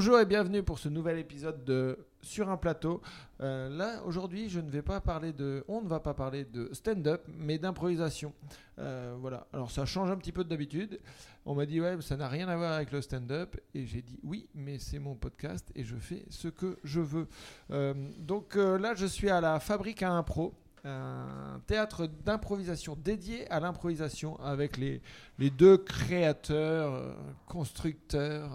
Bonjour 0.00 0.18
et 0.18 0.24
bienvenue 0.24 0.62
pour 0.62 0.78
ce 0.78 0.88
nouvel 0.88 1.18
épisode 1.18 1.62
de 1.62 1.98
Sur 2.22 2.48
un 2.48 2.56
plateau. 2.56 3.02
Euh, 3.42 3.68
là, 3.68 4.02
aujourd'hui, 4.06 4.48
je 4.48 4.58
ne 4.58 4.70
vais 4.70 4.80
pas 4.80 4.98
parler 5.02 5.34
de. 5.34 5.62
On 5.68 5.82
ne 5.82 5.88
va 5.88 6.00
pas 6.00 6.14
parler 6.14 6.46
de 6.46 6.70
stand-up, 6.72 7.22
mais 7.28 7.58
d'improvisation. 7.58 8.32
Euh, 8.78 9.14
voilà. 9.20 9.46
Alors, 9.52 9.70
ça 9.70 9.84
change 9.84 10.10
un 10.10 10.16
petit 10.16 10.32
peu 10.32 10.42
d'habitude. 10.42 10.98
On 11.44 11.54
m'a 11.54 11.66
dit, 11.66 11.82
ouais, 11.82 12.00
ça 12.00 12.16
n'a 12.16 12.28
rien 12.28 12.48
à 12.48 12.56
voir 12.56 12.72
avec 12.72 12.92
le 12.92 13.02
stand-up. 13.02 13.58
Et 13.74 13.84
j'ai 13.84 14.00
dit, 14.00 14.18
oui, 14.22 14.48
mais 14.54 14.78
c'est 14.78 14.98
mon 14.98 15.16
podcast 15.16 15.70
et 15.74 15.84
je 15.84 15.96
fais 15.96 16.24
ce 16.30 16.48
que 16.48 16.78
je 16.82 17.00
veux. 17.00 17.28
Euh, 17.70 17.92
donc 18.20 18.54
là, 18.54 18.94
je 18.94 19.04
suis 19.04 19.28
à 19.28 19.42
la 19.42 19.60
Fabrique 19.60 20.02
à 20.02 20.12
Impro. 20.12 20.54
Un 20.82 21.60
théâtre 21.66 22.06
d'improvisation 22.06 22.96
dédié 22.96 23.46
à 23.50 23.60
l'improvisation 23.60 24.40
avec 24.40 24.78
les, 24.78 25.02
deux 25.50 25.76
créateurs, 25.76 27.18
constructeurs, 27.44 28.50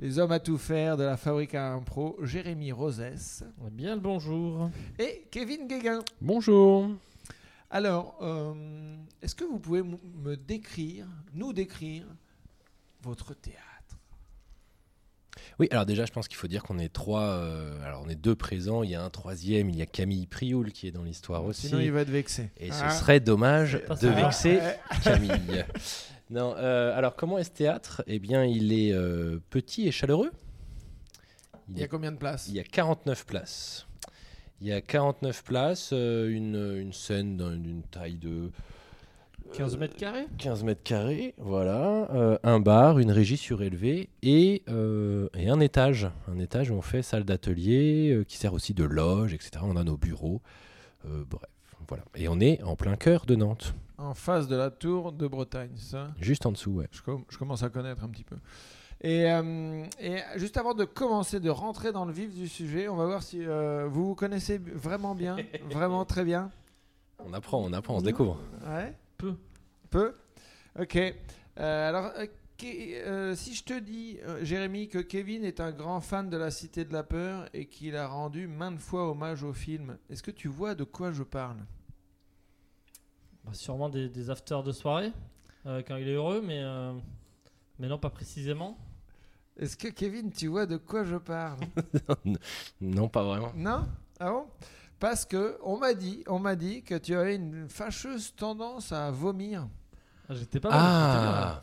les 0.00 0.18
hommes 0.18 0.32
à 0.32 0.40
tout 0.40 0.58
faire 0.58 0.96
de 0.96 1.04
la 1.04 1.16
Fabrique 1.16 1.54
à 1.54 1.72
Impro, 1.72 2.16
Jérémy 2.22 2.72
Rosès 2.72 3.44
Eh 3.66 3.70
Bien 3.70 3.94
le 3.94 4.00
bonjour. 4.00 4.70
et 4.98 5.26
Kevin 5.30 5.66
Guéguin. 5.68 6.00
Bonjour. 6.20 6.90
Alors, 7.70 8.16
euh, 8.22 8.96
est-ce 9.22 9.34
que 9.34 9.44
vous 9.44 9.58
pouvez 9.58 9.82
me 9.82 10.36
décrire, 10.36 11.06
nous 11.32 11.52
décrire, 11.52 12.06
votre 13.02 13.34
théâtre? 13.34 13.60
Oui, 15.58 15.68
alors 15.70 15.86
déjà, 15.86 16.04
je 16.04 16.12
pense 16.12 16.26
qu'il 16.26 16.36
faut 16.36 16.46
dire 16.48 16.62
qu'on 16.62 16.78
est 16.78 16.92
trois. 16.92 17.22
euh, 17.22 17.84
alors, 17.84 18.02
on 18.04 18.08
est 18.08 18.14
deux 18.16 18.34
présents. 18.34 18.82
Il 18.82 18.90
y 18.90 18.94
a 18.94 19.02
un 19.02 19.10
troisième. 19.10 19.70
Il 19.70 19.76
y 19.76 19.82
a 19.82 19.86
Camille 19.86 20.26
Prioul 20.26 20.72
qui 20.72 20.88
est 20.88 20.90
dans 20.90 21.02
l'histoire 21.04 21.44
aussi. 21.44 21.68
Sinon, 21.68 21.80
il 21.80 21.92
va 21.92 22.00
être 22.00 22.10
vexé. 22.10 22.50
Et 22.58 22.70
Ah. 22.72 22.90
ce 22.90 22.98
serait 22.98 23.20
dommage 23.20 23.80
de 24.00 24.08
vexer. 24.08 24.58
Camille. 25.02 25.64
non. 26.30 26.54
euh, 26.56 26.96
alors, 26.96 27.16
comment 27.16 27.38
est 27.38 27.44
ce 27.44 27.50
théâtre? 27.50 28.02
Eh 28.06 28.18
bien, 28.18 28.44
il 28.44 28.72
est 28.72 28.92
euh, 28.92 29.38
petit 29.50 29.86
et 29.86 29.90
chaleureux. 29.92 30.30
Il 31.70 31.78
y 31.78 31.82
a 31.82 31.88
combien 31.88 32.12
de 32.12 32.16
places? 32.18 32.48
Il 32.48 32.54
y 32.54 32.60
a 32.60 32.64
49 32.64 33.26
places. 33.26 33.86
Il 34.60 34.68
y 34.68 34.72
a 34.72 34.80
49 34.80 35.42
places, 35.44 35.90
euh, 35.92 36.28
une, 36.30 36.76
une 36.80 36.92
scène 36.92 37.36
d'un- 37.36 37.56
d'une 37.56 37.82
taille 37.82 38.16
de 38.16 38.50
15 39.52 39.76
mètres 39.76 39.96
carrés? 39.96 40.26
15 40.38 40.64
mètres 40.64 40.82
carrés, 40.82 41.34
voilà, 41.38 42.08
euh, 42.14 42.38
un 42.42 42.60
bar, 42.60 42.98
une 42.98 43.10
régie 43.12 43.36
surélevée 43.36 44.08
et, 44.22 44.62
euh, 44.68 45.28
et 45.34 45.48
un 45.48 45.60
étage. 45.60 46.08
Un 46.28 46.38
étage 46.38 46.70
où 46.70 46.74
on 46.74 46.82
fait 46.82 47.02
salle 47.02 47.24
d'atelier, 47.24 48.10
euh, 48.12 48.24
qui 48.24 48.36
sert 48.36 48.52
aussi 48.54 48.74
de 48.74 48.84
loge, 48.84 49.32
etc. 49.34 49.50
On 49.62 49.76
a 49.76 49.84
nos 49.84 49.96
bureaux, 49.96 50.40
euh, 51.06 51.24
bref, 51.28 51.48
voilà. 51.88 52.04
Et 52.16 52.28
on 52.28 52.40
est 52.40 52.62
en 52.62 52.74
plein 52.76 52.96
cœur 52.96 53.26
de 53.26 53.36
Nantes, 53.36 53.74
En 53.96 54.14
face 54.14 54.48
de 54.48 54.56
la 54.56 54.70
tour 54.70 55.12
de 55.12 55.26
Bretagne, 55.26 55.76
ça 55.76 56.12
juste 56.20 56.46
en 56.46 56.52
dessous, 56.52 56.72
ouais. 56.72 56.88
je, 56.90 57.00
com- 57.02 57.24
je 57.28 57.38
commence 57.38 57.62
à 57.62 57.68
connaître 57.70 58.02
un 58.02 58.08
petit 58.08 58.24
peu. 58.24 58.36
Et, 59.00 59.30
euh, 59.30 59.84
et 60.00 60.18
juste 60.36 60.56
avant 60.56 60.74
de 60.74 60.84
commencer, 60.84 61.38
de 61.38 61.50
rentrer 61.50 61.92
dans 61.92 62.04
le 62.04 62.12
vif 62.12 62.34
du 62.34 62.48
sujet, 62.48 62.88
on 62.88 62.96
va 62.96 63.06
voir 63.06 63.22
si 63.22 63.44
euh, 63.44 63.86
vous 63.88 64.06
vous 64.08 64.14
connaissez 64.14 64.58
vraiment 64.58 65.14
bien, 65.14 65.36
vraiment 65.70 66.04
très 66.04 66.24
bien. 66.24 66.50
On 67.18 67.32
apprend, 67.32 67.58
on 67.62 67.72
apprend, 67.72 67.96
on 67.96 68.00
se 68.00 68.04
découvre. 68.04 68.40
Ouais 68.66 68.94
Peu. 69.16 69.34
Peu 69.90 70.14
Ok. 70.80 70.96
Euh, 70.96 71.88
alors, 71.88 72.10
si 73.36 73.54
je 73.54 73.62
te 73.64 73.78
dis, 73.78 74.18
euh, 74.26 74.44
Jérémy, 74.44 74.88
que 74.88 74.98
Kevin 74.98 75.44
est 75.44 75.60
un 75.60 75.70
grand 75.70 76.00
fan 76.00 76.28
de 76.30 76.36
la 76.36 76.50
Cité 76.50 76.84
de 76.84 76.92
la 76.92 77.02
Peur 77.04 77.48
et 77.54 77.66
qu'il 77.66 77.94
a 77.96 78.08
rendu 78.08 78.48
maintes 78.48 78.80
fois 78.80 79.08
hommage 79.10 79.42
au 79.44 79.52
film, 79.52 79.98
est-ce 80.10 80.22
que 80.22 80.30
tu 80.30 80.48
vois 80.48 80.74
de 80.74 80.84
quoi 80.84 81.12
je 81.12 81.22
parle? 81.22 81.58
Bah, 83.44 83.50
Sûrement 83.52 83.88
des, 83.88 84.08
des 84.08 84.30
afters 84.30 84.62
de 84.62 84.72
soirée, 84.72 85.12
euh, 85.66 85.82
quand 85.86 85.96
il 85.96 86.08
est 86.08 86.14
heureux, 86.14 86.42
mais, 86.44 86.60
euh, 86.62 86.92
mais 87.78 87.88
non, 87.88 87.98
pas 87.98 88.10
précisément. 88.10 88.76
Est-ce 89.58 89.76
que 89.76 89.88
Kevin, 89.88 90.32
tu 90.32 90.48
vois 90.48 90.66
de 90.66 90.76
quoi 90.76 91.04
je 91.04 91.16
parle 91.16 91.60
non, 92.80 93.08
pas 93.08 93.22
vraiment. 93.22 93.52
Non? 93.54 93.86
Ah 94.18 94.30
bon? 94.30 94.46
Parce 94.98 95.24
que 95.24 95.58
on 95.62 95.76
m'a 95.76 95.94
dit, 95.94 96.24
on 96.26 96.38
m'a 96.38 96.56
dit 96.56 96.82
que 96.82 96.94
tu 96.96 97.14
avais 97.14 97.36
une 97.36 97.68
fâcheuse 97.68 98.34
tendance 98.34 98.90
à 98.90 99.10
vomir. 99.10 99.68
Ah, 100.28 100.34
J'étais 100.34 100.60
pas 100.60 100.70
mal. 100.70 100.78
Ah 100.82 101.62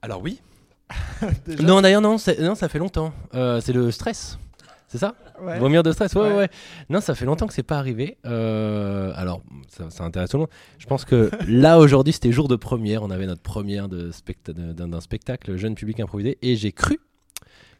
Alors 0.00 0.22
oui 0.22 0.40
Déjà 1.46 1.62
Non, 1.64 1.80
d'ailleurs, 1.80 2.00
non, 2.00 2.16
non, 2.40 2.54
ça 2.54 2.68
fait 2.68 2.78
longtemps. 2.78 3.12
Euh, 3.34 3.60
c'est 3.60 3.72
le 3.72 3.90
stress, 3.90 4.38
c'est 4.88 4.98
ça? 4.98 5.14
Ouais. 5.40 5.58
Vomir 5.58 5.82
de 5.82 5.92
stress, 5.92 6.14
ouais, 6.14 6.32
Ouais. 6.34 6.48
Non, 6.88 7.00
ça 7.00 7.14
fait 7.14 7.24
longtemps 7.24 7.46
que 7.46 7.54
c'est 7.54 7.62
pas 7.62 7.78
arrivé. 7.78 8.16
Euh, 8.24 9.12
alors, 9.16 9.42
ça, 9.68 9.90
ça 9.90 10.04
intéresse 10.04 10.30
tout 10.30 10.36
le 10.36 10.42
monde. 10.42 10.50
Je 10.78 10.86
pense 10.86 11.04
que 11.04 11.30
là, 11.48 11.78
aujourd'hui, 11.78 12.12
c'était 12.12 12.32
jour 12.32 12.48
de 12.48 12.56
première. 12.56 13.02
On 13.02 13.10
avait 13.10 13.26
notre 13.26 13.42
première 13.42 13.88
de 13.88 14.10
specta- 14.10 14.52
de- 14.52 14.72
d'un 14.72 14.88
d'un 14.88 15.00
spectacle 15.00 15.56
jeune 15.56 15.74
public 15.74 16.00
improvisé. 16.00 16.38
Et 16.42 16.56
j'ai 16.56 16.72
cru 16.72 16.98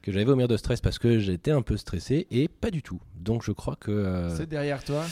que 0.02 0.12
j'allais 0.12 0.24
vomir 0.24 0.48
de 0.48 0.56
stress 0.56 0.80
parce 0.80 0.98
que 0.98 1.18
j'étais 1.18 1.50
un 1.52 1.62
peu 1.62 1.76
stressé. 1.76 2.26
Et 2.30 2.48
pas 2.48 2.70
du 2.70 2.82
tout. 2.82 3.00
Donc, 3.16 3.42
je 3.44 3.52
crois 3.52 3.76
que. 3.76 3.90
euh, 3.90 4.28
C'est 4.36 4.48
derrière 4.48 4.82
toi. 4.84 5.02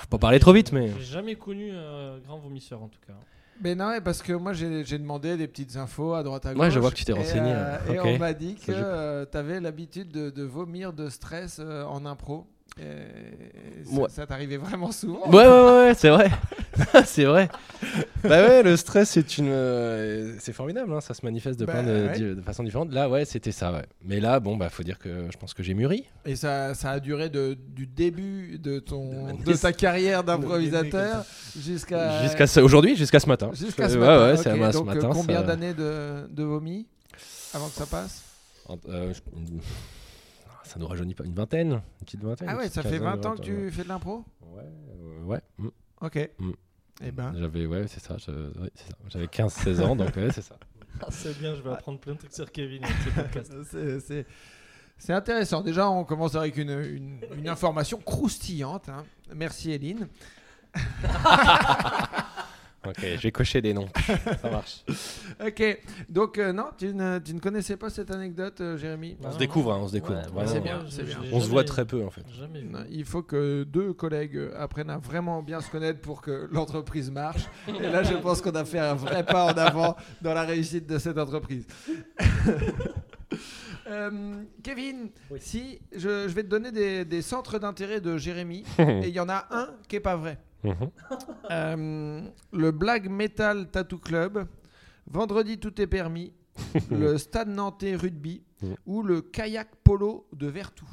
faut 0.00 0.08
pas 0.08 0.18
parler 0.18 0.38
trop 0.38 0.52
vite, 0.52 0.72
mais. 0.72 0.90
J'ai 0.98 1.04
jamais 1.12 1.34
connu 1.34 1.72
un 1.72 2.18
grand 2.18 2.38
vomisseur 2.38 2.82
en 2.82 2.88
tout 2.88 3.00
cas. 3.06 3.14
Mais 3.60 3.74
non, 3.74 3.98
parce 4.04 4.22
que 4.22 4.32
moi 4.32 4.52
j'ai 4.52 4.84
demandé 4.98 5.36
des 5.36 5.48
petites 5.48 5.76
infos 5.76 6.14
à 6.14 6.22
droite 6.22 6.46
à 6.46 6.54
gauche. 6.54 6.62
Ouais, 6.62 6.70
je 6.70 6.78
vois 6.78 6.90
que 6.90 6.96
tu 6.96 7.04
t'es 7.04 7.12
Et, 7.12 7.16
renseigné, 7.16 7.52
euh, 7.52 7.74
hein. 7.76 7.92
Et 7.92 8.00
on 8.00 8.18
m'a 8.18 8.32
dit 8.32 8.54
que 8.54 8.72
je- 8.72 9.24
tu 9.24 9.36
avais 9.36 9.60
l'habitude 9.60 10.10
de, 10.10 10.30
de 10.30 10.42
vomir 10.44 10.92
de 10.92 11.08
stress 11.08 11.58
euh, 11.60 11.84
en 11.84 12.06
impro. 12.06 12.46
Et 12.80 13.84
ça, 13.84 13.92
Ouais. 14.00 14.08
ça 14.08 14.26
t'arrivait 14.26 14.56
vraiment 14.56 14.92
souvent. 14.92 15.28
Ouais, 15.30 15.46
ouais, 15.46 15.72
ouais, 15.88 15.94
c'est 15.96 16.10
vrai. 16.10 16.30
c'est 17.06 17.24
vrai. 17.24 17.48
Bah 18.22 18.46
ouais, 18.46 18.62
le 18.62 18.76
stress, 18.76 19.10
c'est 19.10 19.38
une. 19.38 19.48
euh, 19.50 20.34
c'est 20.38 20.52
formidable, 20.52 20.92
hein, 20.92 21.00
ça 21.00 21.14
se 21.14 21.24
manifeste 21.24 21.58
de 21.58 21.64
Bah 21.64 21.72
plein 21.72 21.82
de, 21.82 22.06
ouais. 22.08 22.12
di- 22.14 22.34
de 22.36 22.40
façons 22.42 22.62
différentes. 22.62 22.92
Là, 22.92 23.08
ouais, 23.08 23.24
c'était 23.24 23.52
ça, 23.52 23.72
ouais. 23.72 23.84
Mais 24.04 24.20
là, 24.20 24.38
bon, 24.40 24.56
bah, 24.56 24.68
faut 24.68 24.82
dire 24.82 24.98
que 24.98 25.26
je 25.32 25.36
pense 25.38 25.54
que 25.54 25.62
j'ai 25.62 25.74
mûri. 25.74 26.04
Et 26.26 26.36
ça, 26.36 26.74
ça 26.74 26.90
a 26.92 27.00
duré 27.00 27.28
de, 27.30 27.56
du 27.68 27.86
début 27.86 28.58
de, 28.58 28.78
ton, 28.78 29.34
De 29.44 29.54
ta 29.54 29.72
carrière 29.72 30.22
d'improvisateur 30.24 31.24
jusqu'à 31.58 32.22
Jusqu'à 32.22 32.62
aujourd'hui, 32.62 32.96
jusqu'à 32.96 33.20
ce 33.20 33.28
matin. 33.28 33.50
jusqu'à 33.54 33.88
ce 33.88 33.96
Euh, 33.96 34.00
matin. 34.00 34.12
Ouais, 34.18 34.24
ouais, 34.26 34.32
Ok, 34.38 34.42
c'est 34.44 34.50
à 34.62 34.72
ce 34.72 34.78
donc, 34.78 34.88
euh, 34.90 34.94
matin. 34.94 35.10
combien 35.12 35.36
ça- 35.40 35.42
d'années 35.46 35.74
de, 35.74 36.28
de 36.30 36.42
vomi 36.44 36.86
avant 37.54 37.68
que 37.68 37.74
ça 37.74 37.86
passe? 37.86 38.22
Euh, 38.88 39.12
je- 39.14 39.20
Ça 40.68 40.78
nous 40.78 40.86
rajeunit 40.86 41.14
pas 41.14 41.24
une 41.24 41.34
vingtaine, 41.34 41.72
une 41.72 42.04
petite 42.04 42.22
vingtaine. 42.22 42.48
Ah 42.50 42.56
ouais, 42.56 42.68
ça 42.68 42.82
fait 42.82 42.98
quinzaine, 42.98 43.20
20 43.20 43.26
ans 43.26 43.36
que 43.36 43.42
tu 43.42 43.70
fais 43.70 43.82
de 43.84 43.88
l'impro 43.88 44.24
Ouais, 44.42 44.62
euh, 44.64 45.22
ouais. 45.24 45.40
mm. 45.58 45.68
Ok. 46.02 46.30
Mm. 46.38 46.50
Eh 47.04 47.10
ben, 47.12 47.32
J'avais, 47.36 47.64
ouais, 47.66 47.86
c'est 47.88 48.00
ça. 48.00 48.16
J'avais 49.08 49.26
15-16 49.26 49.80
ans, 49.82 49.96
donc 49.96 50.14
ouais, 50.16 50.28
c'est 50.32 50.42
ça. 50.42 50.56
Ah, 51.00 51.06
c'est 51.10 51.38
bien, 51.38 51.54
je 51.54 51.62
vais 51.62 51.70
apprendre 51.70 52.00
plein 52.00 52.14
de 52.14 52.18
trucs 52.18 52.32
sur 52.32 52.50
Kevin. 52.50 52.82
C'est- 54.98 55.12
intéressant. 55.12 55.60
Déjà, 55.62 55.88
on 55.88 56.02
commence 56.04 56.34
avec 56.34 56.56
une, 56.56 56.70
une- 56.70 57.20
une 57.36 57.48
information 57.48 57.98
croustillante. 57.98 58.88
hein. 58.88 59.04
Merci, 59.32 59.70
Eline. 59.70 60.08
Ok, 62.88 63.00
je 63.00 63.20
vais 63.22 63.32
cocher 63.32 63.60
des 63.60 63.74
noms. 63.74 63.88
ça 64.42 64.50
marche. 64.50 64.84
Ok. 65.44 65.80
Donc, 66.08 66.38
euh, 66.38 66.52
non, 66.52 66.66
tu 66.76 66.94
ne, 66.94 67.18
tu 67.18 67.34
ne 67.34 67.40
connaissais 67.40 67.76
pas 67.76 67.90
cette 67.90 68.10
anecdote, 68.10 68.60
euh, 68.60 68.76
Jérémy? 68.76 69.16
On 69.22 69.32
se 69.32 69.38
découvre, 69.38 69.72
hein, 69.72 69.78
on 69.82 69.88
se 69.88 69.92
découvre. 69.92 70.18
Ouais, 70.34 70.46
c'est 70.46 70.60
bien, 70.60 70.84
c'est 70.88 71.02
bien. 71.04 71.18
On 71.32 71.40
se 71.40 71.48
voit 71.48 71.64
très 71.64 71.84
peu, 71.84 72.04
en 72.04 72.10
fait. 72.10 72.22
Jamais 72.38 72.60
vu. 72.60 72.68
Il 72.90 73.04
faut 73.04 73.22
que 73.22 73.64
deux 73.64 73.92
collègues 73.92 74.40
apprennent 74.56 74.90
à 74.90 74.98
vraiment 74.98 75.42
bien 75.42 75.60
se 75.60 75.70
connaître 75.70 76.00
pour 76.00 76.20
que 76.22 76.48
l'entreprise 76.52 77.10
marche. 77.10 77.46
Et 77.68 77.88
là, 77.88 78.02
je 78.02 78.14
pense 78.14 78.40
qu'on 78.40 78.50
a 78.54 78.64
fait 78.64 78.78
un 78.78 78.94
vrai 78.94 79.24
pas 79.24 79.46
en 79.52 79.56
avant 79.56 79.96
dans 80.22 80.34
la 80.34 80.42
réussite 80.42 80.86
de 80.86 80.98
cette 80.98 81.18
entreprise. 81.18 81.66
Euh, 83.90 84.42
Kevin, 84.62 85.08
Oui. 85.30 85.38
si 85.40 85.78
je, 85.92 86.28
je 86.28 86.34
vais 86.34 86.42
te 86.42 86.48
donner 86.48 86.70
des, 86.70 87.06
des 87.06 87.22
centres 87.22 87.58
d'intérêt 87.58 88.02
de 88.02 88.18
Jérémy, 88.18 88.62
et 88.78 89.08
il 89.08 89.14
y 89.14 89.20
en 89.20 89.30
a 89.30 89.46
un 89.50 89.68
qui 89.88 89.96
est 89.96 90.00
pas 90.00 90.16
vrai. 90.16 90.38
Mhm. 90.64 90.90
Euh, 91.50 92.20
le 92.52 92.70
Black 92.72 93.08
Metal 93.08 93.68
Tattoo 93.70 93.98
Club, 93.98 94.46
Vendredi 95.06 95.58
Tout 95.58 95.80
est 95.80 95.86
permis, 95.86 96.32
le 96.90 97.16
Stade 97.18 97.48
Nantais 97.48 97.94
Rugby 97.96 98.42
Mhm. 98.60 98.74
ou 98.86 99.02
le 99.02 99.20
Kayak 99.22 99.68
Polo 99.84 100.26
de 100.32 100.48
Vertou. 100.48 100.84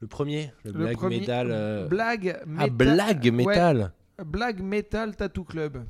Le 0.00 0.06
premier, 0.08 0.52
le, 0.64 0.72
Le 0.72 0.78
black 0.78 0.96
premier- 0.96 1.20
metal. 1.20 1.48
euh, 1.50 1.86
Blague 1.86 2.36
Ah, 2.42 2.46
Metal- 2.46 2.70
blague 2.70 3.24
ouais, 3.24 3.30
metal. 3.30 3.92
Black 4.26 4.60
Metal 4.60 5.14
Tattoo 5.16 5.44
Club. 5.44 5.84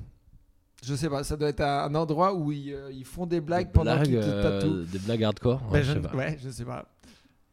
Je 0.85 0.95
sais 0.95 1.09
pas, 1.09 1.25
ça 1.25 1.37
doit 1.37 1.49
être 1.49 1.61
un 1.63 1.95
endroit 1.95 2.35
où 2.35 2.53
ils, 2.53 2.75
euh, 2.75 2.91
ils 2.93 3.05
font 3.05 3.25
des 3.25 3.41
blagues 3.41 3.69
Des 3.69 3.73
pendant 3.73 4.03
qu'ils 4.03 4.17
euh, 4.17 4.43
tatouent. 4.61 4.85
Des 4.85 4.99
blagues 4.99 5.25
hardcore. 5.25 5.61
Ben, 5.63 5.73
ouais, 5.73 5.83
je 5.83 5.89
je 5.89 5.93
sais 5.95 5.99
ne- 6.01 6.09
pas. 6.09 6.17
ouais, 6.17 6.39
je 6.43 6.51
sais 6.51 6.65
pas. 6.65 6.87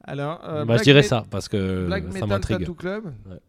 Alors, 0.04 0.42
euh, 0.48 0.66
Bah, 0.66 0.78
je 0.78 0.84
dirais 0.84 1.04
ça 1.04 1.26
parce 1.30 1.48
que 1.50 1.86
Black 1.86 2.04
ça 2.06 2.10
Metal 2.14 2.30
m'intrigue. 2.30 2.60
Tattoo 2.60 2.74
Club. 2.76 3.06
Ouais. 3.30 3.40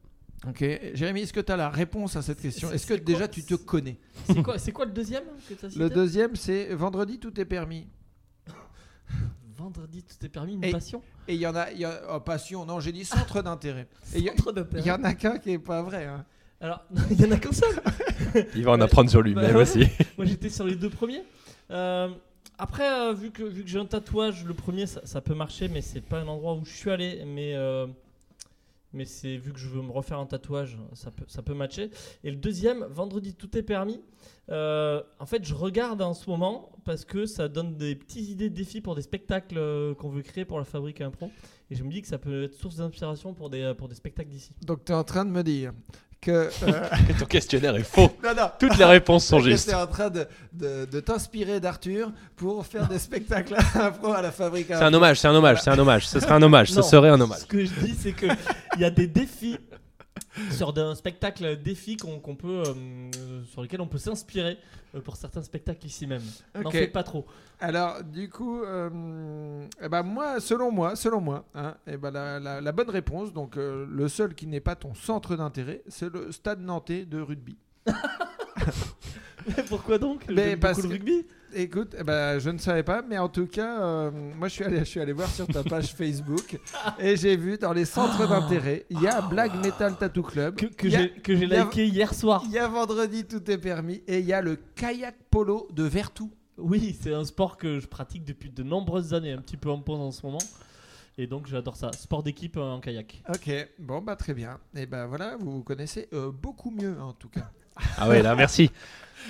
Ok, 0.49 0.64
Jérémy, 0.94 1.20
est-ce 1.23 1.32
que 1.35 1.41
tu 1.41 1.52
as 1.52 1.56
la 1.56 1.69
réponse 1.69 2.17
à 2.17 2.23
cette 2.23 2.41
question? 2.41 2.69
C'est- 2.69 2.75
Est-ce 2.76 2.87
que 2.87 2.94
c'est 2.94 3.05
déjà 3.05 3.19
quoi 3.20 3.29
tu 3.29 3.44
te 3.44 3.55
connais? 3.55 3.99
C'est 4.26 4.43
quoi, 4.43 4.58
c'est 4.58 4.73
quoi 4.73 4.87
le 4.87 4.93
deuxième 4.93 5.25
que 5.49 5.55
t'as 5.55 5.69
cité? 5.69 5.82
Le 5.82 5.91
deuxième, 5.91 6.35
c'est 6.35 6.75
Vendredi 6.75 7.19
Tout 7.19 7.38
est 7.38 7.44
permis. 7.44 7.87
Vendredi, 9.56 10.02
tout 10.02 10.25
est 10.25 10.29
permis, 10.31 10.55
une 10.55 10.64
Et- 10.64 10.70
passion? 10.70 11.02
Et 11.29 11.35
il 11.35 11.41
y 11.41 11.47
en 11.47 11.55
a, 11.55 11.70
il 11.70 11.79
y 11.81 11.85
a 11.85 12.00
oh, 12.14 12.20
passion, 12.20 12.64
non, 12.64 12.81
j'ai 12.81 12.93
dit 12.93 13.05
centre 13.05 13.43
d'intérêt. 13.43 13.87
Il 14.17 14.23
y, 14.23 14.31
en 14.91 15.05
a 15.05 15.12
qu'un 15.14 15.37
qui 15.38 15.50
est 15.52 15.58
pas 15.58 15.82
vrai. 15.82 16.06
hein. 16.06 16.25
Alors, 16.62 16.82
il 17.11 17.20
y 17.20 17.25
en 17.26 17.31
a 17.31 17.37
qu'un 17.37 17.52
seul 17.52 17.69
Il 18.56 18.64
va 18.64 18.73
en 18.73 18.81
apprendre 18.81 19.11
sur 19.11 19.20
lui-même 19.20 19.44
Bah 19.44 19.52
ouais. 19.52 19.62
aussi. 19.62 19.81
Moi 20.17 20.26
j'étais 20.26 20.49
sur 20.49 20.64
les 20.64 20.76
deux 20.76 20.88
premiers. 20.88 21.23
Euh, 21.70 22.08
Après, 22.62 22.87
euh, 22.87 23.15
vu 23.15 23.31
que, 23.31 23.43
vu 23.43 23.65
que 23.65 23.71
j'ai 23.71 23.79
un 23.79 23.87
tatouage, 23.87 24.45
le 24.45 24.53
premier 24.53 24.85
ça, 24.85 25.21
peut 25.23 25.35
marcher, 25.35 25.69
mais 25.69 25.81
c'est 25.81 26.03
pas 26.03 26.19
un 26.19 26.29
endroit 26.29 26.53
où 26.53 26.67
je 26.67 26.77
suis 26.77 26.91
allé. 26.91 27.25
Mais, 27.25 27.55
euh, 27.55 27.87
mais 28.93 29.07
c'est 29.07 29.39
vu 29.39 29.55
que 29.55 29.59
je 29.59 29.67
veux 29.71 29.81
me 29.81 29.91
refaire 29.91 30.19
un 30.19 30.27
tatouage, 30.27 30.77
ça 30.93 31.11
peut, 31.11 31.25
ça 31.27 31.41
peut 31.41 31.55
matcher. 31.55 31.91
Et 32.23 32.31
le 32.31 32.37
deuxième, 32.37 32.85
vendredi, 32.91 33.33
tout 33.33 33.57
est 33.57 33.62
permis. 33.62 34.03
Euh, 34.51 35.03
en 35.19 35.25
fait, 35.25 35.43
je 35.43 35.55
regarde 35.55 36.03
en 36.03 36.12
ce 36.12 36.29
moment 36.29 36.71
parce 36.85 37.07
que 37.07 37.25
ça 37.25 37.49
donne 37.49 37.79
des 37.79 37.95
petites 37.95 38.29
idées 38.29 38.51
de 38.51 38.55
défis 38.55 38.83
pour 38.83 38.95
des 38.95 39.03
spectacles 39.03 39.95
qu'on 39.95 40.11
veut 40.11 40.21
créer 40.21 40.45
pour 40.45 40.59
la 40.59 40.67
fabrique 40.67 41.01
impro. 41.01 41.31
Et 41.71 41.77
je 41.77 41.83
me 41.83 41.91
dis 41.91 42.03
que 42.03 42.09
ça 42.09 42.19
peut 42.19 42.45
être 42.45 42.55
source 42.55 42.77
d'inspiration 42.77 43.33
pour 43.33 43.49
des, 43.49 43.73
pour 43.79 43.89
des 43.89 43.95
spectacles 43.95 44.29
d'ici. 44.29 44.53
Donc 44.67 44.85
tu 44.85 44.93
es 44.93 44.95
en 44.95 45.05
train 45.05 45.25
de 45.25 45.31
me 45.31 45.43
dire 45.43 45.73
que... 46.20 46.31
euh, 46.31 46.49
Que 47.08 47.19
ton 47.19 47.25
questionnaire 47.26 47.76
est 47.76 47.82
faux. 47.82 48.11
non, 48.22 48.34
non, 48.37 48.50
Toutes 48.58 48.76
les 48.76 48.84
réponses 48.84 49.25
sont 49.25 49.38
justes. 49.40 49.69
tu 49.69 49.75
es 49.75 49.78
en 49.78 49.87
train 49.87 50.11
de, 50.11 50.26
de, 50.52 50.84
de 50.84 51.00
t'inspirer 51.00 51.61
d'Arthur 51.61 52.11
pour 52.37 52.67
faire 52.67 52.87
des 52.88 52.99
spectacles 52.99 53.55
impro 53.75 54.12
à 54.12 54.22
la 54.22 54.31
fabrique. 54.31 54.67
C'est 54.69 54.75
un 54.75 54.93
hommage, 54.94 55.19
c'est 55.20 55.28
un 55.28 55.34
hommage, 55.34 55.62
c'est 55.62 55.70
un 55.70 55.78
hommage. 55.78 56.06
Ce 56.08 56.20
serait 56.20 56.32
un 56.32 56.43
hommage, 56.43 56.70
ce 56.70 56.76
Non, 56.76 56.82
serait 56.82 57.08
un 57.11 57.20
hommage. 57.20 57.38
Ce 57.40 57.46
que 57.46 57.64
je 57.64 57.70
dis, 57.72 57.94
c'est 58.00 58.12
que 58.12 58.26
il 58.76 58.81
y 58.82 58.84
a 58.84 58.90
des 58.90 59.06
défis 59.06 59.58
sur 60.50 60.76
un 60.78 60.94
spectacle 60.94 61.56
défi 61.62 61.96
qu'on 61.96 62.19
qu'on 62.20 62.37
peut, 62.37 62.62
euh, 62.66 63.42
sur 63.44 63.62
lesquels 63.62 63.81
on 63.81 63.87
peut 63.87 63.98
s'inspirer 63.98 64.58
euh, 64.94 65.00
pour 65.00 65.16
certains 65.16 65.42
spectacles 65.42 65.87
ici 65.87 66.06
même. 66.06 66.22
N'en 66.54 66.62
Ok. 66.62 66.72
fais 66.72 66.87
pas 66.88 67.02
trop. 67.02 67.26
Alors, 67.60 68.02
du 68.02 68.28
coup, 68.31 68.62
euh, 68.62 69.66
eh 69.82 69.88
ben 69.88 70.02
moi, 70.02 70.40
selon 70.40 70.70
moi, 70.70 70.96
selon 70.96 71.20
moi, 71.20 71.44
hein, 71.54 71.75
eh 71.87 71.96
ben 71.96 72.10
la, 72.10 72.40
la- 72.40 72.60
la 72.60 72.72
bonne 72.72 72.90
réponse, 72.90 73.32
donc 73.32 73.56
euh, 73.56 73.87
le 73.90 74.08
seul 74.08 74.34
qui 74.34 74.46
n'est 74.46 74.60
pas 74.60 74.75
ton 74.76 74.94
centre 74.94 75.37
d'intérêt, 75.37 75.82
c'est 75.88 76.12
le 76.12 76.32
stade 76.32 76.60
nantais 76.60 77.04
de 77.04 77.20
rugby. 77.20 77.56
Mais 79.56 79.62
pourquoi 79.69 79.98
donc 79.98 80.25
Mais 80.28 80.50
J'aime 80.50 80.60
parce 80.60 80.78
beaucoup 80.82 80.92
le 80.92 80.98
que- 80.98 81.04
rugby? 81.04 81.26
Écoute, 81.55 81.97
eh 81.99 82.05
ben, 82.05 82.38
je 82.38 82.50
ne 82.50 82.58
savais 82.58 82.82
pas, 82.82 83.02
mais 83.02 83.19
en 83.19 83.29
tout 83.29 83.47
cas, 83.47 83.81
euh, 83.81 84.11
moi 84.11 84.49
je 84.49 84.55
suis, 84.55 84.64
allé, 84.64 84.79
je 84.81 84.85
suis 84.85 85.00
allé 85.00 85.12
voir 85.12 85.29
sur 85.29 85.47
ta 85.47 85.64
page 85.64 85.93
Facebook 85.93 86.61
et 87.00 87.17
j'ai 87.17 87.37
vu 87.37 87.58
dans 87.58 87.73
les 87.73 87.85
centres 87.85 88.29
d'intérêt, 88.29 88.87
il 88.88 89.00
y 89.00 89.08
a 89.08 89.20
Black 89.20 89.55
Metal 89.56 89.97
Tattoo 89.97 90.23
Club, 90.23 90.55
Que, 90.55 90.88
j'ai 90.88 91.47
liké 91.47 91.87
hier 91.87 92.14
soir. 92.14 92.43
il 92.47 92.52
y 92.52 92.58
a 92.58 92.69
vendredi 92.69 93.25
tout 93.25 93.50
est 93.50 93.58
permis 93.58 94.02
et 94.06 94.20
il 94.20 94.26
y 94.26 94.32
a 94.32 94.41
le 94.41 94.58
kayak 94.76 95.17
polo 95.31 95.67
de 95.73 95.82
Vertou. 95.82 96.31
Oui, 96.56 96.97
c'est 97.00 97.14
un 97.14 97.25
sport 97.25 97.56
que 97.56 97.81
je 97.81 97.87
pratique 97.87 98.25
depuis 98.25 98.50
de 98.50 98.62
nombreuses 98.62 99.14
années, 99.14 99.32
un 99.32 99.41
petit 99.41 99.56
peu 99.56 99.70
en 99.70 99.81
pause 99.81 100.00
en 100.00 100.12
ce 100.12 100.25
moment. 100.25 100.43
Et 101.19 101.26
donc 101.26 101.47
j'adore 101.49 101.76
ça. 101.76 101.91
Sport 101.93 102.23
d'équipe 102.23 102.56
euh, 102.56 102.62
en 102.62 102.81
kayak. 102.81 103.23
Ok, 103.29 103.50
bon 103.79 104.00
bah 104.00 104.17
très 104.17 104.35
bien. 104.35 104.58
Et 104.76 104.87
ben 104.87 105.06
voilà, 105.06 105.37
vous 105.38 105.50
vous 105.50 105.62
connaissez 105.64 106.08
euh, 106.12 106.31
beaucoup 106.31 106.70
mieux 106.70 107.00
en 107.00 107.12
tout 107.12 107.29
cas. 107.29 107.50
Ah 107.97 108.08
ouais, 108.08 108.23
là, 108.23 108.35
merci. 108.35 108.70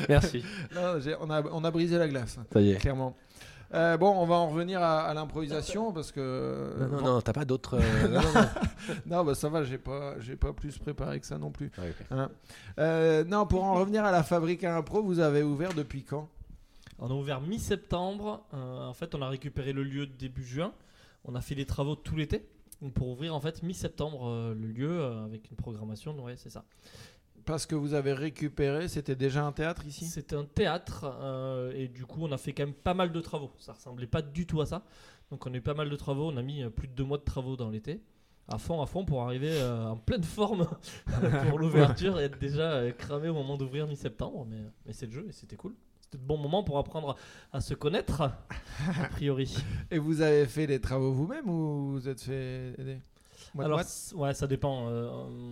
Merci. 0.09 0.45
Non, 0.75 0.99
on, 1.21 1.31
a, 1.31 1.43
on 1.51 1.65
a 1.65 1.71
brisé 1.71 1.99
la 1.99 2.09
glace. 2.09 2.39
Ça 2.53 2.61
y 2.61 2.73
est. 2.73 2.77
clairement. 2.77 3.17
Euh, 3.73 3.97
bon, 3.97 4.11
on 4.11 4.27
va 4.27 4.35
en 4.35 4.49
revenir 4.49 4.83
à, 4.83 5.03
à 5.03 5.15
l'improvisation 5.15 5.93
parce 5.93 6.11
que. 6.11 6.75
Non, 6.79 6.89
non, 6.89 6.97
bon, 6.97 7.05
non, 7.05 7.21
t'as 7.21 7.33
pas 7.33 7.45
d'autres. 7.45 7.75
euh, 7.81 8.09
non, 8.09 8.21
non, 8.21 8.33
non. 8.35 8.95
non, 9.07 9.25
bah 9.25 9.35
ça 9.37 9.49
va, 9.49 9.63
j'ai 9.63 9.79
pas, 9.79 10.19
j'ai 10.19 10.35
pas 10.35 10.53
plus 10.53 10.77
préparé 10.79 11.21
que 11.21 11.27
ça 11.27 11.39
non 11.39 11.51
plus. 11.53 11.71
Hein. 12.11 12.31
Euh, 12.79 13.23
non, 13.25 13.47
pour 13.47 13.63
en 13.63 13.75
revenir 13.75 14.05
à 14.05 14.11
la 14.11 14.25
fabrique 14.25 14.65
à 14.65 14.77
impro, 14.77 15.03
vous 15.03 15.21
avez 15.21 15.45
ouvert 15.45 15.73
depuis 15.73 16.03
quand? 16.03 16.29
On 16.99 17.11
a 17.11 17.15
ouvert 17.15 17.41
mi-septembre. 17.41 18.45
Euh, 18.55 18.87
en 18.87 18.93
fait, 18.95 19.15
on 19.15 19.23
a 19.23 19.29
récupéré 19.29 19.73
le 19.73 19.85
lieu 19.85 20.07
début 20.07 20.45
juin. 20.45 20.73
On 21.25 21.35
a 21.35 21.41
fait 21.41 21.55
les 21.55 21.65
travaux 21.65 21.95
tout 21.95 22.17
l'été. 22.17 22.45
Donc, 22.83 22.93
Pour 22.93 23.09
ouvrir 23.09 23.35
en 23.35 23.41
fait 23.41 23.63
mi-septembre 23.63 24.27
euh, 24.29 24.55
le 24.55 24.67
lieu 24.69 24.91
euh, 24.91 25.25
avec 25.25 25.51
une 25.51 25.57
programmation. 25.57 26.19
Ouais, 26.23 26.35
c'est 26.37 26.51
ça. 26.51 26.65
Parce 27.51 27.67
que 27.67 27.75
vous 27.75 27.95
avez 27.95 28.13
récupéré, 28.13 28.87
c'était 28.87 29.17
déjà 29.17 29.45
un 29.45 29.51
théâtre 29.51 29.85
ici? 29.85 30.05
C'est 30.05 30.35
un 30.35 30.45
théâtre 30.45 31.13
euh, 31.21 31.73
et 31.75 31.89
du 31.89 32.07
coup 32.07 32.21
on 32.23 32.31
a 32.31 32.39
fait 32.39 32.53
quand 32.53 32.63
même 32.63 32.75
pas 32.75 32.95
mal 32.95 33.11
de 33.11 33.21
travaux. 33.21 33.51
Ça 33.59 33.73
ressemblait 33.73 34.07
pas 34.07 34.23
du 34.23 34.47
tout 34.47 34.61
à 34.61 34.67
ça. 34.67 34.85
Donc 35.33 35.45
on 35.49 35.53
a 35.53 35.57
eu 35.57 35.61
pas 35.61 35.75
mal 35.75 35.91
de 35.91 35.97
travaux. 35.97 36.31
On 36.31 36.37
a 36.37 36.43
mis 36.43 36.63
euh, 36.63 36.71
plus 36.71 36.87
de 36.87 36.93
deux 36.93 37.03
mois 37.03 37.19
de 37.19 37.25
travaux 37.25 37.57
dans 37.57 37.69
l'été. 37.69 38.01
À 38.47 38.57
fond, 38.59 38.81
à 38.81 38.87
fond 38.87 39.05
pour 39.05 39.23
arriver 39.23 39.51
euh, 39.51 39.89
en 39.89 39.97
pleine 39.97 40.23
forme 40.23 40.69
pour 41.49 41.59
l'ouverture 41.59 42.21
et 42.21 42.25
être 42.25 42.39
déjà 42.39 42.71
euh, 42.71 42.93
cramé 42.93 43.29
au 43.29 43.35
moment 43.35 43.57
d'ouvrir 43.57 43.89
mi-septembre. 43.89 44.47
Mais, 44.49 44.59
mais 44.87 44.93
c'est 44.93 45.07
le 45.07 45.13
jeu 45.13 45.27
et 45.29 45.33
c'était 45.33 45.57
cool. 45.57 45.75
C'était 46.03 46.19
le 46.19 46.25
bon 46.29 46.37
moment 46.37 46.63
pour 46.63 46.79
apprendre 46.79 47.17
à 47.53 47.61
se 47.61 47.75
connaître, 47.75 48.21
a 48.21 49.09
priori. 49.11 49.57
Et 49.91 49.99
vous 49.99 50.23
avez 50.23 50.47
fait 50.47 50.67
les 50.67 50.81
travaux 50.81 51.13
vous-même 51.13 51.49
ou 51.49 51.93
vous 51.93 52.09
êtes 52.09 52.21
fait 52.21 52.75
aider 52.79 53.01
Moite, 53.55 53.67
Alors, 53.67 53.81
ouais, 54.15 54.35
ça 54.35 54.47
dépend. 54.47 54.89
euh, 54.89 55.09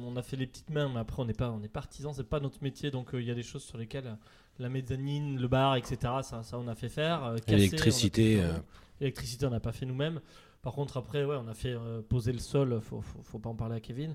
on 0.07 0.17
a 0.17 0.23
fait 0.23 0.37
les 0.37 0.47
petites 0.47 0.71
mains, 0.71 0.89
mais 0.89 1.01
après, 1.01 1.21
on 1.21 1.25
n'est 1.25 1.33
pas, 1.35 1.51
on 1.51 1.63
est 1.63 1.69
pas 1.69 1.81
artisan, 1.81 2.13
c'est 2.13 2.25
pas 2.29 2.41
notre 2.41 2.63
métier. 2.63 2.91
Donc, 2.91 3.15
euh, 3.15 3.21
il 3.21 3.27
y 3.27 3.31
a 3.31 3.35
des 3.35 3.43
choses 3.43 3.65
sur 3.65 3.77
lesquelles 3.79 4.07
euh, 4.07 4.15
la 4.59 4.69
mezzanine, 4.69 5.41
le 5.41 5.49
bar, 5.49 5.77
etc., 5.77 5.97
ça, 6.23 6.43
ça 6.43 6.59
on 6.59 6.69
a 6.69 6.75
fait 6.75 6.89
faire. 6.89 7.25
euh, 7.25 7.37
L'électricité, 7.49 8.41
euh. 8.43 8.53
L'électricité, 9.01 9.47
on 9.47 9.51
n'a 9.51 9.61
pas 9.61 9.73
fait 9.73 9.87
nous-mêmes. 9.87 10.21
Par 10.63 10.73
contre, 10.75 10.97
après, 10.97 11.25
ouais, 11.25 11.37
on 11.37 11.49
a 11.49 11.55
fait 11.55 11.73
euh, 11.75 12.03
poser 12.03 12.33
le 12.33 12.39
sol, 12.41 12.81
faut, 12.83 13.01
faut, 13.01 13.23
faut 13.23 13.39
pas 13.39 13.49
en 13.51 13.55
parler 13.55 13.77
à 13.77 13.81
Kevin. 13.81 14.15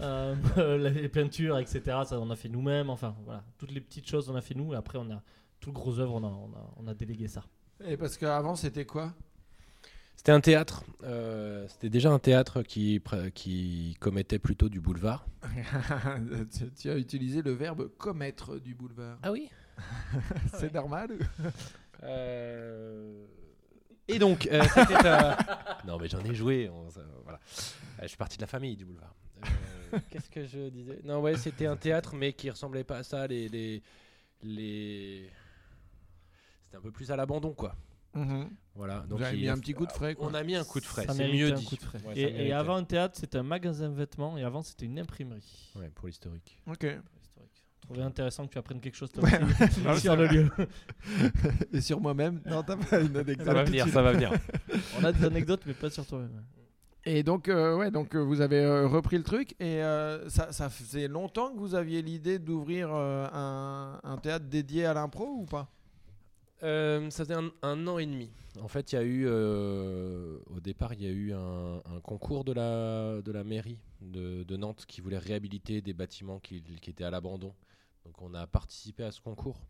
Euh, 0.00 0.34
les 0.90 1.08
peintures, 1.08 1.58
etc., 1.58 1.82
ça, 2.06 2.18
on 2.20 2.30
a 2.30 2.36
fait 2.36 2.48
nous-mêmes. 2.48 2.90
Enfin, 2.90 3.14
voilà, 3.24 3.44
toutes 3.58 3.72
les 3.72 3.80
petites 3.80 4.08
choses, 4.08 4.28
on 4.30 4.34
a 4.34 4.40
fait 4.40 4.54
nous. 4.54 4.72
Et 4.72 4.76
après, 4.76 4.98
on 4.98 5.10
a 5.10 5.22
tout 5.60 5.70
le 5.70 5.74
gros 5.74 5.98
œuvre, 6.00 6.14
on 6.14 6.24
a, 6.24 6.28
on 6.28 6.50
a, 6.56 6.70
on 6.78 6.86
a 6.88 6.94
délégué 6.94 7.28
ça. 7.28 7.44
Et 7.84 7.96
parce 7.96 8.16
qu'avant, 8.16 8.56
c'était 8.56 8.84
quoi? 8.86 9.12
C'était 10.22 10.30
un 10.32 10.40
théâtre. 10.40 10.84
euh, 11.02 11.66
C'était 11.66 11.90
déjà 11.90 12.12
un 12.12 12.20
théâtre 12.20 12.62
qui, 12.62 13.02
commettait 13.98 14.38
plutôt 14.38 14.68
du 14.68 14.80
boulevard. 14.80 15.26
tu, 16.56 16.70
tu 16.78 16.90
as 16.90 16.96
utilisé 16.96 17.42
le 17.42 17.50
verbe 17.50 17.88
commettre 17.98 18.60
du 18.60 18.72
boulevard. 18.76 19.18
Ah 19.24 19.32
oui 19.32 19.50
C'est 20.54 20.72
normal 20.72 21.10
Euh, 22.04 23.26
Et 24.06 24.20
donc, 24.20 24.46
euh, 24.46 24.62
c'était 24.72 25.08
un- 25.08 25.36
Non, 25.88 25.98
mais 25.98 26.06
j'en 26.08 26.20
ai 26.20 26.34
joué. 26.36 26.68
on- 26.68 26.88
ça- 26.88 27.00
voilà. 27.24 27.40
Euh, 27.98 28.02
je 28.02 28.06
suis 28.08 28.16
parti 28.16 28.36
de 28.36 28.42
la 28.42 28.46
famille 28.46 28.76
du 28.76 28.84
boulevard. 28.84 29.16
Euh, 29.92 29.98
Qu'est-ce 30.08 30.30
que 30.30 30.44
je 30.46 30.68
disais? 30.68 31.00
Non, 31.02 31.20
ouais, 31.20 31.36
c'était 31.36 31.66
un 31.66 31.76
théâtre, 31.76 32.14
mais 32.14 32.32
qui 32.32 32.48
ressemblait 32.48 32.84
pas 32.84 32.98
à 32.98 33.02
ça. 33.02 33.26
Les, 33.26 33.48
les, 33.48 33.82
les... 34.44 35.28
C'était 36.66 36.76
un 36.76 36.80
peu 36.80 36.92
plus 36.92 37.10
à 37.10 37.16
l'abandon, 37.16 37.54
quoi. 37.54 37.74
Mhm. 38.14 38.50
Voilà. 38.74 39.00
Vous 39.00 39.08
Donc 39.08 39.22
avez 39.22 39.36
il 39.36 39.42
mis 39.42 39.48
a- 39.48 39.52
un 39.54 39.58
petit 39.58 39.74
coup 39.74 39.86
de 39.86 39.92
frais, 39.92 40.14
quoi. 40.14 40.28
On 40.30 40.34
a 40.34 40.42
mis 40.42 40.54
un 40.56 40.64
coup 40.64 40.80
de 40.80 40.84
frais. 40.84 41.06
Ça 41.06 41.14
C'est 41.14 41.32
mieux 41.32 41.52
dit. 41.52 41.64
coup 41.64 41.76
de 41.76 41.82
frais. 41.82 41.98
Ouais, 42.06 42.18
et, 42.18 42.46
et 42.48 42.52
avant 42.52 42.76
un 42.76 42.84
théâtre, 42.84 43.16
c'était 43.18 43.38
un 43.38 43.42
magasin 43.42 43.88
de 43.88 43.94
vêtements. 43.94 44.36
Et 44.38 44.42
avant, 44.44 44.62
c'était 44.62 44.86
une 44.86 44.98
imprimerie. 44.98 45.70
Ouais, 45.76 45.90
pour 45.94 46.06
l'historique. 46.08 46.58
Ok. 46.70 46.84
Je 46.86 47.86
trouvais 47.88 48.02
intéressant 48.02 48.46
que 48.46 48.52
tu 48.52 48.58
apprennes 48.58 48.80
quelque 48.80 48.94
chose 48.96 49.10
toi 49.10 49.24
Ouais, 49.24 49.40
aussi, 49.42 49.80
ouais. 49.86 49.96
sur 50.00 50.16
le 50.16 50.26
lieu. 50.28 50.48
Et 51.72 51.80
sur 51.80 52.00
moi-même 52.00 52.40
Non, 52.46 52.62
t'as 52.62 52.76
pas 52.76 53.00
une 53.00 53.16
anecdote. 53.16 53.44
Ça 53.46 53.52
va 53.54 53.64
venir, 53.64 53.88
ça 53.88 54.02
va 54.02 54.12
venir. 54.12 54.32
On 55.00 55.04
a 55.04 55.12
des 55.12 55.24
anecdotes, 55.24 55.62
mais 55.66 55.74
pas 55.74 55.90
sur 55.90 56.06
toi-même. 56.06 56.42
Et 57.04 57.24
donc, 57.24 57.48
euh, 57.48 57.76
ouais, 57.76 57.90
donc 57.90 58.14
euh, 58.14 58.20
vous 58.20 58.40
avez 58.40 58.60
euh, 58.60 58.86
repris 58.86 59.18
le 59.18 59.24
truc 59.24 59.56
et 59.58 59.82
euh, 59.82 60.28
ça, 60.30 60.52
ça 60.52 60.68
faisait 60.70 61.08
longtemps 61.08 61.52
que 61.52 61.58
vous 61.58 61.74
aviez 61.74 62.00
l'idée 62.00 62.38
d'ouvrir 62.38 62.90
euh, 62.92 63.26
un, 63.32 63.98
un 64.04 64.16
théâtre 64.18 64.44
dédié 64.46 64.86
à 64.86 64.94
l'impro 64.94 65.24
ou 65.40 65.44
pas? 65.44 65.68
Euh, 66.62 67.10
ça 67.10 67.24
faisait 67.24 67.38
un, 67.62 67.86
an 67.86 67.98
et 67.98 68.06
demi. 68.06 68.30
En 68.60 68.68
fait, 68.68 68.92
il 68.92 68.94
y 68.94 68.98
a 68.98 69.02
eu, 69.02 69.24
euh, 69.26 70.38
au 70.46 70.60
départ, 70.60 70.94
il 70.94 71.02
y 71.02 71.06
a 71.06 71.10
eu 71.10 71.32
un, 71.32 71.80
concours 72.02 72.44
de 72.44 72.52
la, 72.52 73.20
de 73.20 73.32
la 73.32 73.42
mairie 73.42 73.78
de, 74.00 74.56
Nantes 74.56 74.84
qui 74.86 75.00
voulait 75.00 75.18
réhabiliter 75.18 75.80
des 75.80 75.92
bâtiments 75.92 76.38
qui, 76.38 76.62
étaient 76.86 77.04
à 77.04 77.10
l'abandon. 77.10 77.54
Donc, 78.04 78.20
on 78.22 78.34
a 78.34 78.46
participé 78.46 79.02
à 79.02 79.10
ce 79.10 79.20
concours. 79.20 79.66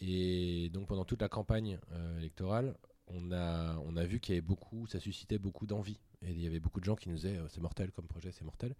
Et 0.00 0.68
donc, 0.70 0.88
pendant 0.88 1.04
toute 1.04 1.22
la 1.22 1.28
campagne 1.28 1.78
euh, 1.92 2.18
électorale, 2.18 2.76
on 3.06 3.32
a, 3.32 3.78
on 3.78 3.96
a 3.96 4.04
vu 4.04 4.20
qu'il 4.20 4.34
y 4.34 4.38
avait 4.38 4.46
beaucoup, 4.46 4.86
ça 4.86 5.00
suscitait 5.00 5.38
beaucoup 5.38 5.66
d'envie. 5.66 6.00
Et 6.22 6.30
il 6.30 6.40
y 6.40 6.46
avait 6.46 6.60
beaucoup 6.60 6.80
de 6.80 6.84
gens 6.84 6.96
qui 6.96 7.08
nous 7.08 7.16
disaient 7.16 7.38
c'est 7.48 7.60
mortel 7.60 7.90
comme 7.90 8.06
projet, 8.06 8.32
c'est 8.32 8.44
mortel. 8.44 8.74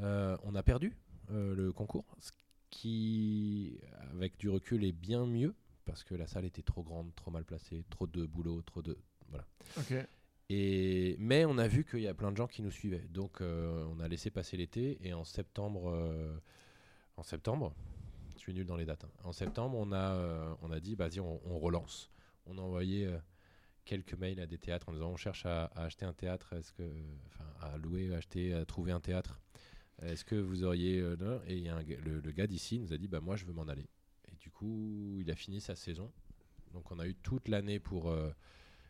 On 0.00 0.54
a 0.54 0.62
perdu 0.62 0.96
le 1.30 1.70
concours, 1.72 2.04
ce 2.20 2.30
qui, 2.70 3.78
avec 4.12 4.36
du 4.38 4.48
recul, 4.48 4.84
est 4.84 4.92
bien 4.92 5.26
mieux 5.26 5.54
parce 5.88 6.04
que 6.04 6.14
la 6.14 6.26
salle 6.26 6.44
était 6.44 6.62
trop 6.62 6.82
grande, 6.82 7.14
trop 7.16 7.30
mal 7.30 7.44
placée, 7.44 7.82
trop 7.88 8.06
de 8.06 8.26
boulot, 8.26 8.60
trop 8.62 8.82
de 8.82 8.96
voilà. 9.30 9.46
Et 10.50 11.16
mais 11.18 11.44
on 11.46 11.56
a 11.58 11.66
vu 11.68 11.84
qu'il 11.84 12.00
y 12.00 12.08
a 12.08 12.14
plein 12.14 12.30
de 12.30 12.36
gens 12.36 12.46
qui 12.46 12.62
nous 12.62 12.70
suivaient, 12.70 13.06
donc 13.10 13.40
euh, 13.40 13.84
on 13.92 13.98
a 14.00 14.06
laissé 14.08 14.30
passer 14.30 14.56
l'été 14.58 14.98
et 15.06 15.12
en 15.14 15.24
septembre, 15.24 15.90
euh, 15.90 16.36
en 17.16 17.22
septembre, 17.22 17.74
je 18.34 18.40
suis 18.40 18.54
nul 18.54 18.66
dans 18.66 18.76
les 18.76 18.84
dates. 18.84 19.04
hein. 19.04 19.10
En 19.24 19.32
septembre, 19.32 19.76
on 19.78 19.90
a 19.92 20.12
euh, 20.14 20.54
on 20.62 20.70
a 20.70 20.78
dit 20.80 20.94
vas-y 20.94 21.20
on, 21.20 21.40
on 21.46 21.58
relance. 21.58 22.10
On 22.46 22.56
a 22.58 22.60
envoyé 22.62 23.10
quelques 23.84 24.14
mails 24.14 24.40
à 24.40 24.46
des 24.46 24.58
théâtres 24.58 24.88
en 24.88 24.92
disant 24.92 25.10
on 25.10 25.16
cherche 25.16 25.44
à, 25.46 25.64
à 25.74 25.84
acheter 25.84 26.04
un 26.06 26.14
théâtre, 26.14 26.52
est-ce 26.54 26.72
que 26.72 26.82
à 27.60 27.76
louer, 27.78 28.14
acheter, 28.14 28.54
à 28.54 28.64
trouver 28.64 28.92
un 28.92 29.00
théâtre. 29.00 29.40
Est-ce 30.00 30.24
que 30.24 30.36
vous 30.36 30.62
auriez 30.64 30.98
et 31.46 31.56
il 31.56 31.62
y 31.62 31.68
a 31.68 31.76
un 31.76 31.82
gars- 31.82 32.00
le, 32.00 32.20
le 32.20 32.30
gars 32.32 32.46
d'ici 32.46 32.78
nous 32.78 32.92
a 32.92 32.96
dit 32.98 33.08
bah 33.08 33.20
moi 33.20 33.36
je 33.36 33.44
veux 33.44 33.52
m'en 33.52 33.68
aller. 33.68 33.86
Coup, 34.58 35.18
il 35.20 35.30
a 35.30 35.36
fini 35.36 35.60
sa 35.60 35.76
saison. 35.76 36.10
Donc 36.72 36.90
on 36.90 36.98
a 36.98 37.06
eu 37.06 37.14
toute 37.14 37.46
l'année 37.48 37.78
pour, 37.78 38.10
euh, 38.10 38.30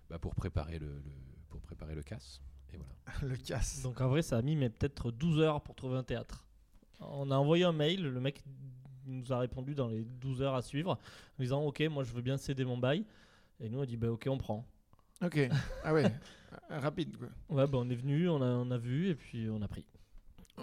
bah, 0.08 0.18
pour, 0.18 0.34
préparer 0.34 0.78
le, 0.78 0.86
le- 0.86 1.02
pour 1.50 1.60
préparer 1.60 1.94
le 1.94 2.02
casse. 2.02 2.40
Et 2.72 2.78
voilà. 2.78 2.94
le 3.22 3.36
casse. 3.36 3.82
Donc 3.82 4.00
en 4.00 4.08
vrai, 4.08 4.22
ça 4.22 4.38
a 4.38 4.42
mis 4.42 4.56
mais 4.56 4.70
peut-être 4.70 5.10
12 5.10 5.40
heures 5.40 5.60
pour 5.60 5.74
trouver 5.74 5.98
un 5.98 6.02
théâtre. 6.02 6.46
On 7.00 7.30
a 7.30 7.36
envoyé 7.36 7.64
un 7.64 7.72
mail, 7.72 8.02
le 8.02 8.20
mec 8.20 8.42
nous 9.06 9.30
a 9.32 9.38
répondu 9.38 9.74
dans 9.74 9.88
les 9.88 10.04
12 10.04 10.42
heures 10.42 10.54
à 10.54 10.62
suivre, 10.62 10.92
en 10.92 11.42
disant 11.42 11.62
Ok, 11.64 11.80
moi 11.90 12.02
je 12.02 12.12
veux 12.12 12.22
bien 12.22 12.36
céder 12.38 12.64
mon 12.64 12.78
bail. 12.78 13.04
Et 13.60 13.68
nous, 13.68 13.78
on 13.78 13.82
a 13.82 13.86
dit, 13.86 13.96
bah, 13.96 14.10
ok, 14.10 14.26
on 14.30 14.38
prend. 14.38 14.64
Ok. 15.22 15.38
Ah 15.84 15.92
ouais. 15.92 16.10
Rapide 16.70 17.16
quoi. 17.16 17.28
Ouais, 17.50 17.66
bah, 17.66 17.78
on 17.78 17.90
est 17.90 17.94
venu, 17.94 18.28
on 18.28 18.40
a, 18.40 18.46
on 18.46 18.70
a 18.70 18.78
vu, 18.78 19.08
et 19.08 19.14
puis 19.14 19.48
on 19.50 19.60
a 19.62 19.68
pris. 19.68 19.84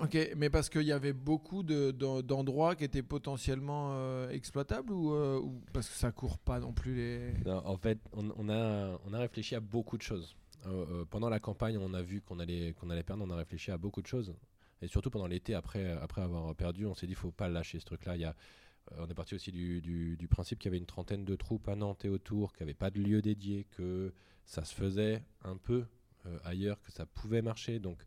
Ok, 0.01 0.17
mais 0.35 0.49
parce 0.49 0.69
qu'il 0.69 0.83
y 0.83 0.91
avait 0.91 1.13
beaucoup 1.13 1.63
de- 1.63 1.91
d'en- 1.91 2.21
d'endroits 2.21 2.75
qui 2.75 2.83
étaient 2.83 3.01
potentiellement 3.03 3.89
euh, 3.93 4.29
exploitables 4.29 4.91
ou, 4.91 5.13
euh, 5.13 5.39
ou 5.39 5.61
parce 5.73 5.87
que 5.87 5.95
ça 5.95 6.11
court 6.11 6.37
pas 6.37 6.59
non 6.59 6.73
plus 6.73 6.95
les. 6.95 7.33
En 7.47 7.77
fait, 7.77 7.99
on, 8.13 8.49
a, 8.49 8.99
on 9.05 9.13
a 9.13 9.19
réfléchi 9.19 9.55
à 9.55 9.59
beaucoup 9.59 9.97
de 9.97 10.01
choses. 10.03 10.35
Euh, 10.67 11.05
pendant 11.09 11.29
la 11.29 11.39
campagne, 11.39 11.77
on 11.77 11.93
a 11.93 12.01
vu 12.01 12.21
qu'on 12.21 12.39
allait, 12.39 12.73
qu'on 12.73 12.89
allait 12.89 13.03
perdre, 13.03 13.23
on 13.25 13.29
a 13.29 13.35
réfléchi 13.35 13.71
à 13.71 13.77
beaucoup 13.77 14.01
de 14.01 14.07
choses. 14.07 14.33
Et 14.81 14.87
surtout 14.87 15.09
pendant 15.09 15.27
l'été, 15.27 15.53
après, 15.55 15.91
après 15.91 16.21
avoir 16.21 16.53
perdu, 16.55 16.85
on 16.85 16.93
s'est 16.95 17.07
dit 17.07 17.13
faut 17.15 17.31
pas 17.31 17.47
lâcher 17.47 17.79
ce 17.79 17.85
truc-là. 17.85 18.33
On 18.97 19.07
est 19.07 19.13
parti 19.13 19.33
aussi 19.35 19.51
du, 19.51 19.81
du- 19.81 20.27
principe 20.27 20.59
qu'il 20.59 20.69
y 20.69 20.71
avait 20.71 20.77
une 20.77 20.85
trentaine 20.85 21.23
de 21.23 21.35
troupes 21.35 21.67
à 21.69 21.75
Nantes 21.75 22.03
et 22.05 22.09
autour, 22.09 22.51
qu'il 22.53 22.65
n'y 22.65 22.71
avait 22.71 22.77
pas 22.77 22.89
de 22.91 22.99
lieu 22.99 23.21
dédié, 23.21 23.65
que 23.71 24.13
ça 24.45 24.63
se 24.65 24.75
faisait 24.75 25.23
un 25.43 25.55
peu 25.57 25.85
ailleurs, 26.43 26.81
que 26.81 26.91
ça 26.91 27.05
pouvait 27.05 27.41
marcher, 27.41 27.79
donc 27.79 27.99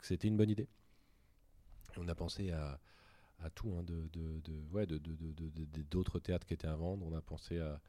c'était 0.00 0.28
une 0.28 0.36
bonne 0.36 0.50
idée. 0.50 0.66
Et 1.96 1.98
on 2.00 2.08
a 2.08 2.14
pensé 2.14 2.50
à, 2.50 2.78
à 3.42 3.50
tout, 3.50 3.72
hein, 3.78 3.82
de, 3.84 4.08
de, 4.12 4.40
de- 4.40 4.62
ouais, 4.72 4.86
de- 4.86 4.98
de- 4.98 5.14
de- 5.14 5.32
de- 5.32 5.64
de- 5.64 5.82
d'autres 5.90 6.18
théâtres 6.18 6.46
qui 6.46 6.54
étaient 6.54 6.66
à 6.68 6.74
vendre. 6.76 7.06
On 7.06 7.16
a 7.16 7.20
pensé 7.20 7.58
à, 7.60 7.80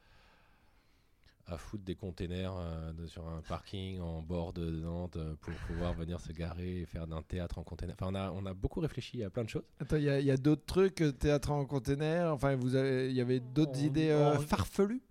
à 1.46 1.58
foutre 1.58 1.82
des 1.84 1.96
containers 1.96 2.52
euh, 2.56 2.92
de- 2.92 3.06
sur 3.06 3.26
un 3.28 3.40
parking 3.42 3.98
en 4.00 4.22
bord 4.22 4.52
de 4.52 4.70
Nantes 4.70 5.16
euh, 5.16 5.34
pour 5.40 5.52
pouvoir 5.66 5.92
venir 5.94 6.20
se 6.20 6.32
garer 6.32 6.80
et 6.82 6.86
faire 6.86 7.06
d'un 7.08 7.22
théâtre 7.22 7.58
en 7.58 7.64
container. 7.64 7.94
Enfin, 7.98 8.10
on 8.10 8.14
a, 8.14 8.30
on 8.30 8.46
a 8.46 8.54
beaucoup 8.54 8.80
réfléchi 8.80 9.24
à 9.24 9.30
plein 9.30 9.44
de 9.44 9.48
choses. 9.48 9.64
Attends, 9.80 9.96
il 9.96 10.04
y 10.04 10.10
a, 10.10 10.20
il 10.20 10.26
y 10.26 10.30
a 10.30 10.36
d'autres 10.36 10.64
trucs, 10.64 11.00
euh, 11.02 11.10
théâtre 11.12 11.50
en 11.50 11.64
container? 11.66 12.32
Enfin, 12.32 12.54
vous 12.56 12.76
avez, 12.76 13.08
il 13.10 13.16
y 13.16 13.20
avait 13.20 13.40
d'autres 13.40 13.80
On- 13.80 13.84
idées 13.86 14.10
euh, 14.10 14.36
on- 14.36 14.40
farfelues? 14.40 15.02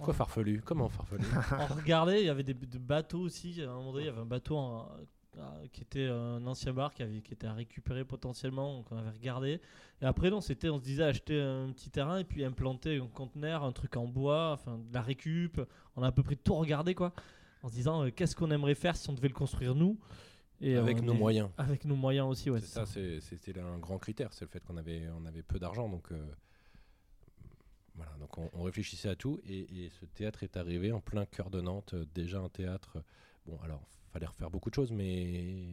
Quoi 0.00 0.12
farfelu? 0.12 0.60
Comment 0.60 0.88
farfelu? 0.88 1.24
On 1.60 1.74
regardait, 1.76 2.22
il 2.22 2.26
y 2.26 2.28
avait 2.28 2.42
des, 2.42 2.54
des 2.54 2.78
bateaux 2.80 3.20
aussi. 3.20 3.62
À 3.62 3.70
un 3.70 3.74
moment 3.76 3.92
donné, 3.92 4.04
il 4.04 4.06
y 4.08 4.10
avait 4.10 4.20
un 4.22 4.26
bateau 4.26 4.56
en- 4.56 4.88
qui 5.72 5.82
était 5.82 6.06
un 6.06 6.46
ancien 6.46 6.72
bar 6.72 6.94
qui, 6.94 7.02
avait, 7.02 7.20
qui 7.20 7.32
était 7.32 7.46
à 7.46 7.52
récupérer 7.52 8.04
potentiellement. 8.04 8.78
Donc 8.78 8.86
on 8.90 8.96
avait 8.96 9.10
regardé. 9.10 9.60
Et 10.02 10.04
après, 10.04 10.30
non, 10.30 10.40
c'était, 10.40 10.68
on 10.68 10.78
se 10.78 10.84
disait 10.84 11.04
acheter 11.04 11.40
un 11.40 11.70
petit 11.72 11.90
terrain 11.90 12.18
et 12.18 12.24
puis 12.24 12.44
implanter 12.44 12.98
un 12.98 13.06
conteneur, 13.06 13.64
un 13.64 13.72
truc 13.72 13.96
en 13.96 14.06
bois, 14.06 14.52
enfin 14.52 14.78
de 14.78 14.94
la 14.94 15.02
récup. 15.02 15.60
On 15.96 16.02
a 16.02 16.08
à 16.08 16.12
peu 16.12 16.22
près 16.22 16.36
tout 16.36 16.54
regardé, 16.54 16.94
quoi. 16.94 17.12
En 17.62 17.68
se 17.68 17.74
disant, 17.74 18.04
euh, 18.04 18.10
qu'est-ce 18.10 18.36
qu'on 18.36 18.50
aimerait 18.50 18.74
faire 18.74 18.94
si 18.96 19.08
on 19.08 19.14
devait 19.14 19.28
le 19.28 19.34
construire 19.34 19.74
nous 19.74 19.98
et 20.60 20.76
Avec 20.76 21.02
nos 21.02 21.14
moyens. 21.14 21.48
Avec 21.56 21.84
nos 21.84 21.96
moyens 21.96 22.28
aussi, 22.28 22.50
ouais. 22.50 22.60
C'est 22.60 22.66
ça, 22.66 22.86
c'était 22.86 23.58
un 23.58 23.78
grand 23.78 23.98
critère, 23.98 24.32
c'est 24.32 24.44
le 24.44 24.50
fait 24.50 24.62
qu'on 24.62 24.76
avait, 24.76 25.08
on 25.18 25.24
avait 25.26 25.42
peu 25.42 25.58
d'argent, 25.58 25.88
donc 25.88 26.12
euh, 26.12 26.24
voilà, 27.94 28.12
donc 28.20 28.36
on, 28.38 28.50
on 28.52 28.62
réfléchissait 28.62 29.08
à 29.08 29.16
tout 29.16 29.40
et, 29.46 29.84
et 29.84 29.88
ce 29.88 30.04
théâtre 30.04 30.42
est 30.42 30.56
arrivé 30.56 30.92
en 30.92 31.00
plein 31.00 31.26
cœur 31.26 31.50
de 31.50 31.60
Nantes, 31.60 31.94
euh, 31.94 32.04
déjà 32.14 32.38
un 32.38 32.48
théâtre. 32.48 33.02
Bon, 33.46 33.58
alors 33.64 33.82
fallait 34.14 34.26
refaire 34.26 34.50
beaucoup 34.50 34.70
de 34.70 34.74
choses, 34.74 34.92
mais 34.92 35.66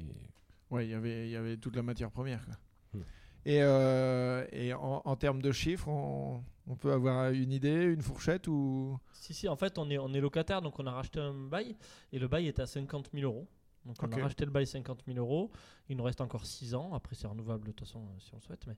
Ouais, 0.72 0.88
il 0.88 0.92
y 0.92 0.94
avait, 0.94 1.28
il 1.28 1.32
y 1.32 1.36
avait 1.36 1.58
toute 1.58 1.76
la 1.76 1.84
matière 1.84 2.10
première. 2.12 2.44
quoi. 2.46 2.56
Hmm. 2.94 3.04
Et, 3.46 3.62
euh, 3.62 4.46
et 4.52 4.74
en, 4.74 5.02
en 5.04 5.16
termes 5.16 5.42
de 5.42 5.52
chiffres, 5.52 5.88
on, 5.88 6.44
on 6.68 6.76
peut 6.76 6.92
avoir 6.94 7.32
une 7.32 7.52
idée, 7.52 7.84
une 7.84 8.02
fourchette 8.02 8.48
ou? 8.48 8.98
Si, 9.14 9.34
si, 9.34 9.48
en 9.48 9.56
fait, 9.56 9.78
on 9.78 9.90
est, 9.90 9.98
on 9.98 10.14
est 10.14 10.22
locataire, 10.22 10.62
donc 10.62 10.80
on 10.80 10.88
a 10.88 10.92
racheté 10.92 11.20
un 11.20 11.34
bail, 11.34 11.76
et 12.14 12.20
le 12.20 12.28
bail 12.28 12.48
était 12.48 12.62
à 12.62 12.68
50 12.68 13.10
000 13.14 13.26
euros. 13.32 13.48
Donc 13.86 13.98
on 14.04 14.12
a 14.12 14.16
racheté 14.22 14.46
le 14.46 14.52
bail 14.52 14.68
50 14.68 15.04
000 15.08 15.18
euros. 15.18 15.52
Il 15.90 15.98
nous 15.98 16.04
reste 16.04 16.22
encore 16.22 16.46
6 16.46 16.76
ans. 16.76 16.94
Après, 16.94 17.16
c'est 17.16 17.28
renouvelable 17.28 17.66
de 17.66 17.72
toute 17.72 17.88
façon 17.88 18.00
euh, 18.06 18.20
si 18.20 18.32
on 18.34 18.38
le 18.38 18.42
souhaite. 18.44 18.66
Mais... 18.68 18.76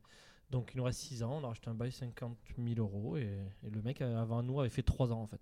Donc 0.49 0.71
il 0.73 0.77
nous 0.77 0.83
reste 0.85 0.99
6 1.01 1.23
ans. 1.23 1.39
On 1.41 1.43
a 1.43 1.47
racheté 1.49 1.69
un 1.69 1.73
bail 1.75 1.91
50 1.91 2.37
000 2.57 2.79
euros. 2.79 3.17
Et, 3.17 3.37
et 3.63 3.69
le 3.69 3.81
mec, 3.81 4.01
euh, 4.01 4.21
avant 4.21 4.41
nous, 4.41 4.59
avait 4.61 4.69
fait 4.69 4.81
3 4.81 5.11
ans 5.11 5.21
en 5.21 5.27
fait. 5.27 5.41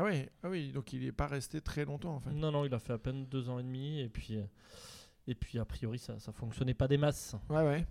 Ah 0.00 0.04
oui, 0.04 0.26
ah 0.44 0.48
oui, 0.48 0.70
donc 0.70 0.92
il 0.92 1.00
n'est 1.04 1.10
pas 1.10 1.26
resté 1.26 1.60
très 1.60 1.84
longtemps 1.84 2.14
en 2.14 2.20
fait. 2.20 2.30
Non, 2.30 2.52
non, 2.52 2.64
il 2.64 2.72
a 2.72 2.78
fait 2.78 2.92
à 2.92 2.98
peine 2.98 3.26
2 3.26 3.48
ans 3.50 3.58
et 3.58 3.64
demi. 3.64 4.00
Et 4.00 4.08
puis, 4.08 4.36
euh, 4.36 4.44
et 5.26 5.34
puis 5.34 5.58
a 5.58 5.64
priori, 5.64 5.98
ça, 5.98 6.20
ça 6.20 6.30
fonctionnait 6.30 6.72
pas 6.72 6.86
des 6.86 6.96
masses. 6.98 7.34
Ouais, 7.50 7.62
ouais. 7.64 7.84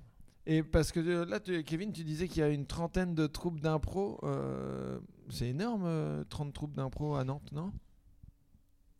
Et 0.46 0.64
parce 0.64 0.94
que 0.94 1.02
euh, 1.02 1.26
là, 1.26 1.42
tu- 1.42 1.62
Kevin, 1.66 1.92
tu 1.92 2.06
disais 2.06 2.30
qu'il 2.30 2.40
y 2.40 2.44
a 2.44 2.48
une 2.50 2.66
trentaine 2.66 3.14
de 3.14 3.28
troupes 3.28 3.60
d'impro. 3.60 4.20
euh, 4.24 5.00
c'est 5.30 5.50
énorme, 5.50 5.84
euh, 5.86 6.24
30 6.30 6.54
troupes 6.54 6.74
d'impro 6.74 7.16
à 7.16 7.26
Nantes, 7.26 7.52
non? 7.52 7.74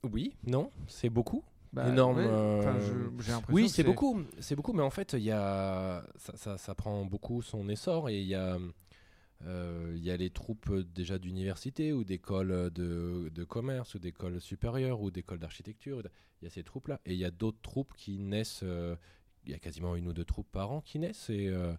Oui, 0.04 0.36
non, 0.46 0.72
c'est 0.88 1.10
beaucoup. 1.10 1.44
Bah, 1.74 1.88
Énorme, 1.90 2.18
ouais, 2.18 2.26
euh, 2.28 2.60
enfin, 2.60 2.80
je- 2.80 3.24
j'ai 3.24 3.32
l'impression 3.32 3.44
Oui, 3.54 3.70
c'est 3.70 3.84
beaucoup, 3.84 4.22
c'est 4.40 4.56
beaucoup, 4.56 4.74
mais 4.74 4.84
en 4.84 4.90
fait, 4.90 5.14
il 5.14 5.24
y 5.24 5.32
a, 5.32 6.04
ça, 6.18 6.36
ça- 6.36 6.58
ça 6.58 6.76
prend 6.76 7.06
beaucoup 7.06 7.42
son 7.42 7.68
essor 7.70 8.10
et 8.10 8.20
il 8.22 8.28
y 8.28 8.36
a, 8.36 8.58
il 9.46 10.04
y 10.04 10.12
a 10.12 10.18
les 10.18 10.30
troupes 10.30 10.70
euh, 10.70 10.84
déjà 10.84 11.18
d'université 11.20 11.94
ou 11.94 12.04
d'écoles 12.04 12.72
de, 12.72 13.30
de 13.34 13.44
commerce 13.44 13.96
ou 13.96 14.00
d'écoles 14.00 14.42
supérieures 14.42 15.02
ou 15.02 15.12
d'écoles 15.12 15.40
d'architecture. 15.40 16.02
Il 16.42 16.46
y 16.46 16.48
a 16.48 16.52
ces 16.52 16.64
troupes-là 16.64 17.00
et 17.06 17.14
il 17.14 17.20
y 17.20 17.26
a 17.26 17.32
d'autres 17.32 17.62
troupes 17.62 17.94
qui 17.96 18.18
naissent. 18.20 18.62
euh, 18.64 18.96
il 19.46 19.52
y 19.52 19.56
a 19.56 19.60
quasiment 19.60 19.96
une 19.96 20.08
ou 20.10 20.14
deux 20.14 20.26
troupes 20.26 20.52
par 20.52 20.72
an 20.72 20.82
qui 20.82 21.00
naissent 21.00 21.30
et, 21.30 21.48
euh, 21.48 21.74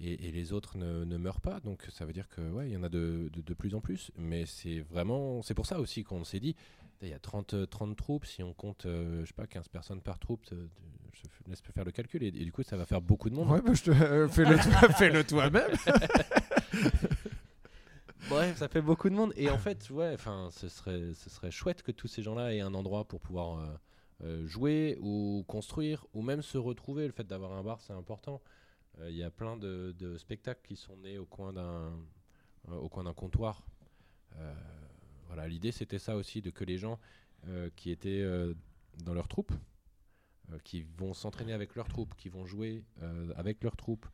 et, 0.00 0.28
et 0.28 0.32
les 0.32 0.52
autres 0.54 0.78
ne, 0.78 1.04
ne 1.04 1.16
meurent 1.18 1.42
pas. 1.42 1.60
Donc 1.60 1.86
ça 1.90 2.06
veut 2.06 2.12
dire 2.14 2.28
que 2.28 2.40
ouais, 2.52 2.68
il 2.68 2.72
y 2.72 2.76
en 2.76 2.82
a 2.82 2.88
de, 2.88 3.28
de, 3.34 3.42
de 3.42 3.54
plus 3.54 3.74
en 3.74 3.80
plus. 3.82 4.10
Mais 4.16 4.46
c'est 4.46 4.80
vraiment, 4.80 5.42
c'est 5.42 5.54
pour 5.54 5.66
ça 5.66 5.78
aussi 5.78 6.04
qu'on 6.04 6.24
s'est 6.24 6.40
dit. 6.40 6.54
Il 7.02 7.08
y 7.08 7.12
a 7.12 7.18
30, 7.18 7.52
euh, 7.52 7.66
30 7.66 7.94
troupes, 7.96 8.24
si 8.24 8.42
on 8.42 8.54
compte, 8.54 8.86
euh, 8.86 9.20
je 9.22 9.26
sais 9.26 9.34
pas, 9.34 9.46
15 9.46 9.68
personnes 9.68 10.00
par 10.00 10.18
troupe, 10.18 10.42
euh, 10.52 10.66
je 11.12 11.50
laisse 11.50 11.60
faire 11.60 11.84
le 11.84 11.92
calcul, 11.92 12.22
et, 12.22 12.28
et 12.28 12.30
du 12.44 12.52
coup, 12.52 12.62
ça 12.62 12.78
va 12.78 12.86
faire 12.86 13.02
beaucoup 13.02 13.28
de 13.28 13.34
monde. 13.34 13.50
Ouais, 13.50 13.60
bah, 13.60 13.74
je 13.74 13.82
te... 13.82 13.90
euh, 13.90 14.26
fais-le 14.28 14.56
toi- 14.56 14.88
fais-le 14.98 15.22
toi-même. 15.24 15.72
Bref, 18.28 18.56
ça 18.56 18.68
fait 18.68 18.82
beaucoup 18.82 19.08
de 19.08 19.14
monde. 19.14 19.32
Et 19.36 19.50
en 19.50 19.58
fait, 19.58 19.88
ouais, 19.90 20.12
enfin, 20.14 20.48
ce 20.50 20.68
serait, 20.68 21.14
ce 21.14 21.30
serait 21.30 21.50
chouette 21.50 21.82
que 21.82 21.92
tous 21.92 22.08
ces 22.08 22.22
gens-là 22.22 22.54
aient 22.54 22.60
un 22.60 22.74
endroit 22.74 23.06
pour 23.06 23.20
pouvoir 23.20 23.58
euh, 23.58 23.76
euh, 24.24 24.46
jouer 24.46 24.98
ou 25.00 25.44
construire 25.46 26.06
ou 26.12 26.22
même 26.22 26.42
se 26.42 26.58
retrouver. 26.58 27.06
Le 27.06 27.12
fait 27.12 27.26
d'avoir 27.26 27.52
un 27.52 27.62
bar, 27.62 27.80
c'est 27.80 27.92
important. 27.92 28.42
Euh, 28.98 29.10
Il 29.10 29.16
y 29.16 29.22
a 29.22 29.30
plein 29.30 29.56
de, 29.56 29.94
de 29.98 30.16
spectacles 30.18 30.62
qui 30.66 30.76
sont 30.76 30.96
nés 30.96 31.18
au 31.18 31.26
coin 31.26 31.52
d'un, 31.52 31.92
au 32.68 32.88
coin 32.88 33.04
d'un 33.04 33.14
comptoir. 33.14 33.62
Voilà, 35.28 35.48
l'idée 35.48 35.72
c'était 35.72 35.98
ça 35.98 36.14
aussi, 36.14 36.40
de 36.40 36.50
que 36.50 36.62
les 36.62 36.78
gens 36.78 37.00
qui 37.74 37.90
étaient 37.90 38.24
dans 38.98 39.14
leur 39.14 39.28
troupe, 39.28 39.52
qui 40.62 40.82
vont 40.98 41.14
s'entraîner 41.14 41.52
avec 41.52 41.74
leur 41.74 41.88
troupe, 41.88 42.14
qui 42.16 42.28
vont 42.28 42.44
jouer 42.44 42.84
avec 43.34 43.64
leur 43.64 43.76
troupe, 43.76 44.06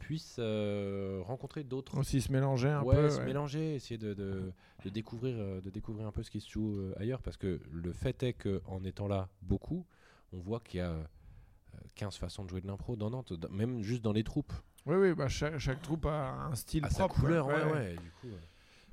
puissent 0.00 0.36
euh, 0.40 1.20
rencontrer 1.24 1.62
d'autres 1.62 1.96
Aussi 1.98 2.20
se 2.20 2.32
mélanger 2.32 2.68
un 2.68 2.82
ouais, 2.82 2.96
peu. 2.96 3.10
se 3.10 3.18
ouais. 3.18 3.26
mélanger, 3.26 3.74
essayer 3.76 3.98
de, 3.98 4.12
de, 4.14 4.50
de 4.84 4.90
découvrir, 4.90 5.36
euh, 5.38 5.60
de 5.60 5.70
découvrir 5.70 6.06
un 6.08 6.12
peu 6.12 6.22
ce 6.24 6.30
qui 6.30 6.40
se 6.40 6.50
joue 6.50 6.78
euh, 6.80 6.94
ailleurs, 6.98 7.22
parce 7.22 7.36
que 7.36 7.60
le 7.70 7.92
fait 7.92 8.22
est 8.24 8.32
qu'en 8.32 8.82
étant 8.84 9.06
là 9.06 9.28
beaucoup, 9.42 9.86
on 10.32 10.38
voit 10.38 10.58
qu'il 10.60 10.78
y 10.78 10.82
a 10.82 10.90
euh, 10.90 11.04
15 11.94 12.16
façons 12.16 12.44
de 12.44 12.48
jouer 12.50 12.60
de 12.60 12.66
l'impro 12.66 12.96
dans 12.96 13.10
Nantes, 13.10 13.32
même 13.50 13.82
juste 13.82 14.02
dans 14.02 14.12
les 14.12 14.24
troupes. 14.24 14.52
Oui, 14.86 14.96
oui, 14.96 15.14
bah, 15.14 15.28
chaque, 15.28 15.58
chaque 15.58 15.82
troupe 15.82 16.06
a 16.06 16.32
un 16.50 16.54
style 16.54 16.84
À 16.86 16.90
sa 16.90 17.04
propre. 17.06 17.14
quoi. 17.14 17.24
couleur, 17.28 17.46
ouais, 17.46 17.54
Ouais, 17.54 17.64
ouais. 17.64 17.72
ouais. 17.72 17.92
du 17.96 18.10
coup. 18.20 18.34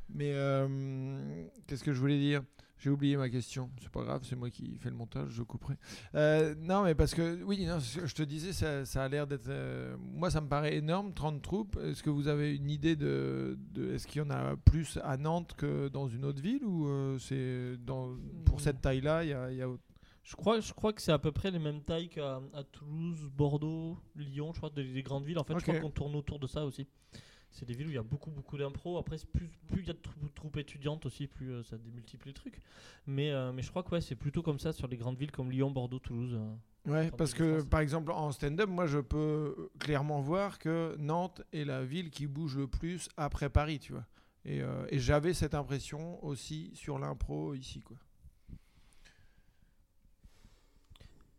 Mais 0.09 0.31
euh, 0.33 1.47
qu'est-ce 1.65 1.83
que 1.83 1.91
je 1.93 1.99
voulais 1.99 2.19
dire? 2.19 2.43
J'ai 2.79 2.91
oublié 2.91 3.17
ma 3.17 3.27
question. 3.29 3.71
C'est 3.81 3.89
pas 3.89 4.03
grave, 4.03 4.21
c'est 4.23 4.35
moi 4.35 4.49
qui 4.51 4.77
fais 4.77 4.89
le 4.89 4.95
montage, 4.95 5.29
je 5.31 5.41
couperai. 5.41 5.75
Euh, 6.13 6.53
non, 6.59 6.83
mais 6.83 6.93
parce 6.93 7.15
que, 7.15 7.41
oui, 7.43 7.65
non, 7.65 7.79
je 7.79 8.13
te 8.13 8.21
disais, 8.21 8.53
ça, 8.53 8.85
ça 8.85 9.03
a 9.03 9.07
l'air 9.07 9.25
d'être. 9.25 9.47
euh, 9.49 9.95
moi, 9.99 10.29
ça 10.29 10.41
me 10.41 10.47
paraît 10.47 10.75
énorme, 10.75 11.13
30 11.13 11.41
troupes. 11.41 11.77
Est-ce 11.83 12.03
que 12.03 12.11
vous 12.11 12.27
avez 12.27 12.55
une 12.55 12.69
idée 12.69 12.95
de. 12.95 13.57
de 13.71 13.93
Est-ce 13.93 14.05
qu'il 14.05 14.21
y 14.21 14.25
en 14.25 14.29
a 14.29 14.55
plus 14.57 14.99
à 15.03 15.17
Nantes 15.17 15.53
que 15.57 15.87
dans 15.87 16.07
une 16.07 16.23
autre 16.23 16.41
ville 16.41 16.63
Ou 16.63 16.87
euh, 16.87 17.17
c'est. 17.17 17.77
Dans, 17.83 18.15
pour 18.45 18.61
cette 18.61 18.81
taille-là, 18.81 19.23
il 19.23 19.29
y 19.29 19.33
a. 19.33 19.51
y 19.51 19.61
a 19.63 19.67
Je 20.23 20.35
crois, 20.35 20.59
je 20.59 20.71
crois 20.73 20.93
que 20.93 21.01
c'est 21.01 21.11
à 21.11 21.19
peu 21.19 21.31
près 21.31 21.49
les 21.49 21.59
mêmes 21.59 21.81
tailles 21.81 22.09
qu'à 22.09 22.41
à 22.53 22.63
Toulouse, 22.63 23.27
Bordeaux, 23.35 23.97
Lyon, 24.15 24.51
je 24.53 24.59
crois, 24.59 24.69
des, 24.69 24.83
des 24.93 25.01
grandes 25.01 25.25
villes. 25.25 25.39
En 25.39 25.43
fait, 25.43 25.57
je 25.57 25.63
crois 25.63 25.79
qu'on 25.79 25.89
tourne 25.89 26.15
autour 26.15 26.37
de 26.37 26.45
ça 26.45 26.63
aussi. 26.63 26.85
C'est 27.51 27.65
des 27.65 27.73
villes 27.73 27.87
où 27.87 27.91
il 27.91 27.95
y 27.95 27.99
a 27.99 28.03
beaucoup, 28.03 28.29
beaucoup 28.29 28.57
d'impro. 28.57 28.97
Après, 28.97 29.17
plus 29.33 29.47
plus 29.67 29.81
il 29.81 29.87
y 29.87 29.89
a 29.89 29.93
de 29.93 29.99
trou- 29.99 30.29
troupes 30.35 30.57
étudiantes 30.57 31.05
aussi, 31.05 31.27
plus 31.27 31.51
euh, 31.51 31.63
ça 31.63 31.77
démultiplie 31.77 32.29
le 32.29 32.33
truc. 32.35 32.61
Mais, 33.07 33.31
euh, 33.31 33.51
mais 33.51 33.61
je 33.63 33.69
crois 33.69 33.83
que 33.83 33.89
ouais, 33.91 34.01
c'est 34.01 34.15
plutôt 34.15 34.43
comme 34.43 34.59
ça 34.59 34.73
sur 34.73 34.87
les 34.87 34.97
grandes 34.97 35.17
villes 35.17 35.31
comme 35.31 35.49
Lyon, 35.51 35.71
Bordeaux, 35.71 35.99
Toulouse. 35.99 36.33
euh. 36.35 36.91
Ouais, 36.91 37.11
parce 37.11 37.33
que 37.33 37.63
par 37.63 37.81
exemple 37.81 38.11
en 38.11 38.31
stand-up, 38.31 38.69
moi 38.69 38.85
je 38.85 38.99
peux 38.99 39.69
clairement 39.79 40.21
voir 40.21 40.57
que 40.59 40.95
Nantes 40.99 41.41
est 41.51 41.65
la 41.65 41.83
ville 41.83 42.09
qui 42.11 42.27
bouge 42.27 42.55
le 42.57 42.67
plus 42.67 43.09
après 43.17 43.49
Paris, 43.49 43.79
tu 43.79 43.91
vois. 43.93 44.05
Et, 44.45 44.61
euh, 44.61 44.85
et 44.89 44.99
j'avais 44.99 45.33
cette 45.33 45.53
impression 45.53 46.23
aussi 46.23 46.71
sur 46.75 46.97
l'impro 46.99 47.53
ici, 47.55 47.81
quoi. 47.81 47.97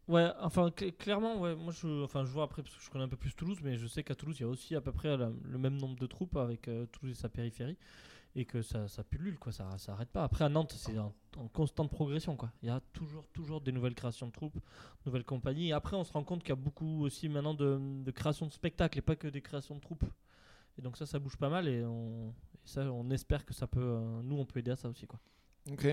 Ouais, 0.08 0.30
enfin 0.40 0.68
cl- 0.70 0.92
clairement, 0.96 1.38
ouais, 1.38 1.54
moi 1.54 1.70
je, 1.72 2.02
enfin 2.04 2.24
je 2.24 2.30
vois 2.30 2.44
après 2.44 2.62
parce 2.62 2.74
que 2.74 2.82
je 2.82 2.88
connais 2.90 3.04
un 3.04 3.08
peu 3.08 3.16
plus 3.18 3.34
Toulouse, 3.34 3.58
mais 3.62 3.76
je 3.76 3.86
sais 3.86 4.02
qu'à 4.02 4.14
Toulouse 4.14 4.36
il 4.38 4.42
y 4.42 4.44
a 4.46 4.48
aussi 4.48 4.74
à 4.74 4.80
peu 4.80 4.90
près 4.90 5.16
le 5.18 5.58
même 5.58 5.76
nombre 5.76 5.96
de 5.98 6.06
troupes 6.06 6.36
avec 6.36 6.66
euh, 6.68 6.86
Toulouse 6.86 7.12
et 7.12 7.20
sa 7.20 7.28
périphérie, 7.28 7.76
et 8.36 8.44
que 8.46 8.62
ça, 8.62 8.88
ça 8.88 9.04
pullule 9.04 9.38
quoi, 9.38 9.52
ça, 9.52 9.78
ça 9.78 9.92
arrête 9.94 10.10
pas. 10.10 10.24
Après 10.24 10.44
à 10.44 10.48
Nantes 10.50 10.74
c'est 10.76 10.98
en, 10.98 11.14
constante 11.52 11.90
progression 11.90 12.36
quoi. 12.36 12.52
Il 12.62 12.68
y 12.68 12.70
a 12.70 12.80
toujours, 12.94 13.26
toujours 13.34 13.60
des 13.62 13.72
nouvelles 13.72 13.94
créations 13.96 14.28
de 14.28 14.32
troupes, 14.32 14.60
nouvelles 15.06 15.24
compagnies. 15.24 15.68
Et 15.70 15.72
après 15.72 15.96
on 15.96 16.04
se 16.04 16.12
rend 16.12 16.24
compte 16.24 16.42
qu'il 16.42 16.50
y 16.50 16.52
a 16.52 16.56
beaucoup 16.56 17.02
aussi 17.04 17.28
maintenant 17.28 17.54
de, 17.54 17.80
de 18.04 18.10
créations 18.12 18.46
de 18.46 18.52
spectacles 18.52 18.98
et 18.98 19.02
pas 19.02 19.16
que 19.16 19.28
des 19.28 19.42
créations 19.42 19.76
de 19.76 19.80
troupes. 19.80 20.04
Et 20.78 20.82
donc 20.82 20.96
ça, 20.96 21.06
ça 21.06 21.18
bouge 21.18 21.36
pas 21.36 21.50
mal 21.50 21.68
et, 21.68 21.84
on, 21.84 22.34
Ça, 22.64 22.82
on 22.92 23.10
espère 23.10 23.44
que 23.46 23.54
ça 23.54 23.66
peut, 23.66 23.80
euh, 23.82 24.22
nous, 24.22 24.36
on 24.38 24.46
peut 24.46 24.60
aider 24.60 24.72
à 24.72 24.76
ça 24.76 24.88
aussi, 24.88 25.06
quoi. 25.06 25.20
Ok. 25.72 25.86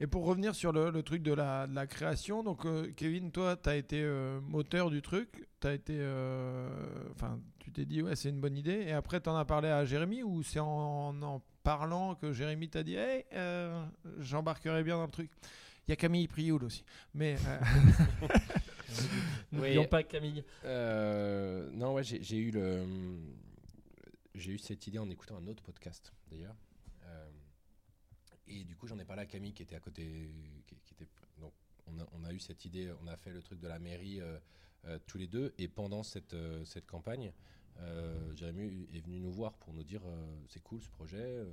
Et 0.00 0.06
pour 0.06 0.24
revenir 0.24 0.54
sur 0.54 0.72
le, 0.72 0.90
le 0.90 1.02
truc 1.02 1.22
de 1.22 1.32
la, 1.32 1.66
de 1.66 1.74
la 1.74 1.86
création, 1.86 2.42
donc 2.42 2.64
euh, 2.64 2.90
Kevin, 2.96 3.30
toi, 3.30 3.56
tu 3.56 3.68
as 3.68 3.76
été 3.76 4.00
euh, 4.02 4.40
moteur 4.40 4.90
du 4.90 5.02
truc, 5.02 5.46
tu 5.60 5.68
été, 5.68 5.96
euh, 5.98 6.68
enfin, 7.12 7.38
tu 7.58 7.70
t'es 7.70 7.84
dit 7.84 8.00
ouais, 8.02 8.16
c'est 8.16 8.30
une 8.30 8.40
bonne 8.40 8.56
idée, 8.56 8.84
et 8.86 8.92
après 8.92 9.20
tu 9.20 9.28
en 9.28 9.36
as 9.36 9.44
parlé 9.44 9.68
à 9.68 9.84
Jérémy 9.84 10.22
ou 10.22 10.42
c'est 10.42 10.60
en 10.60 11.20
en 11.22 11.42
parlant 11.62 12.14
que 12.14 12.32
Jérémy 12.32 12.68
t'a 12.70 12.82
dit 12.82 12.94
hey, 12.94 13.24
euh, 13.34 13.84
j'embarquerai 14.18 14.82
bien 14.82 14.96
dans 14.96 15.04
le 15.04 15.10
truc. 15.10 15.30
Il 15.86 15.90
y 15.90 15.92
a 15.92 15.96
Camille 15.96 16.28
Prioul 16.28 16.64
aussi, 16.64 16.84
mais 17.14 17.36
euh, 17.46 18.28
N'oublions 19.52 19.82
Oui. 19.82 19.88
pas 19.88 20.02
Camille. 20.02 20.44
Euh, 20.64 21.68
non, 21.72 21.94
ouais, 21.94 22.02
j'ai 22.04 22.22
j'ai 22.22 22.36
eu 22.38 22.50
le, 22.50 22.82
j'ai 24.34 24.52
eu 24.52 24.58
cette 24.58 24.86
idée 24.86 24.98
en 24.98 25.08
écoutant 25.10 25.36
un 25.36 25.46
autre 25.48 25.62
podcast 25.62 26.12
d'ailleurs. 26.30 26.54
Et 28.48 28.64
du 28.64 28.76
coup, 28.76 28.86
j'en 28.86 28.98
ai 28.98 29.04
parlé 29.04 29.22
à 29.22 29.26
Camille 29.26 29.52
qui 29.52 29.62
était 29.62 29.76
à 29.76 29.80
côté, 29.80 30.30
qui, 30.66 30.76
qui 30.84 30.94
était 30.94 31.08
donc 31.40 31.52
on 31.86 31.98
a, 32.00 32.06
on 32.12 32.24
a 32.24 32.32
eu 32.32 32.38
cette 32.38 32.64
idée, 32.64 32.90
on 33.02 33.06
a 33.06 33.16
fait 33.16 33.30
le 33.30 33.42
truc 33.42 33.60
de 33.60 33.68
la 33.68 33.78
mairie 33.78 34.20
euh, 34.20 34.38
euh, 34.86 34.98
tous 35.06 35.18
les 35.18 35.26
deux. 35.26 35.52
Et 35.58 35.68
pendant 35.68 36.02
cette 36.02 36.34
euh, 36.34 36.64
cette 36.64 36.86
campagne, 36.86 37.32
euh, 37.80 38.34
Jérémy 38.34 38.88
est 38.94 39.00
venu 39.00 39.20
nous 39.20 39.30
voir 39.32 39.52
pour 39.54 39.72
nous 39.72 39.84
dire 39.84 40.00
euh, 40.06 40.36
c'est 40.48 40.62
cool 40.62 40.80
ce 40.82 40.88
projet, 40.90 41.16
euh, 41.18 41.46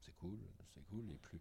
c'est 0.00 0.14
cool, 0.16 0.38
c'est 0.74 0.84
cool. 0.88 1.04
Et 1.10 1.18
plus 1.18 1.40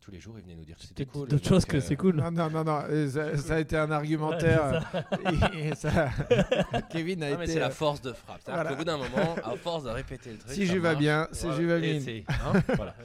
tous 0.00 0.10
les 0.10 0.20
jours, 0.20 0.38
il 0.38 0.42
venait 0.42 0.54
nous 0.54 0.66
dire 0.66 0.76
que 0.76 0.82
c'était 0.84 1.06
cool. 1.06 1.28
d'autres 1.28 1.48
choses 1.48 1.64
que 1.64 1.78
euh, 1.78 1.80
c'est 1.80 1.96
cool. 1.96 2.16
non, 2.16 2.30
non, 2.30 2.50
non, 2.50 2.62
non, 2.62 3.08
ça, 3.08 3.38
ça 3.38 3.54
a 3.54 3.60
été 3.60 3.74
un 3.78 3.90
argumentaire. 3.90 4.84
et 5.54 5.74
ça, 5.74 6.10
Kevin 6.90 7.22
a 7.22 7.28
Ah, 7.32 7.36
mais 7.38 7.44
été. 7.44 7.54
c'est 7.54 7.58
la 7.60 7.70
force 7.70 8.02
de 8.02 8.12
frappe. 8.12 8.42
Voilà. 8.44 8.68
qu'au 8.70 8.76
bout 8.76 8.84
d'un 8.84 8.98
moment, 8.98 9.34
à 9.42 9.56
force 9.56 9.84
de 9.84 9.88
répéter 9.88 10.32
le 10.32 10.38
truc. 10.38 10.52
Si 10.52 10.66
j'y 10.66 10.78
vais 10.78 10.94
bien, 10.96 11.26
si 11.32 11.50
j'y 11.54 11.64
vais 11.64 11.80
bien. 11.98 12.22
hein, 12.28 12.62
voilà. 12.76 12.94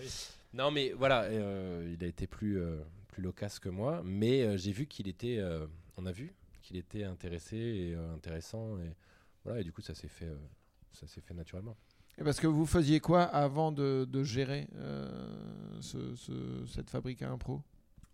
Non, 0.54 0.72
mais 0.72 0.94
voilà, 0.94 1.24
euh, 1.24 1.94
il 1.94 2.04
a 2.04 2.08
été 2.08 2.26
plus, 2.28 2.60
euh, 2.60 2.82
plus 3.10 3.22
loquace 3.22 3.60
que 3.60 3.70
moi, 3.70 4.02
mais 4.04 4.42
euh, 4.42 4.58
j'ai 4.58 4.72
vu 4.72 4.88
qu'il 4.88 5.08
était. 5.08 5.38
euh, 5.38 5.68
on 5.98 6.06
a 6.06 6.12
vu 6.12 6.34
qu'il 6.62 6.78
était 6.78 7.04
intéressé 7.04 7.58
et 7.58 7.96
intéressant, 7.96 8.78
et 8.80 8.96
voilà, 9.44 9.62
et 9.62 9.64
du 9.64 9.72
coup, 9.72 9.82
ça 9.82 9.94
s'est 9.96 10.08
fait, 10.08 10.30
ça 10.92 11.08
fait 11.22 11.34
naturellement. 11.34 11.76
Et 12.18 12.24
parce 12.24 12.40
que 12.40 12.48
vous 12.48 12.66
faisiez 12.66 13.00
quoi 13.00 13.24
avant 13.24 13.72
de, 13.72 14.06
gérer 14.24 14.68
ce- 15.80 16.16
ce- 16.16 16.66
cette 16.68 16.90
fabrique 16.90 17.22
à 17.22 17.30
impro? 17.32 17.62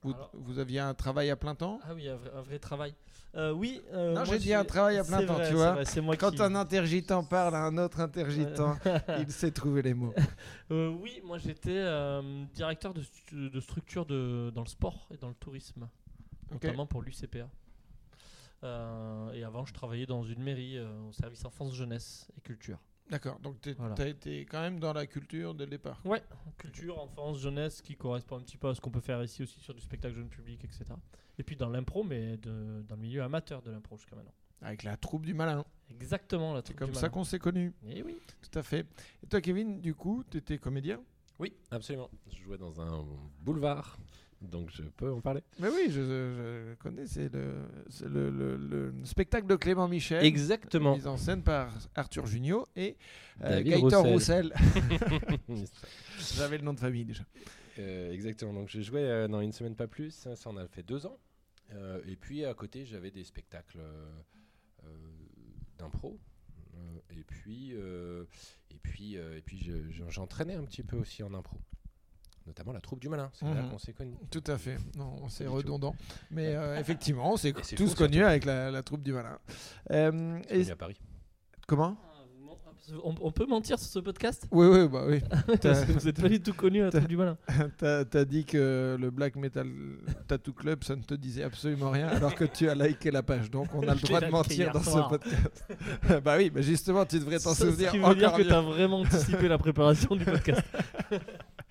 Vous, 0.05 0.13
Alors- 0.13 0.31
vous 0.33 0.59
aviez 0.59 0.79
un 0.79 0.93
travail 0.93 1.29
à 1.29 1.35
plein 1.35 1.55
temps 1.55 1.79
Ah 1.83 1.93
oui, 1.93 2.07
un 2.07 2.15
vrai, 2.15 2.31
un 2.35 2.41
vrai 2.41 2.59
travail. 2.59 2.93
Euh, 3.35 3.51
oui. 3.51 3.81
euh, 3.91 4.13
Non, 4.13 4.23
j'ai 4.23 4.39
dit 4.39 4.53
un 4.53 4.63
travail 4.63 4.97
à 4.97 5.03
plein 5.03 5.25
temps, 5.25 5.33
vrai, 5.33 5.49
tu 5.49 5.55
vois. 5.55 5.71
vrai, 5.73 5.85
moi 6.01 6.15
Quand 6.15 6.31
qui. 6.31 6.41
un 6.41 6.55
intergitent 6.55 7.11
parle 7.25 7.53
à 7.55 7.63
un 7.63 7.77
autre 7.77 7.99
intergitent, 7.99 8.61
il 9.19 9.29
sait 9.31 9.51
trouver 9.51 9.81
les 9.81 9.93
mots. 9.93 10.13
Euh, 10.71 10.89
oui, 11.01 11.19
moi 11.23 11.37
j'étais 11.37 11.77
directeur 12.53 12.93
de, 12.93 13.01
stu- 13.01 13.49
de 13.49 13.59
structure 13.59 14.05
de, 14.05 14.51
dans 14.55 14.61
le 14.61 14.67
sport 14.69 15.07
et 15.13 15.17
dans 15.17 15.27
le 15.29 15.35
tourisme, 15.35 15.89
notamment 16.51 16.85
pour 16.85 17.01
l'UCPA. 17.01 17.49
Et 19.33 19.43
avant, 19.43 19.65
je 19.65 19.73
travaillais 19.73 20.05
dans 20.07 20.23
une 20.23 20.41
mairie 20.41 20.79
au 20.79 21.11
service 21.11 21.43
enfance, 21.45 21.73
jeunesse 21.75 22.31
et 22.37 22.41
culture. 22.41 22.79
D'accord, 23.09 23.39
donc 23.39 23.61
tu 23.61 23.73
Voilà. 23.73 23.93
as 23.99 24.07
été 24.07 24.45
quand 24.45 24.61
même 24.61 24.79
dans 24.79 24.91
la 24.93 25.05
culture 25.05 25.53
dès 25.53 25.65
le 25.65 25.69
départ. 25.71 26.01
Ouais, 26.05 26.23
culture, 26.57 26.99
enfance, 26.99 27.37
jeunesse, 27.39 27.81
qui 27.81 27.95
correspond 27.95 28.37
un 28.37 28.41
petit 28.41 28.57
peu 28.57 28.67
à 28.69 28.73
ce 28.75 28.81
qu'on 28.81 28.89
peut 28.89 28.99
faire 28.99 29.21
ici 29.23 29.43
aussi 29.43 29.59
sur 29.59 29.73
du 29.75 29.81
spectacle 29.81 30.15
jeune 30.15 30.27
public, 30.29 30.63
etc. 30.63 30.85
Et 31.37 31.43
puis 31.43 31.55
dans 31.55 31.69
l'impro, 31.69 32.03
mais 32.03 32.37
de- 32.37 32.81
dans 32.87 32.95
le 32.95 33.01
milieu 33.01 33.21
amateur 33.21 33.61
de 33.61 33.69
l'impro 33.69 33.97
jusqu'à 33.97 34.15
maintenant. 34.15 34.33
Avec 34.61 34.81
la 34.83 34.97
troupe 34.97 35.25
du 35.25 35.35
malin. 35.35 35.63
Exactement, 35.91 36.53
la 36.53 36.59
C'est 36.59 36.63
troupe 36.63 36.77
comme 36.79 36.89
du 36.89 36.95
ça 36.95 37.01
malin. 37.01 37.09
qu'on 37.13 37.23
s'est 37.23 37.37
connus. 37.39 37.73
Eh 37.87 38.01
oui. 38.01 38.17
Tout 38.41 38.57
à 38.57 38.63
fait. 38.63 38.87
Et 39.23 39.27
toi, 39.27 39.39
Kevin, 39.39 39.81
du 39.81 39.93
coup, 39.93 40.23
tu 40.31 40.37
étais 40.37 40.57
comédien? 40.57 40.99
Oui, 41.37 41.53
absolument. 41.69 42.09
Je 42.31 42.41
jouais 42.41 42.57
dans 42.57 42.81
un 42.81 43.05
boulevard, 43.41 43.99
donc 44.41 44.69
je 44.71 44.83
peux 44.83 45.11
en 45.11 45.21
parler. 45.21 45.41
Mais 45.59 45.69
oui, 45.69 45.85
je, 45.89 46.01
je 46.01 46.73
connais. 46.75 47.05
C'est 47.07 47.33
le, 47.33 47.53
c'est 47.89 48.07
le, 48.07 48.29
le- 48.29 48.57
le 48.57 48.93
spectacle 49.05 49.47
de 49.47 49.55
Clément 49.55 49.87
Michel. 49.87 50.23
Exactement. 50.23 50.95
Mise 50.95 51.07
en 51.07 51.17
scène 51.17 51.41
par 51.43 51.73
Arthur 51.95 52.25
Junio 52.25 52.65
et 52.75 52.97
euh, 53.43 53.61
Gaëtan 53.63 54.03
Roussel. 54.03 54.51
Roussel. 54.53 55.35
J'avais 56.35 56.57
le 56.57 56.63
nom 56.63 56.73
de 56.73 56.79
famille 56.79 57.05
déjà. 57.05 57.23
Euh, 57.79 58.11
exactement. 58.11 58.53
Donc 58.53 58.69
jouais 58.83 59.01
euh, 59.03 59.27
dans 59.27 59.41
une 59.41 59.51
semaine 59.51 59.75
pas 59.75 59.87
plus. 59.87 60.11
Ça, 60.11 60.35
ça, 60.35 60.49
on 60.49 60.57
a 60.57 60.67
fait 60.67 60.83
deux 60.83 61.05
ans. 61.05 61.17
Euh, 61.73 61.99
et 62.07 62.15
puis 62.15 62.45
à 62.45 62.53
côté, 62.53 62.85
j'avais 62.85 63.11
des 63.11 63.23
spectacles 63.23 63.79
euh, 63.79 64.11
euh, 64.85 64.87
d'impro. 65.77 66.19
Euh, 66.75 66.99
et 67.09 67.23
puis, 67.23 67.71
euh, 67.73 68.25
et 68.69 68.77
puis, 68.81 69.17
euh, 69.17 69.37
et 69.37 69.41
puis, 69.41 69.57
je- 69.57 69.89
je- 69.89 70.09
j'entraînais 70.09 70.55
un 70.55 70.63
petit 70.65 70.83
peu 70.83 70.97
aussi 70.97 71.23
en 71.23 71.33
impro, 71.33 71.57
notamment 72.45 72.71
la 72.73 72.79
troupe 72.81 72.99
du 72.99 73.09
malin. 73.09 73.29
C'est 73.33 73.45
là 73.45 73.61
Mhm. 73.61 73.69
qu'on 73.71 73.77
s'est 73.79 73.93
connus. 73.93 74.15
Tout 74.31 74.43
à 74.47 74.57
fait. 74.57 74.77
Non, 74.97 75.15
c'est 75.29 75.47
redondant. 75.47 75.95
Mais 76.31 76.55
euh, 76.55 76.77
effectivement, 76.79 77.33
on 77.33 77.37
s'est 77.37 77.53
tous 77.75 77.95
connus 77.95 78.23
avec 78.23 78.45
la, 78.45 78.69
la 78.71 78.83
troupe 78.83 79.01
du 79.03 79.13
malin. 79.13 79.37
Euh, 79.91 80.39
et- 80.49 80.69
à 80.69 80.75
Paris. 80.75 80.99
comment? 81.67 81.97
On, 83.03 83.15
on 83.19 83.31
peut 83.31 83.47
mentir 83.47 83.79
sur 83.79 83.87
ce 83.89 83.97
podcast? 83.97 84.47
Oui, 84.51 84.67
oui, 84.67 84.87
bah 84.87 85.05
oui. 85.07 85.19
Vous 85.87 86.07
êtes 86.07 86.21
pas 86.21 86.29
du 86.29 86.39
tout 86.39 86.53
connu 86.53 86.81
à 86.81 86.85
la 86.85 86.91
troupe 86.91 87.07
du 87.07 87.17
malin. 87.17 87.35
T'as 87.79 88.25
dit 88.25 88.45
que 88.45 88.95
le 88.99 89.09
Black 89.09 89.35
Metal 89.37 89.67
Tattoo 90.27 90.53
Club, 90.53 90.83
ça 90.83 90.95
ne 90.95 91.01
te 91.01 91.15
disait 91.15 91.41
absolument 91.41 91.89
rien, 91.89 92.07
alors 92.09 92.35
que 92.35 92.45
tu 92.45 92.69
as 92.69 92.75
liké 92.75 93.09
la 93.09 93.23
page. 93.23 93.49
Donc 93.49 93.73
on 93.73 93.81
a 93.87 93.95
le 93.95 93.99
droit 94.01 94.21
de 94.21 94.27
mentir 94.27 94.71
dans 94.71 94.83
ce 94.83 94.99
podcast. 95.09 95.65
bah 96.23 96.35
oui, 96.37 96.51
mais 96.53 96.61
justement, 96.61 97.07
tu 97.07 97.17
devrais 97.17 97.39
t'en 97.39 97.55
souvenir 97.55 97.87
Ce 97.87 97.91
qui 97.93 97.97
veut 97.97 98.03
encore 98.03 98.15
dire 98.17 98.33
que 98.33 98.43
tu 98.43 98.51
as 98.53 98.61
vraiment 98.61 98.99
anticipé 98.99 99.47
la 99.47 99.57
préparation 99.57 100.15
du 100.15 100.23
podcast. 100.23 100.61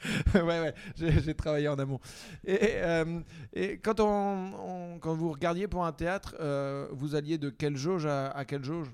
ouais, 0.35 0.43
ouais, 0.43 0.75
j'ai 0.97 1.35
travaillé 1.35 1.69
en 1.69 1.79
amont. 1.79 2.01
Et, 2.45 2.59
euh, 2.77 3.21
et 3.53 3.79
quand, 3.79 4.01
on, 4.01 4.53
on- 4.95 4.99
quand 4.99 5.15
vous 5.15 5.31
regardiez 5.33 5.69
pour 5.69 5.85
un 5.85 5.93
théâtre, 5.93 6.35
euh, 6.41 6.89
vous 6.93 7.15
alliez 7.15 7.39
de 7.39 7.51
quelle 7.51 7.77
jauge 7.77 8.07
à, 8.07 8.29
à 8.31 8.45
quelle 8.45 8.65
jauge? 8.65 8.89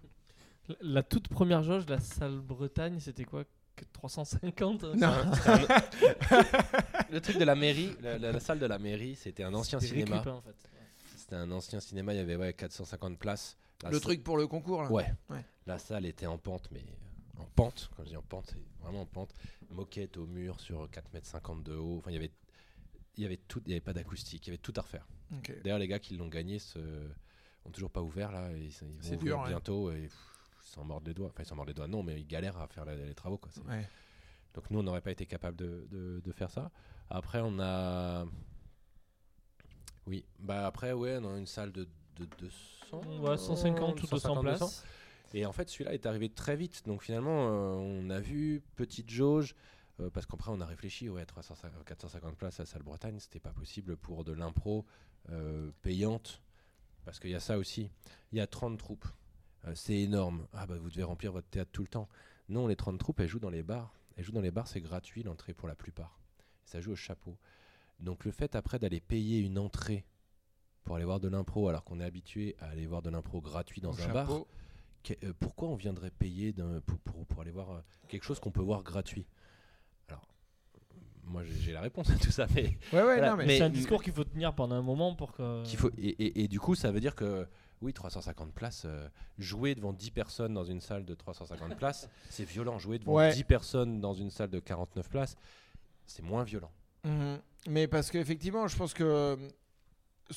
La- 0.69 0.77
La 0.81 1.03
toute 1.03 1.29
première 1.29 1.63
jauge, 1.63 1.85
la 1.89 1.99
salle 2.01 2.39
Bretagne, 2.41 2.99
c'était 3.01 3.25
quoi? 3.25 3.45
Que 3.77 3.85
350 3.93 4.85
Non. 4.95 5.13
Le 7.11 7.21
truc 7.21 7.39
de 7.39 7.45
la 7.45 7.55
mairie, 7.55 7.97
la, 8.03 8.19
la- 8.19 8.33
la 8.33 8.41
salle 8.41 8.59
de 8.59 8.67
la 8.67 8.79
mairie, 8.79 9.17
c'était 9.17 9.43
un 9.43 9.55
ancien 9.55 9.81
cinéma. 9.81 10.23
hein, 10.27 10.31
en 10.31 10.41
fait. 10.43 10.55
C'était 11.17 11.37
un 11.37 11.51
ancien 11.51 11.81
cinéma. 11.81 12.13
Il 12.15 12.19
y 12.19 12.21
avait 12.21 12.37
ouais, 12.37 12.53
450 12.53 13.19
places. 13.19 13.57
La 13.83 13.89
Le 13.91 13.95
salle- 13.97 14.03
truc 14.03 14.23
pour 14.25 14.37
le 14.37 14.47
concours, 14.47 14.83
là? 14.83 14.91
Ouais. 14.93 15.13
Ouais. 15.31 15.45
La 15.67 15.79
salle 15.79 16.05
était 16.07 16.27
en 16.27 16.39
pente, 16.39 16.69
mais 16.73 16.83
en 17.39 17.45
pente. 17.57 17.91
Quand 17.97 18.05
je 18.05 18.11
dis 18.11 18.17
en 18.17 18.23
pente, 18.23 18.47
c'est 18.49 18.59
vraiment 18.81 19.03
en 19.03 19.07
pente. 19.07 19.33
Moquette 19.71 20.17
au 20.17 20.27
mur 20.27 20.61
sur 20.61 20.89
4,50 20.89 21.53
m 21.59 21.63
de 21.63 21.75
haut. 21.75 21.99
Enfin, 21.99 22.11
il 22.11 22.15
y 22.15 22.17
avait, 22.17 22.33
il 23.17 23.23
y 23.23 23.27
avait 23.27 23.37
tout. 23.37 23.61
Il 23.65 23.69
n'y 23.69 23.75
avait 23.75 23.81
pas 23.81 23.93
d'acoustique. 23.93 24.47
Il 24.47 24.51
y 24.51 24.53
avait 24.53 24.59
tout 24.59 24.73
à 24.77 24.81
refaire. 24.83 25.07
Ok. 25.37 25.53
D'ailleurs, 25.63 25.79
les 25.79 25.89
gars 25.89 25.99
qui 25.99 26.17
l'ont 26.17 26.29
gagné 26.29 26.59
se... 26.59 26.79
ont 27.65 27.71
toujours 27.71 27.91
pas 27.91 28.03
ouvert 28.03 28.33
là. 28.33 28.51
et 28.53 28.59
Ils, 28.65 28.67
ils 28.67 28.89
vont 28.89 29.15
ouvrir 29.15 29.19
dur, 29.19 29.41
ouais. 29.41 29.49
bientôt 29.49 29.91
et 29.93 30.03
pff, 30.03 30.17
ils 30.65 30.69
s'en 30.69 30.85
mordent 30.85 31.07
les 31.07 31.15
doigts. 31.15 31.29
Enfin, 31.29 31.43
ils 31.43 31.47
s'en 31.47 31.55
mordent 31.57 31.69
les 31.69 31.75
doigts. 31.75 31.89
Non, 31.89 32.03
mais 32.03 32.21
ils 32.21 32.27
galèrent 32.27 32.59
à 32.59 32.67
faire 32.67 32.85
la- 32.85 32.97
les 32.97 33.15
travaux. 33.15 33.39
Quoi. 33.39 33.51
Ouais. 33.69 33.87
Donc 34.55 34.69
nous, 34.71 34.81
on 34.81 34.83
n'aurait 34.83 35.01
pas 35.03 35.13
été 35.13 35.27
capable 35.27 35.57
de, 35.57 35.87
de- 35.91 36.21
de 36.25 36.33
faire 36.33 36.51
ça. 36.51 36.71
Après, 37.09 37.41
on 37.43 37.59
a... 37.61 38.25
Oui, 40.07 40.25
bah 40.39 40.67
après, 40.67 40.93
ouais, 40.93 41.19
on 41.23 41.35
a 41.35 41.39
une 41.39 41.47
salle 41.47 41.71
de, 41.73 41.87
de 42.17 42.25
200... 42.39 43.01
Ouais, 43.21 43.37
150 43.37 44.03
ou 44.03 44.07
200 44.07 44.43
200. 44.43 44.69
Et 45.33 45.47
en 45.47 45.53
fait, 45.53 45.69
celui-là 45.69 45.95
est 45.95 46.07
arrivé 46.07 46.29
très 46.29 46.57
vite. 46.57 46.83
Donc 46.87 47.03
finalement, 47.03 47.49
euh, 47.49 47.75
on 47.75 48.11
a 48.11 48.21
vu 48.21 48.63
petite 48.77 49.11
jauge, 49.11 49.55
euh, 50.01 50.11
parce 50.11 50.27
qu'après, 50.27 50.51
on 50.51 50.61
a 50.61 50.67
réfléchi, 50.67 51.09
ouais, 51.09 51.25
350, 51.25 51.85
450 51.85 52.37
places 52.37 52.61
à 52.61 52.67
Salle 52.67 52.83
Bretagne, 52.83 53.19
c'était 53.19 53.41
pas 53.41 53.53
possible 53.53 53.97
pour 53.97 54.25
de 54.25 54.33
l'impro 54.33 54.87
euh, 55.31 55.71
payante. 55.83 56.43
Parce 57.05 57.19
qu'il 57.19 57.31
y 57.31 57.35
a 57.35 57.41
ça 57.41 57.59
aussi. 57.59 57.91
Il 58.33 58.39
y 58.39 58.41
a 58.41 58.47
30 58.47 58.79
troupes. 58.79 59.07
Euh, 59.67 59.75
c'est 59.75 59.99
énorme. 59.99 60.47
Ah 60.53 60.67
bah 60.67 60.77
vous 60.79 60.91
devez 60.91 61.03
remplir 61.03 61.33
votre 61.33 61.49
théâtre 61.49 61.71
tout 61.73 61.83
le 61.83 61.89
temps. 61.89 62.09
Non, 62.49 62.67
les 62.67 62.77
30 62.77 62.99
troupes, 62.99 63.21
elles 63.21 63.29
jouent 63.29 63.41
dans 63.41 63.51
les 63.51 63.63
bars. 63.63 63.95
Elles 64.17 64.25
jouent 64.25 64.33
dans 64.33 64.41
les 64.41 64.51
bars, 64.51 64.69
c'est 64.69 64.81
gratuit 64.81 65.23
l'entrée 65.23 65.55
pour 65.55 65.69
la 65.69 65.75
plupart. 65.75 66.21
Ça 66.65 66.81
joue 66.81 66.93
au 66.93 66.97
chapeau. 66.97 67.39
Donc 68.01 68.25
le 68.25 68.31
fait 68.31 68.55
après 68.55 68.79
d'aller 68.79 69.01
payer 69.01 69.41
une 69.41 69.59
entrée 69.59 70.05
pour 70.85 70.97
aller 70.97 71.05
voir 71.05 71.21
de 71.21 71.29
l'impro, 71.29 71.69
alors 71.69 71.85
qu'on 71.85 72.01
est 72.01 72.05
habitué 72.05 72.57
à 72.59 72.69
aller 72.69 72.87
voir 72.87 73.03
de 73.03 73.11
l'impro 73.11 73.41
gratuit 73.41 73.81
dans 73.81 73.93
Au 73.93 74.01
un 74.03 74.09
bar. 74.09 74.31
Que- 75.03 75.15
euh, 75.25 75.33
pourquoi 75.39 75.69
on 75.69 75.75
viendrait 75.77 76.11
payer 76.11 76.55
pour, 76.87 76.99
pour, 77.01 77.27
pour 77.27 77.41
aller 77.43 77.51
voir 77.51 77.71
euh, 77.71 77.81
quelque 78.09 78.25
chose 78.25 78.41
qu'on 78.41 78.51
peut 78.51 78.63
voir 78.63 78.83
gratuit? 78.83 79.27
Alors, 80.09 80.27
moi 81.25 81.43
j'ai 81.45 81.73
la 81.73 81.81
réponse 81.81 82.11
à 82.11 82.17
tout 82.17 82.31
ça, 82.31 82.47
mais 82.55 82.63
Ouais, 82.93 82.99
ouais, 82.99 83.03
Voilà, 83.03 83.31
non, 83.31 83.37
mais, 83.37 83.47
mais- 83.47 83.59
C'est 83.59 83.65
un 83.65 83.71
discours 83.71 84.03
qu'il 84.03 84.13
faut 84.13 84.25
tenir 84.25 84.55
pendant 84.55 84.75
un 84.77 84.83
moment 84.83 85.15
pour 85.15 85.33
que. 85.33 85.63
qu'il 85.65 85.79
faut, 85.79 85.91
et, 85.99 86.09
et- 86.09 86.45
et 86.45 86.49
du 86.49 86.61
coup, 86.61 86.75
ça 86.75 86.91
veut 86.91 87.01
dire 87.01 87.15
que 87.15 87.47
oui, 87.83 87.95
350 87.95 88.53
places, 88.53 88.83
euh, 88.85 89.09
jouer 89.39 89.75
devant 89.75 89.95
10 89.95 90.11
personnes 90.11 90.53
dans 90.53 90.65
une 90.65 90.81
salle 90.83 91.07
de 91.07 91.15
350 91.15 91.77
places, 91.79 92.09
c'est 92.29 92.45
violent. 92.45 92.79
Jouer 92.79 92.99
devant 92.99 93.15
Ouais. 93.15 93.33
10 93.33 93.45
personnes 93.45 94.01
dans 94.01 94.13
une 94.13 94.31
salle 94.31 94.51
de 94.51 94.61
49 94.61 95.09
places, 95.09 95.37
c'est 96.05 96.23
moins 96.23 96.45
violent. 96.45 96.71
Mhm. 97.05 97.39
Mais 97.69 97.89
parce 97.89 98.11
qu'effectivement, 98.11 98.69
je 98.69 98.77
pense 98.77 98.93
que 98.93 99.39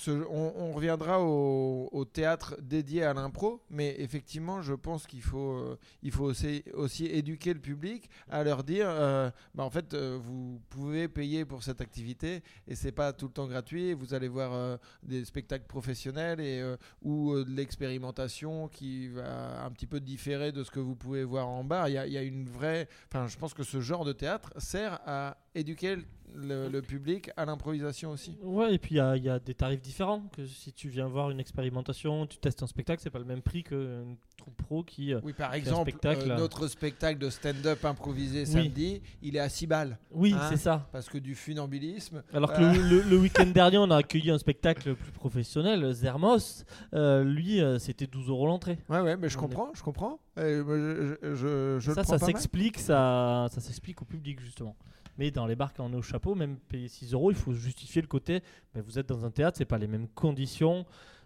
on, 0.08 0.74
reviendra 0.74 1.22
au, 1.22 2.06
théâtre 2.06 2.56
dédié 2.62 3.04
à 3.04 3.14
l'impro, 3.14 3.62
mais 3.70 3.96
effectivement, 4.00 4.62
je 4.62 4.74
pense 4.74 5.08
qu'il 5.08 5.22
faut, 5.22 5.54
euh, 5.54 5.80
il 6.02 6.12
faut 6.12 6.26
aussi, 6.26 7.06
éduquer 7.06 7.54
le 7.54 7.60
public 7.60 8.10
à 8.30 8.44
leur 8.44 8.64
dire, 8.64 8.88
euh, 8.90 9.30
bah, 9.56 9.64
en 9.64 9.70
fait, 9.70 9.94
euh, 9.94 10.18
vous 10.22 10.62
pouvez 10.70 11.08
payer 11.08 11.46
pour 11.46 11.64
cette 11.64 11.82
activité 11.82 12.44
et 12.68 12.76
c'est 12.76 12.92
pas 12.92 13.14
tout 13.14 13.28
le 13.28 13.34
temps 13.34 13.48
gratuit. 13.48 13.94
Vous 13.94 14.14
allez 14.14 14.28
voir 14.28 14.80
des 15.04 15.26
spectacles 15.26 15.68
professionnels 15.68 16.40
et 16.40 16.64
ou 17.02 17.36
de 17.36 17.50
l'expérimentation 17.50 18.68
qui 18.68 19.08
va 19.10 19.64
un 19.64 19.72
petit 19.72 19.88
peu 19.88 20.00
différer 20.00 20.52
de 20.52 20.64
ce 20.64 20.72
que 20.72 20.80
vous 20.80 20.96
pouvez 20.96 21.24
voir 21.24 21.48
en 21.48 21.64
bar. 21.64 21.90
Il 21.90 21.94
y 21.94 21.98
a, 21.98 22.08
il 22.08 22.14
y 22.14 22.18
a 22.18 22.24
une 22.24 22.48
vraie, 22.48 22.88
enfin, 23.08 23.28
je 23.28 23.38
pense 23.38 23.54
que 23.54 23.64
ce 23.64 23.82
genre 23.82 24.06
de 24.06 24.14
théâtre 24.14 24.52
sert 24.58 25.00
à 25.06 25.38
éduquer 25.56 25.96
le, 25.96 26.04
le- 26.36 26.68
le 26.70 26.82
public 26.82 27.30
à 27.38 27.46
l'improvisation 27.46 28.12
aussi. 28.12 28.38
Ouais, 28.42 28.74
et 28.74 28.78
puis 28.80 28.96
il 28.96 28.98
y 28.98 29.02
a, 29.02 29.16
il 29.18 29.24
y 29.24 29.30
a 29.30 29.40
des 29.40 29.54
tarifs 29.54 29.82
différents. 29.82 30.22
Que 30.36 30.46
si 30.46 30.74
tu 30.74 30.90
viens 30.90 31.08
voir 31.08 31.30
une 31.32 31.40
expérimentation, 31.40 32.26
tu 32.28 32.38
testes 32.38 32.64
un 32.64 32.68
spectacle, 32.68 33.02
c'est 33.04 33.10
pas 33.10 33.20
le 33.20 33.26
même 33.26 33.42
prix 33.42 33.64
qu'une 33.64 34.16
troupe 34.38 34.56
pro 34.58 34.84
qui. 34.84 35.14
euh, 35.14 35.20
Oui, 35.24 35.34
par 35.34 35.54
exemple, 35.54 35.90
spectacle, 35.92 36.32
euh, 36.32 36.38
notre 36.38 36.68
spectacle 36.68 37.20
de 37.20 37.30
stand-up 37.30 37.84
improvisé 37.86 38.42
Oui. 38.42 38.46
samedi, 38.48 39.02
il 39.22 39.36
est 39.36 39.40
à 39.40 39.50
6 39.50 39.68
balles. 39.68 39.98
Oui, 40.12 40.34
Hein 40.34 40.48
c'est 40.50 40.58
ça. 40.58 40.88
Parce 40.92 41.08
que 41.10 41.18
du 41.18 41.36
funambulisme. 41.36 42.24
Alors 42.34 42.52
que 42.54 42.62
Euh. 42.62 42.74
le, 42.74 43.02
le- 43.02 43.10
le 43.10 43.18
week-end 43.46 43.46
dernier, 43.48 43.78
on 43.78 43.90
a 43.92 43.98
accueilli 43.98 44.32
un 44.32 44.38
spectacle 44.38 44.96
plus 44.96 45.12
professionnel, 45.12 45.94
Zermos. 45.94 46.66
Euh, 46.94 47.24
lui, 47.24 47.62
euh, 47.62 47.80
c'était 47.80 48.08
12 48.08 48.30
euros 48.30 48.48
l'entrée. 48.48 48.78
Ouais, 48.90 49.00
ouais, 49.02 49.18
mais 49.18 49.30
je 49.30 49.38
comprends, 49.38 49.70
je 49.74 49.84
comprends. 49.84 50.20
Et, 50.38 50.62
moi, 50.62 50.78
je, 50.78 51.16
je, 51.22 51.36
je- 51.36 51.78
je 51.80 51.90
le 51.90 51.96
ça, 51.96 52.04
ça 52.04 52.18
s'explique, 52.18 52.80
ça, 52.80 53.48
ça 53.52 53.62
s'explique 53.62 54.02
au 54.02 54.06
public 54.06 54.40
justement. 54.42 54.76
Mais 55.18 55.30
dans 55.32 55.46
les 55.46 55.56
bars, 55.56 55.74
quand 55.74 55.86
on 55.86 55.94
est 55.94 55.98
au 55.98 56.02
chapeau, 56.02 56.34
même 56.36 56.58
payer 56.58 56.88
6 56.88 57.14
euros, 57.14 57.32
il 57.32 57.38
faut 57.38 57.54
justifier 57.54 58.02
le 58.02 58.08
côté. 58.08 58.42
Mais 58.74 58.82
vous 58.82 58.98
êtes 58.98 59.08
dans 59.08 59.26
un 59.26 59.32
théâtre, 59.32 59.58
c'est 59.58 59.66
pas 59.66 59.78
les 59.78 59.88
mêmes 59.88 60.08
conditions. 60.10 60.86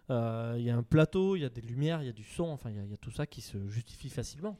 Euh, 0.09 0.55
Il 0.57 0.63
y 0.63 0.69
a 0.69 0.75
un 0.77 0.83
plateau, 0.83 1.35
il 1.35 1.41
y 1.41 1.45
a 1.45 1.49
des 1.49 1.61
lumières, 1.61 2.01
il 2.01 2.05
y 2.05 2.09
a 2.09 2.13
du 2.13 2.23
son. 2.23 2.45
Enfin, 2.45 2.69
il 2.69 2.75
y 2.75 2.79
a- 2.79 2.83
il 2.83 2.91
y, 2.91 2.93
a 2.93 2.97
tout 2.97 3.11
ça 3.11 3.25
qui 3.27 3.41
se 3.41 3.67
justifie 3.67 4.09
facilement. 4.09 4.57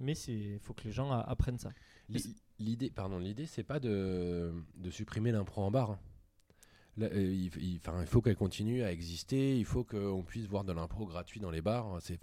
Mais 0.00 0.12
il 0.28 0.58
faut 0.60 0.74
que 0.74 0.84
les 0.84 0.92
gens 0.92 1.10
apprennent 1.10 1.58
ça. 1.58 1.70
L'i- 2.08 2.36
L'idée, 2.60 2.90
pardon, 2.90 3.18
l'idée, 3.18 3.46
c'est 3.46 3.62
pas 3.64 3.78
de, 3.80 4.52
de 4.76 4.90
supprimer 4.90 5.30
l'impro 5.32 5.62
en 5.62 5.70
bar. 5.70 5.90
hein. 5.92 5.98
Là, 6.96 7.06
euh, 7.12 7.22
il, 7.32 7.50
il- 7.62 7.78
'fin, 7.78 8.00
il 8.00 8.06
faut 8.08 8.20
qu'elle 8.20 8.34
continue 8.36 8.82
à 8.82 8.90
exister. 8.92 9.56
Il 9.56 9.64
faut 9.64 9.84
qu'on 9.84 10.24
puisse 10.24 10.46
voir 10.46 10.64
de 10.64 10.72
l'impro 10.72 11.06
gratuit 11.06 11.38
dans 11.40 11.50
les 11.52 11.62
bars. 11.62 11.98
C'est 12.00 12.18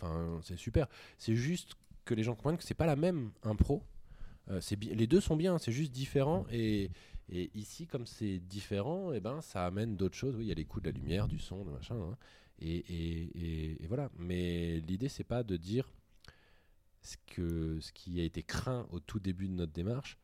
super. 0.58 0.88
C'est 1.18 1.36
juste 1.36 1.76
que 2.04 2.14
les 2.14 2.24
gens 2.24 2.36
comprennent 2.36 2.58
que 2.58 2.64
c'est 2.66 2.74
pas 2.74 2.86
la 2.86 2.98
même 2.98 3.32
impro. 3.44 3.84
Euh, 4.50 4.60
les 4.82 5.08
deux 5.08 5.22
sont 5.22 5.36
bien. 5.36 5.58
C'est 5.58 5.72
juste 5.72 5.92
différent. 5.92 6.46
Et, 6.52 6.92
et 7.30 7.50
ici, 7.56 7.88
comme 7.88 8.06
c'est 8.06 8.40
différent, 8.40 9.12
et 9.14 9.20
ben, 9.20 9.42
ça 9.42 9.66
amène 9.66 9.96
d'autres 9.98 10.16
choses. 10.16 10.36
Oui, 10.36 10.46
il 10.46 10.48
y 10.48 10.52
a 10.52 10.56
les 10.56 10.66
coups 10.66 10.84
de 10.84 10.90
la 10.92 10.96
lumière, 10.98 11.28
du 11.28 11.40
son, 11.40 11.66
de 11.66 11.72
machin. 11.72 11.96
hein. 11.96 12.18
Et, 12.60 12.78
et- 12.78 13.24
et- 13.74 13.84
et 13.84 13.88
voilà. 13.88 14.10
Mais 14.18 14.80
l'idée, 14.82 15.10
c'est 15.10 15.24
pas 15.26 15.44
de 15.44 15.58
dire 15.58 15.92
ce, 17.02 17.18
que, 17.28 17.80
ce 17.82 17.92
qui 17.92 18.20
a 18.22 18.24
été 18.24 18.44
craint 18.44 18.88
au 18.92 19.00
tout 19.00 19.20
début 19.20 19.48
de 19.48 19.54
notre 19.54 19.74
démarche. 19.74 20.18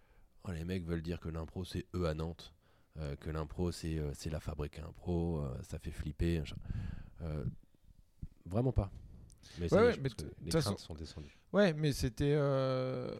Oh, 0.44 0.52
les 0.52 0.64
mecs 0.64 0.86
veulent 0.86 1.02
dire 1.02 1.20
que 1.20 1.30
l'impro 1.30 1.66
c'est 1.66 1.86
eux 1.94 2.08
à 2.08 2.14
Nantes, 2.16 2.54
euh, 2.98 3.16
que 3.18 3.30
l'impro 3.30 3.72
c'est 3.72 4.00
euh, 4.00 4.12
c'est 4.16 4.32
la 4.32 4.40
fabrique 4.40 4.80
à 4.80 4.86
impro, 4.86 5.42
euh, 5.42 5.54
ça 5.62 5.78
fait 5.78 5.92
flipper. 5.92 6.42
vraiment 8.46 8.72
pas. 8.72 8.92
Mais, 9.60 9.72
Ouais, 9.74 9.80
ouais, 9.82 9.98
mais 10.02 10.10
les 10.42 10.52
craintes 10.52 10.80
sont 10.80 10.94
descendues. 10.96 11.38
Ouais, 11.54 11.74
mais 11.74 11.92
c'était. 11.92 12.34
euh, 12.36 13.14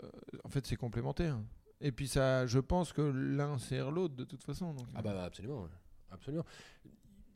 En 0.44 0.50
fait, 0.50 0.66
c'est 0.66 0.76
complémentaire. 0.78 1.38
Et 1.82 1.92
puis, 1.92 2.08
ça, 2.08 2.46
je 2.46 2.60
pense 2.60 2.94
que 2.94 3.02
l'un 3.02 3.58
sert 3.58 3.92
l'autre 3.92 4.16
de 4.16 4.24
toute 4.24 4.44
façon. 4.44 4.74
donc, 4.74 4.86
Ah 4.96 5.02
bah, 5.02 5.14
bah, 5.14 5.24
absolument, 5.24 5.68
absolument. 6.12 6.46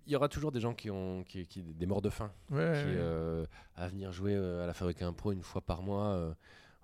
Il 0.07 0.13
y 0.13 0.15
aura 0.15 0.29
toujours 0.29 0.51
des 0.51 0.59
gens 0.59 0.75
qui 0.75 0.91
ont 0.91 1.23
qui, 1.23 1.47
qui- 1.47 1.63
des 1.63 1.85
morts 1.87 2.01
de 2.03 2.11
faim, 2.11 2.31
Ouais, 2.51 2.57
qui 2.57 2.85
ouais. 2.91 2.95
euh, 2.97 3.45
à 3.75 3.87
venir 3.87 4.11
jouer 4.11 4.35
euh, 4.35 4.63
à 4.63 4.67
la 4.67 4.73
fabrique 4.75 5.01
impro 5.01 5.31
une 5.31 5.41
fois 5.41 5.61
par 5.61 5.81
mois. 5.81 6.35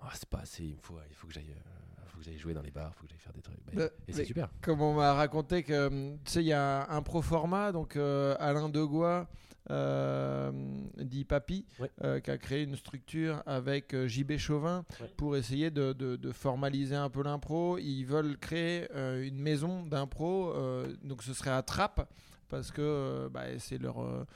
Euh, 0.02 0.06
Ah, 0.08 0.12
c'est 0.14 0.28
pas 0.28 0.40
assez, 0.40 0.64
il 0.64 0.76
me 0.76 0.80
faut, 0.82 0.98
il 1.08 1.14
faut 1.14 1.26
que 1.26 1.32
j'aille, 1.34 1.50
euh, 1.50 2.02
faut 2.08 2.18
que 2.18 2.24
j'aille 2.24 2.38
jouer 2.38 2.54
dans 2.54 2.62
les 2.62 2.70
bars, 2.70 2.92
il 2.94 2.98
faut 2.98 3.04
que 3.06 3.10
j'aille 3.10 3.18
faire 3.20 3.32
des 3.32 3.42
trucs. 3.42 3.56
Bah, 3.66 3.72
Bah, 3.76 3.88
et 4.08 4.12
c'est 4.12 4.24
super. 4.24 4.48
Comme 4.60 4.80
on 4.82 4.94
m'a 4.94 5.14
raconté 5.14 5.62
que, 5.62 5.86
hum, 5.88 6.18
tu 6.24 6.32
sais, 6.32 6.42
il 6.42 6.46
y 6.48 6.52
a 6.52 6.88
un 6.90 7.02
pro 7.02 7.22
format, 7.22 7.72
donc 7.72 7.96
euh, 7.96 8.34
Alain 8.38 8.68
Degois, 8.68 9.28
euh, 9.70 10.50
dit 10.98 11.24
Papy, 11.24 11.64
Ouais. 11.78 11.90
euh, 12.02 12.20
qui 12.20 12.30
a 12.30 12.38
créé 12.38 12.62
une 12.64 12.76
structure 12.76 13.42
avec 13.46 13.94
euh, 13.94 14.06
JB 14.08 14.36
Chauvin 14.36 14.84
Ouais. 15.00 15.10
pour 15.16 15.36
essayer 15.36 15.70
de, 15.70 15.92
de- 15.92 16.16
de 16.16 16.32
formaliser 16.32 16.96
un 16.96 17.08
peu 17.10 17.22
l'impro. 17.22 17.78
Ils 17.78 18.04
veulent 18.04 18.36
créer 18.38 18.88
euh, 18.94 19.26
une 19.26 19.38
maison 19.40 19.84
d'impro, 19.84 20.52
euh, 20.54 20.94
donc 21.02 21.22
ce 21.22 21.32
serait 21.34 21.50
à 21.50 21.62
Trappes. 21.62 22.08
Parce 22.52 22.70
que 22.70 22.82
euh, 22.82 23.28
bah, 23.30 23.44
c'est 23.58 23.78
leur, 23.78 24.02
euh, 24.02 24.26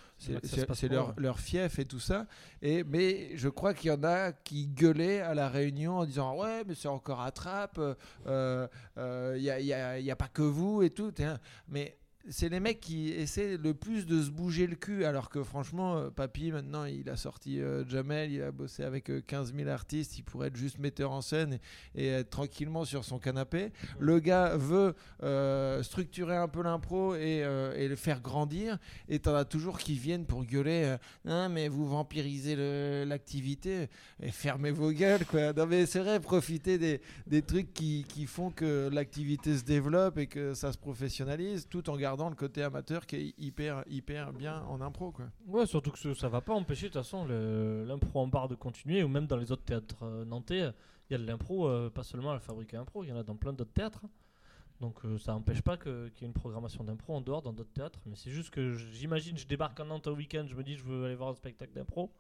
C'est 0.78 0.88
leur, 0.88 1.12
leur 1.18 1.38
fief 1.38 1.78
et 1.78 1.84
tout 1.84 2.00
ça. 2.00 2.26
Et, 2.62 2.82
mais 2.82 3.36
je 3.36 3.50
crois 3.50 3.74
qu'il 3.74 3.90
y 3.90 3.94
en 3.94 4.02
a 4.04 4.32
qui 4.32 4.68
gueulaient 4.68 5.20
à 5.20 5.34
la 5.34 5.50
réunion 5.50 5.98
en 5.98 6.06
disant 6.06 6.34
Ouais, 6.34 6.64
mais 6.66 6.74
c'est 6.74 6.88
encore 6.88 7.20
à 7.20 7.30
Trappes, 7.30 7.78
il 8.24 8.68
n'y 9.42 9.50
a, 9.50 9.60
y 9.60 9.72
a- 9.74 10.00
y 10.00 10.10
a 10.10 10.16
pas 10.16 10.28
que 10.28 10.40
vous 10.40 10.82
et 10.82 10.88
tout. 10.90 11.12
Un- 11.18 11.38
Mais 11.68 11.98
c'est 12.28 12.48
les 12.48 12.60
mecs 12.60 12.80
qui 12.80 13.10
essaient 13.10 13.56
le 13.56 13.74
plus 13.74 14.06
de 14.06 14.22
se 14.22 14.30
bouger 14.30 14.66
le 14.66 14.76
cul, 14.76 15.04
alors 15.04 15.28
que 15.28 15.42
franchement, 15.42 15.96
euh, 15.96 16.10
Papy, 16.10 16.50
maintenant, 16.50 16.84
il 16.84 17.08
a 17.08 17.16
sorti 17.16 17.60
euh, 17.60 17.86
Jamel, 17.86 18.32
il 18.32 18.42
a 18.42 18.50
bossé 18.50 18.82
avec 18.82 19.10
euh, 19.10 19.22
15 19.26 19.54
000 19.54 19.68
artistes, 19.68 20.18
il 20.18 20.22
pourrait 20.22 20.48
être 20.48 20.56
juste 20.56 20.78
metteur 20.78 21.12
en 21.12 21.20
scène 21.20 21.58
et, 21.94 22.06
et 22.06 22.08
être 22.08 22.30
tranquillement 22.30 22.84
sur 22.84 23.04
son 23.04 23.18
canapé. 23.18 23.70
Le 23.98 24.18
gars 24.18 24.56
veut 24.56 24.94
euh, 25.22 25.82
structurer 25.82 26.36
un 26.36 26.48
peu 26.48 26.62
l'impro 26.62 27.14
et, 27.14 27.42
euh, 27.44 27.74
et 27.76 27.88
le 27.88 27.96
faire 27.96 28.20
grandir, 28.20 28.78
et 29.08 29.18
t'en 29.18 29.34
as 29.34 29.44
toujours 29.44 29.78
qui 29.78 29.94
viennent 29.94 30.26
pour 30.26 30.44
gueuler 30.44 30.82
euh, 30.84 30.96
Non, 31.24 31.48
mais 31.48 31.68
vous 31.68 31.88
vampirisez 31.88 32.56
l'activité, 33.04 33.88
et 34.20 34.30
fermez 34.30 34.70
vos 34.70 34.90
gueules, 34.90 35.24
quoi. 35.26 35.52
Non, 35.52 35.66
mais 35.66 35.86
c'est 35.86 36.00
vrai, 36.00 36.18
profitez 36.20 36.78
des, 36.78 37.00
des 37.26 37.42
trucs 37.42 37.72
qui, 37.72 38.04
qui 38.08 38.26
font 38.26 38.50
que 38.50 38.88
l'activité 38.92 39.56
se 39.56 39.64
développe 39.64 40.18
et 40.18 40.26
que 40.26 40.54
ça 40.54 40.72
se 40.72 40.78
professionnalise, 40.78 41.68
tout 41.68 41.88
en 41.88 41.96
gardant 41.96 42.15
le 42.28 42.34
côté 42.34 42.62
amateur 42.62 43.06
qui 43.06 43.16
est 43.16 43.34
hyper, 43.38 43.84
hyper 43.88 44.32
bien 44.32 44.62
en 44.64 44.80
impro, 44.80 45.12
quoi. 45.12 45.26
Ouais, 45.46 45.66
surtout 45.66 45.90
que 45.90 46.14
ça 46.14 46.28
va 46.28 46.40
pas 46.40 46.54
empêcher 46.54 46.88
de 46.88 46.92
toute 46.92 47.02
façon 47.02 47.24
l'impro 47.26 48.20
en 48.20 48.26
bar 48.26 48.48
de 48.48 48.54
continuer, 48.54 49.02
ou 49.02 49.08
même 49.08 49.26
dans 49.26 49.36
les 49.36 49.52
autres 49.52 49.64
théâtres 49.64 50.02
euh, 50.02 50.24
nantais, 50.24 50.72
il 51.08 51.12
y 51.12 51.14
a 51.14 51.18
de 51.18 51.26
l'impro, 51.26 51.68
euh, 51.68 51.90
pas 51.90 52.02
seulement 52.02 52.30
à 52.30 52.34
la 52.34 52.40
Fabrique 52.40 52.74
à 52.74 52.80
Impro, 52.80 53.04
il 53.04 53.10
y 53.10 53.12
en 53.12 53.16
a 53.16 53.22
dans 53.22 53.36
plein 53.36 53.52
d'autres 53.52 53.72
théâtres. 53.72 54.02
Donc 54.80 55.04
euh, 55.04 55.16
ça 55.18 55.32
n'empêche 55.32 55.62
pas 55.62 55.76
qu'il 55.76 55.92
y 56.20 56.24
ait 56.24 56.26
une 56.26 56.32
programmation 56.34 56.84
d'impro 56.84 57.14
en 57.14 57.20
dehors 57.20 57.40
dans 57.42 57.52
d'autres 57.52 57.72
théâtres, 57.72 57.98
mais 58.06 58.14
c'est 58.16 58.30
juste 58.30 58.50
que 58.50 58.74
j'imagine, 58.74 59.36
je 59.38 59.46
débarque 59.46 59.78
en 59.80 59.86
Nantes 59.86 60.06
au 60.06 60.14
week-end, 60.14 60.44
je 60.46 60.54
me 60.54 60.62
dis 60.62 60.74
je 60.76 60.84
veux 60.84 61.06
aller 61.06 61.14
voir 61.14 61.30
un 61.30 61.34
spectacle 61.34 61.72
d'impro, 61.72 62.10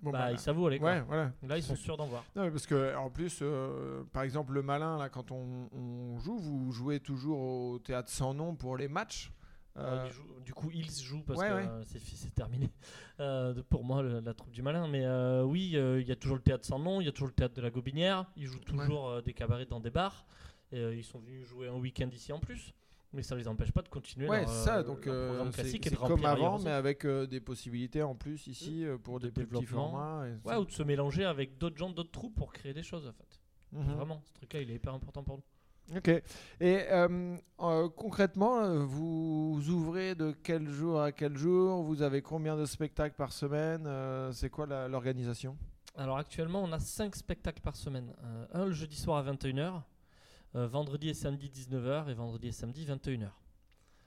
Bon, 0.00 0.10
bah, 0.12 0.18
bah, 0.18 0.32
il 0.32 0.38
s'avoue 0.38 0.66
aller 0.68 0.78
quoi. 0.78 0.92
ouais, 0.92 1.00
voilà. 1.00 1.32
Là 1.42 1.58
ils 1.58 1.62
sont 1.62 1.74
sûrs 1.74 1.96
d'en 1.96 2.06
voir. 2.06 2.24
Non, 2.36 2.44
mais 2.44 2.50
parce 2.50 2.66
que 2.66 2.96
en 2.96 3.10
plus, 3.10 3.40
euh, 3.42 4.04
par 4.12 4.22
exemple, 4.22 4.52
le 4.52 4.62
malin, 4.62 4.96
là, 4.96 5.08
quand 5.08 5.32
on, 5.32 5.68
on 5.72 6.18
joue, 6.20 6.38
vous 6.38 6.70
jouez 6.70 7.00
toujours 7.00 7.40
au 7.40 7.78
théâtre 7.80 8.08
sans 8.08 8.32
nom 8.32 8.54
pour 8.54 8.76
les 8.76 8.86
matchs. 8.88 9.32
Euh, 9.76 10.10
joue- 10.10 10.40
du 10.44 10.52
coup, 10.54 10.70
ils 10.74 10.90
jouent 10.90 11.22
parce 11.22 11.38
ouais, 11.38 11.48
que 11.48 11.54
ouais. 11.54 11.66
euh, 11.68 11.82
c'est 11.84 12.34
terminé 12.34 12.68
euh, 13.20 13.62
pour 13.68 13.84
moi 13.84 14.02
le- 14.02 14.18
la 14.20 14.34
troupe 14.34 14.50
du 14.50 14.62
malin. 14.62 14.88
Mais 14.88 15.04
euh, 15.04 15.44
oui, 15.44 15.70
il 15.74 16.08
y 16.08 16.10
a 16.12 16.16
toujours 16.16 16.36
le 16.36 16.42
théâtre 16.42 16.64
sans 16.66 16.78
nom, 16.78 17.00
il 17.00 17.04
y 17.04 17.08
a 17.08 17.12
toujours 17.12 17.28
le 17.28 17.34
théâtre 17.34 17.54
de 17.54 17.60
la 17.60 17.70
Gobinière. 17.70 18.26
Ils 18.36 18.46
jouent 18.46 18.58
toujours 18.60 19.22
des 19.22 19.34
cabarets 19.34 19.66
dans 19.66 19.80
des 19.80 19.90
bars. 19.90 20.26
Et, 20.72 20.80
ils 20.96 21.04
sont 21.04 21.18
venus 21.20 21.46
jouer 21.46 21.68
un 21.68 21.74
week-end 21.76 22.08
ici 22.12 22.32
en 22.32 22.40
plus. 22.40 22.72
Mais 23.14 23.22
ça 23.22 23.34
les 23.36 23.48
empêche 23.48 23.72
pas 23.72 23.80
de 23.80 23.88
continuer 23.88 24.28
Ouais, 24.28 24.40
leur, 24.42 24.50
ça. 24.50 24.82
Donc, 24.82 25.06
leur 25.06 25.28
programme 25.28 25.52
c'est 25.52 25.62
classique 25.62 25.86
et 25.86 25.90
de 25.90 25.96
comme 25.96 26.24
avant, 26.26 26.58
mais 26.58 26.70
avec 26.72 27.06
des 27.06 27.40
possibilités 27.40 28.02
en 28.02 28.14
plus 28.14 28.46
ici 28.48 28.84
pour 29.04 29.18
De 29.20 29.26
des 29.28 29.32
plus 29.32 29.46
petits 29.46 29.64
formats. 29.66 30.26
ou 30.58 30.64
de 30.64 30.70
se 30.72 30.82
mélanger 30.82 31.24
avec 31.24 31.56
d'autres 31.56 31.76
gens, 31.78 31.90
d'autres 31.90 32.10
troupes 32.10 32.34
pour 32.34 32.52
créer 32.52 32.74
des 32.74 32.82
choses 32.82 33.06
en 33.06 33.12
fait. 33.12 33.40
Mhm. 33.72 33.94
Vraiment, 33.94 34.22
ce 34.26 34.32
truc-là, 34.34 34.60
il 34.62 34.70
est 34.70 34.74
hyper 34.74 34.92
important 34.94 35.22
pour 35.22 35.36
nous. 35.36 35.42
Ok. 35.96 36.08
Et 36.08 36.22
euh, 36.60 37.36
euh, 37.60 37.88
concrètement, 37.88 38.60
euh, 38.60 38.84
vous 38.84 39.62
ouvrez 39.70 40.14
de 40.14 40.34
quel 40.42 40.68
jour 40.68 41.00
à 41.00 41.12
quel 41.12 41.36
jour? 41.36 41.82
Vous 41.82 42.02
avez 42.02 42.20
combien 42.20 42.56
de 42.56 42.66
spectacles 42.66 43.16
par 43.16 43.32
semaine? 43.32 43.84
Euh, 43.86 44.30
C'est 44.32 44.50
quoi 44.50 44.66
l'organisation? 44.88 45.56
Alors 45.96 46.18
actuellement, 46.18 46.62
on 46.62 46.72
a 46.72 46.78
5 46.78 47.16
spectacles 47.16 47.62
par 47.62 47.74
semaine. 47.74 48.14
Un 48.52 48.66
le 48.66 48.72
jeudi 48.72 48.96
soir 48.96 49.16
à 49.16 49.32
21h, 49.32 49.82
euh, 50.54 50.66
vendredi 50.68 51.08
et 51.08 51.14
samedi 51.14 51.48
19h 51.48 52.10
et 52.10 52.14
vendredi 52.14 52.48
et 52.48 52.52
samedi 52.52 52.84
21h. 52.84 53.30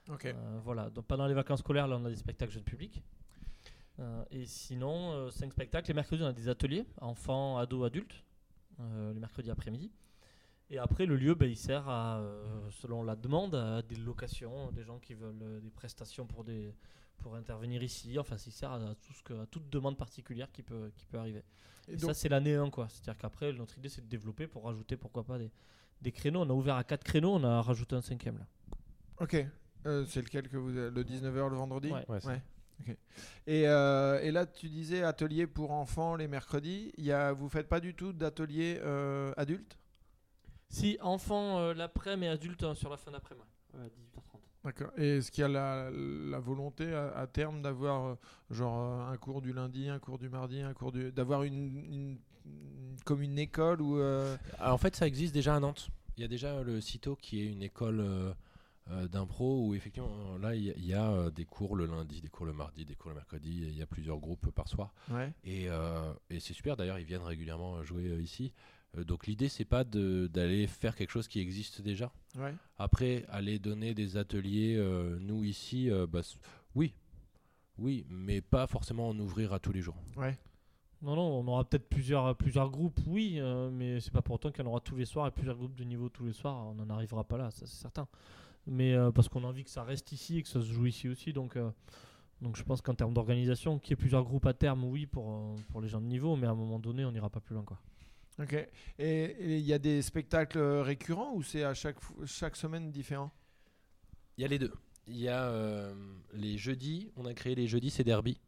Ok. 0.08 0.34
Voilà, 0.64 0.88
donc 0.88 1.06
pendant 1.06 1.26
les 1.26 1.34
vacances 1.34 1.60
scolaires, 1.60 1.88
là, 1.88 1.96
on 1.96 2.04
a 2.04 2.10
des 2.10 2.16
spectacles 2.16 2.52
jeunes 2.52 2.64
publics. 2.64 3.02
Et 4.30 4.46
sinon, 4.46 5.30
5 5.30 5.52
spectacles. 5.52 5.88
Les 5.88 5.94
mercredis, 5.94 6.22
on 6.22 6.26
a 6.26 6.32
des 6.32 6.48
ateliers, 6.48 6.86
enfants, 7.00 7.58
ados, 7.58 7.86
adultes, 7.86 8.24
le 8.80 9.12
mercredi 9.14 9.50
après-midi. 9.50 9.92
Et 10.72 10.78
après, 10.78 11.04
le 11.04 11.16
lieu, 11.16 11.34
ben, 11.34 11.50
il 11.50 11.56
sert 11.56 11.86
à, 11.86 12.18
euh, 12.20 12.70
selon 12.70 13.02
la 13.02 13.14
demande, 13.14 13.54
à 13.54 13.82
des 13.82 13.96
locations, 13.96 14.72
des 14.72 14.84
gens 14.84 14.98
qui 14.98 15.12
veulent 15.12 15.42
euh, 15.42 15.60
des 15.60 15.70
prestations 15.70 16.26
pour, 16.26 16.44
des, 16.44 16.74
pour 17.18 17.34
intervenir 17.36 17.82
ici. 17.82 18.18
Enfin, 18.18 18.36
il 18.46 18.52
sert 18.52 18.72
à, 18.72 18.94
tout 18.94 19.12
ce 19.12 19.22
que, 19.22 19.34
à 19.34 19.46
toute 19.46 19.68
demande 19.68 19.98
particulière 19.98 20.50
qui 20.50 20.62
peut, 20.62 20.90
qui 20.96 21.04
peut 21.04 21.18
arriver. 21.18 21.44
Et 21.88 21.92
Et 21.92 21.96
donc- 21.96 22.08
ça, 22.08 22.14
c'est 22.14 22.30
l'année 22.30 22.54
1, 22.54 22.70
quoi. 22.70 22.88
C'est-à-dire 22.88 23.18
qu'après, 23.18 23.52
notre 23.52 23.76
idée, 23.76 23.90
c'est 23.90 24.00
de 24.00 24.08
développer 24.08 24.46
pour 24.46 24.64
rajouter, 24.64 24.96
pourquoi 24.96 25.24
pas, 25.24 25.36
des, 25.36 25.50
des 26.00 26.10
créneaux. 26.10 26.40
On 26.40 26.48
a 26.48 26.54
ouvert 26.54 26.76
à 26.76 26.84
4 26.84 27.04
créneaux, 27.04 27.34
on 27.34 27.44
a 27.44 27.60
rajouté 27.60 27.94
un 27.94 28.00
cinquième, 28.00 28.38
là. 28.38 28.46
Ok. 29.20 29.46
Euh, 29.84 30.06
c'est 30.06 30.22
lequel 30.22 30.48
que 30.48 30.56
vous 30.56 30.74
avez 30.74 30.90
Le 30.90 31.04
19h 31.04 31.50
le 31.50 31.56
vendredi 31.56 31.92
Ouais. 32.08 32.40
Et, 33.46 33.68
euh, 33.68 34.20
et 34.22 34.30
là, 34.30 34.46
tu 34.46 34.70
disais 34.70 35.02
atelier 35.02 35.46
pour 35.46 35.70
enfants 35.72 36.16
les 36.16 36.28
mercredis. 36.28 36.92
Il 36.96 37.04
y 37.04 37.12
a, 37.12 37.32
vous 37.32 37.50
faites 37.50 37.68
pas 37.68 37.78
du 37.78 37.94
tout 37.94 38.14
d'atelier 38.14 38.80
euh, 38.82 39.34
adultes 39.36 39.78
Si, 40.72 40.96
enfant 41.02 41.58
euh, 41.58 41.74
l'après, 41.74 42.16
mais 42.16 42.28
adulte 42.28 42.62
euh, 42.62 42.74
sur 42.74 42.88
la 42.88 42.96
fin 42.96 43.10
d'après-midi. 43.10 43.46
Ouais, 43.74 43.86
18h30. 43.88 44.38
D'accord. 44.64 44.90
Et 44.96 45.18
est-ce 45.18 45.30
qu'il 45.30 45.42
y 45.42 45.44
a 45.44 45.48
la, 45.48 45.90
la 45.90 46.38
volonté 46.40 46.92
à, 46.94 47.10
à 47.16 47.26
terme 47.26 47.60
d'avoir 47.62 48.06
euh, 48.06 48.14
genre 48.50 48.78
euh, 48.78 49.12
un 49.12 49.16
cours 49.18 49.42
du 49.42 49.52
lundi, 49.52 49.88
un 49.88 49.98
cours 49.98 50.18
du 50.18 50.28
mardi, 50.30 50.60
un 50.62 50.72
cours 50.72 50.90
du 50.92 51.12
d'avoir 51.12 51.42
une, 51.42 51.54
une- 51.54 52.18
une- 52.46 52.96
comme 53.04 53.20
une 53.22 53.38
école 53.38 53.82
ou 53.82 53.98
euh, 53.98 54.36
en 54.60 54.78
fait, 54.78 54.96
ça 54.96 55.06
existe 55.06 55.34
déjà 55.34 55.54
à 55.56 55.60
Nantes. 55.60 55.88
Il 56.16 56.22
y 56.22 56.24
a 56.24 56.28
déjà 56.28 56.62
le 56.62 56.80
CITO 56.80 57.16
qui 57.16 57.40
est 57.42 57.46
une 57.46 57.62
école 57.62 58.00
euh, 58.00 58.32
euh, 58.90 59.08
d'impro 59.08 59.66
où 59.66 59.74
effectivement 59.74 60.36
là 60.38 60.54
il 60.54 60.62
y 60.78 60.86
y 60.88 60.94
a, 60.94 61.10
euh, 61.10 61.30
des 61.30 61.44
cours 61.44 61.76
le 61.76 61.86
lundi, 61.86 62.20
des 62.20 62.28
cours 62.28 62.46
le 62.46 62.52
mardi, 62.52 62.84
des 62.84 62.94
cours 62.94 63.10
le 63.10 63.16
mercredi. 63.16 63.64
Il 63.68 63.76
y 63.76 63.82
a 63.82 63.86
plusieurs 63.86 64.18
groupes 64.18 64.50
par 64.50 64.68
soir. 64.68 64.94
ouais. 65.10 65.32
Et, 65.44 65.68
euh, 65.68 66.12
et 66.30 66.40
c'est 66.40 66.54
super, 66.54 66.76
d'ailleurs, 66.76 66.98
ils 66.98 67.04
viennent 67.06 67.22
régulièrement 67.22 67.82
jouer 67.82 68.06
euh, 68.08 68.22
ici. 68.22 68.52
Euh, 68.96 69.04
donc 69.04 69.26
l'idée, 69.26 69.48
c'est 69.48 69.64
pas 69.64 69.84
d'aller 69.84 70.66
faire 70.66 70.94
quelque 70.94 71.10
chose 71.10 71.28
qui 71.28 71.40
existe 71.40 71.80
déjà. 71.82 72.12
Ouais. 72.36 72.54
Après, 72.78 73.24
aller 73.28 73.58
donner 73.58 73.94
des 73.94 74.16
ateliers, 74.16 74.76
euh, 74.76 75.18
nous 75.20 75.44
ici, 75.44 75.90
euh, 75.90 76.06
bah, 76.06 76.20
oui, 76.74 76.94
oui, 77.78 78.04
mais 78.08 78.40
pas 78.40 78.66
forcément 78.66 79.08
en 79.08 79.18
ouvrir 79.18 79.52
à 79.52 79.58
tous 79.58 79.72
les 79.72 79.80
jours. 79.80 79.96
Ouais. 80.16 80.38
Non, 81.02 81.16
non, 81.16 81.40
on 81.40 81.46
aura 81.48 81.64
peut-être 81.64 81.88
plusieurs, 81.88 82.36
plusieurs 82.36 82.70
groupes, 82.70 83.00
oui, 83.08 83.38
euh, 83.38 83.70
mais 83.72 83.98
c'est 83.98 84.12
pas 84.12 84.22
pour 84.22 84.36
autant 84.36 84.52
qu'il 84.52 84.64
y 84.64 84.68
en 84.68 84.70
aura 84.70 84.78
tous 84.78 84.94
les 84.94 85.04
soirs 85.04 85.26
et 85.26 85.32
plusieurs 85.32 85.56
groupes 85.56 85.74
de 85.74 85.82
niveau 85.82 86.08
tous 86.08 86.24
les 86.24 86.32
soirs. 86.32 86.68
On 86.68 86.74
n'en 86.74 86.88
arrivera 86.90 87.24
pas 87.24 87.36
là, 87.36 87.50
ça 87.50 87.66
c'est 87.66 87.80
certain. 87.80 88.06
Mais 88.68 88.94
euh, 88.94 89.10
parce 89.10 89.28
qu'on 89.28 89.42
a 89.42 89.48
envie 89.48 89.64
que 89.64 89.70
ça 89.70 89.82
reste 89.82 90.12
ici 90.12 90.38
et 90.38 90.42
que 90.42 90.48
ça 90.48 90.60
se 90.60 90.66
joue 90.66 90.86
ici 90.86 91.08
aussi. 91.08 91.32
Donc, 91.32 91.56
euh, 91.56 91.70
donc 92.40 92.56
je 92.56 92.62
pense 92.62 92.80
qu'en 92.80 92.94
termes 92.94 93.12
d'organisation, 93.12 93.80
qu'il 93.80 93.90
y 93.90 93.92
ait 93.94 93.96
plusieurs 93.96 94.22
groupes 94.22 94.46
à 94.46 94.54
terme, 94.54 94.84
oui, 94.84 95.06
pour, 95.06 95.56
pour 95.70 95.80
les 95.80 95.88
gens 95.88 96.00
de 96.00 96.06
niveau, 96.06 96.36
mais 96.36 96.46
à 96.46 96.50
un 96.50 96.54
moment 96.54 96.78
donné, 96.78 97.04
on 97.04 97.10
n'ira 97.10 97.30
pas 97.30 97.40
plus 97.40 97.54
loin. 97.54 97.64
Quoi. 97.64 97.78
Ok. 98.40 98.54
Et 98.98 99.36
il 99.40 99.60
y 99.60 99.72
a 99.72 99.78
des 99.78 100.02
spectacles 100.02 100.58
récurrents 100.58 101.32
ou 101.34 101.42
c'est 101.42 101.64
à 101.64 101.74
chaque 101.74 101.96
chaque 102.24 102.56
semaine 102.56 102.90
différent? 102.90 103.30
Il 104.38 104.42
y 104.42 104.44
a 104.44 104.48
les 104.48 104.58
deux. 104.58 104.72
Il 105.06 105.16
y 105.18 105.28
a 105.28 105.44
euh, 105.44 105.92
les 106.32 106.56
jeudis, 106.56 107.12
on 107.16 107.26
a 107.26 107.34
créé 107.34 107.54
les 107.54 107.66
jeudis, 107.66 107.90
c'est 107.90 108.04
derby. 108.04 108.40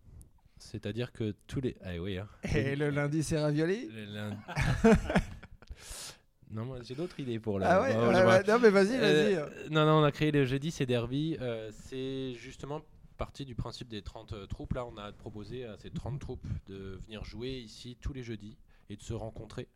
C'est-à-dire 0.59 1.13
que 1.13 1.35
tous 1.47 1.61
les. 1.61 1.77
Ah 1.85 1.91
oui, 2.01 2.19
hein. 2.19 2.29
Et 2.55 2.77
le 2.77 2.91
lundi 2.91 3.23
c'est 3.23 3.39
ravioli? 3.39 3.89
Le 3.89 4.05
lundi- 4.05 4.37
non, 6.51 6.65
moi 6.65 6.79
j'ai 6.83 6.95
d'autres 6.95 7.19
idées 7.21 7.39
pour 7.39 7.59
la. 7.59 7.71
Ah 7.71 7.83
ouais, 7.83 7.95
ouais, 7.97 8.43
Non 8.47 8.59
mais 8.61 8.71
vas-y, 8.71 8.99
vas-y. 8.99 9.35
Euh, 9.35 9.47
non, 9.71 9.85
non, 9.85 10.01
on 10.01 10.05
a 10.05 10.13
créé 10.13 10.31
le 10.31 10.45
jeudi, 10.45 10.71
c'est 10.71 10.87
Derby. 10.87 11.37
Euh, 11.41 11.71
c'est 11.73 12.35
justement 12.35 12.83
parti 13.19 13.45
du 13.45 13.55
principe 13.55 13.89
des 13.89 14.03
30 14.03 14.33
euh, 14.33 14.47
troupes. 14.47 14.73
Là, 14.75 14.87
on 14.87 14.97
a 14.97 15.13
proposé 15.13 15.67
à 15.67 15.77
ces 15.77 15.91
30 15.91 16.19
troupes 16.21 16.47
de 16.67 16.99
venir 17.05 17.25
jouer 17.25 17.59
ici 17.59 17.99
tous 18.01 18.13
les 18.13 18.23
jeudis 18.23 18.57
et 18.89 18.97
de 18.97 19.03
se 19.03 19.13
rencontrer. 19.15 19.69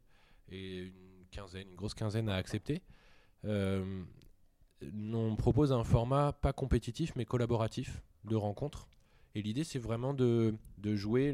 Et 0.50 0.78
une 0.78 1.26
quinzaine, 1.30 1.68
une 1.68 1.76
grosse 1.76 1.94
quinzaine 1.94 2.28
a 2.28 2.36
accepté. 2.36 2.82
Euh, 3.44 4.04
on 5.12 5.36
propose 5.36 5.72
un 5.72 5.84
format 5.84 6.32
pas 6.32 6.52
compétitif 6.52 7.12
mais 7.16 7.24
collaboratif 7.24 8.02
de 8.24 8.36
rencontre. 8.36 8.88
Et 9.34 9.42
l'idée, 9.42 9.64
c'est 9.64 9.78
vraiment 9.78 10.14
de, 10.14 10.54
jouer. 10.82 11.32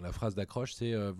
la 0.00 0.12
phrase 0.12 0.34
d'accroche, 0.34 0.74
c'est 0.74 0.92
euh, 0.92 1.12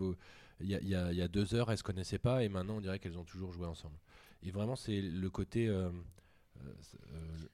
il 0.60 0.68
y, 0.68 0.94
a- 0.94 1.28
deux 1.28 1.54
heures, 1.54 1.70
elles 1.70 1.78
se 1.78 1.82
connaissaient 1.82 2.18
pas 2.18 2.42
et 2.44 2.48
maintenant 2.48 2.76
on 2.76 2.80
dirait 2.80 2.98
qu'elles 2.98 3.18
ont 3.18 3.24
toujours 3.24 3.52
joué 3.52 3.66
ensemble. 3.66 3.96
Et 4.42 4.50
vraiment, 4.50 4.76
c'est 4.76 5.00
le 5.00 5.30
côté, 5.30 5.68
euh, 5.68 5.90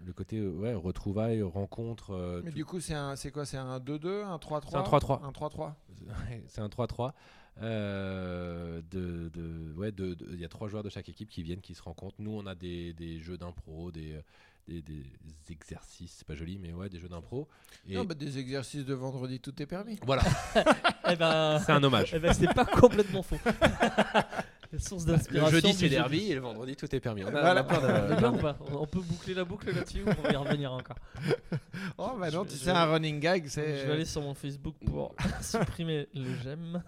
le 0.05 0.13
côté 0.13 0.39
euh, 0.39 0.51
ouais, 0.51 0.75
retrouvailles, 0.75 1.43
rencontre. 1.43 2.11
euh, 2.13 2.41
Mais 2.45 2.51
tout- 2.51 2.57
du 2.57 2.65
coup, 2.65 2.81
c'est 2.81 2.95
un 2.95 3.15
c'est 3.17 3.31
quoi 3.31 3.45
C'est 3.45 3.57
un 3.57 3.79
2-2, 3.79 4.25
un 4.25 4.37
3-3 4.39 4.71
C'est 4.71 4.77
un 4.77 4.83
3-3. 4.83 5.23
Un 5.25 5.31
3-3. 5.33 5.75
c'est 6.49 6.61
un 6.61 6.69
3-3. 6.69 7.13
euh, 7.61 8.81
de, 8.91 9.29
de- 9.29 9.75
ouais, 9.77 9.93
de- 9.93 10.15
de- 10.15 10.29
il 10.33 10.41
y 10.41 10.45
a 10.45 10.49
trois 10.49 10.69
joueurs 10.69 10.83
de 10.83 10.89
chaque 10.89 11.09
équipe 11.09 11.29
qui 11.29 11.43
viennent, 11.43 11.61
qui 11.61 11.75
se 11.75 11.83
rencontrent. 11.83 12.17
Nous, 12.21 12.31
on 12.33 12.47
a 12.47 12.55
des, 12.55 12.95
des 12.95 13.21
jeux 13.21 13.37
d'impro, 13.37 13.91
des, 13.93 14.15
euh, 14.15 14.23
des, 14.69 14.81
des 14.81 15.05
exercices, 15.51 16.15
c'est 16.19 16.27
pas 16.27 16.35
joli, 16.35 16.59
mais 16.59 16.73
ouais, 16.73 16.89
des 16.89 16.99
jeux 16.99 17.09
d'impro. 17.11 17.47
Et 17.87 17.95
Non, 17.95 18.05
bah, 18.05 18.15
des 18.15 18.39
exercices 18.39 18.87
de 18.87 18.95
vendredi, 18.95 19.39
tout 19.39 19.61
est 19.63 19.67
permis. 19.67 19.99
voilà, 20.07 20.23
Eh 21.11 21.17
ben, 21.17 21.59
c'est 21.59 21.73
un 21.73 21.83
hommage. 21.85 22.13
eh 22.15 22.19
ben 22.19 22.33
c'est 22.33 22.53
pas 22.55 22.65
complètement 22.65 23.23
faux. 23.23 23.37
Source 24.79 25.07
Le 25.07 25.13
d'inspiration. 25.13 25.51
jeudi, 25.55 25.73
du 25.73 25.79
c'est 25.79 25.89
derby 25.89 26.31
et 26.31 26.35
le 26.35 26.41
vendredi, 26.41 26.75
tout 26.77 26.93
est 26.95 27.01
permis. 27.01 27.25
On 27.25 27.29
a, 27.29 27.31
Voilà. 27.31 27.55
on 27.55 27.57
a 27.59 27.65
plein 27.65 27.81
de- 27.81 27.87
On 28.13 28.17
est 28.17 28.19
bien 28.21 28.33
ou 28.35 28.39
pas 28.39 28.59
On 28.73 28.87
peut 28.87 29.01
boucler 29.01 29.35
la 29.35 29.45
boucle 29.45 29.71
là-dessus 29.75 30.03
ou 30.03 30.09
on 30.09 30.23
va 30.23 30.33
y 30.33 30.37
revenir 30.37 30.73
encore 30.73 30.97
Oh 31.99 32.13
bah 32.19 32.31
non, 32.31 32.45
Je- 32.45 32.51
tu 32.51 32.57
sais, 32.57 32.71
un 32.71 32.85
running 32.87 33.21
gag, 33.21 33.47
Je 33.49 33.61
vais 33.61 33.91
aller 33.93 34.05
sur 34.05 34.23
mon 34.23 34.35
Facebook 34.35 34.75
pour 34.87 35.15
supprimer 35.43 36.09
le 36.15 36.35
j'aime. 36.43 36.83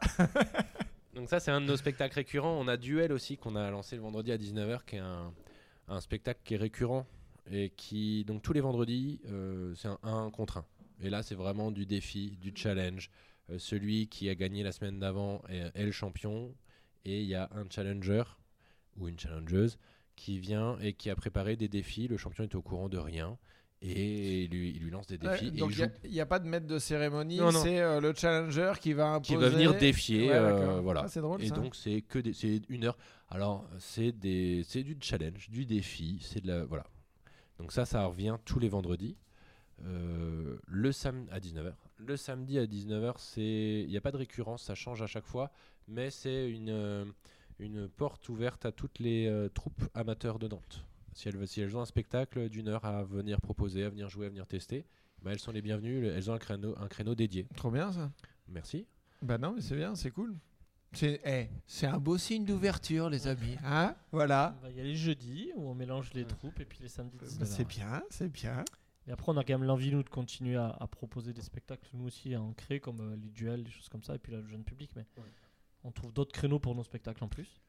Donc 1.15 1.29
ça, 1.29 1.41
c'est 1.41 1.51
un 1.51 1.61
de 1.61 1.67
nos 1.67 1.77
spectacles 1.77 2.15
récurrents. 2.15 2.59
On 2.61 2.69
a 2.69 2.77
Duel 2.77 3.13
aussi 3.13 3.37
qu'on 3.37 3.55
a 3.57 3.71
lancé 3.71 3.97
le 3.97 4.03
vendredi 4.03 4.33
à 4.33 4.37
19h, 4.39 4.85
qui 4.85 4.97
est 4.97 5.01
un, 5.01 5.33
un 5.89 6.01
spectacle 6.01 6.41
qui 6.45 6.55
est 6.55 6.59
récurrent 6.59 7.07
et 7.51 7.71
qui, 7.77 8.25
donc 8.25 8.43
tous 8.43 8.53
les 8.55 8.61
vendredis, 8.61 9.21
euh, 9.31 9.75
c'est 9.77 9.89
un 9.89 9.99
1 10.03 10.31
contre 10.31 10.57
1. 10.59 10.65
Et 11.03 11.11
là, 11.11 11.23
c'est 11.23 11.35
vraiment 11.35 11.71
du 11.71 11.87
défi, 11.87 12.39
du 12.41 12.53
challenge. 12.55 13.11
Euh, 13.51 13.59
celui 13.59 14.09
qui 14.09 14.31
a 14.31 14.35
gagné 14.35 14.63
la 14.63 14.73
semaine 14.73 14.99
d'avant 14.99 15.43
est, 15.51 15.71
est 15.79 15.85
le 15.85 15.93
champion. 15.93 16.53
Et 17.05 17.21
il 17.23 17.27
y 17.29 17.35
a 17.35 17.49
un 17.55 17.65
challenger 17.69 18.23
ou 18.97 19.09
une 19.09 19.19
challengeuse 19.19 19.79
qui 20.17 20.39
vient 20.39 20.79
et 20.81 20.93
qui 20.95 21.11
a 21.11 21.17
préparé 21.17 21.57
des 21.57 21.69
défis. 21.69 22.09
Le 22.09 22.17
champion 22.17 22.45
est 22.45 22.55
au 22.55 22.63
courant 22.63 22.89
de 22.89 22.99
rien. 22.99 23.37
Et 23.83 24.45
il 24.45 24.51
lui, 24.51 24.71
il 24.71 24.83
lui 24.85 24.91
lance 24.91 25.07
des 25.09 25.17
Ouais, 25.19 25.33
défis. 25.33 25.49
et 25.49 25.51
donc 25.51 25.71
il 25.71 25.75
joue 25.77 25.85
n'y 26.09 26.21
a, 26.21 26.25
pas 26.25 26.39
de 26.39 26.47
maître 26.49 26.67
de 26.67 26.79
cérémonie, 26.79 27.39
c'est 27.63 27.81
euh, 27.81 28.01
le 28.01 28.15
challenger 28.15 28.73
qui 28.81 28.95
va 28.95 29.09
imposer. 29.09 29.35
qui 29.35 29.41
va 29.43 29.49
venir 29.51 29.75
défier. 29.77 30.29
Ouais, 30.31 30.37
euh, 30.37 30.81
voilà. 30.81 31.03
Ah, 31.05 31.09
c'est 31.09 31.21
drôle 31.21 31.43
Et 31.43 31.49
ça. 31.49 31.55
donc 31.55 31.75
c'est 31.75 32.01
que 32.01 32.19
des- 32.19 32.33
c'est 32.33 32.63
une 32.71 32.85
heure. 32.85 32.97
Alors 33.29 33.69
c'est 33.79 34.13
des 34.13 34.63
c'est 34.67 34.83
du 34.85 34.97
challenge, 35.01 35.51
du 35.51 35.67
défi, 35.67 36.19
c'est 36.23 36.41
de 36.41 36.47
la 36.49 36.65
voilà. 36.65 36.87
Donc 37.59 37.73
ça 37.73 37.85
ça 37.85 38.07
revient 38.07 38.39
tous 38.47 38.59
les 38.59 38.69
vendredis. 38.71 39.19
Euh, 39.85 40.57
le 40.67 40.93
samedi 40.93 41.29
à 41.31 41.41
19h. 41.41 41.75
Le 41.99 42.17
samedi 42.17 42.59
à 42.59 42.67
19h, 42.67 43.15
c'est 43.19 43.83
il 43.83 43.89
n'y 43.89 43.97
a 43.99 44.01
pas 44.01 44.13
de 44.13 44.17
récurrence, 44.17 44.63
ça 44.63 44.75
change 44.75 45.03
à 45.03 45.07
chaque 45.07 45.27
fois, 45.27 45.51
mais 45.89 46.11
c'est 46.11 46.51
une 46.51 46.71
euh, 46.71 47.05
une 47.59 47.89
porte 47.89 48.29
ouverte 48.29 48.67
à 48.67 48.73
toutes 48.73 48.99
les 48.99 49.27
euh, 49.27 49.49
troupes 49.49 49.83
amateurs 49.95 50.39
de 50.39 50.49
Nantes. 50.49 50.85
Si 51.13 51.29
elles, 51.29 51.47
si 51.47 51.61
elles 51.61 51.77
ont 51.77 51.81
un 51.81 51.87
spectacle 51.87 52.49
d'une 52.49 52.69
heure 52.69 52.85
à 52.85 53.05
venir 53.05 53.41
proposer, 53.41 53.85
à 53.85 53.89
venir 53.89 54.09
jouer, 54.09 54.27
à 54.27 54.29
venir 54.29 54.47
tester, 54.47 54.85
bah, 55.23 55.31
elles 55.33 55.39
sont 55.39 55.53
les 55.53 55.63
bienvenues. 55.63 56.07
Elles 56.07 56.31
ont 56.31 56.35
un 56.35 56.39
créneau, 56.39 56.75
un 56.79 56.89
créneau 56.89 57.15
dédié. 57.15 57.47
Trop 57.57 57.71
bien 57.71 57.93
ça. 57.93 58.11
Merci. 58.49 58.87
Bah 59.23 59.39
non, 59.39 59.53
mais 59.55 59.61
c'est 59.61 59.77
bien, 59.77 59.95
c'est 59.95 60.11
cool. 60.11 60.35
C'est 60.93 61.21
eh, 61.25 61.87
un 61.87 61.99
beau 61.99 62.19
signe 62.19 62.45
d'ouverture, 62.45 63.11
les 63.11 63.27
amis. 63.27 63.57
Hein 63.65 63.95
Voilà. 64.13 64.57
Bah, 64.63 64.69
Il 64.71 64.77
y 64.77 64.81
a 64.81 64.85
les 64.85 64.97
jeudis 64.97 65.51
où 65.57 65.69
on 65.69 65.75
mélange 65.75 66.13
les 66.15 66.25
troupes 66.25 66.59
et 66.61 66.65
puis 66.65 66.79
les 66.83 66.89
samedis. 66.89 67.17
Bah, 67.19 67.27
19 67.27 67.49
c'est 67.49 67.65
bien, 67.65 68.03
c'est 68.11 68.31
bien. 68.31 68.65
Et 69.07 69.13
après, 69.13 69.33
on 69.33 69.37
a 69.37 69.45
quand 69.45 69.59
même 69.59 69.65
l'envie, 69.65 69.93
nous, 69.93 70.03
de 70.03 70.09
continuer 70.09 70.57
à, 70.57 70.69
à 70.81 70.87
proposer 70.87 71.33
des 71.33 71.43
spectacles, 71.43 71.89
nous 71.93 72.07
aussi, 72.07 72.35
à 72.35 72.41
en 72.41 72.53
créer, 72.53 72.81
comme 72.81 73.01
euh, 73.01 73.17
les 73.17 73.29
duels, 73.29 73.63
des 73.65 73.71
choses 73.71 73.89
comme 73.89 74.03
ça, 74.03 74.15
et 74.15 74.19
puis 74.19 74.33
là, 74.33 74.39
le 74.41 74.49
jeune 74.49 74.65
public. 74.65 74.91
Mais 74.97 75.05
on 75.85 75.91
trouve 75.93 76.13
d'autres 76.13 76.33
créneaux 76.33 76.59
pour 76.59 76.75
nos 76.75 76.83
spectacles 76.85 77.23
en 77.25 77.29
plus. 77.29 77.61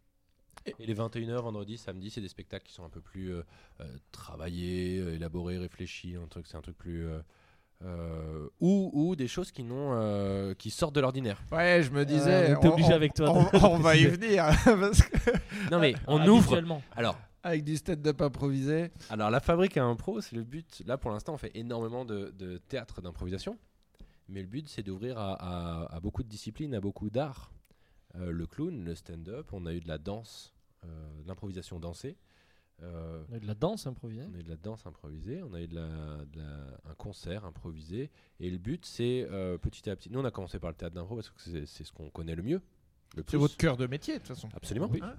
Et 0.80 0.86
les 0.88 0.96
21h 0.96 1.42
vendredi, 1.44 1.78
samedi, 1.78 2.10
c'est 2.10 2.22
des 2.22 2.28
spectacles 2.30 2.66
qui 2.66 2.74
sont 2.74 2.86
un 2.86 2.90
peu 2.90 3.02
plus 3.02 3.34
euh, 3.34 3.44
euh, 3.82 3.98
travaillés, 4.12 5.00
euh, 5.00 5.14
élaborés, 5.16 5.58
réfléchis, 5.58 6.16
un 6.16 6.28
truc, 6.28 6.48
c'est 6.48 6.58
un 6.58 6.62
truc 6.62 6.78
plus 6.78 7.06
euh, 7.06 7.20
euh, 7.84 8.48
ou, 8.62 8.90
ou 8.94 9.16
des 9.16 9.28
choses 9.28 9.52
qui 9.52 9.64
n'ont 9.64 9.92
euh, 9.94 10.54
qui 10.56 10.72
sortent 10.72 10.96
de 10.96 11.02
l'ordinaire. 11.02 11.42
Ouais, 11.52 11.84
je 11.84 11.92
me 11.92 12.06
disais. 12.06 12.54
on 12.56 12.58
était 12.58 12.68
obligé 12.70 12.90
on- 12.94 12.96
avec 12.96 13.14
toi. 13.14 13.32
On, 13.54 13.78
va 13.80 13.96
y 13.98 14.06
venir. 14.06 14.46
parce 14.66 15.02
que 15.02 15.32
Non 15.70 15.80
mais 15.80 15.94
on 16.08 16.20
Ah, 16.22 16.28
ouvre. 16.30 16.60
Alors, 16.96 17.20
avec 17.44 17.64
du 17.64 17.76
stand-up 17.76 18.22
improvisé. 18.22 18.92
alors 19.10 19.30
la 19.30 19.42
fabrique 19.42 19.76
à 19.78 19.84
impro, 19.84 20.22
c'est 20.22 20.36
le 20.38 20.44
but. 20.44 20.82
Là 20.88 20.98
pour 20.98 21.12
l'instant, 21.12 21.34
on 21.34 21.38
fait 21.38 21.52
énormément 21.54 22.06
de, 22.06 22.34
de 22.40 22.58
théâtre 22.58 23.02
d'improvisation, 23.02 23.58
mais 24.30 24.42
le 24.42 24.48
but 24.48 24.68
c'est 24.70 24.82
d'ouvrir 24.84 25.18
à, 25.20 25.34
à- 25.34 25.96
à 25.96 26.00
beaucoup 26.00 26.24
de 26.24 26.30
disciplines, 26.30 26.74
à 26.74 26.80
beaucoup 26.80 27.10
d'arts. 27.12 27.52
Euh, 28.18 28.32
le 28.32 28.46
clown, 28.48 28.84
le 28.84 28.96
stand-up, 28.96 29.52
on 29.54 29.66
a 29.66 29.74
eu 29.74 29.80
de 29.82 29.88
la 29.88 29.98
danse, 29.98 30.54
euh, 30.86 30.88
de 31.24 31.28
l'improvisation 31.28 31.80
dansée. 31.80 32.18
Euh, 32.84 33.24
On 33.30 33.34
a 33.34 33.38
eu 33.38 33.40
de 33.40 33.48
la 33.48 33.54
danse 33.56 33.88
improvisée. 33.88 34.24
On 34.30 34.36
a 34.36 34.40
eu 34.40 34.44
de 34.44 34.50
la 34.50 34.58
danse 34.58 34.86
improvisée, 34.86 35.42
on 35.44 35.54
a 35.54 35.62
eu 35.62 35.68
de 35.68 35.76
la, 35.76 35.88
de 36.26 36.38
la- 36.40 36.92
un 36.92 36.94
concert 36.96 37.46
improvisé. 37.46 38.10
Et 38.42 38.50
le 38.50 38.58
but, 38.58 38.86
c'est 38.86 39.26
euh, 39.32 39.58
petit 39.58 39.90
à 39.90 39.96
petit. 39.96 40.12
Nous, 40.12 40.20
on 40.20 40.26
a 40.26 40.32
commencé 40.32 40.60
par 40.60 40.70
le 40.72 40.76
théâtre 40.76 40.94
d'impro 40.96 41.16
parce 41.16 41.30
que 41.30 41.66
c'est 41.66 41.84
ce 41.86 41.92
qu'on 41.94 42.10
connaît 42.10 42.36
le 42.36 42.44
mieux. 42.44 42.62
Le 43.16 43.24
C'est 43.28 43.38
votre 43.38 43.56
cœur 43.56 43.78
de 43.78 43.88
métier, 43.88 44.16
de 44.16 44.20
toute 44.20 44.28
façon. 44.28 44.50
Absolument. 44.54 44.90
Oui. 44.92 45.00
Hein 45.02 45.16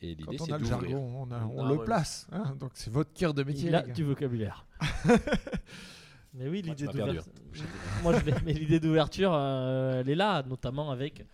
Et 0.00 0.14
l'idée, 0.14 0.36
on 0.40 0.44
c'est 0.46 0.58
le 0.58 0.64
jargon, 0.64 1.26
on, 1.28 1.30
a- 1.32 1.44
on 1.44 1.68
le 1.68 1.74
ouais. 1.76 1.84
place. 1.84 2.26
hein. 2.32 2.56
donc 2.58 2.70
c'est 2.74 2.90
votre 2.90 3.12
cœur 3.12 3.34
de 3.34 3.42
métier. 3.42 3.68
Il 3.68 3.74
a 3.74 3.82
du 3.82 4.02
vocabulaire. 4.04 4.66
Mais 6.34 6.48
oui, 6.48 6.62
l'idée 6.62 6.86
d'ouverture. 6.86 7.24
Moi, 8.02 8.18
je 8.18 8.24
l'ai. 8.24 8.34
Mais 8.44 8.52
l'idée 8.54 8.80
d'ouverture, 8.80 9.32
euh, 9.34 10.00
elle 10.00 10.08
est 10.08 10.14
là, 10.16 10.42
notamment 10.42 10.90
avec 10.90 11.24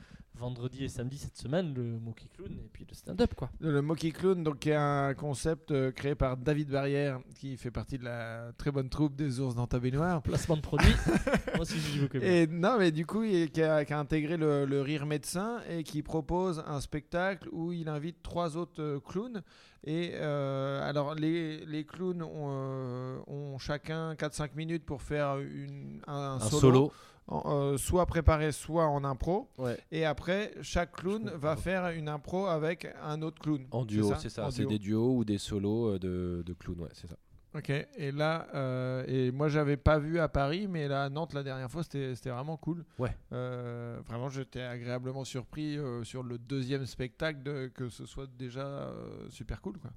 vendredi 0.41 0.85
et 0.85 0.89
samedi 0.89 1.19
cette 1.19 1.37
semaine, 1.37 1.75
le 1.75 1.99
Moki 2.01 2.29
Clown 2.35 2.51
et 2.51 2.69
puis 2.73 2.87
le 2.89 2.95
stand-up 2.95 3.35
quoi. 3.35 3.51
Le 3.61 3.83
Moki 3.83 4.11
Clown, 4.11 4.43
donc, 4.43 4.61
qui 4.61 4.71
est 4.71 4.75
un 4.75 5.15
concept 5.15 5.71
euh, 5.71 5.93
créé 5.93 6.15
par 6.15 6.37
David 6.37 6.71
Barrière, 6.71 7.21
qui 7.35 7.57
fait 7.57 7.71
partie 7.71 7.99
de 7.99 8.05
la 8.05 8.53
très 8.57 8.71
bonne 8.71 8.89
troupe 8.89 9.15
des 9.15 9.39
ours 9.39 9.55
dans 9.55 9.67
ta 9.67 9.79
baignoire. 9.79 10.23
Placement 10.25 10.57
de 10.57 10.63
produit. 10.63 10.95
Moi 11.55 11.61
aussi 11.61 11.77
au 12.03 12.09
Québec. 12.09 12.29
Et 12.29 12.47
non, 12.47 12.77
mais 12.79 12.91
du 12.91 13.05
coup, 13.05 13.23
il, 13.23 13.51
qui, 13.51 13.63
a, 13.63 13.85
qui 13.85 13.93
a 13.93 13.99
intégré 13.99 14.37
le, 14.37 14.65
le 14.65 14.81
rire 14.81 15.05
médecin 15.05 15.61
et 15.69 15.83
qui 15.85 16.03
propose 16.03 16.65
un 16.67 16.81
spectacle 16.81 17.49
où 17.53 17.73
il 17.73 17.89
invite 17.89 18.23
trois 18.23 18.57
autres 18.57 18.83
euh, 18.83 19.01
clowns. 19.01 19.43
Et 19.85 20.13
euh, 20.15 20.87
alors, 20.89 21.15
les, 21.15 21.65
les 21.67 21.85
clowns 21.85 22.23
ont, 22.23 22.49
euh, 22.51 23.19
ont 23.27 23.59
chacun 23.59 24.15
4-5 24.15 24.51
minutes 24.55 24.85
pour 24.85 25.03
faire 25.03 25.39
une, 25.39 26.01
un, 26.07 26.15
un 26.15 26.35
Un 26.37 26.41
solo, 26.41 26.61
solo. 26.61 26.93
En- 27.31 27.43
euh, 27.73 27.77
soit 27.77 28.05
préparé, 28.07 28.53
soit 28.53 28.87
en 28.87 29.03
impro. 29.05 29.49
Ouais. 29.57 29.79
Et 29.91 30.05
après, 30.05 30.53
chaque 30.63 30.93
clown 30.93 31.31
va 31.37 31.57
faire 31.57 31.89
une 31.91 32.09
impro 32.09 32.47
avec 32.47 32.87
un 33.03 33.23
autre 33.23 33.41
clown. 33.41 33.67
En 33.71 33.85
duo, 33.85 34.13
C'est 34.19 34.29
ça 34.29 34.51
C'est 34.51 34.67
des 34.67 34.79
duos 34.79 35.17
ou 35.17 35.25
des 35.25 35.39
solos 35.39 35.95
euh, 35.95 35.99
de, 35.99 36.43
de 36.45 36.53
clowns, 36.53 36.81
ouais, 36.81 36.89
c'est 36.93 37.07
ça. 37.07 37.17
Ok, 37.53 37.69
et 37.71 38.13
là, 38.13 38.47
euh, 38.55 39.03
et 39.09 39.33
moi 39.33 39.49
j'avais 39.49 39.77
pas 39.77 39.99
vu 39.99 40.21
à 40.21 40.29
Paris, 40.29 40.69
mais 40.69 40.87
là 40.87 41.03
à 41.07 41.09
Nantes 41.09 41.35
la 41.35 41.43
dernière 41.43 41.69
fois 41.69 41.83
c'était 41.83 42.15
vraiment 42.31 42.57
cool. 42.57 42.85
Ouais. 43.01 43.11
Euh, 43.33 43.99
vraiment, 44.07 44.29
j'étais 44.29 44.61
agréablement 44.63 45.25
surpris 45.25 45.77
euh, 45.77 46.05
sur 46.05 46.23
le 46.23 46.39
deuxième 46.39 46.87
spectacle 46.87 47.43
de, 47.43 47.67
que 47.75 47.89
ce 47.89 48.07
soit 48.07 48.29
déjà 48.39 48.93
super 49.31 49.61
cool 49.63 49.79
quoi. 49.79 49.91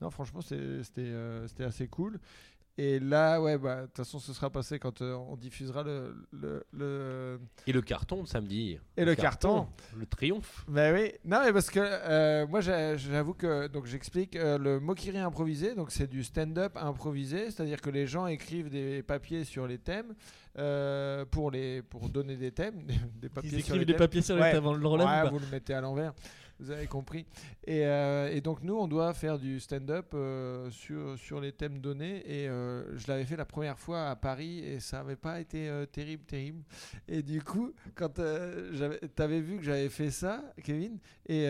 Non, 0.00 0.10
franchement, 0.10 0.40
c'était 0.40 1.12
assez 1.64 1.88
cool. 1.88 2.20
Et 2.80 3.00
là, 3.00 3.40
ouais, 3.42 3.58
bah 3.58 3.80
de 3.82 3.86
toute 3.86 3.96
façon, 3.96 4.20
ce 4.20 4.32
sera 4.32 4.50
passé 4.50 4.78
quand 4.78 5.02
euh, 5.02 5.14
on 5.14 5.34
diffusera 5.36 5.82
le, 5.82 6.14
le, 6.32 6.62
le- 6.72 7.40
Et 7.66 7.72
le 7.72 7.82
carton 7.82 8.22
de 8.22 8.28
samedi. 8.28 8.78
Et 8.96 9.04
le 9.04 9.16
carton. 9.16 9.66
Le 9.96 10.06
triomphe. 10.06 10.64
Bah 10.68 10.92
oui, 10.92 11.10
non 11.24 11.40
mais 11.44 11.52
parce 11.52 11.70
que 11.70 11.80
euh, 11.82 12.46
moi 12.46 12.60
j'a- 12.60 12.96
j'avoue 12.96 13.34
que 13.34 13.66
donc 13.66 13.86
j'explique 13.86 14.36
euh, 14.36 14.58
le 14.58 14.78
Mokiri 14.78 15.18
improvisé, 15.18 15.74
donc 15.74 15.90
c'est 15.90 16.06
du 16.06 16.22
stand-up 16.22 16.76
improvisé, 16.76 17.50
c'est-à-dire 17.50 17.80
que 17.80 17.90
les 17.90 18.06
gens 18.06 18.28
écrivent 18.28 18.70
des 18.70 19.02
papiers 19.02 19.42
sur 19.42 19.66
les 19.66 19.78
thèmes 19.78 20.14
euh, 20.56 21.24
pour 21.24 21.50
les 21.50 21.82
pour 21.82 22.08
donner 22.08 22.36
des 22.36 22.52
thèmes, 22.52 22.84
des, 22.84 22.94
des 23.22 23.28
papiers 23.28 23.50
Ils 23.54 23.64
sur 23.64 23.74
écrivent 23.74 23.80
les 23.80 23.84
des 23.86 23.92
thèmes. 23.94 23.98
papiers 23.98 24.22
sur 24.22 24.36
les 24.36 24.42
Ouais. 24.42 24.52
tables, 24.52 24.66
on 24.68 24.74
le 24.74 24.86
relève 24.86 25.06
Ouais, 25.08 25.30
vous 25.30 25.40
le 25.40 25.46
mettez 25.50 25.74
à 25.74 25.80
l'envers. 25.80 26.12
Vous 26.60 26.72
avez 26.72 26.88
compris. 26.88 27.24
Et, 27.64 27.86
euh, 27.86 28.32
et 28.32 28.40
donc 28.40 28.62
nous, 28.62 28.76
on 28.76 28.88
doit 28.88 29.14
faire 29.14 29.38
du 29.38 29.60
stand-up 29.60 30.10
euh, 30.14 30.68
sur, 30.72 31.16
sur 31.16 31.40
les 31.40 31.52
thèmes 31.52 31.78
donnés. 31.78 32.22
Et 32.26 32.48
euh, 32.48 32.96
je 32.96 33.06
l'avais 33.06 33.24
fait 33.24 33.36
la 33.36 33.44
première 33.44 33.78
fois 33.78 34.08
à 34.08 34.16
Paris 34.16 34.58
et 34.64 34.80
ça 34.80 34.98
n'avait 34.98 35.14
pas 35.14 35.38
été 35.40 35.70
terrible, 35.92 36.24
terrible. 36.24 36.62
Et 37.06 37.22
du 37.22 37.42
coup, 37.42 37.72
quand 37.94 38.14
tu 38.14 39.22
avais 39.22 39.40
vu 39.40 39.58
que 39.58 39.62
j'avais 39.62 39.88
fait 39.88 40.10
ça, 40.10 40.42
Kevin, 40.64 40.98
et 41.28 41.46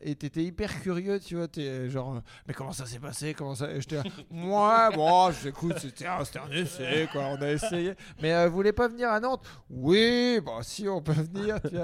et 0.00 0.14
t'étais 0.14 0.44
hyper 0.44 0.80
curieux, 0.80 1.20
tu 1.20 1.36
vois, 1.36 1.48
t'es 1.48 1.90
genre, 1.90 2.22
mais 2.46 2.54
comment 2.54 2.72
ça 2.72 2.86
s'est 2.86 2.98
passé? 3.00 3.34
Comment 3.34 3.54
ça? 3.54 3.68
Moi, 4.30 4.90
bon, 4.94 5.30
écoute, 5.44 5.78
c'était 5.78 6.06
un, 6.06 6.22
essai, 6.52 7.08
quoi, 7.12 7.26
on 7.26 7.42
a 7.42 7.50
essayé. 7.50 7.94
Mais 8.22 8.46
vous 8.46 8.54
voulez 8.54 8.72
pas 8.72 8.88
venir 8.88 9.10
à 9.10 9.20
Nantes? 9.20 9.44
Oui, 9.68 10.40
bon, 10.40 10.62
si, 10.62 10.88
on 10.88 11.02
peut 11.02 11.12
venir, 11.12 11.60
tu. 11.60 11.76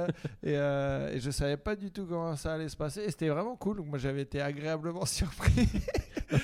Et, 0.42 0.54
et 0.54 1.20
je 1.20 1.30
savais 1.30 1.58
pas 1.58 1.76
du 1.76 1.90
tout 1.90 2.06
comment 2.06 2.36
ça 2.36 2.53
allait 2.54 2.68
se 2.68 2.76
passer. 2.76 3.02
Et 3.02 3.10
c'était 3.10 3.28
vraiment 3.28 3.56
cool. 3.56 3.76
Donc 3.78 3.86
moi, 3.86 3.98
j'avais 3.98 4.22
été 4.22 4.40
agréablement 4.40 5.04
surpris. 5.06 5.68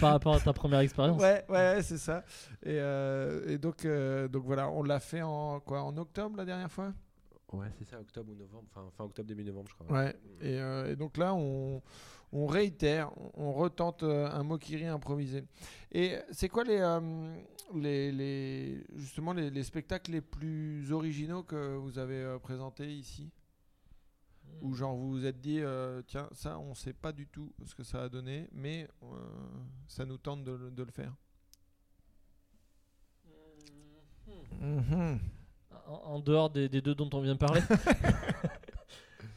Par 0.00 0.12
rapport 0.12 0.34
à 0.34 0.40
ta 0.40 0.52
première 0.52 0.80
expérience. 0.80 1.20
ouais, 1.20 1.44
ouais, 1.48 1.54
ouais, 1.54 1.82
c'est 1.82 1.98
ça. 1.98 2.24
Et, 2.62 2.78
euh, 2.78 3.48
et 3.48 3.58
donc, 3.58 3.84
euh, 3.84 4.28
donc 4.28 4.44
voilà, 4.44 4.68
on 4.70 4.82
l'a 4.82 5.00
fait 5.00 5.22
en 5.22 5.60
quoi 5.60 5.82
En 5.82 5.96
octobre 5.96 6.36
la 6.36 6.44
dernière 6.44 6.70
fois? 6.70 6.92
Ouais, 7.52 7.66
c'est 7.78 7.88
ça, 7.88 7.98
octobre 7.98 8.30
ou 8.30 8.36
novembre. 8.36 8.64
Enfin, 8.70 8.86
fin 8.96 9.04
octobre, 9.04 9.26
début 9.26 9.44
novembre, 9.44 9.68
je 9.70 9.74
crois. 9.74 9.98
Ouais. 9.98 10.14
Et, 10.40 10.60
euh, 10.60 10.92
et 10.92 10.96
donc 10.96 11.16
là, 11.16 11.34
on, 11.34 11.82
on 12.32 12.46
réitère, 12.46 13.10
on, 13.34 13.52
retente 13.52 14.04
un 14.04 14.42
Mokiri 14.44 14.86
improvisé. 14.86 15.44
Et 15.90 16.16
c'est 16.30 16.48
quoi 16.48 16.62
les, 16.62 16.78
euh, 16.78 17.34
les, 17.74 18.12
les 18.12 18.84
justement 18.94 19.32
les, 19.32 19.50
les 19.50 19.64
spectacles 19.64 20.12
les 20.12 20.20
plus 20.20 20.92
originaux 20.92 21.42
que 21.42 21.74
vous 21.76 21.98
avez 21.98 22.36
présentés 22.40 22.86
ici? 22.92 23.30
Ou 24.62 24.74
genre 24.74 24.94
vous 24.94 25.10
vous 25.12 25.24
êtes 25.26 25.40
dit, 25.40 25.60
euh, 25.60 26.02
tiens, 26.06 26.28
ça, 26.32 26.58
on 26.58 26.74
sait 26.74 26.92
pas 26.92 27.12
du 27.12 27.26
tout 27.26 27.52
ce 27.64 27.74
que 27.74 27.82
ça 27.82 28.02
a 28.04 28.08
donné, 28.08 28.48
mais 28.52 28.88
euh, 29.02 29.06
ça 29.88 30.04
nous 30.04 30.18
tente 30.18 30.44
de, 30.44 30.52
le- 30.52 30.70
de 30.70 30.82
le 30.82 30.90
faire. 30.90 31.14
En, 35.86 35.94
en 35.94 36.18
dehors 36.20 36.50
des, 36.50 36.68
des 36.68 36.80
deux 36.80 36.94
dont 36.94 37.08
on 37.12 37.20
vient 37.20 37.34
de 37.34 37.38
parler. 37.38 37.60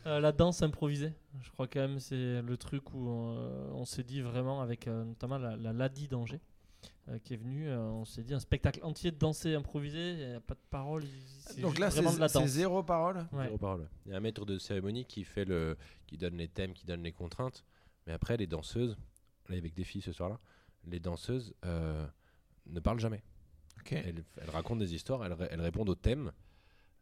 Euh, 0.06 0.20
la 0.20 0.34
danse 0.34 0.62
improvisée, 0.62 1.14
je 1.42 1.50
crois 1.52 1.66
quand 1.66 1.80
même 1.80 1.98
c'est 2.02 2.42
le 2.42 2.58
truc 2.58 2.94
où 2.94 3.08
on 3.08 3.86
s'est 3.86 4.04
dit 4.04 4.20
vraiment 4.20 4.62
avec 4.62 4.88
notamment 4.88 5.38
la, 5.38 5.56
la 5.56 5.72
Ladi 5.72 6.10
d'Angers 6.10 6.42
euh, 7.10 7.20
qui 7.20 7.34
est 7.34 7.38
venue, 7.38 7.68
euh, 7.70 7.80
on 7.92 8.06
s'est 8.06 8.24
dit 8.24 8.34
un 8.34 8.40
spectacle 8.40 8.80
entier 8.84 9.12
de 9.12 9.18
danser 9.18 9.56
improvisé, 9.56 10.12
il 10.14 10.28
n'y 10.30 10.34
a 10.36 10.40
pas 10.40 10.54
de 10.56 10.60
parole, 10.70 11.04
c'est 11.48 11.62
Donc 11.62 11.78
là, 11.80 11.90
c'est 11.92 11.98
vraiment 12.02 12.14
de 12.16 12.20
la 12.20 12.30
c'est 12.30 12.40
danse. 12.40 12.50
zéro 12.50 12.82
parole. 12.84 13.28
Ouais. 13.34 13.46
Zéro 13.46 13.58
parole. 13.58 13.90
Il 14.06 14.12
y 14.12 14.14
a 14.16 14.18
un 14.18 14.22
maître 14.22 14.46
de 14.46 14.58
cérémonie 14.58 15.06
qui 15.06 15.24
fait 15.24 15.46
le, 15.46 15.78
qui 16.08 16.18
donne 16.18 16.38
les 16.38 16.48
thèmes, 16.48 16.74
qui 16.74 16.86
donne 16.86 17.04
les 17.04 17.12
contraintes. 17.12 17.66
Mais 18.08 18.14
après, 18.14 18.38
les 18.38 18.48
danseuses, 18.48 18.98
là 19.50 19.58
avec 19.58 19.74
des 19.74 19.84
filles 19.84 20.02
ce 20.02 20.12
soir-là, 20.12 20.40
les 20.86 21.00
danseuses 21.00 21.54
euh, 21.66 22.06
ne 22.68 22.80
parlent 22.80 23.00
jamais. 23.00 23.22
Ok. 23.80 23.94
Elles, 23.94 24.24
elles 24.42 24.50
racontent 24.50 24.80
des 24.80 24.94
histoires, 24.94 25.26
elles, 25.26 25.34
ré- 25.34 25.48
elles 25.52 25.62
répondent 25.62 25.90
aux 25.90 25.96
thèmes, 25.96 26.32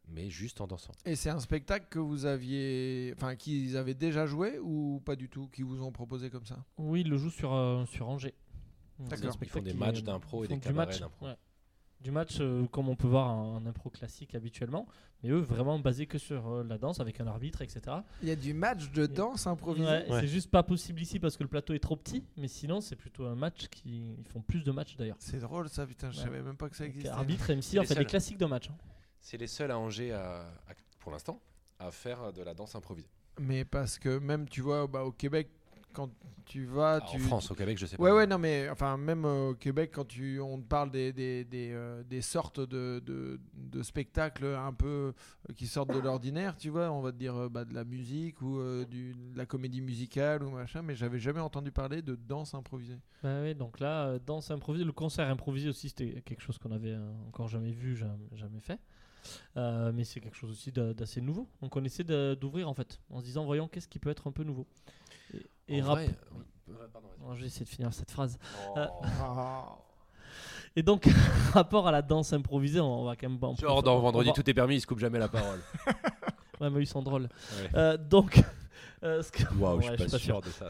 mais 0.07 0.29
juste 0.29 0.61
en 0.61 0.67
dansant. 0.67 0.93
Et 1.05 1.15
c'est 1.15 1.29
un 1.29 1.39
spectacle 1.39 1.85
que 1.89 1.99
vous 1.99 2.25
aviez, 2.25 3.13
enfin, 3.15 3.35
qu'ils 3.35 3.77
avaient 3.77 3.93
déjà 3.93 4.25
joué 4.25 4.57
ou 4.59 5.01
pas 5.05 5.15
du 5.15 5.29
tout, 5.29 5.47
qui 5.49 5.61
vous 5.63 5.83
ont 5.83 5.91
proposé 5.91 6.29
comme 6.29 6.45
ça? 6.45 6.63
Oui, 6.77 7.01
il 7.01 7.09
le 7.09 7.17
joue 7.17 7.29
sur, 7.29 7.53
euh, 7.53 7.85
sur 7.85 8.09
Angers. 8.09 8.33
D'accord. 9.09 9.37
Ils 9.41 9.49
font 9.49 9.61
des 9.61 9.73
matchs 9.73 10.03
d'impro 10.03 10.43
et 10.43 10.47
des 10.47 10.55
du 10.55 10.59
cabarets 10.61 10.87
match, 10.87 10.99
d'impro. 10.99 11.25
ouais. 11.27 11.35
Du 12.01 12.09
match 12.09 12.37
euh, 12.39 12.65
comme 12.71 12.89
on 12.89 12.95
peut 12.95 13.07
voir 13.07 13.27
en, 13.29 13.57
en 13.57 13.65
impro 13.67 13.91
classique 13.91 14.33
habituellement, 14.33 14.87
mais 15.21 15.29
eux 15.29 15.37
vraiment 15.37 15.77
basés 15.77 16.07
que 16.07 16.17
sur 16.17 16.47
euh, 16.47 16.63
la 16.63 16.79
danse 16.79 16.99
avec 16.99 17.21
un 17.21 17.27
arbitre, 17.27 17.61
etc. 17.61 17.97
Il 18.23 18.27
y 18.27 18.31
a 18.31 18.35
du 18.35 18.55
match 18.55 18.89
de 18.91 19.05
danse 19.05 19.45
improvisé. 19.45 19.85
Ouais, 19.85 20.09
Ouais. 20.09 20.21
C'est 20.21 20.27
juste 20.27 20.49
pas 20.49 20.63
possible 20.63 20.99
ici 20.99 21.19
parce 21.19 21.37
que 21.37 21.43
le 21.43 21.49
plateau 21.49 21.73
est 21.75 21.79
trop 21.79 21.95
petit, 21.95 22.23
mais 22.37 22.47
sinon 22.47 22.81
c'est 22.81 22.95
plutôt 22.95 23.25
un 23.27 23.35
match 23.35 23.67
qui 23.67 24.15
ils 24.17 24.25
font 24.25 24.41
plus 24.41 24.63
de 24.63 24.71
matchs 24.71 24.95
d'ailleurs. 24.97 25.17
C'est 25.19 25.37
drôle 25.37 25.69
ça, 25.69 25.85
putain, 25.85 26.09
je 26.09 26.17
savais 26.17 26.41
même 26.41 26.57
pas 26.57 26.69
que 26.69 26.75
ça 26.75 26.85
Donc, 26.85 26.89
existait. 26.95 27.09
arbitre 27.09 27.51
MC, 27.53 27.61
C'est 27.61 27.77
en 27.77 27.81
les 27.81 27.87
fait 27.87 27.95
des 27.95 28.05
classiques 28.05 28.39
de 28.39 28.45
match. 28.47 28.69
hein. 28.71 28.75
C'est 29.19 29.37
les 29.37 29.45
seuls 29.45 29.69
à 29.69 29.77
Angers, 29.77 30.11
à- 30.11 30.39
à- 30.41 30.73
pour 30.97 31.11
l'instant, 31.11 31.39
à 31.77 31.91
faire 31.91 32.33
de 32.33 32.41
la 32.41 32.55
danse 32.55 32.73
improvisée. 32.73 33.09
Mais 33.39 33.63
parce 33.63 33.99
que 33.99 34.17
même, 34.17 34.49
tu 34.49 34.61
vois, 34.61 34.87
bah, 34.87 35.03
au 35.03 35.11
Québec, 35.11 35.49
quand 35.93 36.09
tu 36.45 36.65
vas, 36.65 36.95
Ah, 36.95 37.01
tu... 37.09 37.17
En 37.17 37.19
France, 37.19 37.51
au 37.51 37.55
Québec, 37.55 37.77
je 37.77 37.85
sais 37.85 37.95
pas. 37.97 38.03
Ouais, 38.03 38.11
ouais, 38.11 38.27
non, 38.27 38.37
mais 38.37 38.67
enfin, 38.69 38.97
même 38.97 39.23
euh, 39.25 39.49
au 39.51 39.53
Québec, 39.55 39.91
quand 39.93 40.05
tu, 40.05 40.39
on 40.41 40.59
te 40.59 40.67
parle 40.67 40.91
des, 40.91 41.13
des, 41.13 41.45
des, 41.45 41.71
euh, 41.71 42.03
des 42.03 42.21
sortes 42.21 42.59
de, 42.59 43.01
de, 43.05 43.39
de 43.55 43.83
spectacles 43.83 44.45
un 44.45 44.73
peu 44.73 45.13
euh, 45.49 45.53
qui 45.55 45.67
sortent 45.67 45.93
de 45.93 45.99
l'ordinaire, 45.99 46.57
tu 46.57 46.69
vois, 46.69 46.91
on 46.91 47.01
va 47.01 47.11
te 47.11 47.17
dire 47.17 47.35
euh, 47.35 47.47
bah, 47.49 47.63
de 47.63 47.73
la 47.73 47.83
musique 47.85 48.41
ou 48.41 48.59
euh, 48.59 48.85
du, 48.85 49.13
de 49.13 49.37
la 49.37 49.45
comédie 49.45 49.81
musicale 49.81 50.43
ou 50.43 50.49
machin, 50.49 50.81
mais 50.81 50.95
j'avais 50.95 51.19
jamais 51.19 51.39
entendu 51.39 51.71
parler 51.71 52.01
de 52.01 52.15
danse 52.15 52.53
improvisée. 52.53 52.99
Bah 53.23 53.41
ouais, 53.41 53.53
donc 53.53 53.79
là, 53.79 54.07
euh, 54.07 54.19
danse 54.19 54.51
improvisée, 54.51 54.83
le 54.83 54.91
concert 54.91 55.29
improvisé 55.29 55.69
aussi, 55.69 55.89
c'était 55.89 56.21
quelque 56.21 56.41
chose 56.41 56.57
qu'on 56.57 56.71
avait 56.71 56.91
euh, 56.93 57.11
encore 57.27 57.47
jamais 57.47 57.71
vu, 57.71 57.95
jamais, 57.95 58.27
jamais 58.33 58.59
fait. 58.59 58.79
Euh, 59.55 59.91
mais 59.93 60.03
c'est 60.03 60.19
quelque 60.19 60.35
chose 60.35 60.49
aussi 60.49 60.71
d'a- 60.71 60.93
d'assez 60.95 61.21
nouveau. 61.21 61.47
Donc 61.61 61.75
on 61.75 61.83
essaie 61.83 62.03
d'ouvrir 62.03 62.67
en 62.67 62.73
fait, 62.73 62.99
en 63.11 63.19
se 63.19 63.25
disant, 63.25 63.45
voyons, 63.45 63.67
qu'est-ce 63.67 63.87
qui 63.87 63.99
peut 63.99 64.09
être 64.09 64.27
un 64.27 64.31
peu 64.31 64.43
nouveau? 64.43 64.65
Et, 65.71 65.81
En 65.81 65.85
rap- 65.85 65.99
vrai, 65.99 66.87
pardon, 66.91 67.07
je 67.35 67.41
vais 67.41 67.47
essayer 67.47 67.65
de 67.65 67.69
finir 67.69 67.93
cette 67.93 68.11
phrase. 68.11 68.37
Oh. 68.75 68.77
Euh. 68.77 68.87
Et 70.75 70.83
donc, 70.83 71.05
rapport 71.53 71.87
à 71.87 71.91
la 71.91 72.01
danse 72.01 72.31
improvisée, 72.33 72.79
on 72.79 73.03
va 73.03 73.15
quand 73.15 73.27
même. 73.29 73.37
on 73.41 73.55
Genre 73.55 73.77
peut- 73.81 73.85
dans 73.85 73.99
Vendredi, 73.99 74.29
va- 74.29 74.33
tout 74.35 74.49
est 74.49 74.53
permis, 74.53 74.75
il 74.75 74.81
se 74.81 74.87
coupe 74.87 74.99
jamais 74.99 75.19
la 75.19 75.27
parole. 75.27 75.59
Ouais, 76.61 76.69
mais 76.69 76.83
ils 76.83 76.87
sont 76.87 77.01
drôles. 77.01 77.23
Ouais. 77.23 77.69
Euh, 77.73 77.97
donc. 77.97 78.39
euh, 79.01 79.23
ce 79.23 79.31
que- 79.31 79.51
Waouh, 79.55 79.77
Ouais, 79.79 79.97
je 79.97 80.03
suis 80.03 80.11
pas 80.11 80.19
sûr 80.19 80.41
de 80.41 80.49
ça. 80.49 80.67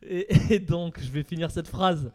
Et, 0.00 0.54
et 0.54 0.58
donc, 0.60 1.00
je 1.00 1.10
vais 1.10 1.24
finir 1.24 1.50
cette 1.50 1.66
phrase 1.66 2.12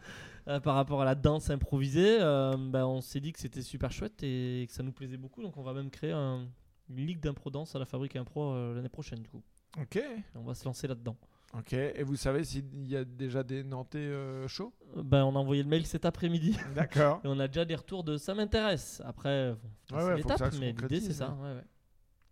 euh, 0.48 0.58
par 0.58 0.74
rapport 0.74 1.02
à 1.02 1.04
la 1.04 1.14
danse 1.14 1.50
improvisée. 1.50 2.16
Euh, 2.18 2.56
ben, 2.56 2.86
on 2.86 3.02
s'est 3.02 3.20
dit 3.20 3.30
que 3.34 3.38
c'était 3.38 3.60
super 3.60 3.92
chouette 3.92 4.22
et 4.22 4.64
que 4.66 4.72
ça 4.72 4.82
nous 4.82 4.92
plaisait 4.92 5.18
beaucoup. 5.18 5.42
Donc, 5.42 5.54
on 5.58 5.62
va 5.62 5.74
même 5.74 5.90
créer 5.90 6.12
un- 6.12 6.46
une 6.88 7.06
ligue 7.06 7.20
d'impro 7.20 7.50
danse 7.50 7.76
à 7.76 7.78
la 7.78 7.84
Fabrique 7.84 8.16
Impro 8.16 8.54
euh, 8.54 8.74
l'année 8.74 8.88
prochaine, 8.88 9.20
du 9.20 9.28
coup. 9.28 9.42
Ok, 9.78 9.96
Et 9.96 10.06
on 10.34 10.42
va 10.44 10.54
se 10.54 10.64
lancer 10.64 10.88
là-dedans. 10.88 11.14
Ok. 11.54 11.72
Et 11.72 12.02
vous 12.02 12.16
savez 12.16 12.44
s'il 12.44 12.86
y 12.88 12.96
a 12.96 13.04
déjà 13.04 13.42
des 13.42 13.62
Nantais 13.64 13.98
euh, 13.98 14.46
chauds? 14.48 14.72
Ben, 14.96 15.24
on 15.24 15.34
a 15.36 15.38
envoyé 15.38 15.62
le 15.62 15.68
mail 15.68 15.86
cet 15.86 16.04
après-midi 16.04 16.56
D'accord. 16.74 17.20
et 17.24 17.28
on 17.28 17.38
a 17.38 17.46
déjà 17.48 17.64
des 17.64 17.74
retours 17.74 18.04
de 18.04 18.16
ça 18.16 18.34
m'intéresse. 18.34 19.02
Après, 19.04 19.50
Ouais, 19.50 19.56
c'est 19.90 19.94
ouais, 19.96 20.02
ça 20.02 20.14
l'étape, 20.16 20.54
mais 20.60 20.72
l'idée 20.72 21.00
c'est 21.00 21.12
ça. 21.12 21.28
hein. 21.28 21.38
ouais, 21.42 21.54
ouais. 21.56 21.64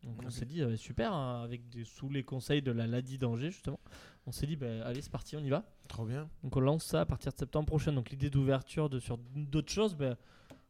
Donc, 0.04 0.22
on 0.24 0.30
s'est 0.30 0.44
dit, 0.46 0.62
euh, 0.62 0.76
super, 0.76 1.12
hein, 1.12 1.42
avec 1.42 1.68
des, 1.68 1.82
sous 1.84 2.08
les 2.08 2.22
conseils 2.22 2.62
de 2.62 2.70
la 2.70 2.86
Ladi 2.86 3.18
d'Angers, 3.18 3.50
justement. 3.50 3.80
On 4.26 4.30
s'est 4.32 4.46
dit, 4.46 4.54
ben, 4.54 4.80
allez, 4.82 5.02
c'est 5.02 5.10
parti, 5.10 5.36
on 5.36 5.40
y 5.40 5.48
va. 5.50 5.64
Trop 5.88 6.04
bien. 6.04 6.28
Donc 6.44 6.56
on 6.56 6.60
lance 6.60 6.84
ça 6.84 7.00
à 7.00 7.04
partir 7.06 7.32
de 7.32 7.36
septembre 7.38 7.66
prochain. 7.66 7.92
Donc 7.92 8.10
l'idée 8.10 8.30
d'ouverture 8.30 8.88
de, 8.88 9.00
sur 9.00 9.18
d'autres 9.18 9.72
choses, 9.72 9.96
ben, 9.96 10.16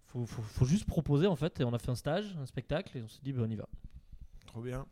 faut, 0.06 0.24
faut, 0.24 0.40
faut 0.42 0.64
juste 0.64 0.86
proposer 0.86 1.26
en 1.26 1.36
fait. 1.36 1.60
Et 1.60 1.64
on 1.64 1.74
a 1.74 1.78
fait 1.78 1.90
un 1.90 1.94
stage, 1.94 2.34
un 2.40 2.46
spectacle, 2.46 2.96
et 2.96 3.02
on 3.02 3.08
s'est 3.08 3.20
dit, 3.22 3.32
ben, 3.34 3.42
on 3.42 3.50
y 3.50 3.56
va. 3.56 3.68
Trop 4.46 4.62
bien. 4.62 4.86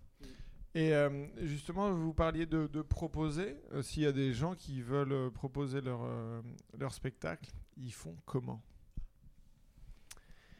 Et 0.77 0.93
euh, 0.95 1.27
justement, 1.47 1.91
vous 1.91 2.13
parliez 2.13 2.45
de, 2.45 2.67
de 2.67 2.83
proposer. 2.83 3.57
Euh, 3.73 3.81
S'il 3.83 4.03
y 4.03 4.07
a 4.07 4.13
des 4.13 4.35
gens 4.35 4.55
qui 4.55 4.83
veulent 4.83 5.13
euh, 5.13 5.31
proposer 5.31 5.81
leur, 5.81 6.01
euh, 6.05 6.43
leur 6.79 6.93
spectacle, 6.93 7.51
ils 7.79 7.93
font 7.95 8.15
comment? 8.27 8.63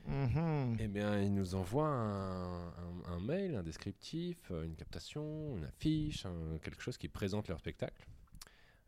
Mhm. 0.07 0.77
Eh 0.81 0.87
bien, 0.89 1.21
ils 1.21 1.35
nous 1.35 1.55
envoient 1.55 1.89
un, 1.89 2.69
un- 2.69 3.03
un 3.09 3.21
mail, 3.21 3.57
un 3.57 3.63
descriptif, 3.63 4.51
une 4.51 4.75
captation, 4.77 5.57
une 5.59 5.65
affiche, 5.65 6.25
un- 6.25 6.59
quelque 6.63 6.81
chose 6.83 6.97
qui 6.97 7.09
présente 7.09 7.49
leur 7.49 7.59
spectacle. 7.59 8.07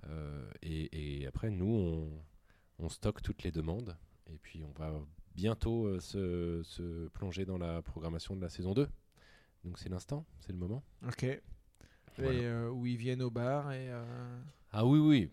Euh, 0.09 0.49
et, 0.63 1.21
et 1.21 1.27
après, 1.27 1.51
nous, 1.51 1.67
on, 1.67 2.23
on 2.85 2.89
stocke 2.89 3.21
toutes 3.21 3.43
les 3.43 3.51
demandes. 3.53 3.97
Et 4.33 4.39
puis, 4.39 4.63
on 4.65 4.73
va 4.81 4.93
bientôt 5.35 5.87
euh, 5.87 6.01
se, 6.01 6.63
se 6.63 7.09
plonger 7.09 7.45
dans 7.45 7.59
la 7.59 7.83
programmation 7.83 8.35
de 8.37 8.41
la 8.41 8.49
saison 8.49 8.73
2. 8.73 8.89
Donc, 9.65 9.79
c'est 9.79 9.89
l'instant, 9.89 10.25
c'est 10.41 10.53
le 10.53 10.59
moment. 10.59 10.83
Ok. 11.07 11.25
Et 11.25 11.41
euh, 12.19 12.69
où 12.71 12.87
ils 12.87 12.97
viennent 12.97 13.23
au 13.23 13.31
bar 13.31 13.71
et. 13.73 13.91
euh, 13.91 14.41
Ah 14.73 14.85
oui, 14.85 14.99
oui. 14.99 15.31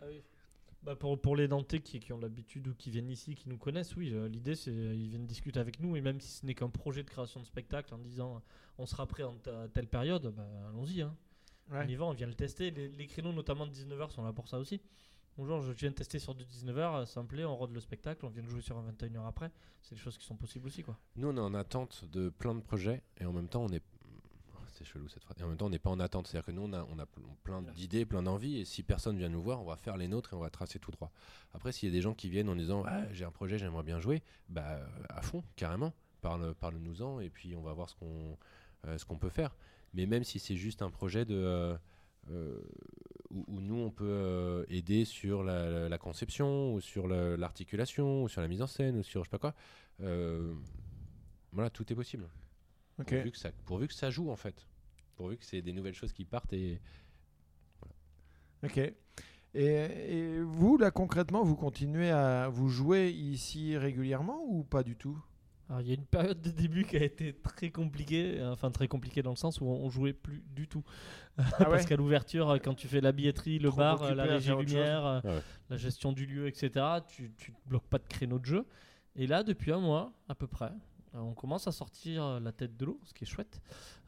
Bah 0.84 0.96
pour, 0.96 1.20
pour 1.20 1.36
les 1.36 1.48
Nantais 1.48 1.80
qui, 1.80 2.00
qui 2.00 2.14
ont 2.14 2.20
l'habitude 2.20 2.68
ou 2.68 2.76
qui 2.76 2.92
viennent 2.92 3.10
ici, 3.10 3.34
qui 3.34 3.50
nous 3.50 3.58
connaissent, 3.58 3.96
oui, 3.96 4.12
euh, 4.14 4.28
l'idée 4.28 4.54
c'est 4.54 4.72
ils 4.72 5.08
viennent 5.10 5.26
discuter 5.26 5.60
avec 5.60 5.80
nous 5.80 5.96
et 5.96 6.02
même 6.02 6.22
si 6.22 6.30
ce 6.32 6.46
n'est 6.46 6.54
qu'un 6.54 6.70
projet 6.70 7.02
de 7.02 7.10
création 7.10 7.40
de 7.40 7.46
spectacle 7.46 7.92
en 7.96 7.98
disant 7.98 8.40
on 8.78 8.86
sera 8.86 9.08
prêt 9.08 9.24
à 9.24 9.68
telle 9.74 9.88
période, 9.88 10.28
bah, 10.38 10.46
allons-y. 10.70 11.02
Hein. 11.02 11.16
ouais. 11.72 11.80
On 11.84 11.88
y 11.88 11.96
va, 11.96 12.06
on 12.06 12.14
vient 12.14 12.28
le 12.28 12.36
tester. 12.36 12.70
Les, 12.70 12.88
les 12.90 13.08
créneaux, 13.08 13.34
notamment 13.34 13.66
de 13.66 13.72
19h, 13.72 14.12
sont 14.12 14.24
là 14.24 14.32
pour 14.32 14.48
ça 14.48 14.60
aussi. 14.60 14.80
Bonjour, 15.38 15.60
je 15.62 15.72
viens 15.72 15.90
de 15.90 15.96
tester 15.96 16.20
sur 16.20 16.36
du 16.36 16.44
19h, 16.46 17.08
ça 17.08 17.24
me 17.24 17.28
plaît, 17.28 17.46
on 17.46 17.56
rôde 17.56 17.74
le 17.74 17.80
spectacle, 17.80 18.24
on 18.26 18.30
vient 18.30 18.44
de 18.44 18.48
jouer 18.48 18.62
sur 18.62 18.78
un 18.78 18.84
21h 18.92 19.28
après. 19.28 19.52
C'est 19.82 19.96
des 19.96 20.02
choses 20.02 20.20
qui 20.20 20.26
sont 20.26 20.36
possibles 20.38 20.68
aussi, 20.68 20.84
quoi. 20.84 20.98
Nous, 21.16 21.28
on 21.28 21.36
est 21.36 21.40
en 21.40 21.56
attente 21.56 22.06
de 22.12 22.30
plein 22.30 22.54
de 22.54 22.62
projets 22.62 23.02
et 23.18 23.26
en 23.26 23.34
même 23.34 23.48
temps, 23.50 23.64
on 23.64 23.70
est. 23.70 23.84
C'est 24.78 24.84
chelou 24.84 25.08
cette 25.08 25.24
phrase. 25.24 25.38
Et 25.40 25.44
en 25.44 25.48
même 25.48 25.58
temps, 25.58 25.68
on 25.68 25.70
n'est 25.70 25.80
pas 25.80 25.90
en 25.90 26.00
attente. 26.00 26.28
C'est-à-dire 26.28 26.46
que 26.46 26.52
nous, 26.52 26.64
on 26.64 26.74
a, 26.74 26.84
on 26.90 27.00
a 27.00 27.06
pl- 27.06 27.26
plein 27.44 27.62
d'idées, 27.62 28.06
plein 28.06 28.22
d'envies. 28.24 28.60
Et 28.60 28.66
si 28.66 28.84
personne 28.84 29.18
vient 29.18 29.30
nous 29.30 29.42
voir, 29.42 29.62
on 29.62 29.66
va 29.66 29.78
faire 29.78 29.96
les 29.98 30.08
nôtres 30.08 30.34
et 30.34 30.36
on 30.36 30.40
va 30.42 30.50
tracer 30.50 30.80
tout 30.80 30.92
droit. 30.92 31.12
Après, 31.54 31.72
s'il 31.72 31.88
y 31.90 31.92
a 31.92 31.96
des 31.96 32.02
gens 32.02 32.14
qui 32.14 32.30
viennent 32.30 32.50
en 32.50 32.56
disant 32.56 32.84
Ah, 32.86 33.04
J'ai 33.14 33.24
un 33.26 33.32
projet, 33.32 33.58
j'aimerais 33.58 33.84
bien 33.84 34.00
jouer, 34.00 34.22
bah, 34.50 34.80
à 35.10 35.22
fond, 35.22 35.44
carrément. 35.56 35.94
Parle- 36.22 36.54
Parle-nous-en 36.56 37.20
et 37.20 37.30
puis 37.30 37.56
on 37.56 37.62
va 37.62 37.74
voir 37.74 37.90
ce 37.90 37.96
qu'on 37.96 38.38
euh, 38.88 38.98
ce 38.98 39.06
qu'on 39.06 39.18
peut 39.18 39.30
faire. 39.30 39.56
Mais 39.94 40.06
même 40.06 40.24
si 40.24 40.40
c'est 40.40 40.56
juste 40.58 40.82
un 40.82 40.90
projet 40.90 41.24
de. 41.26 41.36
euh, 41.36 41.78
euh, 42.32 42.60
où, 43.30 43.46
où 43.48 43.62
nous 43.62 43.76
on 43.78 43.92
peut 43.92 44.66
aider 44.70 45.06
sur 45.06 45.44
la, 45.44 45.88
la- 45.88 45.98
conception 46.00 46.74
ou 46.74 46.82
sur 46.82 47.08
l'articulation 47.08 48.24
ou 48.24 48.28
sur 48.28 48.42
la 48.42 48.48
mise 48.48 48.62
en 48.64 48.68
scène 48.68 48.98
ou 48.98 49.04
sur 49.04 49.24
je 49.24 49.30
sais 49.30 49.38
pas 49.38 49.38
quoi 49.38 49.54
voilà 51.52 51.70
tout 51.70 51.92
est 51.92 51.96
possible 51.96 52.28
Pourvu, 52.96 53.32
que 53.32 53.38
ça, 53.38 53.52
pourvu 53.66 53.88
que 53.88 53.94
ça 53.94 54.10
joue 54.10 54.30
en 54.30 54.36
fait 54.36 54.66
pourvu 55.16 55.38
que 55.38 55.46
c'est 55.46 55.62
des 55.62 55.74
nouvelles 55.74 55.94
choses 55.94 56.14
qui 56.14 56.26
partent 56.26 56.54
et 56.54 56.80
Ok. 58.64 58.78
Et, 58.78 58.96
et 59.54 60.42
vous, 60.42 60.78
là, 60.78 60.92
concrètement, 60.92 61.44
vous 61.44 61.56
continuez 61.56 62.10
à 62.10 62.50
vous 62.50 62.68
jouer 62.68 63.10
ici 63.10 63.78
régulièrement 63.78 64.44
ou 64.48 64.64
pas 64.64 64.84
du 64.84 64.96
tout? 64.96 65.18
Alors, 65.70 65.82
il 65.82 65.88
y 65.88 65.92
a 65.92 65.94
une 65.96 66.06
période 66.06 66.42
de 66.42 66.52
début 66.52 66.84
qui 66.84 66.98
a 66.98 67.04
été 67.04 67.34
très 67.34 67.72
compliquée, 67.72 68.40
enfin 68.44 68.70
très 68.70 68.88
compliquée 68.88 69.24
dans 69.24 69.32
le 69.32 69.36
sens 69.36 69.62
où 69.62 69.66
on, 69.66 69.90
jouait 69.90 70.14
plus 70.14 70.44
du 70.52 70.68
tout. 70.68 70.84
Parce 71.38 71.54
Ah 71.60 71.70
ouais? 71.70 71.86
qu'à 71.86 71.96
l'ouverture, 71.96 72.60
quand 72.64 72.76
tu 72.76 72.88
fais 72.88 73.02
la 73.02 73.12
billetterie, 73.12 73.60
le 73.60 73.70
Trop 73.70 73.78
bar, 73.78 74.14
la 74.14 74.26
régie 74.26 74.54
lumière, 74.56 75.06
Ah 75.06 75.22
ouais. 75.24 75.42
la 75.70 75.78
gestion 75.78 76.12
du 76.12 76.26
lieu, 76.26 76.48
etc., 76.48 76.86
tu, 77.08 77.32
te 77.32 77.52
bloques 77.66 77.88
pas 77.88 77.98
de 77.98 78.08
créneau 78.08 78.40
de 78.40 78.46
jeu. 78.46 78.66
Et 79.16 79.26
là, 79.26 79.44
depuis 79.44 79.72
un 79.72 79.80
mois 79.80 80.12
à 80.28 80.36
peu 80.36 80.48
près, 80.48 80.72
on 81.18 81.34
commence 81.34 81.68
à 81.68 81.72
sortir 81.72 82.24
euh, 82.24 82.40
la 82.40 82.52
tête 82.52 82.76
de 82.78 82.86
l'eau, 82.86 83.00
ce 83.06 83.14
qui 83.14 83.24
est 83.24 83.28
chouette, 83.28 83.62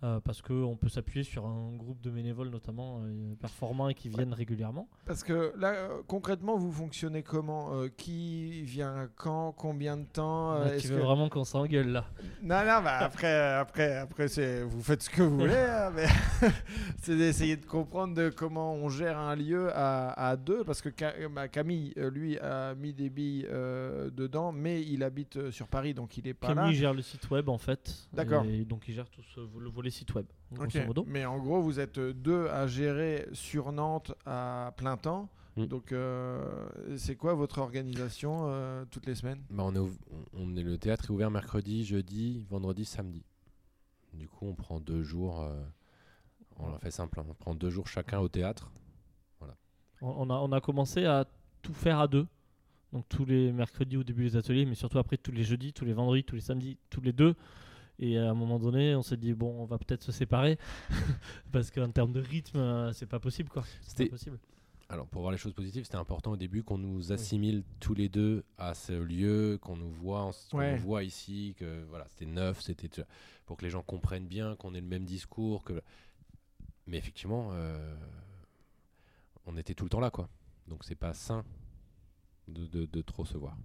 euh, 0.03 0.20
parce 0.20 0.41
qu'on 0.41 0.76
peut 0.80 0.89
s'appuyer 0.89 1.24
sur 1.24 1.45
un 1.45 1.72
groupe 1.76 2.01
de 2.01 2.10
bénévoles 2.10 2.49
notamment 2.49 3.01
euh, 3.03 3.34
performants 3.39 3.89
et 3.89 3.93
qui 3.93 4.10
viennent 4.10 4.34
régulièrement. 4.34 4.88
Parce 5.05 5.24
que 5.24 5.53
là, 5.58 5.70
euh, 5.74 6.01
concrètement, 6.08 6.58
vous 6.58 6.72
fonctionnez 6.72 7.24
comment 7.24 7.74
Euh, 7.74 7.88
Qui 7.95 8.62
vient 8.64 9.10
quand 9.16 9.51
Combien 9.53 9.97
de 9.97 10.05
temps 10.05 10.53
Euh, 10.53 10.66
Là, 10.66 10.78
tu 10.78 10.88
veux 10.88 10.97
que- 10.97 11.03
vraiment 11.03 11.30
qu'on 11.30 11.43
s'engueule 11.43 11.88
là 11.89 12.05
Non, 12.43 12.60
non, 12.60 12.82
bah 12.84 12.97
après, 12.99 13.34
après, 13.55 13.95
après 13.97 14.28
c'est, 14.28 14.62
vous 14.64 14.82
faites 14.82 15.03
ce 15.03 15.10
que 15.10 15.22
vous 15.24 15.38
voulez, 15.39 15.53
hein, 15.55 15.91
mais 15.95 16.05
c'est 17.01 17.16
d'essayer 17.18 17.58
de 17.58 17.66
comprendre 17.66 18.14
de 18.14 18.30
comment 18.30 18.74
on 18.74 18.89
gère 18.89 19.18
un 19.18 19.36
lieu 19.36 19.70
à, 19.74 20.10
à 20.30 20.36
deux, 20.36 20.64
parce 20.64 20.82
que 20.82 20.89
bah, 21.28 21.47
Camille, 21.47 21.93
euh, 21.97 22.10
lui, 22.10 22.38
a 22.39 22.76
mis 22.76 22.93
des 22.93 23.10
billes 23.10 23.47
euh, 23.49 24.10
dedans, 24.12 24.51
mais 24.51 24.82
il 24.84 25.03
habite 25.03 25.38
euh, 25.38 25.51
sur 25.51 25.68
Paris, 25.68 25.93
donc 25.93 26.18
il 26.18 26.28
est 26.28 26.34
pas 26.34 26.47
Camille 26.47 26.74
là. 26.74 26.80
gère 26.80 26.93
le 26.97 27.01
site 27.01 27.29
web 27.29 27.47
en 27.47 27.57
fait. 27.57 28.09
D'accord. 28.11 28.43
Et 28.45 28.65
donc 28.65 28.87
il 28.89 28.93
gère 28.93 29.09
tout 29.09 29.21
ce, 29.33 29.39
le 29.39 29.69
volet 29.69 29.89
site 29.89 30.13
web, 30.15 30.25
grosso 30.51 30.77
Ok, 30.79 30.85
modo. 30.87 31.05
Mais 31.07 31.25
en 31.25 31.37
gros, 31.39 31.61
vous 31.61 31.79
êtes 31.79 31.97
deux 31.99 32.47
à 32.47 32.67
gérer 32.67 33.27
sur 33.31 33.71
Nantes 33.71 34.11
à 34.25 34.73
plein 34.75 34.97
temps. 34.97 35.29
Mm. 35.55 35.65
Donc, 35.65 35.91
euh, 35.91 36.67
c'est 36.97 37.15
quoi 37.15 37.33
votre 37.33 37.57
organisation 37.59 38.41
euh, 38.49 38.85
toutes 38.91 39.07
les 39.07 39.15
semaines? 39.15 39.41
Bah, 39.49 39.63
on 39.65 39.73
est, 39.73 39.79
ouv- 39.79 39.97
on 40.33 40.55
est 40.55 40.61
le 40.61 40.77
théâtre 40.77 41.05
est 41.05 41.09
ouvert 41.09 41.31
mercredi 41.31 41.83
jeudi 41.85 42.45
vendredi 42.49 42.85
samedi 42.85 43.23
du 44.13 44.27
coup 44.27 44.45
on 44.47 44.53
prend 44.55 44.79
deux 44.79 45.01
jours 45.03 45.41
euh, 45.41 45.63
on 46.57 46.71
l'a 46.71 46.77
fait 46.79 46.91
simple 46.91 47.19
hein, 47.19 47.25
on 47.29 47.33
prend 47.33 47.55
deux 47.55 47.69
jours 47.71 47.87
chacun 47.87 48.19
au 48.19 48.27
théâtre 48.27 48.71
On, 50.01 50.09
on 50.27 50.29
a, 50.29 50.35
on 50.35 50.51
a 50.51 50.61
commencé 50.61 51.05
à 51.05 51.25
tout 51.63 51.73
faire 51.73 51.99
à 51.99 52.07
deux. 52.07 52.27
Donc 52.97 53.07
tous 53.09 53.25
les 53.25 53.51
mercredis 53.51 53.95
au 53.95 54.03
début 54.03 54.23
des 54.23 54.37
ateliers, 54.37 54.65
mais 54.65 54.73
surtout 54.73 54.97
après 54.97 55.17
tous 55.17 55.31
les 55.31 55.43
jeudis, 55.43 55.71
tous 55.71 55.85
les 55.85 55.93
vendredis, 55.93 56.23
tous 56.23 56.33
les 56.33 56.41
samedis, 56.41 56.79
tous 56.89 56.99
les 56.99 57.13
deux. 57.13 57.35
Et 57.99 58.17
à 58.17 58.27
un 58.31 58.33
moment 58.33 58.57
donné, 58.57 58.95
on 58.95 59.03
s'est 59.03 59.17
dit 59.17 59.35
bon, 59.35 59.55
on 59.61 59.65
va 59.65 59.77
peut-être 59.77 60.01
se 60.01 60.11
séparer 60.11 60.57
parce 61.51 61.69
qu'en 61.69 61.91
termes 61.91 62.11
de 62.11 62.19
rythme, 62.21 62.57
euh, 62.57 62.91
c'est 62.93 63.05
pas 63.05 63.19
possible 63.19 63.49
quoi. 63.49 63.63
C'était- 63.81 64.07
possible. 64.07 64.39
Alors, 64.89 65.05
pour 65.05 65.21
voir 65.21 65.31
les 65.31 65.37
choses 65.37 65.53
positives, 65.53 65.83
c'était 65.83 65.97
important 65.97 66.31
au 66.31 66.37
début 66.37 66.63
qu'on 66.63 66.79
nous 66.79 67.11
assimile 67.11 67.63
tous 67.79 67.93
les 67.93 68.09
deux 68.09 68.43
à 68.57 68.73
ce 68.73 68.93
lieu, 68.93 69.59
qu'on 69.61 69.75
nous 69.77 69.91
voit, 69.91 70.31
qu'on 70.49 70.57
Ouais. 70.57 70.77
voit 70.77 71.03
ici, 71.03 71.53
que 71.59 71.83
voilà, 71.89 72.07
c'était 72.09 72.25
neuf, 72.25 72.61
c'était 72.61 72.89
pour 73.45 73.57
que 73.57 73.63
les 73.65 73.69
gens 73.69 73.83
comprennent 73.83 74.25
bien 74.27 74.55
qu'on 74.55 74.73
ait 74.73 74.81
le 74.81 74.87
même 74.87 75.03
discours. 75.05 75.63
Que... 75.63 75.83
Mais 76.87 76.97
effectivement, 76.97 77.49
euh, 77.51 77.95
on 79.45 79.55
était 79.55 79.75
tout 79.75 79.83
le 79.83 79.89
temps 79.91 79.99
là, 79.99 80.09
quoi. 80.09 80.29
Donc, 80.67 80.83
c'est 80.83 80.95
pas 80.95 81.13
sain 81.13 81.43
de, 82.47 82.65
de- 82.67 82.85
de 82.85 83.01
trop 83.01 83.25
se 83.25 83.37
voir. 83.37 83.55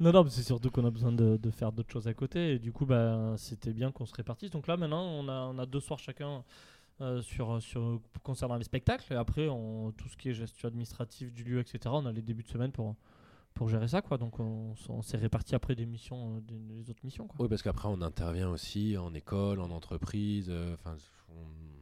Non, 0.00 0.12
non, 0.12 0.26
c'est 0.28 0.42
surtout 0.42 0.70
qu'on 0.70 0.84
a 0.86 0.90
besoin 0.90 1.12
de, 1.12 1.36
de 1.36 1.50
faire 1.50 1.72
d'autres 1.72 1.92
choses 1.92 2.08
à 2.08 2.14
côté. 2.14 2.54
Et 2.54 2.58
du 2.58 2.72
coup, 2.72 2.86
bah, 2.86 3.34
c'était 3.36 3.72
bien 3.72 3.92
qu'on 3.92 4.06
se 4.06 4.14
répartisse. 4.14 4.50
Donc 4.50 4.66
là, 4.66 4.76
maintenant, 4.76 5.04
on 5.04 5.28
a, 5.28 5.42
on 5.52 5.58
a 5.58 5.66
deux 5.66 5.80
soirs 5.80 5.98
chacun 5.98 6.42
euh, 7.02 7.20
sur, 7.22 7.60
sur, 7.62 8.00
concernant 8.22 8.56
les 8.56 8.64
spectacles. 8.64 9.12
Et 9.12 9.16
après, 9.16 9.48
on, 9.48 9.92
tout 9.92 10.08
ce 10.08 10.16
qui 10.16 10.30
est 10.30 10.34
gestion 10.34 10.68
administrative 10.68 11.32
du 11.32 11.44
lieu, 11.44 11.60
etc., 11.60 11.78
on 11.86 12.06
a 12.06 12.12
les 12.12 12.22
débuts 12.22 12.42
de 12.42 12.48
semaine 12.48 12.72
pour, 12.72 12.96
pour 13.52 13.68
gérer 13.68 13.88
ça. 13.88 14.00
Quoi. 14.00 14.16
Donc 14.16 14.40
on, 14.40 14.74
s'est 15.02 15.18
réparti 15.18 15.54
après 15.54 15.74
des 15.74 15.86
missions, 15.86 16.36
euh, 16.36 16.40
des, 16.40 16.58
des 16.58 16.90
autres 16.90 17.04
missions. 17.04 17.26
Quoi. 17.26 17.36
Oui, 17.42 17.48
parce 17.48 17.62
qu'après, 17.62 17.88
on 17.88 18.00
intervient 18.00 18.48
aussi 18.48 18.96
en 18.96 19.12
école, 19.12 19.60
en 19.60 19.70
entreprise. 19.70 20.46
euh, 20.48 20.74
Enfin, 20.74 20.96
on- 21.28 21.79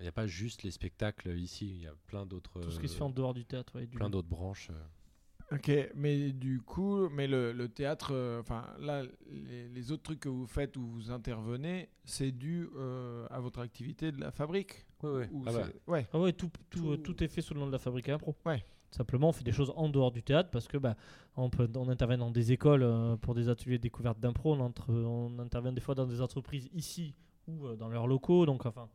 il 0.00 0.02
n'y 0.04 0.08
a 0.08 0.12
pas 0.12 0.26
juste 0.26 0.62
les 0.62 0.70
spectacles 0.70 1.36
ici, 1.38 1.68
il 1.68 1.82
y 1.82 1.86
a 1.86 1.94
plein 2.06 2.24
d'autres 2.26 2.60
Tout 2.60 2.70
ce 2.70 2.80
qui 2.80 2.88
se 2.88 2.96
fait 2.96 3.02
en 3.02 3.10
dehors 3.10 3.34
du 3.34 3.44
théâtre. 3.44 3.74
ouais, 3.76 3.86
du 3.86 3.96
plein 3.96 4.10
d'autres 4.10 4.28
branches. 4.28 4.70
euh. 4.70 5.54
Ok, 5.56 5.70
mais 5.94 6.30
du 6.32 6.60
coup, 6.60 7.08
mais 7.08 7.26
le, 7.26 7.52
le 7.52 7.68
théâtre, 7.70 8.10
euh, 8.12 8.40
enfin 8.40 8.66
là, 8.80 9.02
les, 9.30 9.66
les 9.68 9.92
autres 9.92 10.02
trucs 10.02 10.20
que 10.20 10.28
vous 10.28 10.46
faites 10.46 10.76
où 10.76 10.86
vous 10.86 11.10
intervenez, 11.10 11.88
c'est 12.04 12.32
dû 12.32 12.68
euh, 12.76 13.26
à 13.30 13.40
votre 13.40 13.60
activité 13.60 14.12
de 14.12 14.20
la 14.20 14.30
fabrique? 14.30 14.84
Ou 15.02 15.44
Ah 15.46 15.52
bah, 15.52 15.66
ouais. 15.86 16.06
Ah 16.12 16.18
ouais, 16.20 16.34
tout, 16.34 16.50
tout, 16.68 16.90
euh, 16.90 16.96
Tout- 16.98 17.14
tout 17.14 17.24
est 17.24 17.28
fait 17.28 17.40
sous 17.40 17.54
le 17.54 17.60
nom 17.60 17.66
de 17.66 17.72
la 17.72 17.78
fabrique 17.78 18.10
à 18.10 18.14
impro. 18.16 18.36
Ouais. 18.44 18.62
Simplement, 18.90 19.30
on 19.30 19.32
fait 19.32 19.44
des 19.44 19.52
choses 19.52 19.72
en 19.76 19.88
dehors 19.88 20.10
du 20.12 20.22
théâtre 20.22 20.50
parce 20.50 20.66
que 20.68 20.76
bah, 20.76 20.96
on, 21.36 21.48
peut, 21.50 21.68
on 21.76 21.88
intervient 21.88 22.18
dans 22.18 22.30
des 22.30 22.52
écoles 22.52 22.82
euh, 22.82 23.16
pour 23.16 23.34
des 23.34 23.48
ateliers 23.48 23.78
de 23.78 23.82
découverte 23.82 24.18
d'impro. 24.20 24.54
On, 24.54 24.60
entre- 24.60 24.92
on 24.92 25.38
intervient 25.38 25.72
des 25.72 25.80
fois 25.80 25.94
dans 25.94 26.06
des 26.06 26.20
entreprises 26.20 26.68
ici 26.74 27.14
ou 27.46 27.66
euh, 27.68 27.76
dans 27.76 27.88
leurs 27.88 28.06
locaux. 28.06 28.44
Donc, 28.44 28.66
enfin, 28.66 28.88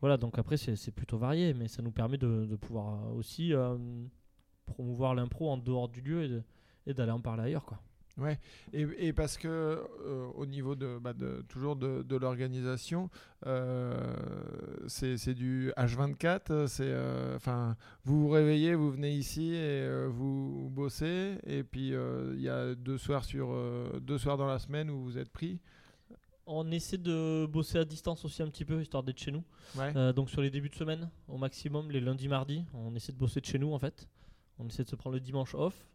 voilà. 0.00 0.16
Donc 0.16 0.38
après, 0.38 0.56
c'est 0.56 0.90
plutôt 0.92 1.18
varié, 1.18 1.54
mais 1.54 1.68
ça 1.68 1.82
nous 1.82 1.92
permet 1.92 2.18
de, 2.18 2.46
de 2.46 2.56
pouvoir 2.56 3.06
euh, 3.06 3.12
aussi 3.18 3.54
euh, 3.54 3.76
promouvoir 4.66 5.14
l'impro 5.14 5.50
en 5.50 5.56
dehors 5.56 5.88
du 5.88 6.00
lieu 6.00 6.42
et 6.86 6.94
d'aller 6.94 7.12
en 7.12 7.20
parler 7.20 7.44
ailleurs, 7.44 7.64
quoi. 7.64 7.78
Et, 8.72 8.86
et 8.98 9.12
parce 9.12 9.38
que 9.38 9.48
euh, 9.48 10.26
au 10.34 10.44
niveau 10.44 10.74
de, 10.74 10.98
bah, 10.98 11.12
de 11.12 11.42
toujours 11.48 11.76
de, 11.76 12.02
de 12.02 12.16
l'organisation, 12.16 13.08
euh, 13.46 13.94
c'est 14.88 15.34
du 15.34 15.72
H24. 15.76 16.66
C'est 16.66 16.94
enfin 17.34 17.76
vous 18.04 18.22
vous 18.22 18.28
réveillez, 18.28 18.74
vous 18.74 18.90
venez 18.90 19.12
ici 19.12 19.54
et 19.54 20.06
vous 20.08 20.68
bossez. 20.70 21.38
Et 21.46 21.62
puis 21.62 21.92
il 22.34 22.40
y 22.40 22.48
a 22.48 22.74
deux 22.74 22.98
soirs 22.98 23.24
sur 23.24 23.54
deux 24.00 24.18
soirs 24.18 24.36
dans 24.36 24.46
la 24.48 24.58
semaine 24.58 24.90
où 24.90 25.02
vous 25.02 25.16
êtes 25.16 25.30
pris. 25.30 25.60
On 26.52 26.70
essaie 26.72 26.98
de 26.98 27.46
bosser 27.46 27.78
à 27.78 27.84
distance 27.84 28.24
aussi 28.24 28.42
un 28.42 28.48
petit 28.48 28.64
peu, 28.64 28.80
histoire 28.82 29.02
d'être 29.04 29.18
chez 29.18 29.30
nous. 29.30 29.44
Ouais. 29.76 29.92
Euh, 29.96 30.12
donc 30.12 30.30
sur 30.30 30.40
les 30.42 30.50
débuts 30.50 30.68
de 30.68 30.74
semaine, 30.74 31.08
au 31.28 31.36
maximum, 31.38 31.90
les 31.90 32.00
lundis, 32.00 32.26
mardis, 32.28 32.64
on 32.74 32.94
essaie 32.96 33.12
de 33.12 33.18
bosser 33.18 33.40
de 33.40 33.46
chez 33.46 33.58
nous 33.58 33.72
en 33.72 33.78
fait. 33.78 34.08
On 34.58 34.66
essaie 34.66 34.82
de 34.84 34.88
se 34.88 34.96
prendre 34.96 35.14
le 35.14 35.20
dimanche 35.20 35.54
off. 35.54 35.86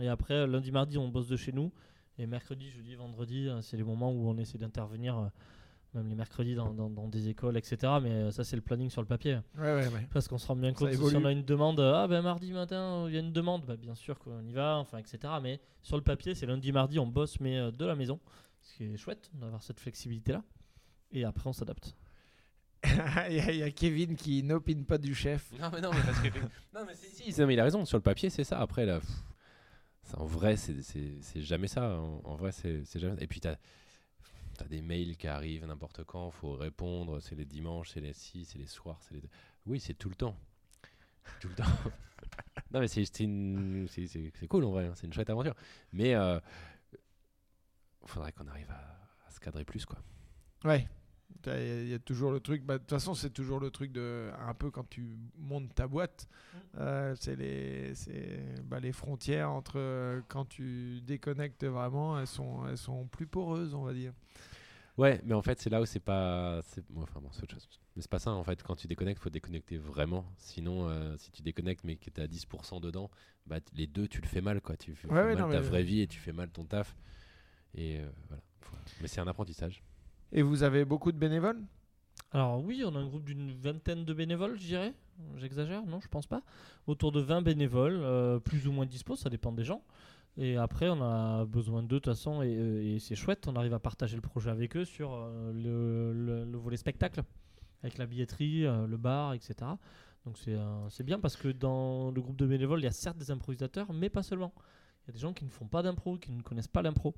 Et 0.00 0.08
après, 0.08 0.46
lundi, 0.46 0.70
mardi, 0.72 0.98
on 0.98 1.08
bosse 1.08 1.28
de 1.28 1.36
chez 1.36 1.52
nous. 1.52 1.72
Et 2.18 2.26
mercredi, 2.26 2.70
jeudi, 2.70 2.94
vendredi, 2.94 3.48
euh, 3.48 3.60
c'est 3.60 3.76
les 3.76 3.82
moments 3.82 4.12
où 4.12 4.28
on 4.28 4.38
essaie 4.38 4.56
d'intervenir 4.58 5.18
euh, 5.18 5.26
même 5.94 6.08
les 6.08 6.14
mercredis 6.14 6.54
dans, 6.54 6.72
dans- 6.72 6.90
dans 6.90 7.08
des 7.08 7.28
écoles, 7.28 7.56
etc. 7.56 7.92
Mais 8.02 8.30
ça, 8.32 8.44
c'est 8.44 8.56
le 8.56 8.62
planning 8.62 8.90
sur 8.90 9.00
le 9.00 9.06
papier. 9.08 9.34
Ouais, 9.58 9.62
ouais, 9.74 9.88
ouais. 9.88 10.08
Parce 10.12 10.26
qu'on 10.28 10.38
se 10.38 10.46
rend 10.46 10.54
bien 10.56 10.72
compte 10.72 10.88
que 10.90 10.96
si 11.10 11.16
on 11.16 11.24
a 11.24 11.32
une 11.32 11.44
demande, 11.44 11.80
ah 11.80 12.06
ben 12.08 12.22
mardi 12.22 12.52
matin, 12.52 13.04
il 13.08 13.14
y 13.14 13.16
a 13.16 13.20
une 13.20 13.32
demande, 13.32 13.64
bah, 13.66 13.76
bien 13.76 13.94
sûr 13.96 14.18
qu'on 14.20 14.44
y 14.46 14.52
va, 14.52 14.76
enfin, 14.78 14.98
etc. 14.98 15.18
Mais 15.42 15.60
sur 15.82 15.96
le 15.96 16.02
papier, 16.02 16.34
c'est 16.34 16.46
lundi, 16.46 16.70
mardi, 16.72 16.98
on 17.00 17.06
bosse, 17.06 17.38
mais 17.40 17.70
de 17.72 17.84
la 17.84 17.94
maison. 17.96 18.18
Ce 18.64 18.74
qui 18.76 18.84
est 18.84 18.96
chouette 18.96 19.30
d'avoir 19.34 19.62
cette 19.62 19.78
flexibilité-là. 19.78 20.42
Et 21.12 21.24
après, 21.24 21.48
on 21.48 21.52
s'adapte. 21.52 21.94
il, 22.84 23.36
y 23.36 23.40
a, 23.40 23.50
il 23.52 23.58
y 23.58 23.62
a 23.62 23.70
Kevin 23.70 24.16
qui 24.16 24.42
n'opine 24.42 24.84
pas 24.84 24.98
du 24.98 25.14
chef. 25.14 25.52
Non, 25.58 25.70
mais 25.72 25.80
non, 25.80 25.90
mais 25.92 26.00
parce 26.04 26.20
que. 26.20 26.28
non, 26.74 26.84
mais 26.86 26.94
si, 26.94 27.32
si, 27.32 27.40
non, 27.40 27.46
mais 27.46 27.54
il 27.54 27.60
a 27.60 27.64
raison. 27.64 27.84
Sur 27.84 27.98
le 27.98 28.02
papier, 28.02 28.30
c'est 28.30 28.44
ça. 28.44 28.58
Après, 28.60 28.84
là, 28.84 29.00
pff, 29.00 29.08
ça, 30.02 30.18
en 30.18 30.26
vrai, 30.26 30.56
c'est- 30.56 30.82
jamais 31.36 31.68
ça. 31.68 31.98
En, 31.98 32.20
en 32.24 32.34
vrai, 32.36 32.52
c'est 32.52 32.84
c'est 32.84 32.98
jamais. 32.98 33.22
Et 33.22 33.26
puis, 33.26 33.40
t'as 33.40 33.56
as 34.60 34.64
des 34.64 34.82
mails 34.82 35.16
qui 35.16 35.26
arrivent 35.28 35.64
n'importe 35.66 36.04
quand. 36.04 36.30
faut 36.30 36.54
répondre. 36.54 37.20
C'est 37.20 37.34
les 37.36 37.44
dimanches, 37.46 37.90
c'est 37.90 38.00
les 38.00 38.12
si, 38.12 38.44
c'est 38.44 38.58
les 38.58 38.66
soirs. 38.66 38.98
c'est 39.02 39.14
les. 39.14 39.22
Oui, 39.66 39.80
c'est 39.80 39.94
tout 39.94 40.08
le 40.08 40.14
temps. 40.16 40.36
Tout 41.40 41.48
le 41.48 41.54
temps. 41.54 41.64
non, 42.72 42.80
mais 42.80 42.88
c'est 42.88 43.04
c'est 43.04 43.24
une- 43.24 43.86
c'est- 43.88 44.06
c'est- 44.06 44.30
c'est 44.38 44.46
cool 44.46 44.64
en 44.64 44.70
vrai. 44.72 44.86
hein, 44.86 44.92
C'est 44.94 45.06
une 45.06 45.12
chouette 45.12 45.30
aventure. 45.30 45.54
Mais 45.92 46.14
euh, 46.14 46.38
faudrait 48.08 48.32
qu'on 48.32 48.46
arrive 48.46 48.70
à, 48.70 49.26
à 49.26 49.30
se 49.30 49.40
cadrer 49.40 49.64
plus, 49.64 49.84
quoi. 49.86 49.98
Ouais. 50.64 50.88
Il 51.46 51.50
y 51.50 51.54
a- 51.54 51.82
il 51.82 51.88
y, 51.88 51.94
a 51.94 51.98
toujours 51.98 52.30
le 52.30 52.40
truc. 52.40 52.62
bah, 52.64 52.74
De 52.74 52.78
toute 52.78 52.90
façon, 52.90 53.12
c'est 53.14 53.30
toujours 53.30 53.60
le 53.60 53.70
truc 53.70 53.92
de. 53.92 54.30
Un 54.46 54.54
peu 54.54 54.70
quand 54.70 54.88
tu 54.88 55.18
montes 55.38 55.74
ta 55.74 55.86
boîte. 55.86 56.26
euh, 56.78 57.14
c'est 57.20 57.36
les, 57.36 57.94
c'est, 57.94 58.62
bah, 58.64 58.80
les 58.80 58.92
frontières 58.92 59.50
entre 59.50 59.74
euh, 59.78 60.20
quand 60.28 60.46
tu 60.46 61.00
déconnectes 61.02 61.64
vraiment, 61.64 62.18
elles 62.18 62.26
sont, 62.26 62.66
elles 62.66 62.78
sont 62.78 63.06
plus 63.08 63.26
poreuses, 63.26 63.74
on 63.74 63.82
va 63.82 63.92
dire. 63.92 64.12
Ouais, 64.96 65.20
mais 65.24 65.34
en 65.34 65.42
fait, 65.42 65.60
c'est 65.60 65.70
là 65.70 65.80
où 65.82 65.86
c'est 65.86 66.00
pas. 66.00 66.62
c'est- 66.62 66.84
bon, 66.88 67.02
Enfin, 67.02 67.20
bon, 67.20 67.28
c'est 67.32 67.42
autre 67.42 67.54
chose. 67.54 67.68
Mais 67.96 68.00
c'est 68.02 68.10
pas 68.10 68.18
ça, 68.20 68.30
en 68.32 68.44
fait. 68.44 68.62
Quand 68.62 68.76
tu 68.76 68.86
déconnectes, 68.86 69.20
faut 69.20 69.28
déconnecter 69.30 69.76
vraiment. 69.76 70.24
Sinon, 70.38 70.88
euh, 70.88 71.16
si 71.18 71.30
tu 71.30 71.42
déconnectes 71.42 71.84
mais 71.84 71.96
que 71.96 72.08
tu 72.10 72.20
à 72.20 72.26
10% 72.26 72.80
dedans, 72.80 73.10
bah, 73.46 73.58
les 73.74 73.86
deux, 73.86 74.08
tu 74.08 74.20
le 74.22 74.26
fais 74.28 74.40
mal, 74.40 74.60
quoi. 74.62 74.76
Tu 74.76 74.94
fais 74.94 75.08
Ouais, 75.08 75.14
fais 75.14 75.20
ouais, 75.20 75.34
mal 75.34 75.42
non, 75.42 75.50
ta 75.50 75.60
mais- 75.60 75.66
vraie 75.66 75.82
vie 75.82 76.00
et 76.00 76.06
tu 76.06 76.20
fais 76.20 76.32
mal 76.32 76.48
ton 76.50 76.64
taf. 76.64 76.96
Et 77.74 77.98
euh, 78.00 78.08
voilà. 78.28 78.42
Mais 79.00 79.08
c'est 79.08 79.20
un 79.20 79.26
apprentissage. 79.26 79.82
Et 80.32 80.42
vous 80.42 80.62
avez 80.62 80.84
beaucoup 80.84 81.12
de 81.12 81.18
bénévoles? 81.18 81.60
Alors 82.32 82.62
oui, 82.62 82.82
on 82.86 82.94
a 82.94 82.98
un 82.98 83.06
groupe 83.06 83.24
d'une 83.24 83.52
vingtaine 83.52 84.04
de 84.04 84.12
bénévoles, 84.14 84.56
je 84.58 84.66
dirais. 84.66 84.94
J'exagère, 85.36 85.84
non, 85.86 86.00
je 86.00 86.08
pense 86.08 86.26
pas. 86.26 86.42
Autour 86.86 87.12
de 87.12 87.20
20 87.20 87.42
bénévoles, 87.42 88.00
euh, 88.00 88.38
plus 88.40 88.66
ou 88.66 88.72
moins 88.72 88.86
dispo, 88.86 89.14
ça 89.14 89.30
dépend 89.30 89.52
des 89.52 89.62
gens. 89.64 89.82
Et 90.36 90.56
après, 90.56 90.88
on 90.88 91.00
a 91.00 91.44
besoin 91.44 91.82
d'eux 91.82 91.96
de 91.96 92.00
toute 92.00 92.06
façon, 92.12 92.42
et, 92.42 92.56
euh, 92.56 92.94
et 92.96 92.98
c'est 92.98 93.14
chouette, 93.14 93.46
on 93.46 93.54
arrive 93.54 93.74
à 93.74 93.78
partager 93.78 94.16
le 94.16 94.22
projet 94.22 94.50
avec 94.50 94.76
eux 94.76 94.84
sur 94.84 95.12
euh, 95.12 95.52
le, 95.52 96.12
le- 96.12 96.44
le 96.50 96.58
volet 96.58 96.76
spectacle, 96.76 97.22
avec 97.84 97.98
la 97.98 98.06
billetterie, 98.06 98.66
euh, 98.66 98.88
le 98.88 98.96
bar, 98.96 99.34
etc. 99.34 99.54
Donc 100.26 100.36
c'est 100.38 100.54
euh, 100.54 100.88
c'est 100.90 101.04
bien 101.04 101.20
parce 101.20 101.36
que 101.36 101.48
dans 101.48 102.10
le 102.10 102.20
groupe 102.20 102.36
de 102.36 102.46
bénévoles, 102.46 102.80
il 102.80 102.84
y 102.84 102.88
a 102.88 102.92
certes 102.92 103.18
des 103.18 103.30
improvisateurs, 103.30 103.92
mais 103.92 104.08
pas 104.10 104.24
seulement. 104.24 104.52
Il 105.04 105.08
y 105.08 105.10
a 105.10 105.12
des 105.12 105.20
gens 105.20 105.32
qui 105.32 105.44
ne 105.44 105.50
font 105.50 105.66
pas 105.68 105.82
d'impro, 105.82 106.16
qui 106.18 106.32
ne 106.32 106.42
connaissent 106.42 106.66
pas 106.66 106.82
l'impro. 106.82 107.14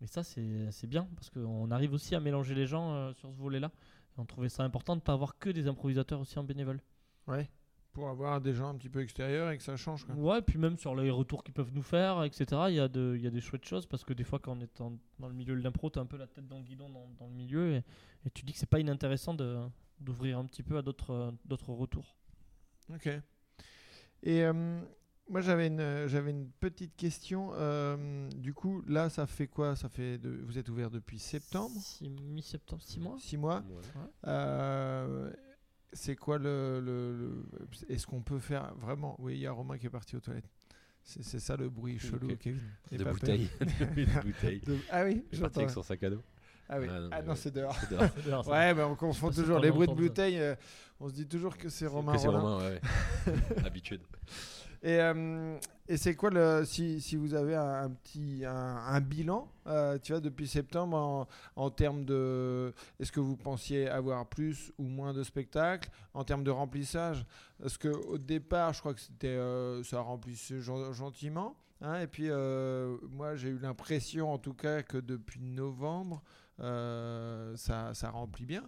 Et 0.00 0.06
ça, 0.06 0.22
c'est 0.22 0.86
bien 0.86 1.08
parce 1.16 1.28
qu'on 1.30 1.70
arrive 1.70 1.92
aussi 1.92 2.14
à 2.14 2.20
mélanger 2.20 2.54
les 2.54 2.66
gens 2.66 2.92
euh, 2.94 3.12
sur 3.14 3.30
ce 3.30 3.36
volet-là. 3.36 3.70
Et 4.16 4.20
on 4.20 4.24
trouvait 4.24 4.48
ça 4.48 4.62
important 4.64 4.94
de 4.94 5.00
ne 5.00 5.04
pas 5.04 5.12
avoir 5.12 5.38
que 5.38 5.50
des 5.50 5.66
improvisateurs 5.66 6.20
aussi 6.20 6.38
en 6.38 6.44
bénévole. 6.44 6.80
Ouais. 7.26 7.48
Pour 7.92 8.08
avoir 8.08 8.40
des 8.40 8.52
gens 8.54 8.68
un 8.68 8.76
petit 8.76 8.88
peu 8.90 9.00
extérieurs 9.02 9.50
et 9.50 9.56
que 9.56 9.62
ça 9.64 9.76
change. 9.76 10.04
Quoi. 10.04 10.14
Ouais, 10.14 10.40
puis 10.42 10.56
même 10.56 10.76
sur 10.78 10.94
les 10.94 11.10
retours 11.10 11.42
qu'ils 11.42 11.54
peuvent 11.54 11.72
nous 11.74 11.82
faire, 11.82 12.22
etc. 12.22 12.44
Il 12.68 12.74
y, 12.74 12.80
a 12.80 12.86
de- 12.86 13.16
y 13.20 13.26
a 13.26 13.30
des 13.30 13.40
chouettes 13.40 13.64
choses 13.64 13.86
parce 13.86 14.04
que 14.04 14.12
des 14.12 14.22
fois, 14.22 14.38
quand 14.38 14.56
on 14.56 14.60
est 14.60 14.80
en- 14.80 14.96
dans 15.18 15.26
le 15.28 15.34
milieu 15.34 15.56
de 15.56 15.60
l'impro, 15.62 15.90
tu 15.90 15.98
as 15.98 16.02
un 16.02 16.06
peu 16.06 16.16
la 16.16 16.28
tête 16.28 16.46
dans 16.46 16.58
le 16.58 16.62
guidon 16.64 16.88
dans, 16.90 17.08
dans 17.18 17.26
le 17.26 17.32
milieu 17.34 17.72
et, 17.72 17.82
et 18.24 18.30
tu 18.30 18.44
dis 18.44 18.52
que 18.52 18.58
c'est 18.58 18.68
pas 18.70 18.78
inintéressant 18.78 19.34
d'ouvrir 19.34 20.38
un 20.38 20.44
petit 20.44 20.62
peu 20.62 20.78
à 20.78 20.82
d'autres 20.82 21.34
d'autres 21.44 21.72
retours. 21.72 22.14
Ok. 22.94 23.08
Et 24.22 24.44
euh, 24.44 24.80
moi, 25.28 25.40
j'avais 25.40 25.66
une, 25.68 26.06
j'avais 26.06 26.30
une 26.30 26.48
petite 26.60 26.96
question. 26.96 27.50
Euh, 27.54 28.28
du 28.36 28.54
coup, 28.54 28.82
là, 28.86 29.10
ça 29.10 29.26
fait 29.26 29.46
quoi? 29.46 29.76
Ça 29.76 29.88
fait 29.88 30.18
de, 30.18 30.40
Vous 30.44 30.58
êtes 30.58 30.68
ouvert 30.68 30.90
depuis 30.90 31.18
septembre? 31.18 31.74
Six- 31.80 32.08
Mi-septembre, 32.08 32.82
6 32.82 33.00
mois 33.00 33.16
Six 33.18 33.36
mois 33.36 33.62
Euh, 34.26 35.30
C'est 35.92 36.16
quoi 36.16 36.38
le. 36.38 36.80
le- 36.80 37.16
le- 37.16 37.44
Est-ce 37.94 38.06
qu'on 38.06 38.20
peut 38.20 38.38
faire 38.38 38.74
vraiment? 38.76 39.16
Oui, 39.18 39.34
il 39.36 39.40
y 39.40 39.46
a 39.46 39.52
Romain 39.52 39.78
qui 39.78 39.86
est 39.86 39.90
parti 39.90 40.16
aux 40.16 40.20
toilettes. 40.20 40.48
C'est 41.02 41.22
c'est 41.22 41.40
ça 41.40 41.56
le 41.56 41.70
bruit 41.70 41.98
chelou, 41.98 42.28
Ok. 42.30 42.38
Kevin. 42.38 42.60
De 42.92 43.04
bouteilles. 43.04 43.48
de 43.60 44.20
bouteilles. 44.22 44.60
De- 44.60 44.76
Ah 44.90 45.04
oui, 45.04 45.12
est 45.12 45.14
parti 45.16 45.36
j'entends. 45.36 45.60
avec 45.60 45.70
son 45.70 45.82
sac 45.82 46.02
à 46.02 46.10
dos. 46.10 46.22
Ah 46.68 46.78
oui. 46.78 46.86
Ah 46.90 47.00
non, 47.00 47.08
Ah 47.10 47.16
mais 47.20 47.22
non, 47.22 47.30
ouais. 47.30 47.36
c'est 47.36 47.50
dehors. 47.50 47.74
C'est 47.80 47.90
dehors. 47.96 48.10
C'est 48.14 48.26
dehors, 48.26 48.44
ça. 48.44 48.50
Ouais, 48.50 48.74
mais 48.74 48.82
on 48.82 48.94
confond 48.96 49.30
toujours 49.30 49.58
les 49.60 49.70
bruits 49.70 49.88
de 49.88 49.94
bouteilles. 49.94 50.38
euh, 50.38 50.54
on 51.00 51.08
se 51.08 51.14
dit 51.14 51.26
toujours 51.26 51.56
que 51.56 51.70
c'est 51.70 51.86
Romain 51.86 52.12
Que 52.12 52.18
c'est. 52.18 52.28
Romain, 52.28 52.58
ouais, 52.58 52.80
ouais. 53.26 53.64
Habitude. 53.66 54.02
Et, 54.82 55.00
euh, 55.00 55.58
et 55.88 55.96
c'est 55.96 56.14
quoi 56.14 56.30
le 56.30 56.64
si, 56.64 57.00
si 57.00 57.16
vous 57.16 57.34
avez 57.34 57.56
un, 57.56 57.90
petit 57.90 58.44
un, 58.46 59.00
bilan 59.00 59.50
euh, 59.66 59.98
tu 59.98 60.12
vois 60.12 60.20
depuis 60.20 60.46
septembre 60.46 60.96
en, 60.96 61.28
en 61.56 61.70
termes 61.70 62.04
de 62.04 62.72
est-ce 63.00 63.10
que 63.10 63.18
vous 63.20 63.36
pensiez 63.36 63.88
avoir 63.88 64.26
plus 64.26 64.72
ou 64.78 64.84
moins 64.84 65.12
de 65.12 65.24
spectacles 65.24 65.90
en 66.14 66.22
termes 66.22 66.44
de 66.44 66.50
remplissage? 66.50 67.26
Parce 67.60 67.76
que 67.76 67.88
au 67.88 68.18
départ 68.18 68.72
je 68.72 68.80
crois 68.80 68.94
que 68.94 69.00
c'était 69.00 69.26
euh, 69.28 69.82
ça 69.82 70.00
remplissait 70.00 70.60
gen- 70.60 70.92
gentiment 70.92 71.56
hein, 71.80 72.00
et 72.00 72.06
puis 72.06 72.28
moi 73.10 73.34
j'ai 73.34 73.48
eu 73.48 73.58
l'impression 73.58 74.32
en 74.32 74.38
tout 74.38 74.54
cas 74.54 74.82
que 74.82 74.98
depuis 74.98 75.40
novembre 75.40 76.22
ça, 76.58 77.94
ça 77.94 78.10
remplit 78.10 78.46
bien 78.46 78.62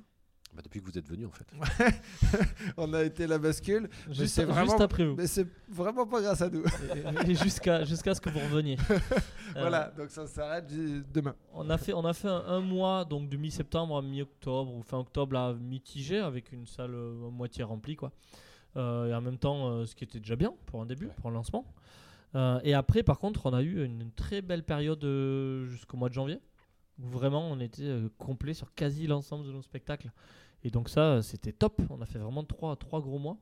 Bah, 0.53 0.63
depuis 0.65 0.81
que 0.81 0.85
vous 0.87 0.99
êtes 0.99 1.09
venu, 1.09 1.27
en 1.27 1.31
fait. 1.31 1.47
on 2.77 2.93
a 2.93 3.05
été 3.05 3.27
la 3.27 3.39
bascule 3.39 3.89
Juste, 4.11 4.35
c'est 4.35 4.45
vraiment- 4.45 4.67
juste 4.67 4.81
après 4.81 5.05
vous. 5.07 5.15
mais 5.15 5.27
c'est 5.29 5.47
vraiment 5.69 6.07
pas 6.07 6.21
grâce 6.21 6.43
à 6.43 6.51
nous 6.51 6.65
et 7.25 7.31
et 7.31 7.35
jusqu'à 7.37 7.85
jusqu'à 7.85 8.15
ce 8.15 8.21
que 8.21 8.31
vous 8.31 8.41
reveniez. 8.41 8.77
Euh, 9.57 9.63
voilà 9.63 9.93
donc 9.99 10.11
ça 10.11 10.29
s'arrête 10.29 10.69
demain 11.13 11.35
On 11.55 11.69
a 11.71 11.77
fait, 11.77 11.93
on 11.93 12.05
a 12.05 12.13
fait 12.13 12.29
un, 12.29 12.45
un 12.47 12.61
mois, 12.61 13.05
donc 13.05 13.29
de 13.29 13.37
mi-septembre 13.37 13.97
à 13.97 14.01
mi-octobre, 14.03 14.73
ou 14.73 14.81
fin 14.83 14.99
octobre 14.99 15.37
à 15.37 15.55
mitigé, 15.55 16.19
avec 16.19 16.53
une 16.53 16.67
salle 16.67 16.95
euh, 16.95 17.27
à 17.27 17.31
moitié 17.33 17.65
remplie. 17.65 17.97
Quoi. 17.97 18.13
Euh, 18.77 19.07
et 19.09 19.15
en 19.15 19.21
même 19.21 19.39
temps, 19.39 19.69
euh, 19.69 19.87
ce 19.87 19.97
qui 19.97 20.05
était 20.05 20.21
déjà 20.21 20.37
bien 20.37 20.55
pour 20.67 20.81
un 20.81 20.87
début, 20.87 21.07
Ouais. 21.07 21.13
pour 21.17 21.31
un 21.31 21.33
lancement. 21.33 21.65
Euh, 22.37 22.61
et 22.63 22.75
après, 22.75 23.03
par 23.03 23.19
contre, 23.19 23.47
on 23.47 23.53
a 23.53 23.61
eu 23.63 23.85
une 23.85 24.13
très 24.13 24.41
belle 24.41 24.63
période 24.63 25.05
jusqu'au 25.67 25.97
mois 25.97 26.09
de 26.11 26.15
janvier, 26.15 26.39
où 27.03 27.09
vraiment 27.09 27.51
on 27.51 27.59
était 27.59 27.93
complet 28.19 28.55
sur 28.55 28.73
quasi 28.75 29.09
l'ensemble 29.09 29.45
de 29.47 29.51
nos 29.51 29.63
spectacles. 29.63 30.13
Et 30.65 30.71
donc 30.71 30.89
ça, 30.89 31.23
c'était 31.23 31.53
top. 31.53 31.81
On 31.91 32.01
a 32.03 32.07
fait 32.07 32.19
vraiment 32.19 32.45
trois, 32.45 32.77
trois 32.77 33.01
gros 33.01 33.19
mois. 33.19 33.37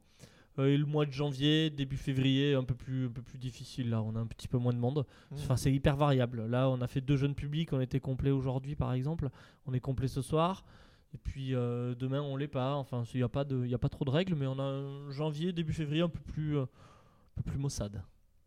Euh, 0.59 0.67
et 0.69 0.77
le 0.77 0.87
mois 0.87 1.07
de 1.07 1.13
janvier, 1.13 1.71
début 1.71 1.97
février, 1.97 2.55
un 2.55 2.65
peu 2.65 2.75
plus, 2.75 3.07
un 3.07 3.11
peu 3.11 3.23
plus 3.23 3.39
difficile. 3.39 3.91
Là, 3.91 4.03
on 4.03 4.17
a 4.17 4.19
un 4.21 4.27
petit 4.27 4.49
peu 4.49 4.59
moins 4.59 4.73
de 4.73 4.79
monde. 4.79 5.07
Enfin, 5.33 5.57
c'est 5.57 5.73
hyper 5.73 5.97
variable. 5.97 6.47
Là, 6.47 6.69
on 6.69 6.81
a 6.81 6.87
fait 6.89 7.01
deux 7.01 7.17
jeunes 7.17 7.35
publics, 7.35 7.73
on 7.73 7.81
était 7.81 8.01
complet 8.01 8.31
aujourd'hui, 8.31 8.75
par 8.75 8.93
exemple. 8.93 9.31
On 9.67 9.73
est 9.75 9.81
complet 9.81 10.09
ce 10.09 10.23
soir. 10.23 10.65
Et 11.15 11.19
puis 11.19 11.55
euh, 11.55 11.95
demain, 11.95 12.21
on 12.21 12.37
l'est 12.37 12.49
pas. 12.49 12.75
Enfin, 12.75 13.03
il 13.15 13.19
n'y 13.19 13.23
a, 13.23 13.29
pas 13.29 13.45
de- 13.45 13.65
y 13.67 13.75
a 13.75 13.79
pas 13.79 13.89
trop 13.89 14.05
de 14.05 14.11
règles, 14.11 14.35
mais 14.35 14.47
on 14.47 14.59
a 14.59 14.63
un 14.63 15.11
janvier, 15.11 15.53
début 15.53 15.73
février 15.73 16.03
un 16.03 16.09
peu 16.09 16.21
plus, 16.21 16.59
euh, 16.59 16.63
un 16.63 17.43
peu 17.43 17.43
plus 17.51 17.59
maussade. 17.59 18.03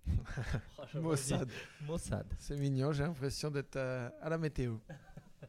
Mossad. 0.96 1.48
Maussade. 1.88 2.28
C'est 2.38 2.58
mignon, 2.58 2.92
j'ai 2.92 3.04
l'impression 3.04 3.50
d'être 3.50 3.76
euh, 3.78 4.10
à 4.22 4.30
la 4.30 4.38
météo. 4.38 4.76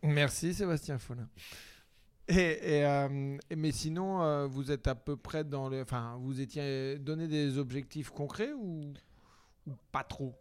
Merci 0.03 0.55
Sébastien 0.55 0.99
Follin. 0.99 1.29
Et, 2.29 2.85
euh, 2.85 3.39
mais 3.57 3.73
sinon, 3.73 4.23
euh, 4.23 4.47
vous 4.47 4.71
êtes 4.71 4.87
à 4.87 4.95
peu 4.95 5.17
près 5.17 5.45
dans 5.45 5.69
le. 5.69 5.83
Enfin, 5.83 6.17
vous 6.21 6.41
étiez 6.41 6.99
donné 6.99 7.27
des 7.29 7.59
objectifs 7.59 8.11
concrets 8.11 8.53
ou 8.53 8.93
pas 9.91 10.05
trop? 10.05 10.35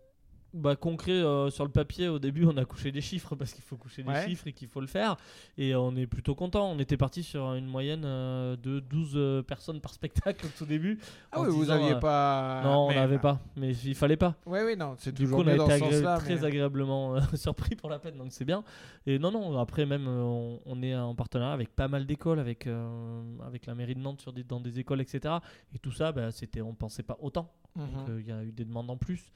Bah, 0.53 0.75
concret 0.75 1.13
euh, 1.13 1.49
sur 1.49 1.63
le 1.63 1.71
papier, 1.71 2.09
au 2.09 2.19
début, 2.19 2.45
on 2.45 2.57
a 2.57 2.65
couché 2.65 2.91
des 2.91 2.99
chiffres 2.99 3.35
parce 3.35 3.53
qu'il 3.53 3.63
faut 3.63 3.77
coucher 3.77 4.03
des 4.03 4.13
chiffres 4.25 4.47
et 4.47 4.53
qu'il 4.53 4.67
faut 4.67 4.81
le 4.81 4.87
faire. 4.87 5.15
Et 5.57 5.73
euh, 5.73 5.79
on 5.79 5.95
est 5.95 6.07
plutôt 6.07 6.35
content. 6.35 6.69
On 6.69 6.77
était 6.79 6.97
parti 6.97 7.23
sur 7.23 7.53
une 7.53 7.67
moyenne 7.67 8.03
euh, 8.03 8.57
de 8.57 8.81
12 8.81 9.11
euh, 9.15 9.41
personnes 9.43 9.79
par 9.79 9.93
spectacle 9.93 10.45
au 10.45 10.49
tout 10.57 10.65
début. 10.65 10.99
Ah 11.31 11.39
oui, 11.41 11.47
vous 11.49 11.69
aviez 11.69 11.93
euh, 11.93 11.99
pas. 11.99 12.61
non, 12.65 12.87
on 12.87 12.93
n'avait 12.93 13.17
pas. 13.17 13.39
Mais 13.55 13.71
il 13.73 13.95
fallait 13.95 14.17
pas. 14.17 14.35
Oui, 14.45 14.59
oui, 14.65 14.75
non, 14.75 14.95
c'est 14.97 15.13
Du 15.13 15.23
coup, 15.23 15.41
toujours 15.41 15.45
on 15.45 15.47
a 15.47 15.53
été 15.53 15.85
agré- 15.85 16.17
très 16.19 16.35
mais- 16.35 16.43
agréablement 16.45 17.15
surpris 17.35 17.75
pour 17.75 17.89
la 17.89 17.99
peine, 17.99 18.17
donc 18.17 18.33
c'est 18.33 18.43
bien. 18.45 18.63
Et 19.05 19.19
non, 19.19 19.31
non, 19.31 19.57
après 19.57 19.85
même, 19.85 20.05
on, 20.07 20.59
on 20.65 20.83
est 20.83 20.95
en 20.95 21.15
partenariat 21.15 21.53
avec 21.53 21.69
pas 21.73 21.87
mal 21.87 22.05
d'écoles, 22.05 22.39
avec, 22.39 22.67
avec 23.47 23.65
la 23.67 23.73
mairie 23.75 23.95
de 23.95 24.01
Nantes 24.01 24.19
sur 24.19 24.33
des, 24.33 24.43
dans 24.43 24.59
des 24.59 24.79
écoles, 24.79 24.99
etc. 24.99 25.35
Et 25.73 25.79
tout 25.79 25.91
ça, 25.91 26.11
bah, 26.11 26.29
c'était, 26.31 26.59
on 26.61 26.73
pensait 26.73 27.03
pas 27.03 27.17
autant. 27.21 27.49
Mhm. 27.77 27.85
Donc 27.85 28.07
il 28.19 28.27
y 28.27 28.31
a 28.33 28.43
eu 28.43 28.51
des 28.51 28.65
demandes 28.65 28.89
en 28.89 28.97
plus. 28.97 29.31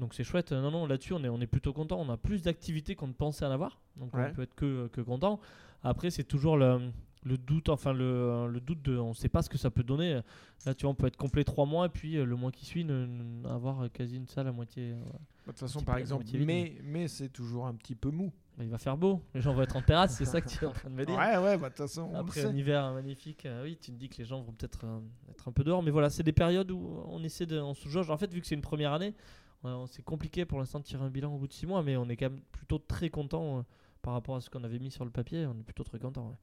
Donc 0.00 0.14
c'est 0.14 0.24
chouette. 0.24 0.50
Euh, 0.52 0.60
Non, 0.60 0.70
non, 0.70 0.86
là-dessus, 0.86 1.12
on 1.12 1.22
est, 1.22 1.28
on 1.28 1.40
est 1.40 1.46
plutôt 1.46 1.72
content. 1.72 2.00
On 2.00 2.08
a 2.10 2.16
plus 2.16 2.42
d'activités 2.42 2.94
qu'on 2.96 3.06
ne 3.08 3.12
pensait 3.12 3.44
en 3.44 3.50
avoir. 3.50 3.80
Donc 3.96 4.14
Ouais. 4.14 4.28
on 4.30 4.34
peut 4.34 4.42
être 4.42 4.54
que, 4.54 4.88
que 4.88 5.00
content. 5.00 5.38
Après, 5.82 6.10
c'est 6.10 6.24
toujours 6.24 6.56
le, 6.56 6.90
le 7.22 7.38
doute, 7.38 7.68
enfin 7.68 7.92
le, 7.92 8.48
le 8.48 8.60
doute 8.60 8.82
de, 8.82 8.96
on 8.98 9.10
ne 9.10 9.14
sait 9.14 9.28
pas 9.28 9.42
ce 9.42 9.48
que 9.48 9.58
ça 9.58 9.70
peut 9.70 9.82
donner. 9.82 10.20
Là, 10.66 10.74
tu 10.74 10.82
vois, 10.82 10.90
on 10.90 10.94
peut 10.94 11.06
être 11.06 11.16
complet 11.16 11.44
trois 11.44 11.64
mois 11.66 11.86
et 11.86 11.90
puis 11.90 12.16
euh, 12.16 12.24
le 12.24 12.34
mois 12.36 12.50
qui 12.50 12.64
suit, 12.66 12.84
ne- 12.84 13.06
ne- 13.06 13.46
avoir 13.48 13.90
quasi 13.92 14.16
une 14.16 14.26
salle 14.26 14.46
à 14.48 14.52
moitié. 14.52 14.92
euh, 14.92 14.96
De 14.96 15.52
toute 15.52 15.58
façon, 15.58 15.80
par 15.82 15.96
exemple, 15.98 16.24
mais, 16.44 16.76
mais 16.82 17.08
c'est 17.08 17.28
toujours 17.30 17.66
un 17.66 17.74
petit 17.74 17.94
peu 17.94 18.10
mou. 18.10 18.32
Bah, 18.58 18.64
il 18.64 18.70
va 18.70 18.78
faire 18.78 18.96
beau, 18.98 19.22
les 19.34 19.40
gens 19.40 19.54
vont 19.54 19.62
être 19.62 19.76
en 19.76 19.80
terrasse, 19.82 20.16
c'est 20.16 20.24
ça 20.26 20.40
que 20.42 20.48
tu 20.48 20.62
es 20.64 20.66
en 20.66 20.72
train 20.72 20.90
de 20.90 20.94
me 20.94 21.06
dire. 21.06 21.16
Ouais, 21.16 21.36
ouais, 21.38 21.56
bah 21.56 21.68
de 21.70 21.74
toute 21.74 21.76
façon, 21.78 22.12
Après 22.14 22.44
un 22.44 22.54
hiver 22.54 22.92
magnifique, 22.92 23.46
euh, 23.46 23.62
oui, 23.64 23.78
tu 23.80 23.90
te 23.92 23.96
dis 23.96 24.08
que 24.10 24.18
les 24.18 24.24
gens 24.26 24.40
vont 24.42 24.52
peut-être 24.52 24.84
euh, 24.84 24.98
être 25.30 25.48
un 25.48 25.52
peu 25.52 25.64
dehors, 25.64 25.82
mais 25.82 25.90
voilà, 25.90 26.10
c'est 26.10 26.22
des 26.24 26.32
périodes 26.32 26.70
où 26.70 27.00
on 27.06 27.22
essaie 27.22 27.46
de, 27.46 27.58
on 27.58 27.72
se 27.74 27.88
jauge. 27.88 28.10
En 28.10 28.18
fait, 28.18 28.30
vu 28.34 28.40
que 28.42 28.46
c'est 28.46 28.54
une 28.56 28.60
première 28.60 28.92
année, 28.92 29.14
euh, 29.14 29.49
c'est 29.88 30.02
compliqué 30.02 30.44
pour 30.44 30.58
l'instant 30.58 30.78
de 30.80 30.84
tirer 30.84 31.04
un 31.04 31.10
bilan 31.10 31.34
au 31.34 31.38
bout 31.38 31.46
de 31.48 31.52
6 31.52 31.66
mois, 31.66 31.82
mais 31.82 31.96
on 31.96 32.08
est 32.08 32.16
quand 32.16 32.30
même 32.30 32.40
plutôt 32.52 32.78
très 32.78 33.10
content 33.10 33.58
euh, 33.58 33.62
par 34.02 34.14
rapport 34.14 34.36
à 34.36 34.40
ce 34.40 34.50
qu'on 34.50 34.64
avait 34.64 34.78
mis 34.78 34.90
sur 34.90 35.04
le 35.04 35.10
papier. 35.10 35.46
On 35.46 35.58
est 35.58 35.62
plutôt 35.64 35.84
très 35.84 35.98
content. 35.98 36.28
ouais. 36.30 36.36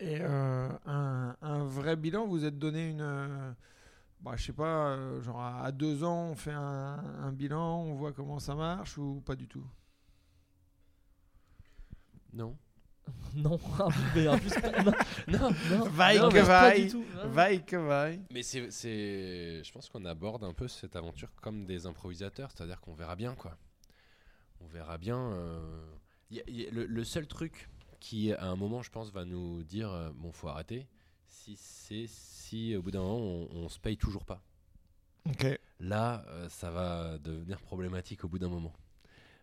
Et 0.00 0.18
euh, 0.20 0.68
un, 0.86 1.36
un 1.42 1.64
vrai 1.64 1.96
bilan, 1.96 2.26
vous 2.26 2.44
êtes 2.44 2.58
donné 2.58 2.88
une. 2.90 3.00
euh, 3.00 3.52
bah, 4.20 4.34
je 4.36 4.44
sais 4.46 4.52
pas, 4.54 4.90
euh, 4.92 5.22
genre 5.22 5.40
à 5.40 5.64
à 5.64 5.72
deux 5.72 6.04
ans, 6.04 6.30
on 6.32 6.36
fait 6.36 6.52
un, 6.52 6.60
un 7.22 7.32
bilan, 7.32 7.82
on 7.82 7.94
voit 7.94 8.12
comment 8.12 8.38
ça 8.40 8.54
marche 8.56 8.98
ou 8.98 9.22
pas 9.26 9.36
du 9.36 9.48
tout? 9.48 9.66
Non. 12.32 12.58
non, 13.34 13.58
mais 14.14 14.28
en 14.28 14.38
plus, 14.38 14.50
pas- 14.50 14.82
non, 14.82 14.92
non, 15.28 15.50
non, 15.70 15.88
Vaille 15.88 16.18
non, 16.18 16.28
que 16.28 16.38
vaille, 16.38 16.84
du 16.86 16.90
tout. 16.92 17.04
Non. 17.16 17.28
Vaille 17.30 17.64
que 17.64 17.76
vaille. 17.76 18.20
Mais 18.30 18.42
c'est, 18.42 18.70
c'est, 18.70 19.62
je 19.64 19.72
pense 19.72 19.88
qu'on 19.88 20.04
aborde 20.04 20.44
un 20.44 20.52
peu 20.52 20.68
cette 20.68 20.96
aventure 20.96 21.30
comme 21.40 21.64
des 21.64 21.86
improvisateurs, 21.86 22.50
c'est-à-dire 22.54 22.80
qu'on 22.80 22.94
verra 22.94 23.16
bien 23.16 23.34
quoi. 23.34 23.56
On 24.60 24.66
verra 24.66 24.98
bien. 24.98 25.18
euh, 25.18 25.84
y 26.30 26.40
a- 26.40 26.50
y 26.50 26.66
a- 26.66 26.70
le, 26.70 26.86
le 26.86 27.04
seul 27.04 27.26
truc 27.26 27.68
qui, 28.00 28.32
à 28.32 28.44
un 28.46 28.56
moment, 28.56 28.82
je 28.82 28.90
pense, 28.90 29.10
va 29.10 29.24
nous 29.24 29.62
dire 29.62 29.90
euh, 29.90 30.10
bon, 30.14 30.30
faut 30.30 30.48
arrêter. 30.48 30.86
Si 31.26 31.56
c'est 31.56 32.04
si 32.08 32.76
au 32.76 32.82
bout 32.82 32.90
d'un 32.90 33.00
moment 33.00 33.18
on, 33.18 33.48
on 33.64 33.68
se 33.68 33.78
paye 33.80 33.96
toujours 33.96 34.24
pas. 34.24 34.42
Ok. 35.28 35.46
Là, 35.80 36.24
euh, 36.28 36.48
ça 36.48 36.70
va 36.70 37.18
devenir 37.18 37.60
problématique 37.62 38.24
au 38.24 38.28
bout 38.28 38.38
d'un 38.38 38.48
moment. 38.48 38.74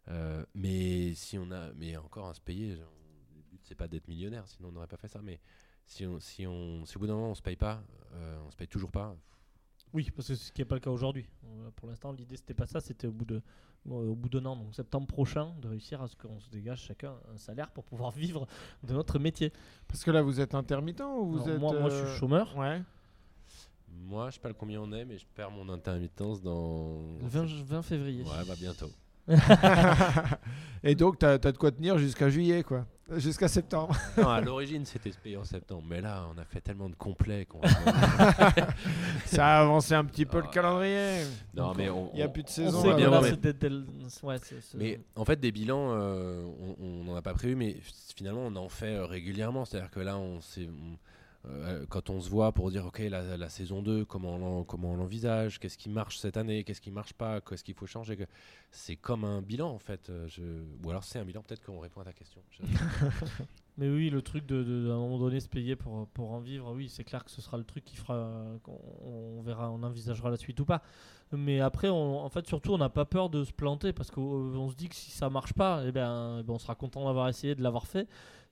Euh, 0.10 0.46
mais 0.56 1.14
si 1.16 1.38
on 1.38 1.52
a, 1.52 1.72
mais 1.74 1.98
encore 1.98 2.30
à 2.30 2.34
se 2.34 2.42
payer, 2.42 2.76
genre, 2.76 2.92
c'est 3.70 3.76
pas 3.76 3.88
d'être 3.88 4.08
millionnaire, 4.08 4.48
sinon 4.48 4.70
on 4.70 4.72
n'aurait 4.74 4.88
pas 4.88 4.98
fait 4.98 5.08
ça. 5.08 5.22
Mais 5.24 5.40
si 5.86 6.06
on, 6.06 6.20
si 6.20 6.46
on, 6.46 6.86
si 6.86 6.98
au 6.98 7.00
bout 7.00 7.08
d'un 7.08 7.14
moment 7.14 7.32
on 7.32 7.36
se 7.36 7.42
paye 7.42 7.56
pas, 7.56 7.82
euh, 8.14 8.40
on 8.46 8.52
se 8.52 8.58
paye 8.58 8.68
toujours 8.68 8.92
pas. 8.92 9.16
Oui, 9.94 10.10
parce 10.16 10.28
que 10.28 10.36
c'est 10.36 10.48
ce 10.48 10.52
qui 10.52 10.62
n'est 10.62 10.66
pas 10.66 10.76
le 10.76 10.82
cas 10.82 10.92
aujourd'hui. 10.92 11.28
Euh, 11.46 11.70
Pour 11.76 11.88
l'instant, 11.88 12.12
l'idée 12.12 12.36
c'était 12.36 12.54
pas 12.54 12.68
ça, 12.68 12.80
c'était 12.82 13.08
au 13.08 13.12
bout 13.12 13.26
de 13.26 13.42
euh, 13.88 14.10
au 14.10 14.16
bout 14.16 14.30
d'un 14.30 14.46
an, 14.46 14.56
donc 14.56 14.76
septembre 14.76 15.08
prochain, 15.08 15.54
de 15.62 15.68
réussir 15.68 16.02
à 16.02 16.08
ce 16.08 16.16
qu'on 16.16 16.40
se 16.40 16.50
dégage 16.50 16.82
chacun 16.82 17.14
un 17.34 17.38
salaire 17.38 17.72
pour 17.72 17.86
pouvoir 17.86 18.12
vivre 18.16 18.46
de 18.84 18.94
notre 18.94 19.20
métier. 19.20 19.54
Parce 19.88 20.04
que 20.04 20.12
là, 20.12 20.22
vous 20.22 20.40
êtes 20.42 20.54
intermittent 20.54 21.02
ou 21.02 21.32
vous 21.32 21.44
Alors, 21.44 21.50
êtes. 21.56 21.60
moi, 21.60 21.80
moi, 21.80 21.90
je 21.90 21.96
euh, 21.96 22.10
suis 22.10 22.20
chômeur. 22.20 22.56
Ouais. 22.58 22.82
Moi, 23.92 24.30
je 24.30 24.36
sais 24.36 24.42
pas 24.42 24.54
combien 24.54 24.82
on 24.82 24.92
est, 24.92 25.06
mais 25.06 25.18
je 25.18 25.26
perds 25.34 25.52
mon 25.52 25.70
intermittence 25.70 26.42
dans. 26.42 27.18
Le 27.20 27.28
20, 27.28 27.46
20 27.64 27.82
février. 27.82 28.24
Ouais, 28.24 28.46
bah 28.48 28.54
bientôt. 28.58 28.92
Et 30.84 30.96
donc, 30.96 31.18
t'as 31.18 31.34
as 31.34 31.38
de 31.52 31.58
quoi 31.58 31.72
tenir 31.72 31.98
jusqu'à 31.98 32.30
juillet, 32.30 32.64
quoi. 32.64 32.86
Jusqu'à 33.18 33.48
septembre. 33.48 33.96
Non, 34.18 34.30
à 34.30 34.42
l'origine, 34.42 34.86
c'était 34.86 35.10
payer 35.12 35.38
en 35.38 35.44
septembre, 35.44 35.84
mais 35.90 36.02
là, 36.02 36.26
on 36.34 36.38
a 36.40 36.46
fait 36.46 36.62
tellement 36.62 36.90
de 36.90 36.96
complets 36.96 37.46
qu'on. 37.46 37.62
Ça 39.26 39.46
a 39.58 39.62
avancé 39.62 39.94
un 39.94 40.06
petit 40.06 40.26
peu 40.26 40.38
le 40.40 40.46
Ah. 40.48 40.52
calendrier. 40.54 41.24
non, 41.54 41.68
Donc, 41.68 41.78
mais 41.78 41.90
on. 41.90 42.10
Il 42.14 42.18
n'y 42.18 42.22
a 42.24 42.30
plus 42.30 42.44
de 42.44 42.48
On 42.50 42.52
saison. 42.52 42.88
là. 42.90 42.96
bien 42.96 43.10
là, 43.10 43.22
mais- 43.22 43.32
ouais, 44.24 44.38
Mais 44.76 45.00
en 45.16 45.26
fait, 45.26 45.40
des 45.40 45.52
bilans, 45.52 45.92
euh, 45.94 46.44
on 46.80 47.04
n'en 47.04 47.16
a 47.16 47.22
pas 47.22 47.34
prévu, 47.34 47.56
mais 47.56 47.78
finalement, 48.16 48.42
on 48.48 48.56
en 48.56 48.70
fait 48.70 48.96
euh, 48.96 49.06
régulièrement. 49.06 49.66
C'est-à-dire 49.66 49.92
que 49.92 50.00
là, 50.00 50.18
on, 50.18 50.42
s'est- 50.42 50.68
on- 50.70 50.98
euh, 51.48 51.86
quand 51.88 52.10
on 52.10 52.20
se 52.20 52.30
voit 52.30 52.52
pour 52.52 52.70
dire, 52.70 52.86
OK, 52.86 53.00
la, 53.00 53.50
saison 53.50 53.82
2, 53.82 54.04
comment 54.06 54.36
on, 54.36 54.64
comment 54.64 54.92
on 54.92 54.98
l'envisage, 54.98 55.60
qu'est-ce 55.60 55.78
qui 55.78 55.90
marche 55.90 56.18
cette 56.18 56.36
année, 56.36 56.64
qu'est-ce 56.64 56.82
qui 56.82 56.92
marche 56.92 57.14
pas, 57.14 57.40
qu'est-ce 57.40 57.64
qu'il 57.64 57.76
faut 57.76 57.88
changer, 57.88 58.18
c'est 58.72 58.98
comme 58.98 59.24
un 59.24 59.42
bilan, 59.42 59.70
en 59.70 59.80
fait. 59.80 60.10
euh. 60.10 60.28
Ou 60.84 60.90
alors, 60.90 61.04
c'est 61.04 61.20
un 61.20 61.26
bilan, 61.26 61.42
peut-être 61.42 61.64
qu'on 61.64 61.80
répond 61.80 62.02
à 62.02 62.06
ta 62.06 62.14
question. 62.14 62.42
Mais 63.78 63.90
oui, 63.90 64.10
le 64.10 64.22
truc 64.22 64.46
de, 64.46 64.90
un 64.92 64.98
moment 64.98 65.18
donné 65.18 65.40
se 65.40 65.48
payer 65.48 65.78
pour, 65.78 66.06
pour 66.08 66.34
en 66.34 66.40
vivre, 66.40 66.74
oui, 66.74 66.90
c'est 66.90 67.06
clair 67.06 67.24
que 67.24 67.32
ce 67.32 67.42
sera 67.42 67.58
le 67.58 67.64
truc 67.64 67.86
qui 67.86 67.96
fera. 67.96 68.30
On, 68.68 69.42
verra, 69.42 69.72
on 69.72 69.82
envisagera 69.84 70.30
la 70.30 70.36
suite 70.36 70.60
ou 70.60 70.66
pas. 70.66 70.82
Mais 71.32 71.62
après, 71.62 71.88
en 71.88 72.28
fait, 72.28 72.46
surtout, 72.46 72.74
on 72.74 72.78
n'a 72.78 72.90
pas 72.90 73.06
peur 73.06 73.30
de 73.30 73.46
se 73.46 73.54
planter 73.54 73.94
parce 73.94 74.12
qu'on 74.12 74.70
se 74.70 74.76
dit 74.76 74.90
que 74.90 74.96
si 74.96 75.12
ça 75.12 75.30
marche 75.30 75.54
pas, 75.54 75.84
eh 75.86 75.94
ben, 75.94 76.40
eh 76.42 76.44
ben, 76.44 76.54
on 76.54 76.60
sera 76.60 76.76
content 76.76 77.06
d'avoir 77.06 77.30
essayé, 77.30 77.56
de 77.56 77.64
l'avoir 77.64 77.88
fait. 77.88 78.10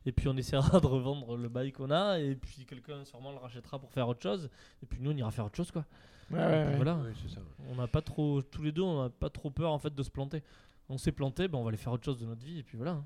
Et 0.07 0.11
puis 0.13 0.27
on 0.29 0.37
essaiera 0.37 0.79
de 0.79 0.87
revendre 0.87 1.35
le 1.37 1.49
bail 1.49 1.71
qu'on 1.71 1.91
a. 1.91 2.17
Et 2.19 2.33
puis 2.35 2.65
quelqu'un 2.65 3.03
sûrement 3.05 3.31
le 3.31 3.37
rachètera 3.37 3.77
pour 3.77 3.91
faire 3.91 4.07
autre 4.07 4.23
chose. 4.23 4.49
Et 4.81 4.85
puis 4.85 4.99
nous, 5.01 5.11
on 5.11 5.15
ira 5.17 5.29
faire 5.31 5.45
autre 5.45 5.57
chose, 5.57 5.69
quoi. 5.69 5.85
Ouais, 6.31 6.39
Et 6.39 6.41
ouais, 6.41 6.61
puis 6.63 6.69
ouais. 6.71 6.75
Voilà. 6.77 6.95
Oui, 7.03 7.11
c'est 7.21 7.33
ça. 7.35 7.41
On 7.69 7.75
n'a 7.75 7.87
pas 7.87 8.01
trop, 8.01 8.41
tous 8.41 8.61
les 8.63 8.71
deux, 8.71 8.81
on 8.81 9.03
n'a 9.03 9.09
pas 9.09 9.29
trop 9.29 9.49
peur 9.51 9.71
en 9.71 9.79
fait 9.79 9.93
de 9.93 10.01
se 10.03 10.09
planter. 10.09 10.41
On 10.89 10.97
s'est 10.97 11.11
planté, 11.11 11.47
ben 11.49 11.57
on 11.57 11.63
va 11.63 11.69
aller 11.69 11.77
faire 11.77 11.91
autre 11.91 12.05
chose 12.05 12.17
de 12.19 12.25
notre 12.25 12.43
vie 12.45 12.59
et 12.59 12.63
puis 12.63 12.77
voilà. 12.77 12.91
hein. 12.91 13.05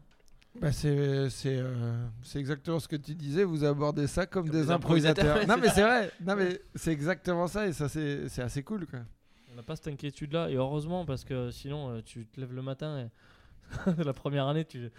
Bah, 0.60 0.72
c'est 0.74 1.30
c'est 1.30 1.58
euh, 1.58 2.06
c'est 2.24 2.38
exactement 2.38 2.80
ce 2.80 2.88
que 2.88 2.98
tu 2.98 3.16
disais. 3.16 3.44
Vous 3.46 3.64
abordez 3.64 4.06
ça 4.06 4.26
comme, 4.26 4.48
Comme 4.48 4.54
des, 4.60 4.66
des 4.66 4.72
improvisateurs. 4.72 5.38
improvisateurs, 5.38 5.58
non 5.58 5.62
mais 5.64 5.70
c'est 5.70 5.82
vrai. 5.82 6.12
Non 6.26 6.36
mais 6.36 6.62
c'est 6.76 6.92
exactement 6.92 7.48
ça 7.48 7.68
et 7.68 7.74
ça 7.74 7.88
c'est 7.90 8.28
c'est 8.28 8.42
assez 8.42 8.62
cool 8.62 8.86
quoi. 8.86 9.00
On 9.52 9.56
n'a 9.56 9.64
pas 9.64 9.76
cette 9.78 9.88
inquiétude 9.88 10.34
là 10.34 10.50
et 10.50 10.56
heureusement 10.56 11.06
parce 11.06 11.24
que 11.24 11.50
sinon 11.52 11.90
euh, 11.92 12.02
tu 12.04 12.26
te 12.28 12.40
lèves 12.40 12.54
le 12.54 12.62
matin 12.62 13.00
et 13.00 14.04
la 14.04 14.14
première 14.14 14.48
année 14.48 14.66
tu, 14.66 14.92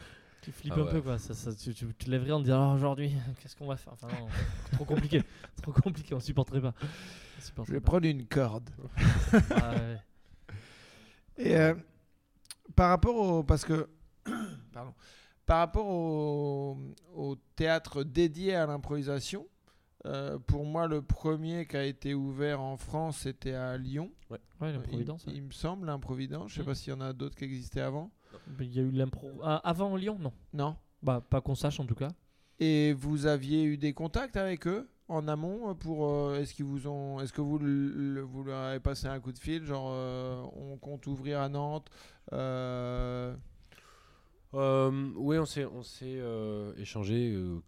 tu 0.43 0.53
flippes 0.53 0.74
Ah 0.76 0.80
un 0.80 0.84
ouais. 0.84 0.90
peu 0.93 1.01
quoi. 1.03 1.18
Ça, 1.18 1.32
ça- 1.34 1.55
tu, 1.55 1.72
tu 1.72 1.86
te 1.95 2.11
lèverais 2.11 2.32
en 2.32 2.38
te 2.40 2.45
disant 2.45 2.57
Alors, 2.62 2.74
aujourd'hui 2.74 3.12
qu'est-ce 3.40 3.57
qu'on 3.57 3.66
va 3.66 3.76
faire? 3.76 3.95
Enfin 3.95 4.09
non, 4.09 4.26
trop 4.72 4.84
compliqué, 4.84 5.22
trop 5.62 5.72
compliqué, 5.72 6.14
on 6.14 6.20
supporterait 6.20 6.61
pas. 6.61 6.74
On 7.57 7.64
Je 7.64 7.72
vais 7.72 7.80
pas. 7.80 7.86
prendre 7.93 8.07
une 8.07 8.26
corde. 8.26 8.68
Ah, 9.51 9.70
ouais. 9.72 9.99
Et 11.38 11.57
euh, 11.57 11.74
par 12.76 12.90
rapport 12.90 13.16
au 13.16 13.43
parce 13.43 13.64
que 13.64 13.88
pardon 14.72 14.93
par 15.47 15.59
rapport 15.59 15.86
au, 15.88 16.78
au 17.14 17.36
théâtre 17.57 18.05
dédié 18.05 18.55
à 18.55 18.66
l'improvisation. 18.66 19.47
euh, 20.07 20.38
pour 20.38 20.64
moi, 20.64 20.86
le 20.86 21.03
premier 21.03 21.66
qui 21.66 21.76
a 21.76 21.84
été 21.84 22.14
ouvert 22.14 22.61
en 22.61 22.76
France, 22.76 23.18
c'était 23.22 23.55
à 23.55 23.76
Lyon. 23.76 24.11
Ouais. 24.30 24.38
Il, 24.61 24.66
ouais. 24.66 25.16
il 25.28 25.43
me 25.43 25.51
semble, 25.51 25.86
l'improvidence. 25.86 26.51
Je 26.51 26.57
sais 26.57 26.62
Mm. 26.62 26.64
pas 26.66 26.74
s'il 26.74 26.93
y 26.93 26.97
en 26.97 27.01
a 27.01 27.12
d'autres 27.12 27.34
qui 27.36 27.45
existaient 27.45 27.80
avant. 27.80 28.11
Il 28.60 28.74
y 28.74 28.78
a 28.78 28.82
eu 28.82 28.90
l'impro. 28.90 29.30
Ah, 29.42 29.56
avant 29.64 29.96
Lyon 29.96 30.18
Non. 30.20 30.32
Non. 30.52 30.76
Bah, 31.02 31.20
pas 31.28 31.40
qu'on 31.40 31.54
sache 31.54 31.80
en 31.80 31.86
tout 31.86 31.94
cas. 31.94 32.08
Et 32.60 32.92
vous 32.92 33.26
aviez 33.26 33.64
eu 33.64 33.76
des 33.76 33.92
contacts 33.92 34.36
avec 34.36 34.66
eux 34.66 34.88
en 35.08 35.26
amont 35.26 35.74
pour 35.74 36.06
euh, 36.08 36.36
est-ce 36.38 36.54
qu'ils 36.54 36.64
vous 36.64 36.86
ont 36.86 37.20
est-ce 37.20 37.32
que 37.32 37.40
vous 37.40 37.58
le- 37.58 38.20
vous 38.22 38.44
leur 38.44 38.58
avez 38.60 38.78
passé 38.80 39.08
un 39.08 39.18
coup 39.20 39.32
de 39.32 39.38
fil 39.38 39.64
genre 39.64 39.88
euh, 39.92 40.42
on 40.54 40.76
compte 40.76 41.06
ouvrir 41.08 41.40
à 41.40 41.48
Nantes 41.48 41.90
euh, 42.32 43.34
Euh, 44.54 45.10
oui, 45.16 45.38
on 45.38 45.46
s'est, 45.46 45.64
on 45.64 45.82
s'est 45.82 46.18
euh, 46.18 46.72
échangé 46.76 47.32
euh, 47.34 47.60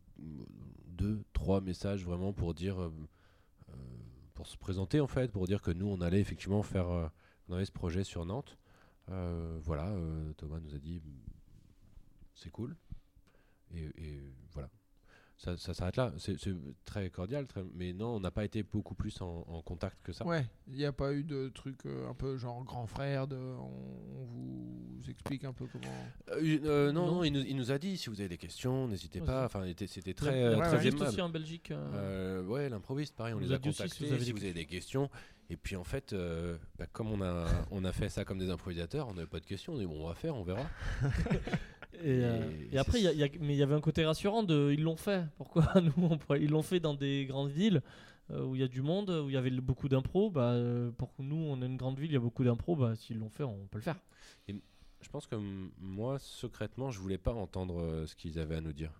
deux, 0.87 1.23
trois 1.33 1.61
messages 1.61 2.05
vraiment 2.05 2.33
pour 2.33 2.55
dire, 2.55 2.77
pour 4.35 4.47
se 4.47 4.57
présenter 4.57 5.01
en 5.01 5.07
fait, 5.07 5.33
pour 5.33 5.47
dire 5.47 5.63
que 5.63 5.71
nous 5.71 5.87
on 5.87 6.01
allait 6.01 6.21
effectivement 6.21 6.63
faire, 6.63 6.89
euh, 6.91 7.07
on 7.49 7.55
avait 7.55 7.65
ce 7.65 7.73
projet 7.73 8.05
sur 8.05 8.25
Nantes. 8.27 8.57
Euh, 9.11 9.59
voilà, 9.63 9.89
euh, 9.89 10.33
Thomas 10.35 10.61
nous 10.61 10.75
a 10.75 10.79
dit 10.79 11.01
c'est 12.35 12.51
cool. 12.51 12.77
Et, 13.75 13.85
et 13.97 14.21
voilà. 14.53 14.69
Ça, 15.37 15.57
ça 15.57 15.75
s'arrête 15.75 15.97
là. 15.97 16.13
C'est, 16.17 16.37
très 16.85 17.11
cordial, 17.11 17.49
très- 17.49 17.65
mais 17.75 17.93
non, 17.93 18.17
on 18.17 18.21
n'a 18.21 18.31
pas 18.31 18.45
été 18.45 18.63
beaucoup 18.63 18.95
plus 18.95 19.21
en, 19.21 19.45
en 19.49 19.63
contact 19.63 20.01
que 20.05 20.13
ça. 20.13 20.25
ouais 20.25 20.47
il 20.69 20.75
n'y 20.75 20.85
a 20.85 20.93
pas 20.93 21.13
eu 21.13 21.25
de 21.25 21.49
truc 21.49 21.85
euh, 21.87 22.09
un 22.09 22.15
peu 22.15 22.37
genre 22.37 22.63
grand 22.65 22.87
frère 22.87 23.27
de 23.27 23.35
on, 23.37 23.63
on 24.21 24.25
vous 24.27 25.11
explique 25.11 25.43
un 25.45 25.53
peu 25.53 25.67
comment 25.67 25.93
Euh, 26.31 26.59
euh, 26.65 26.93
non, 26.93 27.07
Non. 27.07 27.15
non, 27.17 27.25
il, 27.25 27.33
nous, 27.33 27.41
il 27.41 27.57
nous 27.57 27.73
a 27.73 27.79
dit 27.79 27.97
si 27.99 28.11
vous 28.11 28.21
avez 28.21 28.29
des 28.29 28.39
questions, 28.39 28.87
n'hésitez 28.87 29.21
Ouais, 29.21 29.27
pas. 29.27 29.45
Enfin, 29.47 29.65
c'était 29.89 30.15
très, 30.15 30.31
ouais, 30.55 30.61
très 30.63 30.77
ouais. 30.77 30.87
aimable. 30.87 31.03
aussi 31.03 31.21
en 31.21 31.29
Belgique. 31.29 31.73
euh, 31.73 31.91
Euh, 32.43 32.45
ouais, 32.47 32.69
l'improviste, 32.69 33.17
pareil, 33.17 33.35
on, 33.35 33.39
On 33.39 33.41
les 33.41 33.47
nous 33.49 33.53
a 33.53 33.59
contactés 33.59 33.89
si 33.89 34.07
vous 34.07 34.13
avez 34.13 34.25
si 34.25 34.33
vous 34.33 34.45
avez 34.45 34.55
des 34.55 34.67
questions. 34.67 35.11
Et 35.51 35.57
puis 35.57 35.77
en 35.77 35.85
fait, 35.85 36.13
euh, 36.13 36.57
bah, 36.79 36.87
comme 36.93 37.11
on 37.13 37.21
a, 37.23 37.47
on 37.71 37.85
a 37.85 37.93
fait 37.93 38.09
ça 38.09 38.25
comme 38.25 38.39
des 38.39 38.51
improvisateurs, 38.51 39.09
on 39.09 39.15
n'avait 39.15 39.27
pas 39.27 39.41
de 39.41 39.45
questions, 39.47 39.75
on 39.75 39.79
dit 39.79 39.87
bon, 39.87 40.05
on 40.05 40.09
va 40.09 40.15
faire, 40.15 40.35
on 40.37 40.43
verra. 40.43 40.67
Et, 42.03 42.25
euh, 42.25 42.51
Et 42.71 42.75
et 42.75 42.79
après, 42.79 42.93
c'est- 42.93 42.99
il 43.01 43.05
y 43.05 43.09
a- 43.09 43.13
il 43.13 43.19
y 43.19 43.25
a- 43.25 43.29
mais 43.41 43.55
il 43.55 43.57
y 43.59 43.63
avait 43.63 43.75
un 43.75 43.81
côté 43.81 44.05
rassurant 44.05 44.43
de 44.43 44.73
ils 44.73 44.83
l'ont 44.83 44.97
fait. 44.97 45.25
Pourquoi 45.37 45.63
nous 45.81 45.93
on 46.11 46.19
pourrait- 46.19 46.43
Ils 46.43 46.51
l'ont 46.51 46.63
fait 46.63 46.81
dans 46.81 46.95
des 46.95 47.25
grandes 47.27 47.51
villes 47.51 47.83
euh, 48.31 48.43
où 48.45 48.57
il 48.57 48.61
y 48.61 48.65
a 48.65 48.69
du 48.69 48.83
monde, 48.83 49.11
où 49.11 49.29
il 49.29 49.35
y 49.35 49.37
avait 49.37 49.51
beaucoup 49.51 49.89
d'impro. 49.89 50.29
Bah, 50.31 50.53
euh, 50.53 50.91
pour 50.91 51.13
nous, 51.21 51.37
on 51.37 51.63
est 51.63 51.67
une 51.67 51.77
grande 51.77 51.99
ville, 51.99 52.11
il 52.11 52.15
y 52.15 52.17
a 52.17 52.21
beaucoup 52.21 52.43
d'impro. 52.43 52.75
Bah, 52.75 52.97
s'ils 52.97 53.19
l'ont 53.19 53.29
fait, 53.31 53.45
on 53.45 53.67
peut 53.71 53.79
le 53.79 53.83
faire. 53.83 53.97
Je 54.49 55.11
pense 55.11 55.27
que 55.27 55.37
moi, 55.79 56.19
secrètement, 56.19 56.91
je 56.91 56.99
voulais 56.99 57.19
pas 57.19 57.33
entendre 57.35 57.79
euh, 57.81 58.07
ce 58.07 58.17
qu'ils 58.17 58.39
avaient 58.39 58.57
à 58.57 58.61
nous 58.63 58.73
dire. 58.73 58.91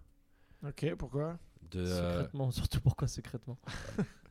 ok 0.65 0.95
pourquoi? 0.99 1.39
De, 1.71 1.81
euh, 1.81 2.13
Secrètement, 2.19 2.51
surtout 2.51 2.81
pourquoi 2.83 3.09
secrètement? 3.09 3.57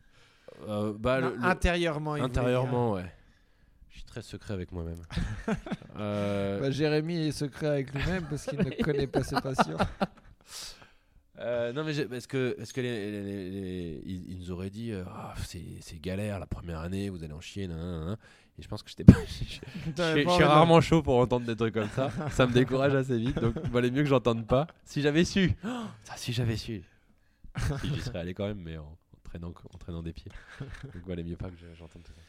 euh, 0.68 0.93
bah, 0.97 1.22
Non, 1.22 1.30
le- 1.30 1.36
le- 1.38 1.43
intérieurement 1.43 2.16
il 2.16 2.24
intérieurement, 2.24 2.93
ouais. 2.93 3.12
Je 3.89 3.97
suis 3.99 4.06
très 4.06 4.22
secret 4.22 4.54
avec 4.54 4.72
moi-même. 4.72 5.01
Euh. 5.99 6.60
Bah, 6.60 6.72
Jérémy 6.72 7.28
est 7.28 7.32
secret 7.32 7.68
avec 7.68 7.93
lui-même 7.93 8.26
parce 8.28 8.45
qu'il 8.47 8.58
ne 8.58 8.64
connaît 8.84 9.06
pas 9.06 9.24
ses 9.24 9.36
patients 9.39 9.78
Euh, 11.39 11.74
non 11.74 11.84
mais 11.84 11.93
parce 12.06 12.28
que 12.28 12.56
que 12.74 12.82
les, 12.82 13.12
les- 13.12 13.24
les- 13.24 13.49
les- 13.51 14.01
ils, 14.06 14.32
ils 14.34 14.38
nous 14.39 14.51
auraient 14.51 14.70
dit 14.70 14.91
euh, 14.91 15.04
Ah, 15.08 15.34
c'est 15.43 15.99
galère 15.99 16.39
la 16.39 16.45
première 16.45 16.80
année 16.80 17.10
vous 17.10 17.24
allez 17.24 17.34
en 17.34 17.41
chier 17.41 17.68
nan, 17.68 17.78
nan, 17.78 18.06
nan. 18.06 18.18
Et 18.60 18.62
je 18.62 18.68
pense 18.68 18.84
que 18.84 18.89
j'étais 18.89 19.04
pas. 19.04 19.14
je 19.28 19.34
suis- 20.24 20.43
rarement 20.43 20.80
chaud 20.80 21.01
pour 21.01 21.18
entendre 21.18 21.45
des 21.47 21.56
trucs 21.56 21.74
comme 21.74 21.89
ça. 21.89 22.10
ça 22.32 22.45
me 22.45 22.54
décourage 22.54 22.93
assez 22.93 23.18
vite. 23.18 23.39
Donc, 23.39 23.56
il 23.64 23.70
valait 23.72 23.89
mieux 23.89 24.04
que 24.04 24.10
j'entende 24.10 24.45
pas. 24.45 24.68
Si 24.86 25.01
j'avais 25.01 25.26
su. 25.26 25.54
Ça, 26.04 26.14
si 26.18 26.34
j'avais 26.34 26.56
su. 26.58 26.84
si 27.82 27.88
j'y 27.93 28.01
serais 28.01 28.20
allé 28.20 28.34
quand 28.36 28.45
même, 28.45 28.60
mais 28.62 28.78
en 28.78 28.95
traînant, 29.34 29.53
en 29.73 29.77
traînant 29.77 30.03
des 30.03 30.13
pieds. 30.13 30.31
Donc, 30.59 30.93
il 30.95 31.01
valait 31.01 31.23
mieux 31.23 31.36
pas 31.38 31.49
que 31.49 31.57
je- 31.57 31.73
j'entende 31.75 32.03
tout 32.03 32.13
ça. 32.13 32.21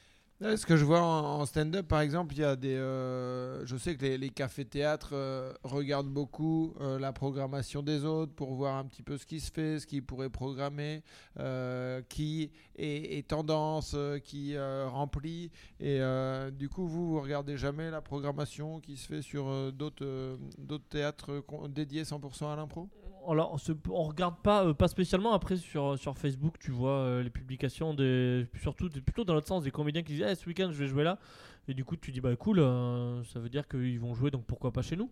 Ce 0.56 0.66
que 0.66 0.76
je 0.76 0.84
vois 0.84 1.00
en, 1.00 1.40
en 1.40 1.46
stand-up, 1.46 1.86
par 1.86 2.00
exemple, 2.00 2.34
il 2.34 2.40
y 2.40 2.44
a 2.44 2.56
des. 2.56 2.74
euh, 2.74 3.64
je 3.64 3.76
sais 3.76 3.94
que 3.96 4.02
les, 4.02 4.18
les 4.18 4.30
cafés-théâtres 4.30 5.10
euh, 5.12 5.52
regardent 5.62 6.12
beaucoup 6.12 6.74
euh, 6.80 6.98
la 6.98 7.12
programmation 7.12 7.82
des 7.82 8.04
autres 8.04 8.34
pour 8.34 8.52
voir 8.54 8.76
un 8.76 8.84
petit 8.84 9.02
peu 9.04 9.16
ce 9.16 9.26
qui 9.26 9.38
se 9.38 9.52
fait, 9.52 9.78
ce 9.78 9.86
qu'ils 9.86 10.02
pourraient 10.04 10.28
programmer, 10.30 11.02
euh, 11.38 12.02
qui 12.08 12.50
est, 12.76 13.16
est 13.18 13.28
tendance, 13.28 13.92
euh, 13.94 14.18
qui 14.18 14.56
euh, 14.56 14.88
remplit. 14.88 15.50
Et 15.78 16.00
euh, 16.00 16.50
du 16.50 16.68
coup, 16.68 16.88
vous, 16.88 17.10
vous 17.12 17.20
regardez 17.20 17.56
jamais 17.56 17.90
la 17.90 18.02
programmation 18.02 18.80
qui 18.80 18.96
se 18.96 19.06
fait 19.06 19.22
sur 19.22 19.46
euh, 19.48 19.70
d'autres 19.70 20.04
euh, 20.04 20.36
d'autres 20.58 20.88
théâtres 20.88 21.44
dédiés 21.68 22.02
100% 22.04 22.52
à 22.52 22.56
l'impro? 22.56 22.90
Alors, 23.30 23.52
on, 23.54 23.58
se- 23.58 23.72
on 23.90 24.02
regarde 24.04 24.36
pas, 24.42 24.64
euh, 24.66 24.74
pas 24.74 24.88
spécialement. 24.88 25.32
Après, 25.32 25.56
sur, 25.56 25.98
sur 25.98 26.16
Facebook, 26.16 26.54
tu 26.58 26.70
vois 26.70 26.90
euh, 26.98 27.22
les 27.22 27.30
publications, 27.30 27.94
des, 27.94 28.46
surtout 28.60 28.88
des- 28.88 29.00
plutôt 29.00 29.24
dans 29.24 29.34
l'autre 29.34 29.48
sens, 29.48 29.62
des 29.64 29.70
comédiens 29.70 30.02
qui 30.02 30.12
disent 30.14 30.26
Eh, 30.28 30.34
ce 30.34 30.46
week-end, 30.46 30.68
je 30.70 30.76
vais 30.78 30.86
jouer 30.86 31.04
là. 31.04 31.18
Et 31.66 31.72
du 31.74 31.84
coup, 31.84 31.96
tu 31.96 32.12
dis 32.12 32.20
Bah 32.20 32.34
cool, 32.36 32.58
euh, 32.60 33.22
ça 33.24 33.40
veut 33.40 33.48
dire 33.48 33.66
qu'ils 33.68 33.98
vont 33.98 34.14
jouer, 34.14 34.30
donc 34.30 34.44
pourquoi 34.44 34.70
pas 34.72 34.82
chez 34.82 34.96
nous 34.96 35.10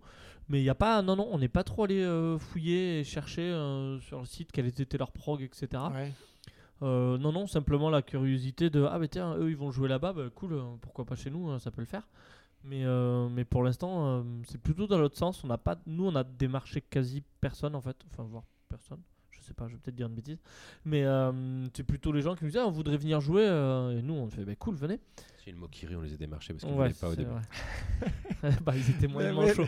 Mais 0.49 0.61
il 0.61 0.63
n'y 0.65 0.69
a 0.69 0.75
pas, 0.75 1.01
non, 1.03 1.17
non, 1.17 1.29
on 1.33 1.39
n'est 1.39 1.49
pas 1.49 1.65
trop 1.65 1.85
allé 1.85 2.05
fouiller 2.39 3.01
et 3.01 3.05
chercher 3.05 3.51
sur 4.03 4.19
le 4.21 4.27
site 4.27 4.53
quelle 4.53 4.67
était 4.67 4.99
leur 4.99 5.11
prog, 5.13 5.41
etc. 5.43 5.67
Ouais. 5.95 6.13
Non, 6.83 7.33
non, 7.33 7.47
simplement 7.47 7.89
la 7.91 8.03
curiosité 8.03 8.69
de 8.69 8.83
Ah, 8.85 8.99
bah 8.99 9.09
tiens, 9.09 9.37
eux 9.39 9.51
ils 9.51 9.57
vont 9.57 9.71
jouer 9.71 9.89
là-bas, 9.89 10.13
bah 10.13 10.25
cool, 10.35 10.61
pourquoi 10.81 11.05
pas 11.05 11.15
chez 11.15 11.31
nous, 11.31 11.49
hein, 11.49 11.59
ça 11.59 11.71
peut 11.71 11.81
le 11.81 11.87
faire. 11.87 12.03
Mais, 12.65 12.85
euh, 12.85 13.29
mais 13.29 13.45
pour 13.45 13.63
l'instant, 13.65 14.07
euh, 14.07 14.23
c'est 14.49 14.61
plutôt 14.61 14.87
dans 14.87 14.99
l'autre 14.99 15.17
sens. 15.17 15.43
On 15.45 15.49
n'a 15.49 15.59
pas, 15.59 15.77
nous, 15.87 16.07
on 16.07 16.15
a 16.15 16.25
démarché 16.25 16.81
quasi 16.81 17.23
personne 17.41 17.75
en 17.75 17.81
fait, 17.81 17.97
enfin, 18.11 18.23
voire 18.25 18.45
personne. 18.69 19.01
Je 19.31 19.41
sais 19.41 19.55
pas, 19.55 19.67
je 19.67 19.75
vais 19.75 19.81
peut-être 19.81 19.97
dire 19.97 20.07
une 20.07 20.15
bêtise. 20.15 20.39
Mais 20.85 21.05
euh, 21.05 21.67
c'est 21.75 21.83
plutôt 21.83 22.13
les 22.13 22.23
gens 22.23 22.37
qui 22.37 22.45
nous 22.45 22.51
disent 22.51 22.61
Ah, 22.61 22.67
on 22.67 22.71
voudrait 22.71 22.97
venir 22.99 23.21
jouer. 23.21 23.45
et 23.45 24.03
nous, 24.03 24.15
on 24.15 24.29
fait 24.29 24.45
Bah 24.45 24.55
cool, 24.57 24.77
venez. 24.77 25.01
Si 25.43 25.51
le 25.51 25.57
Mokiri, 25.57 25.97
on 25.97 26.03
les 26.03 26.13
a 26.13 26.17
démarchés 26.17 26.53
parce 26.55 26.65
qu'ils 26.65 26.73
Ouais, 26.79 26.93
pas 26.93 27.09
au 27.09 27.17
début. 27.17 27.31
bah, 28.63 28.75
ils 28.77 28.91
étaient 28.91 29.09
moyennement 29.09 29.43
mais- 29.43 29.55
chauds. 29.55 29.67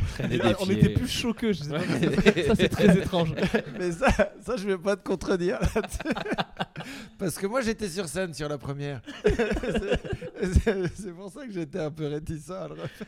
On 0.60 0.70
était 0.70 0.90
plus 0.90 1.08
chauds 1.08 1.34
qu'eux, 1.34 1.52
je 1.52 1.64
sais 1.64 1.70
pas. 1.70 1.80
Ouais. 1.80 2.42
ça, 2.46 2.54
c'est 2.54 2.68
très 2.68 2.96
étrange. 2.96 3.34
Mais 3.76 3.90
ça, 3.90 4.08
ça, 4.40 4.56
je 4.56 4.68
vais 4.68 4.78
pas 4.78 4.94
te 4.96 5.02
contredire 5.02 5.58
là-dessus. 5.60 5.98
Parce 7.18 7.36
que 7.38 7.48
moi, 7.48 7.60
j'étais 7.60 7.88
sur 7.88 8.06
scène 8.06 8.32
sur 8.34 8.48
la 8.48 8.56
première. 8.56 9.02
C'est- 9.24 11.12
pour 11.12 11.30
ça 11.32 11.44
que 11.44 11.52
j'étais 11.52 11.80
un 11.80 11.90
peu 11.90 12.06
réticent 12.06 12.50
à 12.50 12.68
le 12.68 12.74
refaire. 12.74 13.06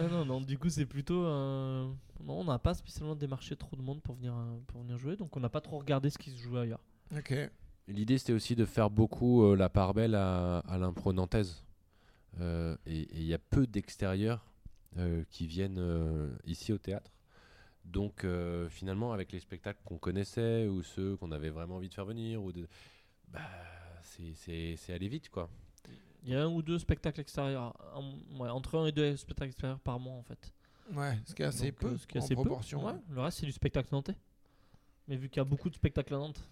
non, 0.00 0.08
non, 0.08 0.24
non, 0.24 0.40
du 0.40 0.56
coup, 0.56 0.70
c'est 0.70 0.86
plutôt. 0.86 1.26
euh, 1.26 1.86
Non, 2.24 2.40
on 2.40 2.44
n'a 2.44 2.58
pas 2.58 2.72
spécialement 2.72 3.14
démarché 3.14 3.54
trop 3.54 3.76
de 3.76 3.82
monde 3.82 4.00
pour 4.00 4.14
venir, 4.14 4.32
euh, 4.32 4.56
pour 4.66 4.80
venir 4.80 4.96
jouer, 4.96 5.16
donc 5.16 5.36
on 5.36 5.40
n'a 5.40 5.50
pas 5.50 5.60
trop 5.60 5.76
regardé 5.78 6.08
ce 6.08 6.16
qui 6.16 6.30
se 6.30 6.38
jouait 6.38 6.60
ailleurs. 6.60 6.80
Ok. 7.14 7.34
L'idée, 7.88 8.18
c'était 8.18 8.32
aussi 8.32 8.56
de 8.56 8.64
faire 8.64 8.90
beaucoup 8.90 9.44
euh, 9.44 9.56
la 9.56 9.68
part 9.68 9.94
belle 9.94 10.14
à, 10.14 10.58
à 10.60 10.78
l'impro 10.78 11.12
nantaise. 11.12 11.62
Euh, 12.40 12.76
et 12.86 13.08
il 13.12 13.24
y 13.24 13.32
a 13.34 13.38
peu 13.38 13.66
d'extérieurs 13.66 14.44
euh, 14.98 15.24
qui 15.30 15.46
viennent 15.46 15.78
euh, 15.78 16.34
ici 16.44 16.72
au 16.72 16.78
théâtre. 16.78 17.10
Donc, 17.84 18.24
euh, 18.24 18.68
finalement, 18.68 19.12
avec 19.12 19.30
les 19.30 19.38
spectacles 19.38 19.78
qu'on 19.84 19.98
connaissait 19.98 20.66
ou 20.66 20.82
ceux 20.82 21.16
qu'on 21.16 21.30
avait 21.30 21.50
vraiment 21.50 21.76
envie 21.76 21.88
de 21.88 21.94
faire 21.94 22.04
venir, 22.04 22.42
ou 22.42 22.50
de, 22.50 22.66
bah, 23.28 23.40
c'est- 24.02 24.34
c'est 24.34 24.74
c'est 24.76 24.92
aller 24.92 25.08
vite, 25.08 25.30
quoi. 25.30 25.48
Il 26.24 26.32
y 26.32 26.34
a 26.34 26.42
un 26.42 26.48
ou 26.48 26.62
deux 26.62 26.80
spectacles 26.80 27.20
extérieurs, 27.20 27.72
un- 27.94 28.36
ouais, 28.40 28.48
entre 28.48 28.76
un 28.76 28.86
et 28.86 28.92
deux 28.92 29.16
spectacles 29.16 29.50
extérieurs 29.50 29.78
par 29.78 30.00
mois 30.00 30.14
en 30.14 30.22
fait. 30.24 30.52
Ouais, 30.92 31.16
ce 31.24 31.34
qui 31.34 31.42
est 31.42 31.46
assez 31.46 31.70
Donc, 31.70 31.78
peu 31.80 31.96
ce 31.96 32.06
qui 32.08 32.18
est 32.18 32.20
en 32.20 32.24
assez 32.24 32.34
peu. 32.34 32.42
proportion. 32.42 32.84
Ouais, 32.84 32.94
le 33.08 33.20
reste, 33.20 33.38
c'est 33.38 33.46
du 33.46 33.52
spectacle 33.52 33.88
nantais. 33.92 34.16
Mais 35.06 35.14
vu 35.16 35.28
qu'il 35.28 35.36
y 35.38 35.40
a 35.40 35.44
beaucoup 35.44 35.70
de 35.70 35.76
spectacles 35.76 36.14
à 36.14 36.18
Nantes, 36.18 36.42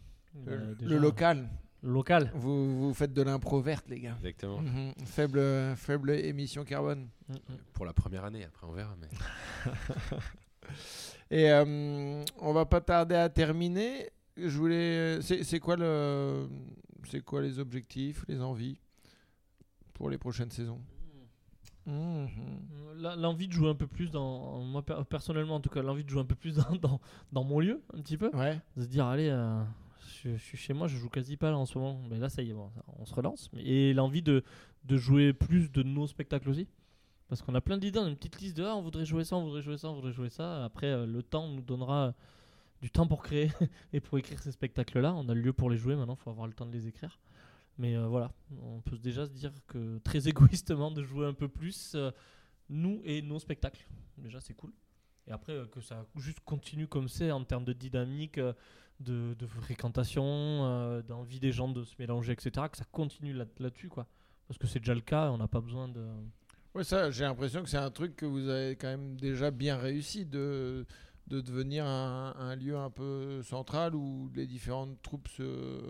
Le, 0.47 0.74
déjà- 0.74 0.91
le 0.91 0.99
local. 0.99 1.49
le 1.82 1.93
local. 1.93 2.30
Vous, 2.35 2.80
vous 2.89 2.95
faites 2.95 3.12
de 3.12 3.22
l'impro 3.22 3.61
verte, 3.61 3.89
les 3.89 4.01
gars. 4.01 4.16
Exactement. 4.18 4.61
Mhm. 4.61 4.93
Faible, 5.05 5.76
faible 5.76 6.11
émission 6.11 6.64
carbone. 6.64 7.09
Mm, 7.28 7.32
mm. 7.35 7.39
Pour 7.72 7.85
la 7.87 7.93
première 7.93 8.24
année, 8.24 8.45
après 8.45 8.66
on 8.66 8.72
verra. 8.72 8.97
Mais... 9.01 9.09
Et 11.30 11.51
euh, 11.51 12.22
on 12.39 12.53
va 12.53 12.66
pas 12.66 12.80
tarder 12.80 13.14
à 13.14 13.28
terminer. 13.28 14.11
Je 14.37 14.57
voulais. 14.59 15.20
C'est 15.22 15.61
quoi 15.61 15.76
le. 15.76 16.49
C'est 17.09 17.20
quoi 17.20 17.43
les 17.43 17.59
objectifs, 17.59 18.24
les 18.28 18.41
envies 18.41 18.78
pour 19.93 20.09
les 20.11 20.16
prochaines 20.18 20.51
saisons? 20.51 20.80
La- 22.97 23.14
L'envie 23.16 23.47
de 23.49 23.53
jouer 23.53 23.68
un 23.68 23.74
peu 23.74 23.87
plus 23.87 24.11
dans. 24.11 24.61
Moi, 24.61 24.82
per- 24.82 25.03
personnellement, 25.09 25.57
en 25.57 25.61
tout 25.61 25.68
cas, 25.70 25.82
l'envie 25.82 26.05
de 26.05 26.09
jouer 26.11 26.22
un 26.22 26.26
peu 26.26 26.35
plus 26.35 26.55
dans, 26.57 26.76
dans, 26.80 27.01
dans 27.32 27.45
mon 27.45 27.61
lieu, 27.61 27.82
un 27.93 28.01
petit 28.01 28.16
peu. 28.16 28.30
Ouais. 28.35 28.59
de 28.76 28.82
se 28.82 28.89
dire 28.89 29.07
allez 29.07 29.28
euh, 29.28 29.62
je, 30.23 30.37
suis 30.37 30.57
chez 30.57 30.73
moi 30.73 30.89
je 30.89 30.97
joue 30.97 31.09
quasi 31.09 31.37
pas 31.37 31.51
là 31.51 31.59
en 31.59 31.67
ce 31.67 31.79
moment. 31.79 32.01
Mais 32.09 32.19
là 32.19 32.29
ça 32.29 32.43
y 32.43 32.51
est 32.51 32.55
on 32.55 33.05
se 33.05 33.15
relance. 33.15 33.51
Et 33.59 33.93
l'envie 33.95 34.23
de, 34.23 34.43
jouer 34.91 35.33
plus 35.33 35.71
de 35.71 35.83
nos 35.83 36.07
spectacles 36.07 36.49
aussi. 36.49 36.69
Parce 37.29 37.43
qu'on 37.43 37.55
a 37.55 37.61
plein 37.61 37.79
d'idées 37.79 37.99
on 37.99 38.05
a 38.05 38.09
une 38.09 38.17
petite 38.17 38.41
liste 38.41 38.57
de 38.57 38.65
ah, 38.65 38.77
on 38.77 38.83
voudrait 38.83 39.07
jouer 39.07 39.25
ça 39.25 39.37
on 39.37 39.45
voudrait 39.45 39.63
jouer 39.63 39.79
ça 39.79 39.89
on 39.89 39.95
voudrait 39.95 40.13
jouer 40.13 40.29
ça. 40.29 40.65
Après 40.65 40.87
euh, 40.87 41.07
le 41.07 41.23
temps 41.23 41.49
nous 41.49 41.63
donnera 41.63 42.15
du 42.83 42.91
temps 42.91 43.07
pour 43.07 43.23
créer 43.23 43.51
et 43.93 44.01
pour 44.01 44.19
écrire 44.19 44.39
ces 44.41 44.53
spectacles 44.53 45.01
là 45.01 45.15
on 45.15 45.29
a 45.29 45.35
le 45.35 45.41
lieu 45.41 45.53
pour 45.53 45.71
les 45.71 45.77
jouer 45.77 45.97
maintenant 45.97 46.17
faut 46.17 46.31
avoir 46.31 46.47
le 46.47 46.53
temps 46.53 46.67
de 46.67 46.73
les 46.73 46.87
écrire. 46.87 47.19
Mais 47.79 47.97
euh, 47.97 48.07
voilà 48.07 48.31
on 48.63 48.81
peut 48.81 48.99
déjà 48.99 49.27
se 49.27 49.33
dire 49.33 49.53
que 49.67 49.99
très 49.99 50.29
égoïstement 50.29 50.91
de 50.91 51.03
jouer 51.03 51.27
un 51.27 51.35
peu 51.35 51.49
plus 51.49 51.95
euh, 51.95 52.11
nous 52.69 53.01
et 53.05 53.23
nos 53.23 53.39
spectacles. 53.39 53.87
Déjà 54.19 54.41
c'est 54.41 54.55
cool. 54.55 54.73
Et 55.27 55.33
après 55.33 55.59
que 55.73 55.81
ça 55.81 56.05
juste 56.17 56.41
continue 56.41 56.87
comme 56.87 57.09
c'est 57.09 57.31
en 57.31 57.43
termes 57.45 57.65
de 57.65 57.73
dynamique 57.73 58.39
de, 59.01 59.34
de 59.34 59.47
fréquentation, 59.47 60.22
euh, 60.24 61.03
d'envie 61.03 61.40
des 61.40 61.53
gens 61.53 61.68
de 61.68 61.84
se 61.84 61.95
mélanger, 61.99 62.32
etc. 62.32 62.66
Que 62.70 62.76
ça 62.78 62.84
continue 62.90 63.32
là- 63.32 63.45
là-dessus, 63.59 63.88
quoi. 63.88 64.07
Parce 64.49 64.59
que 64.59 64.66
c'est 64.66 64.78
déjà 64.78 64.95
le 64.95 65.01
cas, 65.01 65.30
on 65.30 65.38
n'a 65.38 65.49
pas 65.49 65.61
besoin 65.61 65.88
de. 65.88 66.05
Ouais, 66.74 66.84
ça, 66.84 67.11
j'ai 67.11 67.24
l'impression 67.24 67.62
que 67.62 67.68
c'est 67.68 67.76
un 67.78 67.90
truc 67.90 68.16
que 68.16 68.26
vous 68.26 68.49
avez 68.49 68.76
quand 68.76 68.88
même 68.88 69.16
déjà 69.16 69.51
bien 69.51 69.76
réussi 69.76 70.26
de, 70.26 70.84
de 71.28 71.40
devenir 71.40 71.86
un, 71.86 72.34
un 72.36 72.57
lieu 72.57 72.76
un 72.76 72.90
peu 72.90 73.42
central 73.42 73.95
où 73.95 74.30
les 74.34 74.47
différentes 74.47 75.01
troupes 75.03 75.28
se, 75.28 75.80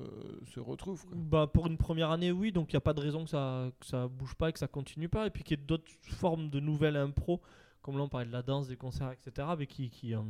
se 0.53 0.61
retrouvent. 0.61 1.05
quoi. 1.07 1.17
Bah, 1.17 1.47
pour 1.53 1.67
une 1.67 1.79
première 1.79 2.11
année, 2.11 2.31
oui, 2.33 2.53
donc 2.53 2.73
il 2.73 2.77
n'y 2.77 2.79
a 2.79 2.83
pas 2.83 2.93
de 2.95 3.01
raison 3.01 3.25
que 3.25 3.31
ça, 3.31 3.71
que 3.81 3.87
ça 3.87 4.09
bouge 4.09 4.35
pas 4.35 4.51
et 4.51 4.53
que 4.53 4.59
ça 4.59 4.69
continue 4.69 5.09
pas. 5.09 5.27
Et 5.27 5.31
puis 5.31 5.43
qu'il 5.43 5.59
y 5.59 5.61
ait 5.63 5.65
d'autres 5.67 5.91
formes 6.03 6.51
de 6.51 6.61
nouvelles 6.61 6.97
impro, 6.97 7.41
comme 7.83 7.97
là 7.97 8.03
on 8.05 8.09
parlait 8.09 8.27
de 8.27 8.33
la 8.33 8.43
danse, 8.43 8.69
des 8.69 8.77
concerts, 8.77 9.11
etc., 9.13 9.49
mais 9.59 9.67
qui, 9.67 9.89
qui, 9.91 10.15
euh, 10.15 10.21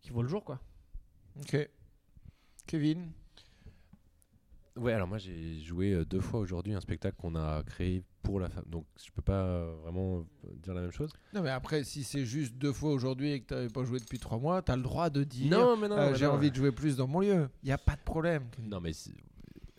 qui 0.00 0.10
voient 0.10 0.24
le 0.24 0.28
jour, 0.28 0.44
quoi. 0.44 0.60
Ok. 1.40 1.68
Kevin 2.66 3.12
Ouais, 4.74 4.94
alors 4.94 5.06
moi 5.06 5.18
j'ai 5.18 5.60
joué 5.60 5.92
euh, 5.92 6.04
deux 6.06 6.20
fois 6.20 6.40
aujourd'hui 6.40 6.72
un 6.72 6.80
spectacle 6.80 7.16
qu'on 7.18 7.34
a 7.36 7.62
créé 7.62 8.02
pour 8.22 8.40
la 8.40 8.48
femme. 8.48 8.64
Donc 8.66 8.86
je 9.04 9.10
peux 9.10 9.20
pas 9.20 9.44
euh, 9.44 9.74
vraiment 9.82 10.20
euh, 10.20 10.50
dire 10.62 10.72
la 10.72 10.80
même 10.80 10.92
chose. 10.92 11.12
Non, 11.34 11.42
mais 11.42 11.50
après, 11.50 11.84
si 11.84 12.02
c'est 12.04 12.24
juste 12.24 12.54
deux 12.56 12.72
fois 12.72 12.92
aujourd'hui 12.92 13.32
et 13.32 13.40
que 13.42 13.48
tu 13.48 13.54
n'avais 13.54 13.68
pas 13.68 13.84
joué 13.84 13.98
depuis 14.00 14.18
trois 14.18 14.38
mois, 14.38 14.62
tu 14.62 14.72
as 14.72 14.76
le 14.76 14.82
droit 14.82 15.10
de 15.10 15.24
dire 15.24 15.50
mais 15.50 15.56
non. 15.56 15.72
euh, 15.98 16.10
mais 16.10 16.16
j'ai 16.18 16.24
non. 16.24 16.32
envie 16.32 16.50
de 16.50 16.56
jouer 16.56 16.72
plus 16.72 16.96
dans 16.96 17.06
mon 17.06 17.20
lieu. 17.20 17.50
Il 17.62 17.66
n'y 17.66 17.72
a 17.72 17.76
pas 17.78 17.96
de 17.96 18.00
problème. 18.00 18.44
Non, 18.62 18.80
mais 18.80 18.94
c'est- 18.94 19.12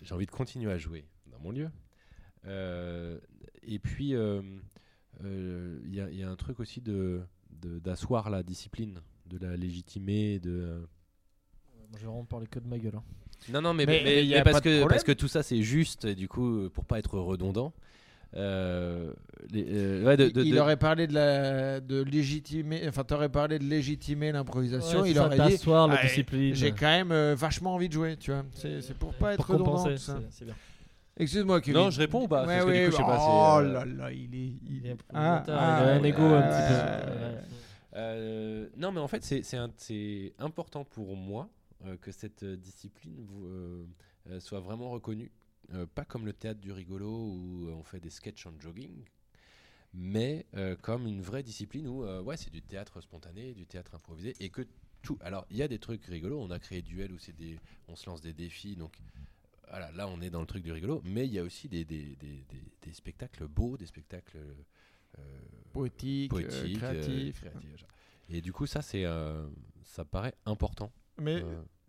j'ai 0.04 0.14
envie 0.14 0.28
de 0.28 0.32
continuer 0.32 0.72
à 0.72 0.78
jouer 0.78 1.06
dans 1.32 1.40
mon 1.40 1.52
lieu. 1.52 1.70
Euh, 2.46 3.20
et 3.64 3.80
puis, 3.80 4.10
il 4.10 4.16
euh, 4.16 5.80
y, 5.88 6.00
a- 6.02 6.10
il 6.12 6.18
y 6.18 6.24
a 6.24 6.30
un 6.30 6.36
truc 6.36 6.60
aussi 6.60 6.82
de 6.82 7.22
de- 7.50 7.80
d'asseoir 7.80 8.30
la 8.30 8.44
discipline, 8.44 9.00
de 9.28 9.38
la 9.38 9.56
légitimer, 9.56 10.40
de... 10.40 10.86
Moi, 11.94 12.00
j'ai 12.02 12.08
vraiment 12.08 12.26
parlé 12.26 12.48
que 12.48 12.58
de 12.58 12.68
ma 12.68 12.80
gueule. 12.80 12.96
hein. 12.96 13.04
Non, 13.54 13.62
non, 13.62 13.74
mais, 13.76 13.86
Mais- 13.86 14.00
mais- 14.00 14.04
mais 14.04 14.26
y 14.26 14.34
a 14.34 14.38
mais 14.40 14.44
pas 14.44 14.52
parce, 14.52 14.62
que, 14.64 14.88
parce 14.88 15.04
que 15.04 15.12
tout 15.12 15.28
ça 15.28 15.44
c'est 15.44 15.62
juste, 15.62 16.08
du 16.08 16.28
coup, 16.28 16.70
pour 16.74 16.86
pas 16.86 16.98
être 16.98 17.20
redondant. 17.20 17.72
euh, 18.36 19.14
les- 19.52 19.64
euh, 19.70 20.04
ouais, 20.06 20.18
de- 20.18 20.30
de- 20.30 20.42
il 20.44 20.56
de- 20.56 20.60
aurait 20.60 20.78
parlé 20.78 21.06
de 21.06 21.14
la 21.14 21.80
de 21.80 22.02
légitimer 22.02 22.82
enfin 22.88 23.04
tu 23.04 23.14
aurais 23.14 23.30
parlé 23.30 23.60
de 23.60 23.64
légitimer 23.64 24.32
l'improvisation 24.32 25.02
Ouais, 25.02 25.10
il 25.12 25.14
c'est 25.14 25.20
ça, 25.20 25.26
aurait 25.28 25.38
dit 25.38 25.52
d'asseoir 25.52 25.88
la 25.88 25.98
Ah, 26.00 26.02
discipline. 26.02 26.56
j'ai 26.56 26.72
quand 26.72 26.88
même 26.88 27.12
euh, 27.12 27.36
vachement 27.38 27.76
envie 27.76 27.90
de 27.90 27.94
jouer 27.94 28.18
tu 28.18 28.32
vois 28.32 28.44
c'est 28.54 28.82
c'est 28.82 28.96
pour 28.98 29.14
pas 29.14 29.34
être 29.36 29.46
pour 29.46 29.54
redondant 29.60 29.86
excuse-moi 31.16 31.62
Kevin 31.62 31.82
Non, 31.82 31.90
je 31.92 32.00
réponds 32.00 32.24
ou 32.24 32.28
pas? 32.28 32.48
Ouais, 32.48 32.60
je 32.88 32.90
sais 32.96 33.04
pas, 33.04 33.20
oh 33.22 33.62
là 33.62 33.86
là 33.86 34.12
il 34.12 34.34
est 34.34 34.54
il 34.68 34.88
est 34.88 34.98
Ah, 35.14 35.44
il 35.46 35.52
a 35.52 35.94
un 35.94 36.04
ah, 36.04 36.08
ego 36.08 36.24
un 36.24 36.42
ah, 36.42 36.42
petit 36.42 36.74
peu. 36.74 36.80
ah. 37.96 37.98
Euh, 37.98 38.68
non, 38.78 38.92
mais 38.92 39.00
en 39.00 39.08
fait, 39.08 39.24
c'est- 39.24 39.44
c'est 39.44 39.58
un- 39.58 39.70
c'est 39.78 40.34
important 40.40 40.84
pour 40.84 41.16
moi 41.16 41.48
que 42.02 42.12
cette 42.12 42.44
euh, 42.44 42.56
discipline 42.56 43.28
euh, 43.44 43.86
euh, 44.30 44.40
soit 44.40 44.60
vraiment 44.60 44.90
reconnue. 44.90 45.32
Euh, 45.74 45.86
pas 45.86 46.06
comme 46.06 46.26
le 46.26 46.34
théâtre 46.34 46.60
du 46.60 46.72
rigolo 46.72 47.10
où 47.10 47.68
euh, 47.68 47.72
on 47.72 47.84
fait 47.84 48.00
des 48.00 48.10
sketchs 48.10 48.46
en 48.46 48.54
jogging, 48.60 49.06
mais 49.94 50.46
euh, 50.56 50.76
comme 50.76 51.08
une 51.08 51.22
vraie 51.22 51.44
discipline 51.44 51.88
où 51.88 52.04
euh, 52.04 52.22
ouais, 52.22 52.38
c'est 52.38 52.52
du 52.52 52.62
théâtre 52.62 53.00
spontané, 53.02 53.54
du 53.54 53.66
théâtre 53.66 53.96
improvisé, 53.96 54.36
et 54.40 54.50
que 54.50 54.68
tout. 55.02 55.18
Alors, 55.22 55.46
il 55.50 55.58
y 55.58 55.62
a 55.62 55.68
des 55.68 55.80
trucs 55.80 56.06
rigolos. 56.06 56.40
On 56.42 56.52
a 56.52 56.60
créé 56.60 56.82
Duel 56.82 57.12
où 57.12 57.18
c'est 57.18 57.36
des, 57.36 57.58
on 57.88 57.96
se 57.96 58.10
lance 58.10 58.22
des 58.22 58.34
défis, 58.34 58.76
donc 58.76 58.98
voilà, 59.70 59.92
là, 59.92 60.08
on 60.08 60.22
est 60.22 60.30
dans 60.30 60.42
le 60.42 60.46
truc 60.46 60.64
du 60.64 60.72
rigolo, 60.72 61.02
mais 61.04 61.26
il 61.26 61.34
y 61.34 61.40
a 61.40 61.44
aussi 61.44 61.68
des, 61.68 61.84
des, 61.84 62.16
des, 62.18 62.46
des- 62.82 62.94
spectacles 62.94 63.48
beaux, 63.48 63.76
des 63.76 63.88
spectacles 63.88 64.38
euh, 65.18 65.40
Poétique, 65.72 66.32
euh, 66.34 66.38
poétiques, 66.38 66.76
euh, 66.76 66.78
créatif. 66.78 67.40
créatifs. 67.40 67.86
Et 68.30 68.42
du 68.42 68.54
coup, 68.54 68.68
ça, 68.68 68.82
c'est, 68.82 69.06
euh, 69.06 69.48
ça 69.84 70.06
paraît 70.06 70.36
important. 70.46 70.92
Mais 71.18 71.44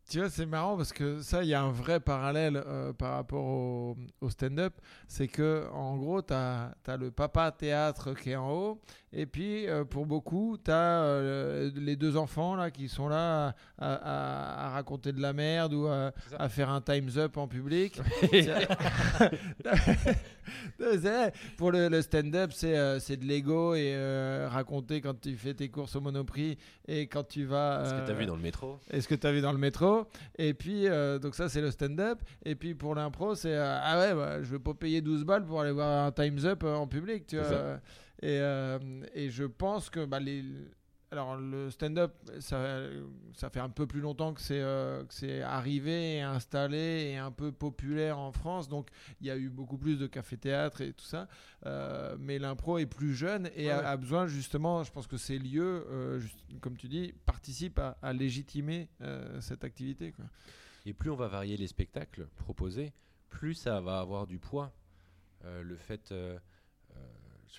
Tu 0.08 0.18
vois, 0.18 0.28
c'est 0.28 0.46
marrant 0.46 0.76
parce 0.76 0.92
que 0.92 1.22
ça, 1.22 1.42
il 1.42 1.48
y 1.48 1.54
a 1.54 1.62
un 1.62 1.70
vrai 1.70 1.98
parallèle 1.98 2.62
euh, 2.66 2.92
par 2.92 3.12
rapport 3.14 3.44
au, 3.44 3.96
au 4.20 4.30
stand-up. 4.30 4.74
C'est 5.08 5.28
que, 5.28 5.66
en 5.72 5.96
gros, 5.96 6.20
tu 6.20 6.34
as, 6.34 6.74
le 6.98 7.10
papa 7.10 7.50
théâtre 7.52 8.12
qui 8.12 8.30
est 8.30 8.36
en 8.36 8.50
haut. 8.52 8.80
Et 9.16 9.26
puis, 9.26 9.68
euh, 9.68 9.84
pour 9.84 10.06
beaucoup, 10.06 10.58
tu 10.62 10.70
as 10.70 11.70
les 11.76 11.94
deux 11.96 12.16
enfants 12.16 12.56
là, 12.56 12.70
qui 12.70 12.88
sont 12.88 13.08
là 13.08 13.54
à, 13.78 13.94
à- 13.94 14.66
à 14.66 14.70
raconter 14.70 15.12
de 15.12 15.20
la 15.20 15.32
merde 15.32 15.72
ou 15.72 15.86
à, 15.86 16.12
faire 16.48 16.68
un 16.70 16.80
Time's 16.80 17.16
Up 17.16 17.36
en 17.36 17.46
public. 17.46 18.00
Pour 21.56 21.72
le, 21.72 21.88
le 21.88 22.02
stand-up, 22.02 22.50
c'est 22.52 22.76
euh, 22.76 22.98
de 22.98 23.24
l'ego 23.24 23.74
et 23.74 23.92
euh, 23.94 24.48
raconter 24.50 25.00
quand 25.00 25.18
tu 25.20 25.36
fais 25.36 25.54
tes 25.54 25.68
courses 25.68 25.96
au 25.96 26.00
Monoprix 26.00 26.58
et 26.88 27.06
quand 27.06 27.24
tu 27.26 27.44
vas. 27.44 27.84
ce 27.84 27.94
que 27.94 28.04
tu 28.06 28.10
as 28.10 28.14
euh, 28.14 28.18
vu 28.18 28.26
dans 28.26 28.36
le 28.36 28.42
métro? 28.42 28.78
et 28.90 29.00
ce 29.00 29.08
que 29.08 29.14
tu 29.14 29.26
as 29.26 29.32
vu 29.32 29.40
dans 29.40 29.52
le 29.52 29.58
métro? 29.58 30.06
Et 30.36 30.54
puis, 30.54 30.88
euh, 30.88 31.18
donc 31.18 31.34
ça, 31.34 31.48
c'est 31.48 31.60
le 31.60 31.70
stand-up. 31.70 32.20
Et 32.44 32.54
puis, 32.54 32.74
pour 32.74 32.94
l'impro, 32.94 33.34
c'est 33.34 33.54
euh, 33.54 33.78
Ah 33.82 33.98
ouais, 33.98 34.14
bah, 34.14 34.42
je 34.42 34.50
vais 34.50 34.58
pas 34.58 34.74
payer 34.74 35.00
12 35.00 35.24
balles 35.24 35.44
pour 35.44 35.60
aller 35.60 35.72
voir 35.72 36.06
un 36.06 36.12
Time's 36.12 36.44
Up 36.44 36.62
euh, 36.64 36.74
en 36.74 36.86
public. 36.86 37.26
Tu 37.26 37.38
vois. 37.38 37.78
Et, 38.24 38.38
euh, 38.40 38.78
et 39.14 39.28
je 39.30 39.44
pense 39.44 39.90
que 39.90 40.04
bah, 40.04 40.18
les. 40.20 40.44
Alors, 41.10 41.36
le 41.36 41.70
stand-up, 41.70 42.12
ça, 42.40 42.80
ça 43.34 43.48
fait 43.48 43.60
un 43.60 43.68
peu 43.68 43.86
plus 43.86 44.00
longtemps 44.00 44.34
que 44.34 44.40
c'est 44.40 44.60
euh, 44.60 45.04
que 45.04 45.14
c'est 45.14 45.42
arrivé 45.42 46.16
et 46.16 46.22
installé 46.22 47.10
et 47.12 47.16
un 47.18 47.30
peu 47.30 47.52
populaire 47.52 48.18
en 48.18 48.32
France. 48.32 48.68
Donc, 48.68 48.88
il 49.20 49.28
y 49.28 49.30
a 49.30 49.36
eu 49.36 49.48
beaucoup 49.48 49.78
plus 49.78 49.96
de 49.96 50.08
cafés-théâtres 50.08 50.80
et 50.80 50.92
tout 50.92 51.04
ça. 51.04 51.28
Euh, 51.66 52.16
mais 52.18 52.40
l'impro 52.40 52.78
est 52.78 52.86
plus 52.86 53.14
jeune 53.14 53.48
et 53.54 53.66
Ouais, 53.66 53.70
a, 53.70 53.78
ouais. 53.78 53.84
a 53.84 53.96
besoin, 53.96 54.26
justement, 54.26 54.82
je 54.82 54.90
pense 54.90 55.06
que 55.06 55.16
ces 55.16 55.38
lieux, 55.38 55.86
euh, 55.88 56.18
juste- 56.18 56.38
comme 56.60 56.76
tu 56.76 56.88
dis, 56.88 57.12
participent 57.26 57.78
à, 57.78 57.96
à 58.02 58.12
légitimer 58.12 58.88
euh, 59.02 59.40
cette 59.40 59.62
activité. 59.62 60.10
Quoi. 60.10 60.24
Et 60.84 60.94
plus 60.94 61.10
on 61.10 61.16
va 61.16 61.28
varier 61.28 61.56
les 61.56 61.68
spectacles 61.68 62.26
proposés, 62.34 62.92
plus 63.28 63.54
ça 63.54 63.80
va 63.80 64.00
avoir 64.00 64.26
du 64.26 64.38
poids. 64.40 64.72
Euh, 65.44 65.62
le 65.62 65.76
fait. 65.76 66.10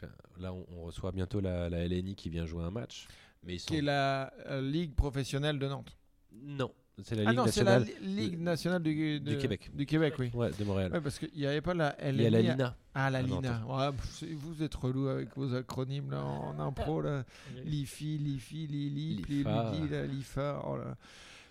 Euh, 0.03 0.07
euh, 0.07 0.41
là, 0.41 0.53
on, 0.53 0.65
on 0.77 0.83
reçoit 0.83 1.11
bientôt 1.11 1.39
la, 1.39 1.69
la 1.69 1.87
LNI 1.87 2.15
qui 2.15 2.29
vient 2.29 2.45
jouer 2.45 2.63
un 2.63 2.71
match. 2.71 3.07
Mais 3.43 3.55
ils 3.55 3.59
sont... 3.59 3.67
Qui 3.67 3.77
est 3.77 3.81
la 3.81 4.33
euh, 4.47 4.61
Ligue 4.61 4.95
professionnelle 4.95 5.59
de 5.59 5.67
Nantes. 5.67 5.95
Non, 6.43 6.71
c'est 7.03 7.15
la 7.15 7.23
ah 7.27 7.31
Ligue 7.31 7.37
non, 7.39 7.45
c'est 7.47 7.63
la 7.63 7.79
nationale 7.79 8.01
Li- 8.03 8.15
Ligue 8.29 8.39
nationale 8.41 8.83
du, 8.83 9.37
Québec. 9.39 9.69
Du 9.73 9.85
Québec, 9.85 10.13
oui. 10.19 10.31
ouais, 10.33 10.51
de 10.57 10.63
Montréal. 10.63 10.91
Ouais, 10.91 11.01
parce 11.01 11.19
qu'il 11.19 11.29
n'y 11.35 11.45
avait 11.45 11.61
pas 11.61 11.73
la 11.73 11.95
Il 12.09 12.21
y 12.21 12.25
a 12.25 12.29
la 12.29 12.39
LNI. 12.41 12.49
Lina. 12.51 12.75
Ah, 12.93 13.09
la 13.09 13.21
Lina. 13.21 13.65
Ouais, 13.67 13.91
pff, 13.91 14.09
c'est- 14.19 14.33
vous 14.33 14.61
êtes 14.63 14.75
relou 14.75 15.07
avec 15.07 15.35
vos 15.35 15.53
acronymes 15.53 16.11
là, 16.11 16.23
en 16.23 16.57
impro. 16.59 17.01
Là. 17.01 17.23
L'IFI, 17.63 18.17
l'IFI, 18.17 18.67
l'ILI, 18.67 19.23
L'IFA. 19.29 19.71
l'ILI, 19.73 19.89
la- 19.89 20.05
l'IFA. 20.07 20.61
oh 20.67 20.77
là. 20.77 20.95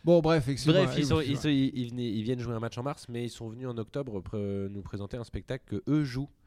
Bon, 0.05 0.21
bref. 0.21 0.45
Bref, 0.45 0.95
ils, 0.99 1.07
sont- 1.07 1.21
ils, 1.21 1.31
excuse-moi. 1.33 1.37
sont- 1.37 1.49
ils- 1.49 1.73
ils 1.79 1.91
venaient- 1.91 2.11
ils 2.11 2.23
viennent 2.23 2.41
jouer 2.41 2.55
un 2.55 2.61
match 2.61 2.77
en 2.77 2.83
mars, 2.83 3.07
mais 3.09 3.25
ils 3.25 3.31
sont 3.31 3.49
venus 3.49 3.67
en 3.69 3.77
octobre 3.79 4.21
pr- 4.21 4.69
nous 4.69 4.83
présenter 4.83 5.17
un 5.17 5.25
spectacle 5.25 5.65
que 5.67 5.83
eux 5.91 6.05
jouent 6.05 6.29
euh, 6.29 6.44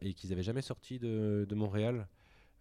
et 0.00 0.14
qu'ils 0.14 0.30
n'avaient 0.30 0.42
jamais 0.42 0.62
sorti 0.62 0.98
de, 0.98 1.46
de 1.48 1.54
Montréal, 1.54 2.08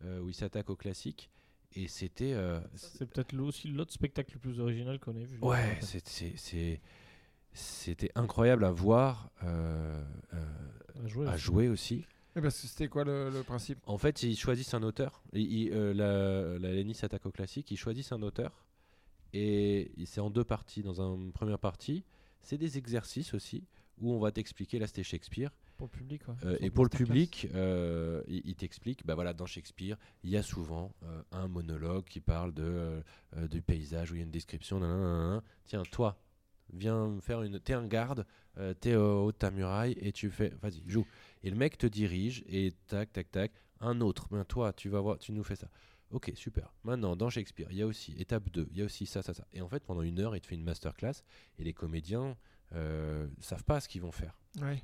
euh, 0.04 0.20
où 0.22 0.30
ils 0.30 0.36
s'attaquent 0.36 0.70
au 0.70 0.76
classique. 0.76 1.30
Et 1.76 1.88
c'était. 1.88 2.34
euh, 2.34 2.60
C'est 2.76 3.06
peut-être 3.10 3.34
aussi 3.40 3.68
l'autre 3.70 3.94
spectacle 3.94 4.32
le 4.34 4.40
plus 4.40 4.60
original 4.60 5.00
qu'on 5.00 5.16
ait 5.16 5.24
vu. 5.24 5.38
ouais, 5.42 5.78
c'est- 5.82 6.06
c'est- 6.08 6.34
c'est- 6.36 6.82
c'était 7.54 8.12
incroyable 8.16 8.66
à 8.66 8.72
voir, 8.72 9.30
euh, 9.44 10.04
euh, 10.34 10.46
à 11.04 11.08
jouer. 11.08 11.28
à 11.28 11.34
aussi. 11.34 11.40
jouer 11.44 11.68
aussi. 11.70 12.06
Eh, 12.36 12.42
parce 12.42 12.62
que 12.62 12.68
c'était 12.68 12.88
quoi 12.88 13.04
le, 13.04 13.30
le 13.30 13.44
principe? 13.44 13.78
En 13.88 13.98
fait, 13.98 14.24
ils 14.24 14.38
choisissent 14.38 14.74
un 14.74 14.84
auteur. 14.84 15.22
Et 15.34 15.42
ils- 15.42 15.72
euh, 15.74 15.94
la, 15.94 16.60
la 16.60 16.74
LNI 16.74 16.94
s'attaque 16.94 17.26
au 17.26 17.32
classique. 17.32 17.70
Ils 17.72 17.78
choisissent 17.78 18.12
un 18.14 18.22
auteur. 18.22 18.66
Et 19.34 19.92
c'est 20.06 20.22
en 20.22 20.30
deux 20.30 20.44
parties. 20.44 20.82
Dans 20.84 21.02
une 21.02 21.32
première 21.32 21.60
partie, 21.60 22.04
c'est 22.42 22.58
des 22.58 22.78
exercices 22.78 23.34
aussi 23.34 23.64
où 24.00 24.12
on 24.14 24.20
va 24.20 24.32
t'expliquer. 24.32 24.80
Là, 24.80 24.88
c'était 24.88 25.04
Shakespeare. 25.04 25.52
Pour 25.82 25.90
le 25.92 25.98
public. 25.98 26.28
ouais. 26.28 26.36
Euh, 26.46 26.58
et 26.60 26.70
pour 26.70 26.84
le 26.84 26.92
public, 26.92 27.48
euh, 27.56 28.22
il, 28.28 28.44
il 28.46 28.56
t'explique, 28.56 29.04
bah 29.04 29.16
voilà, 29.16 29.34
dans 29.34 29.48
Shakespeare, 29.48 29.98
il 30.24 30.30
y 30.30 30.38
a 30.38 30.44
souvent 30.44 30.94
euh, 31.02 31.24
un 31.32 31.48
monologue 31.48 32.04
qui 32.06 32.20
parle 32.20 32.54
de, 32.54 33.02
du 33.50 33.64
paysage 33.64 34.12
où 34.12 34.16
il 34.16 34.20
y 34.20 34.22
a 34.22 34.26
une 34.26 34.30
description. 34.32 34.80
Tiens, 35.66 35.82
toi, 35.92 36.22
viens 36.72 37.18
faire 37.22 37.42
une. 37.42 37.60
T'es 37.60 37.74
un 37.74 37.88
garde, 37.88 38.28
t'es 38.80 38.96
au 38.96 39.26
haut 39.26 39.32
de 39.32 39.38
ta 39.38 39.50
muraille 39.50 39.94
et 40.00 40.12
tu 40.12 40.30
fais. 40.30 40.54
Vas-y, 40.62 40.84
joue. 40.86 41.08
Et 41.42 41.50
le 41.50 41.56
mec 41.56 41.80
te 41.80 41.88
dirige 41.88 42.44
et 42.48 42.74
tac, 42.86 43.12
tac, 43.12 43.32
tac. 43.32 43.52
Un 43.80 44.02
autre, 44.02 44.28
ben 44.30 44.46
toi, 44.46 44.74
tu 44.74 44.90
vas 44.90 45.00
voir, 45.00 45.18
tu 45.18 45.32
nous 45.32 45.44
fais 45.44 45.56
ça. 45.56 45.68
Ok, 46.12 46.32
super. 46.36 46.72
Maintenant, 46.84 47.16
dans 47.16 47.32
Shakespeare, 47.32 47.70
il 47.72 47.78
y 47.80 47.82
a 47.82 47.88
aussi 47.88 48.14
étape 48.20 48.52
2, 48.52 48.68
il 48.70 48.78
y 48.78 48.82
a 48.84 48.86
aussi 48.86 49.08
ça, 49.08 49.24
ça, 49.24 49.34
ça. 49.34 49.48
Et 49.52 49.62
en 49.62 49.68
fait, 49.68 49.84
pendant 49.84 50.04
une 50.04 50.20
heure, 50.20 50.36
il 50.36 50.42
te 50.42 50.46
fait 50.46 50.54
une 50.54 50.64
masterclass 50.64 51.24
et 51.58 51.64
les 51.64 51.74
comédiens 51.74 52.38
savent 53.40 53.64
pas 53.64 53.80
ce 53.80 53.90
qu'ils 53.90 54.04
vont 54.04 54.12
faire. 54.12 54.38
Ouais. 54.62 54.84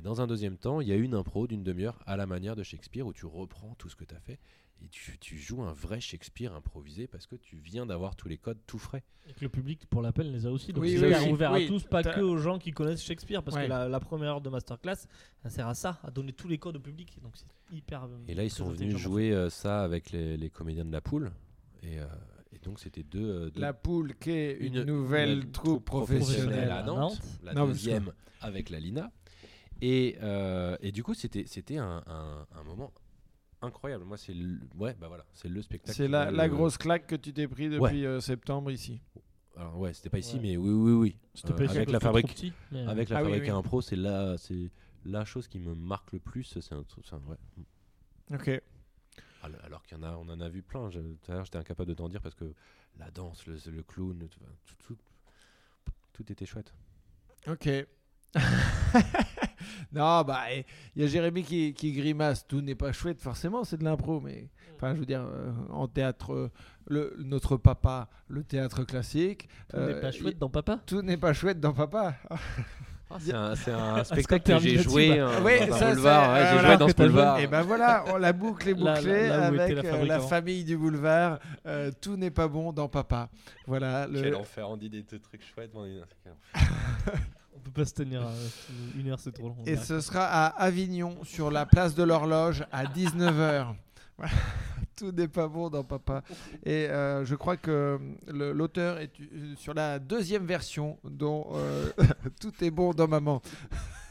Et 0.00 0.02
dans 0.02 0.22
un 0.22 0.26
deuxième 0.26 0.56
temps, 0.56 0.80
il 0.80 0.88
y 0.88 0.92
a 0.92 0.96
une 0.96 1.12
impro 1.12 1.46
d'une 1.46 1.62
demi-heure 1.62 1.98
à 2.06 2.16
la 2.16 2.24
manière 2.24 2.56
de 2.56 2.62
Shakespeare 2.62 3.06
où 3.06 3.12
tu 3.12 3.26
reprends 3.26 3.74
tout 3.74 3.90
ce 3.90 3.96
que 3.96 4.04
tu 4.06 4.14
as 4.14 4.18
fait 4.20 4.38
et 4.82 4.88
tu, 4.88 5.18
tu 5.18 5.36
joues 5.36 5.60
un 5.60 5.74
vrai 5.74 6.00
Shakespeare 6.00 6.54
improvisé 6.54 7.06
parce 7.06 7.26
que 7.26 7.36
tu 7.36 7.56
viens 7.58 7.84
d'avoir 7.84 8.16
tous 8.16 8.26
les 8.28 8.38
codes 8.38 8.56
tout 8.66 8.78
frais. 8.78 9.04
Et 9.28 9.34
que 9.34 9.42
le 9.42 9.50
public, 9.50 9.84
pour 9.90 10.00
l'appel, 10.00 10.32
les 10.32 10.46
a 10.46 10.50
aussi. 10.50 10.72
Donc 10.72 10.84
Oui, 10.84 10.92
c'est 10.92 11.00
oui, 11.00 11.06
ouvert- 11.08 11.22
oui. 11.26 11.32
ouvert 11.32 11.52
Oui, 11.52 11.64
à 11.66 11.68
tous, 11.68 11.84
pas 11.84 12.02
que 12.02 12.20
aux 12.22 12.38
gens 12.38 12.58
qui 12.58 12.70
connaissent 12.70 13.02
Shakespeare. 13.04 13.42
Parce 13.42 13.58
Ouais. 13.58 13.64
que 13.64 13.68
la, 13.68 13.90
la 13.90 14.00
première 14.00 14.30
heure 14.30 14.40
de 14.40 14.48
masterclass, 14.48 15.06
ça 15.42 15.50
sert 15.50 15.68
à 15.68 15.74
ça, 15.74 16.00
à 16.02 16.10
donner 16.10 16.32
tous 16.32 16.48
les 16.48 16.56
codes 16.56 16.76
au 16.76 16.80
public. 16.80 17.18
Donc 17.22 17.36
c'est 17.36 17.44
hyper. 17.76 18.04
euh, 18.04 18.08
Et 18.26 18.32
là, 18.34 18.42
ils 18.42 18.50
sont 18.50 18.70
venus 18.70 18.96
jouer 18.96 19.32
euh, 19.34 19.50
ça 19.50 19.82
avec 19.84 20.12
les, 20.12 20.38
les 20.38 20.48
comédiens 20.48 20.86
de 20.86 20.92
la 20.92 21.02
poule. 21.02 21.30
Et, 21.82 21.98
euh, 21.98 22.06
et 22.54 22.58
donc, 22.60 22.80
c'était 22.80 23.02
deux, 23.02 23.50
deux- 23.50 23.60
La 23.60 23.74
poule 23.74 24.14
qui 24.16 24.30
est 24.30 24.56
une, 24.60 24.76
Une 24.76 24.84
nouvelle 24.84 25.28
nouvelle 25.40 25.50
troupe 25.52 25.64
troupe 25.66 25.84
professionnelle 25.84 26.68
professionnelle. 26.68 26.70
à 26.70 26.78
à 26.78 26.82
Nantes, 26.84 27.20
la 27.42 27.52
Non, 27.52 27.66
deuxième 27.66 28.12
avec 28.40 28.70
la 28.70 28.80
Lina. 28.80 29.12
Et, 29.82 30.16
euh, 30.22 30.76
et 30.80 30.92
du 30.92 31.02
coup, 31.02 31.14
c'était 31.14 31.44
c'était 31.46 31.78
un, 31.78 32.02
un- 32.06 32.46
un 32.54 32.62
moment 32.64 32.92
incroyable. 33.62 34.04
Moi, 34.04 34.16
c'est 34.16 34.34
le, 34.34 34.58
ouais, 34.76 34.94
bah 35.00 35.08
voilà, 35.08 35.24
c'est 35.32 35.48
le 35.48 35.62
spectacle. 35.62 35.96
C'est 35.96 36.08
la, 36.08 36.48
grosse 36.48 36.76
claque 36.78 37.06
que 37.06 37.16
tu 37.16 37.32
t'es 37.32 37.48
pris 37.48 37.68
depuis 37.68 38.04
euh, 38.06 38.20
septembre 38.20 38.70
ici. 38.70 39.00
Alors 39.56 39.78
ouais, 39.78 39.92
c'était 39.92 40.10
pas 40.10 40.18
ici, 40.18 40.36
Ouais. 40.36 40.42
mais 40.42 40.56
oui, 40.56 40.70
oui, 40.70 40.92
oui. 40.92 41.16
C'était 41.34 41.52
Euh, 41.52 41.56
pas 41.56 41.64
ici 41.64 41.72
à 41.74 41.76
avec 41.78 41.90
la 41.90 41.98
trop 41.98 42.08
fabrique, 42.08 42.28
petit, 42.34 42.52
mais, 42.72 42.78
euh, 42.80 42.88
avec 42.88 43.08
la 43.08 43.18
Ah 43.18 43.22
fabrique 43.24 43.48
à 43.48 43.54
impro, 43.56 43.80
c'est 43.82 43.96
la, 43.96 44.38
c'est 44.38 44.70
la 45.04 45.24
chose 45.24 45.48
qui 45.48 45.58
me 45.58 45.74
marque 45.74 46.12
le 46.12 46.18
plus. 46.20 46.44
C'est 46.44 46.72
un, 46.74 46.82
truc- 46.84 47.04
c'est 47.06 47.14
un- 47.16 47.22
ouais. 47.26 47.36
Ok. 48.32 48.62
Alors, 49.42 49.60
alors 49.64 49.82
qu'il 49.82 49.96
y 49.96 50.00
en 50.00 50.04
a, 50.04 50.12
on 50.16 50.28
en 50.28 50.40
a 50.40 50.48
vu 50.48 50.62
plein. 50.62 50.88
Je- 50.90 51.00
Tout 51.00 51.32
à 51.32 51.34
l'heure, 51.34 51.44
j'étais 51.44 51.58
incapable 51.58 51.88
de 51.88 51.94
t'en 51.94 52.08
dire 52.08 52.20
parce 52.22 52.34
que 52.34 52.54
la 52.98 53.10
danse, 53.10 53.46
le, 53.46 53.56
le 53.70 53.82
clown, 53.82 54.28
tout, 54.28 54.40
tout, 54.66 54.76
tout, 54.94 55.92
tout 56.12 56.32
était 56.32 56.46
chouette. 56.46 56.72
Ok. 57.48 57.68
non, 59.92 60.22
bah, 60.22 60.44
il 60.96 61.02
y 61.02 61.04
a 61.04 61.08
Jérémy 61.08 61.42
qui, 61.42 61.74
qui 61.74 61.92
grimace. 61.92 62.46
Tout 62.46 62.60
n'est 62.60 62.74
pas 62.74 62.92
chouette, 62.92 63.20
forcément, 63.20 63.64
c'est 63.64 63.78
de 63.78 63.84
l'impro. 63.84 64.20
Mais, 64.20 64.48
enfin, 64.76 64.94
je 64.94 65.00
veux 65.00 65.06
dire, 65.06 65.22
euh, 65.22 65.50
en 65.70 65.88
théâtre, 65.88 66.32
euh, 66.32 66.50
le, 66.86 67.14
notre 67.18 67.56
papa, 67.56 68.08
le 68.28 68.42
théâtre 68.42 68.84
classique. 68.84 69.48
tout 69.70 69.76
n'est 69.78 69.94
euh, 69.94 70.00
pas 70.00 70.12
chouette 70.12 70.38
dans 70.38 70.48
Papa. 70.50 70.80
Tout 70.86 71.02
n'est 71.02 71.16
pas 71.16 71.32
chouette 71.32 71.60
dans 71.60 71.72
papa. 71.72 72.14
c'est 73.20 73.34
un, 73.34 73.54
c'est 73.56 73.72
un 73.72 74.04
spectacle 74.04 74.52
que 74.54 74.58
j'ai 74.58 74.78
joué 74.78 75.22
Oui, 75.44 75.66
dans 75.68 75.76
ça, 75.76 75.90
boulevard. 75.90 76.32
ouais, 76.32 76.46
j'ai 76.46 76.52
voilà, 76.52 76.68
joué 76.68 76.76
dans 76.76 76.88
ce 76.88 76.94
boulevard. 76.94 77.38
Et 77.40 77.46
ben 77.46 77.62
voilà, 77.62 78.04
on 78.08 78.16
la 78.16 78.32
boucle 78.32 78.68
est 78.68 78.74
bouclée 78.74 79.28
là 79.28 79.46
avec 79.46 79.82
la 80.06 80.20
famille 80.20 80.64
du 80.64 80.76
boulevard. 80.76 81.38
Euh, 81.66 81.90
tout 82.00 82.16
n'est 82.16 82.30
pas 82.30 82.48
bon 82.48 82.72
dans 82.72 82.88
papa. 82.88 83.28
Voilà. 83.66 84.06
Le... 84.06 84.22
Quel 84.22 84.34
enfer, 84.34 84.68
on 84.68 84.76
dit 84.76 84.90
des 84.90 85.04
trucs 85.04 85.42
chouettes. 85.42 85.72
on 85.74 85.84
dit- 85.84 86.00
peut 87.70 87.82
pas 87.82 87.84
se 87.86 87.94
tenir 87.94 88.22
euh, 88.26 88.32
une 88.98 89.08
heure, 89.08 89.18
c'est 89.20 89.32
trop 89.32 89.48
long. 89.48 89.56
on 89.60 89.64
Et 89.64 89.76
ce 89.76 90.00
sera 90.00 90.24
à 90.26 90.46
Avignon, 90.46 91.16
sur 91.24 91.50
la 91.50 91.66
place 91.66 91.94
de 91.94 92.02
l'horloge, 92.02 92.64
à 92.72 92.84
19h. 92.84 93.74
Tout 94.96 95.12
n'est 95.12 95.28
pas 95.28 95.48
bon 95.48 95.70
dans 95.70 95.82
Papa. 95.82 96.22
Et 96.64 96.86
euh, 96.90 97.24
je 97.24 97.34
crois 97.34 97.56
que 97.56 97.98
le- 98.26 98.52
l'auteur 98.52 98.98
est 98.98 99.10
euh, 99.20 99.54
sur 99.56 99.72
la 99.72 99.98
deuxième 99.98 100.44
version, 100.44 100.98
dont 101.04 101.46
euh, 101.54 101.90
Tout 102.40 102.52
est 102.62 102.70
bon 102.70 102.92
dans 102.92 103.08
Maman. 103.08 103.40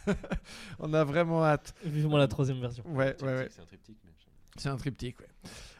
On 0.79 0.93
a 0.93 1.03
vraiment 1.03 1.43
hâte. 1.45 1.75
Vivement 1.83 2.17
la 2.17 2.27
troisième 2.27 2.59
version. 2.59 2.83
Ouais, 2.87 3.15
ouais, 3.21 3.35
ouais. 3.35 3.47
C'est 3.51 3.61
un 3.61 3.65
triptyque. 3.65 3.97
mais- 4.03 4.11
C'est 4.57 4.69
un 4.69 4.77
triptyque, 4.77 5.19
ouais. 5.19 5.27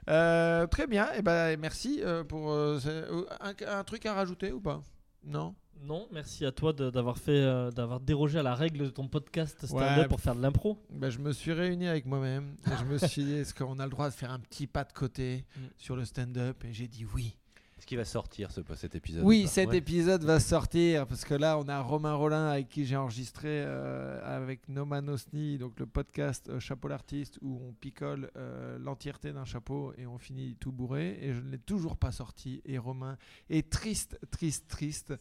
Euh, 0.09 0.67
très 0.67 0.85
bien. 0.87 1.11
Et 1.13 1.21
ben 1.23 1.59
merci 1.59 2.01
euh, 2.03 2.23
pour 2.23 2.51
euh, 2.51 2.79
euh, 2.85 3.25
un 3.67 3.83
truc 3.83 4.05
à 4.05 4.13
rajouter 4.13 4.51
ou 4.51 4.59
pas? 4.59 4.81
Non? 5.23 5.55
Non, 5.81 6.07
merci 6.11 6.45
à 6.45 6.51
toi 6.51 6.73
d'avoir 6.73 7.17
fait, 7.17 7.31
euh, 7.39 7.71
d'avoir 7.71 7.99
dérogé 7.99 8.37
à 8.39 8.43
la 8.43 8.53
règle 8.53 8.79
de 8.85 8.89
ton 8.89 9.07
podcast 9.07 9.65
stand-up 9.65 9.97
Ouais. 9.97 10.07
pour 10.07 10.19
faire 10.19 10.35
de 10.35 10.41
l'impro. 10.41 10.77
Ben, 10.91 11.09
je 11.09 11.19
me 11.19 11.31
suis 11.31 11.53
réuni 11.53 11.87
avec 11.87 12.05
moi-même 12.05 12.55
et 12.67 12.75
je 12.77 12.83
me 12.85 12.97
suis 12.97 13.23
dit 13.23 13.33
est-ce 13.33 13.53
qu'on 13.53 13.79
a 13.79 13.85
le 13.85 13.89
droit 13.89 14.09
de 14.09 14.13
faire 14.13 14.31
un 14.31 14.39
petit 14.39 14.67
pas 14.67 14.83
de 14.83 14.91
côté 14.91 15.45
Mm. 15.55 15.59
sur 15.77 15.95
le 15.95 16.03
stand-up? 16.05 16.63
Et 16.65 16.73
j'ai 16.73 16.87
dit 16.87 17.05
oui. 17.15 17.35
Est-ce 17.77 17.87
qu'il 17.87 17.97
va 17.97 18.03
sortir 18.03 18.51
ce, 18.51 18.59
cet 18.75 18.93
épisode 18.95 19.23
Oui, 19.23 19.47
cet 19.47 19.69
Ouais. 19.69 19.77
épisode 19.77 20.21
va 20.25 20.41
sortir 20.41 21.07
parce 21.07 21.23
que 21.23 21.33
là, 21.33 21.57
on 21.57 21.69
a 21.69 21.79
Romain 21.79 22.13
Rollin 22.13 22.47
avec 22.49 22.67
qui 22.67 22.85
j'ai 22.85 22.97
enregistré 22.97 23.47
euh, 23.47 24.19
avec 24.25 24.67
Noma 24.67 24.99
Nosni, 24.99 25.57
donc 25.57 25.79
le 25.79 25.85
podcast 25.85 26.49
euh, 26.49 26.59
Chapeau 26.59 26.89
l'artiste 26.89 27.39
où 27.41 27.57
on 27.65 27.71
picole 27.71 28.29
euh, 28.35 28.77
l'entièreté 28.79 29.31
d'un 29.31 29.45
chapeau 29.45 29.93
et 29.97 30.05
on 30.05 30.17
finit 30.17 30.57
tout 30.59 30.73
bourré. 30.73 31.19
Et 31.21 31.33
je 31.33 31.39
ne 31.39 31.51
l'ai 31.51 31.57
toujours 31.57 31.95
pas 31.95 32.11
sorti. 32.11 32.61
Et 32.65 32.77
Romain 32.77 33.17
est 33.49 33.69
triste, 33.69 34.19
triste, 34.29 34.67
triste. 34.67 35.13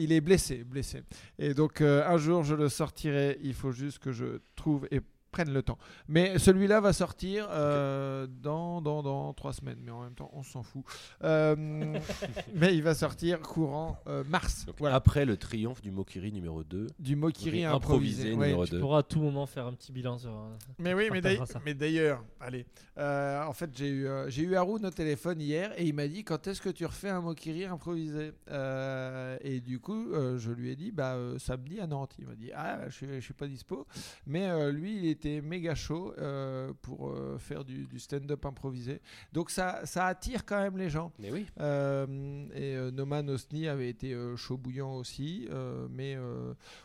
Il 0.00 0.12
est 0.12 0.20
blessé, 0.20 0.64
blessé. 0.64 1.02
Et 1.38 1.52
donc 1.52 1.80
euh, 1.80 2.06
un 2.06 2.16
jour, 2.16 2.42
je 2.42 2.54
le 2.54 2.68
sortirai. 2.68 3.38
Il 3.42 3.54
faut 3.54 3.70
juste 3.70 3.98
que 3.98 4.12
je 4.12 4.40
trouve 4.56 4.88
et 4.90 5.00
prenne 5.30 5.52
le 5.52 5.62
temps. 5.62 5.78
Mais 6.08 6.38
celui-là 6.38 6.80
va 6.80 6.92
sortir 6.92 7.46
euh, 7.50 8.26
dans, 8.42 8.80
dans, 8.82 9.02
dans 9.02 9.32
trois 9.32 9.52
semaines. 9.52 9.78
Mais 9.82 9.90
en 9.90 10.02
même 10.02 10.14
temps, 10.14 10.30
on 10.32 10.42
s'en 10.42 10.62
fout. 10.62 10.84
Euh, 11.24 11.54
mais 12.54 12.74
il 12.74 12.82
va 12.82 12.94
sortir 12.94 13.40
courant 13.40 13.98
euh, 14.06 14.24
mars. 14.28 14.66
Donc, 14.66 14.76
voilà. 14.78 14.96
Après 14.96 15.24
le 15.24 15.36
triomphe 15.36 15.82
du 15.82 15.90
Mokiri 15.90 16.32
numéro 16.32 16.64
2. 16.64 16.86
Du 16.98 17.16
Mokiri 17.16 17.64
improvisé 17.64 18.30
improvisé. 18.30 18.34
ouais. 18.34 18.46
numéro 18.48 18.64
Tu 18.66 18.72
2. 18.72 18.80
pourras 18.80 18.98
à 18.98 19.02
tout 19.02 19.20
moment 19.20 19.46
faire 19.46 19.66
un 19.66 19.72
petit 19.72 19.92
bilan 19.92 20.18
sur. 20.18 20.30
Mais 20.78 20.94
oui, 20.94 21.08
mais 21.12 21.20
d'ailleurs- 21.20 21.46
ça. 21.46 21.60
mais 21.64 21.74
d'ailleurs, 21.74 22.24
allez. 22.40 22.66
Euh, 22.98 23.44
en 23.44 23.52
fait, 23.52 23.70
j'ai 23.76 23.88
eu, 23.88 24.06
euh, 24.06 24.28
j'ai 24.28 24.42
eu 24.42 24.54
Haroun 24.56 24.84
au 24.84 24.90
téléphone 24.90 25.40
hier 25.40 25.72
et 25.78 25.84
il 25.86 25.94
m'a 25.94 26.06
dit 26.08 26.24
quand 26.24 26.46
est-ce 26.46 26.60
que 26.60 26.68
tu 26.68 26.84
refais 26.84 27.08
un 27.08 27.20
Mokiri 27.20 27.64
improvisé? 27.64 28.32
Euh, 28.50 29.36
Et 29.42 29.60
du 29.60 29.78
coup, 29.80 30.12
euh, 30.12 30.38
je 30.38 30.50
lui 30.50 30.70
ai 30.70 30.76
dit 30.76 30.90
bah, 30.90 31.14
euh, 31.14 31.38
samedi 31.38 31.80
à 31.80 31.86
Nantes. 31.86 32.14
Il 32.18 32.26
m'a 32.26 32.34
dit 32.34 32.50
ah, 32.54 32.80
je 32.88 32.94
suis, 32.94 33.06
je 33.06 33.20
suis 33.20 33.34
pas 33.34 33.46
dispo. 33.46 33.86
Mais 34.26 34.48
euh, 34.50 34.70
lui, 34.72 34.96
il 34.96 35.06
était 35.20 35.40
méga 35.40 35.74
chaud 35.74 36.14
euh, 36.18 36.72
pour 36.80 37.10
euh, 37.10 37.38
faire 37.38 37.64
du, 37.64 37.86
du 37.86 37.98
stand-up 37.98 38.44
improvisé. 38.46 39.00
Donc 39.32 39.50
ça, 39.50 39.84
ça 39.84 40.06
attire 40.06 40.44
quand 40.46 40.60
même 40.60 40.78
les 40.78 40.88
gens. 40.88 41.12
Mais 41.18 41.30
oui. 41.30 41.46
Euh, 41.60 42.46
et 42.54 42.92
Noman 42.92 43.28
Osni 43.28 43.68
avait 43.68 43.88
été 43.88 44.16
chaud 44.36 44.56
bouillant 44.56 44.96
aussi. 44.96 45.48
mais 45.90 46.16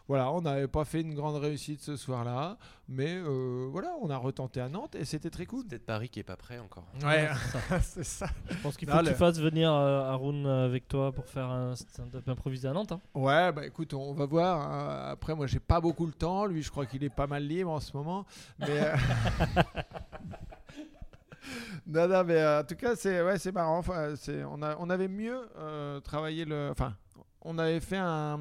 voilà, 0.07 0.31
on 0.31 0.41
n'avait 0.41 0.67
pas 0.67 0.85
fait 0.85 1.01
une 1.01 1.15
grande 1.15 1.37
réussite 1.37 1.81
ce 1.81 1.95
soir-là. 1.95 2.57
Mais 2.87 3.15
euh, 3.15 3.67
voilà, 3.71 3.93
on 4.01 4.11
a 4.11 4.17
retenté 4.17 4.61
à 4.61 4.69
Nantes 4.69 4.93
et 4.93 5.05
c'était 5.05 5.31
très 5.31 5.47
cool. 5.47 5.61
C'est 5.63 5.69
peut-être 5.69 5.85
Paris 5.87 6.07
qui 6.09 6.19
est 6.19 6.23
pas 6.23 6.35
prêt 6.35 6.59
encore. 6.59 6.85
Ouais, 7.03 7.29
c'est 7.81 8.03
ça. 8.03 8.27
Je 8.49 8.57
pense 8.61 8.77
qu'il 8.77 8.87
Non, 8.87 8.93
faut 8.95 8.99
que 9.01 9.05
le- 9.07 9.11
tu 9.13 9.17
fasses 9.17 9.39
venir 9.39 9.73
euh, 9.73 10.03
Haroun 10.11 10.45
euh, 10.45 10.65
avec 10.65 10.87
toi 10.87 11.11
pour 11.11 11.25
faire 11.25 11.49
un 11.49 11.75
stand-up 11.75 12.29
improvisé 12.29 12.67
à 12.67 12.73
Nantes. 12.73 12.91
hein. 12.91 13.01
Ouais, 13.15 13.51
bah 13.51 13.65
écoute, 13.65 13.93
on 13.95 14.13
va 14.13 14.27
voir. 14.27 14.61
hein. 14.71 15.09
Après, 15.11 15.33
moi, 15.33 15.47
j'ai 15.47 15.59
pas 15.59 15.81
beaucoup 15.81 16.05
le 16.05 16.11
temps. 16.13 16.45
Lui, 16.45 16.61
je 16.61 16.69
crois 16.69 16.85
qu'il 16.85 17.03
est 17.03 17.09
pas 17.09 17.25
mal 17.25 17.43
libre 17.47 17.71
en 17.71 17.79
ce 17.79 17.97
moment. 17.97 18.25
Mais. 18.59 18.67
euh, 18.69 18.95
non, 21.87 22.07
non, 22.07 22.23
mais 22.23 22.35
euh, 22.37 22.61
en 22.61 22.63
tout 22.63 22.75
cas, 22.75 22.95
c'est 22.95 23.21
ouais, 23.21 23.37
c'est 23.37 23.51
marrant. 23.51 23.77
Enfin, 23.79 24.13
c'est, 24.15 24.43
on, 24.43 24.61
a, 24.61 24.75
on 24.79 24.89
avait 24.89 25.07
mieux 25.07 25.47
euh, 25.57 25.99
travaillé 26.01 26.45
le. 26.45 26.69
Enfin, 26.71 26.95
on 27.47 27.57
avait 27.59 27.79
fait 27.79 27.97
un, 27.97 28.39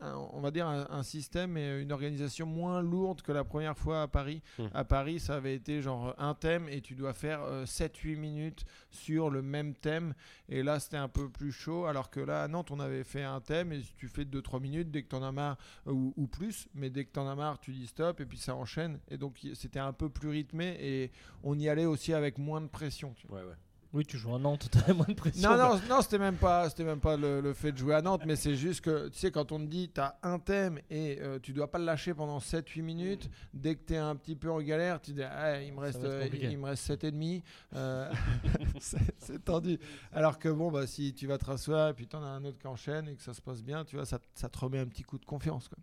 un- 0.00 0.14
on 0.32 0.40
va 0.40 0.50
dire 0.50 0.66
un, 0.66 0.86
un 0.90 1.02
système 1.02 1.56
et 1.56 1.80
une 1.80 1.92
organisation 1.92 2.46
moins 2.46 2.80
lourde 2.82 3.22
que 3.22 3.30
la 3.32 3.44
première 3.44 3.76
fois 3.78 4.02
à 4.02 4.08
Paris. 4.08 4.42
Hmm. 4.58 4.66
À 4.74 4.84
Paris, 4.84 5.20
ça 5.20 5.36
avait 5.36 5.54
été 5.54 5.82
genre 5.82 6.14
un 6.18 6.34
thème 6.34 6.68
et 6.68 6.80
tu 6.80 6.94
dois 6.94 7.12
faire 7.12 7.40
7-8 7.64 8.16
minutes 8.16 8.64
sur 8.90 9.30
le 9.30 9.42
même 9.42 9.74
thème. 9.74 10.14
Et 10.48 10.62
là, 10.62 10.80
c'était 10.80 10.96
un 10.96 11.08
peu 11.08 11.28
plus 11.28 11.52
chaud. 11.52 11.84
Alors 11.86 12.10
que 12.10 12.20
là, 12.20 12.42
à 12.42 12.48
Nantes, 12.48 12.70
on 12.70 12.80
avait 12.80 13.04
fait 13.04 13.22
un 13.22 13.40
thème 13.40 13.72
et 13.72 13.82
tu 13.96 14.08
fais 14.08 14.24
2-3 14.24 14.60
minutes 14.60 14.90
dès 14.90 15.02
que 15.02 15.08
tu 15.08 15.16
en 15.16 15.22
as 15.22 15.32
marre 15.32 15.58
euh, 15.86 15.92
ou, 15.92 16.14
ou 16.16 16.26
plus. 16.26 16.68
Mais 16.74 16.90
dès 16.90 17.04
que 17.04 17.12
tu 17.12 17.20
en 17.20 17.28
as 17.28 17.34
marre, 17.34 17.58
tu 17.60 17.72
dis 17.72 17.86
stop 17.86 18.20
et 18.20 18.26
puis 18.26 18.38
ça 18.38 18.54
enchaîne. 18.54 18.98
Et 19.08 19.18
donc, 19.18 19.38
c'était 19.54 19.78
un 19.78 19.92
peu 19.92 20.08
plus 20.08 20.28
rythmé 20.30 20.76
et 20.80 21.12
on 21.42 21.58
y 21.58 21.68
allait 21.68 21.86
aussi 21.86 22.14
avec 22.14 22.38
moins 22.38 22.60
de 22.60 22.68
pression. 22.68 23.12
tu 23.14 23.26
vois. 23.26 23.40
Ouais, 23.40 23.44
ouais. 23.48 23.54
Oui, 23.94 24.04
tu 24.04 24.18
joues 24.18 24.34
à 24.34 24.38
Nantes, 24.38 24.68
t'as 24.86 24.92
moins 24.92 25.06
de 25.08 25.14
pression. 25.14 25.48
Non, 25.48 25.56
non, 25.56 25.80
non 25.88 26.02
c'était 26.02 26.18
même 26.18 26.36
pas, 26.36 26.68
c'était 26.68 26.84
même 26.84 27.00
pas 27.00 27.16
le, 27.16 27.40
le 27.40 27.54
fait 27.54 27.72
de 27.72 27.78
jouer 27.78 27.94
à 27.94 28.02
Nantes, 28.02 28.22
mais 28.26 28.36
c'est 28.36 28.54
juste 28.54 28.82
que, 28.82 29.08
tu 29.08 29.18
sais, 29.18 29.30
quand 29.30 29.50
on 29.50 29.58
te 29.58 29.64
dit, 29.64 29.90
tu 29.94 30.00
as 30.00 30.18
un 30.22 30.38
thème 30.38 30.78
et 30.90 31.18
euh, 31.20 31.38
tu 31.40 31.52
dois 31.52 31.70
pas 31.70 31.78
le 31.78 31.86
lâcher 31.86 32.12
pendant 32.12 32.38
7-8 32.38 32.82
minutes, 32.82 33.30
dès 33.54 33.76
que 33.76 33.84
tu 33.86 33.94
es 33.94 33.96
un 33.96 34.14
petit 34.14 34.36
peu 34.36 34.50
en 34.50 34.60
galère, 34.60 35.00
tu 35.00 35.12
dis, 35.12 35.22
ah, 35.22 35.62
il 35.62 35.72
me 35.72 35.80
reste, 35.80 36.04
euh, 36.04 36.28
il 36.32 36.58
me 36.58 36.66
reste 36.66 36.86
7,5. 36.90 37.42
Euh, 37.74 38.12
c'est 38.80 39.44
tendu. 39.44 39.78
Alors 40.12 40.38
que, 40.38 40.50
bon, 40.50 40.70
bah, 40.70 40.86
si 40.86 41.14
tu 41.14 41.26
vas 41.26 41.38
te 41.38 41.46
rasseoir 41.46 41.88
et 41.88 41.94
puis 41.94 42.06
tu 42.06 42.16
en 42.16 42.22
as 42.22 42.28
un 42.28 42.44
autre 42.44 42.58
qui 42.58 42.66
enchaîne 42.66 43.08
et 43.08 43.14
que 43.14 43.22
ça 43.22 43.32
se 43.32 43.40
passe 43.40 43.62
bien, 43.62 43.84
tu 43.86 43.96
vois, 43.96 44.04
ça, 44.04 44.18
ça 44.34 44.50
te 44.50 44.58
remet 44.58 44.80
un 44.80 44.86
petit 44.86 45.02
coup 45.02 45.18
de 45.18 45.24
confiance. 45.24 45.68
quoi. 45.68 45.78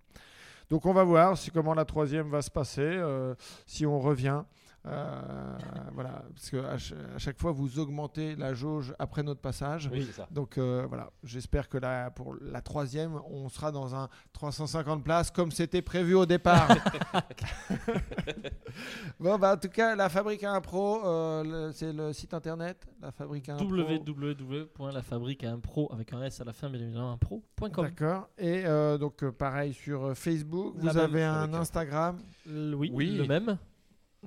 Donc, 0.69 0.85
on 0.85 0.93
va 0.93 1.03
voir 1.03 1.37
si, 1.37 1.51
comment 1.51 1.73
la 1.73 1.85
troisième 1.85 2.29
va 2.29 2.41
se 2.41 2.49
passer, 2.51 2.81
euh, 2.81 3.35
si 3.65 3.85
on 3.85 3.99
revient. 3.99 4.43
Euh, 4.87 5.57
voilà, 5.93 6.23
parce 6.35 6.49
que 6.51 6.57
à 6.57 6.77
ch- 6.77 6.93
à 7.15 7.17
chaque 7.17 7.39
fois 7.39 7.51
vous 7.51 7.79
augmentez 7.79 8.35
la 8.35 8.53
jauge 8.53 8.93
après 8.99 9.23
notre 9.23 9.41
passage. 9.41 9.89
Oui, 9.91 10.03
c'est 10.05 10.11
ça. 10.11 10.27
Donc 10.29 10.57
euh, 10.57 10.85
voilà, 10.87 11.09
j'espère 11.23 11.69
que 11.69 11.77
là, 11.79 12.11
pour 12.11 12.35
la 12.41 12.61
troisième, 12.61 13.19
on 13.29 13.49
sera 13.49 13.71
dans 13.71 13.95
un 13.95 14.09
350 14.33 15.03
places 15.03 15.31
comme 15.31 15.51
c'était 15.51 15.81
prévu 15.81 16.13
au 16.13 16.25
départ. 16.27 16.67
bon, 19.19 19.37
bah 19.37 19.53
en 19.53 19.57
tout 19.57 19.69
cas, 19.69 19.95
la 19.95 20.09
Fabrique 20.09 20.43
à 20.43 20.53
Impro, 20.53 21.05
euh, 21.05 21.71
c'est 21.73 21.93
le 21.93 22.11
site 22.13 22.33
internet, 22.33 22.85
la 23.01 23.11
Fabrique 23.11 23.49
à 23.49 23.53
Impro. 23.55 23.67
www.lafabriqueimpro 23.69 25.91
avec 25.93 26.13
un 26.13 26.23
S 26.23 26.41
à 26.41 26.43
la 26.43 26.53
fin, 26.53 26.69
bien 26.69 26.81
évidemment, 26.81 27.11
impro.com. 27.13 27.85
D'accord. 27.85 28.29
Et 28.37 28.65
euh, 28.65 28.97
donc 28.97 29.23
pareil 29.31 29.73
sur 29.73 30.15
Facebook, 30.15 30.75
vous 30.77 30.85
La 30.87 31.03
avez 31.03 31.23
un 31.23 31.53
Instagram? 31.53 32.17
L- 32.47 32.75
Oui, 32.75 32.91
Oui. 32.93 33.15
le 33.17 33.25
même. 33.25 33.57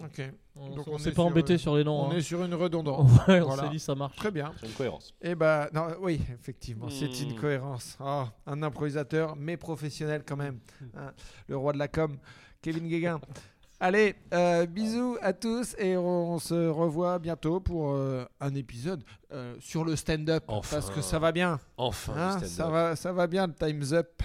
Ok. 0.01 0.23
On, 0.61 0.75
Donc 0.75 0.89
on 0.89 0.95
on 0.95 0.99
s'est 0.99 1.11
est 1.11 1.13
pas 1.13 1.23
embêté 1.23 1.57
sur 1.59 1.77
les 1.77 1.85
noms. 1.85 2.01
On 2.07 2.11
hein. 2.11 2.17
est 2.17 2.21
sur 2.23 2.43
une 2.45 2.55
redondance. 2.55 3.11
Ouais, 3.29 3.41
on 3.41 3.47
Voilà. 3.47 3.65
s'est 3.65 3.69
dit 3.71 3.79
ça 3.79 3.95
marche. 3.95 4.17
Très 4.17 4.31
bien. 4.31 4.53
C'est 4.61 4.67
une 4.67 4.73
cohérence. 4.73 5.15
Et 5.23 5.35
bah 5.35 5.69
non, 5.73 5.87
oui, 6.01 6.21
effectivement, 6.35 6.89
c'est 6.91 7.07
Hmm. 7.09 7.29
une 7.31 7.35
cohérence. 7.37 7.97
Oh, 8.01 8.25
un 8.47 8.63
improvisateur, 8.63 9.37
mais 9.37 9.57
professionnel 9.57 10.23
quand 10.27 10.37
même. 10.37 10.59
Hein, 10.97 11.13
le 11.47 11.57
roi 11.57 11.73
de 11.73 11.79
la 11.79 11.89
com, 11.89 12.17
Kevin 12.63 12.89
Guéguin. 12.89 13.21
Allez, 13.81 14.17
euh, 14.35 14.67
bisous 14.67 15.17
à 15.23 15.33
tous 15.33 15.77
et 15.79 15.97
on 15.97 16.41
se 16.41 16.67
revoit 16.69 17.21
bientôt 17.21 17.61
pour 17.61 17.93
euh, 17.93 18.25
un 18.41 18.53
épisode 18.57 19.05
euh, 19.33 19.55
sur 19.61 19.85
le 19.85 19.95
stand-up 19.95 20.43
Enfin. 20.49 20.77
parce 20.79 20.91
que 20.91 21.01
ça 21.01 21.21
va 21.21 21.31
bien. 21.31 21.61
Enfin, 21.77 22.13
hein, 22.17 22.39
le 22.41 22.47
ça 22.49 22.69
va, 22.69 22.97
ça 22.97 23.13
va 23.13 23.29
bien 23.29 23.47
le 23.47 23.53
Time's 23.55 23.93
Up. 23.93 24.21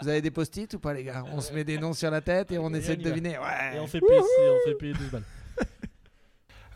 Vous 0.00 0.08
avez 0.08 0.20
des 0.20 0.30
post-it 0.30 0.72
ou 0.74 0.78
pas 0.78 0.92
les 0.92 1.04
gars? 1.04 1.24
On 1.32 1.40
se 1.40 1.52
met 1.52 1.64
des 1.64 1.78
noms 1.78 1.92
sur 1.92 2.10
la 2.10 2.20
tête 2.20 2.50
et 2.52 2.58
on 2.58 2.72
Et 2.74 2.78
essaie 2.78 2.94
on 2.94 2.96
de 2.96 3.02
deviner. 3.02 3.38
Ouais. 3.38 3.76
Et 3.76 3.80
on 3.80 3.86
fait 3.86 4.00
payer, 4.00 4.20
on 4.20 4.68
fait 4.68 4.74
payer 4.74 4.92
12 4.92 5.10
balles. 5.10 5.22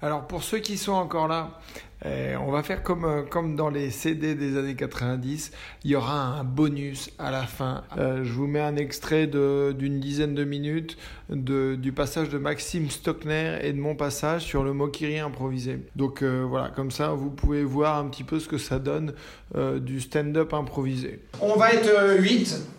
Alors 0.05 0.27
pour 0.27 0.43
ceux 0.43 0.59
qui 0.59 0.77
sont 0.77 0.93
encore 0.93 1.29
là, 1.29 1.59
euh, 2.05 2.37
on 2.47 2.51
va 2.51 2.63
faire 2.63 2.83
comme, 2.83 3.07
euh, 3.07 3.23
comme 3.23 3.57
dans 3.57 3.71
les 3.71 3.89
CD 3.89 4.35
des 4.35 4.59
années 4.59 4.75
90, 4.75 5.51
il 5.83 5.91
y 5.91 5.97
aura 5.97 6.13
un 6.13 6.45
bonus 6.45 7.11
à 7.19 7.31
la 7.31 7.45
fin. 7.45 7.85
Euh, 7.97 8.23
je 8.23 8.31
vous 8.35 8.47
mets 8.47 8.61
un 8.61 8.77
extrait 8.77 9.27
d'une 9.27 10.01
dizaine 10.01 10.35
de 10.35 10.45
minutes 10.45 10.99
de, 11.31 11.75
du 11.77 11.93
passage 11.93 12.29
de 12.29 12.37
Maxime 12.37 12.91
Stockner 12.91 13.61
et 13.63 13.73
de 13.73 13.81
mon 13.81 13.97
passage 13.97 14.43
sur 14.43 14.63
le 14.63 14.75
Mokiri 14.75 15.21
improvisé. 15.21 15.79
Donc 15.97 16.21
euh, 16.21 16.45
voilà, 16.47 16.69
comme 16.69 16.91
ça 16.91 17.15
vous 17.15 17.31
pouvez 17.31 17.65
voir 17.65 17.97
un 17.97 18.07
petit 18.09 18.25
peu 18.25 18.41
ce 18.41 18.47
que 18.47 18.59
ça 18.59 18.79
donne 18.79 19.15
du 19.55 20.03
stand-up 20.03 20.53
improvisé. 20.53 21.21
On 21.41 21.57
va 21.57 21.73
être 21.73 22.21
8 22.21 22.74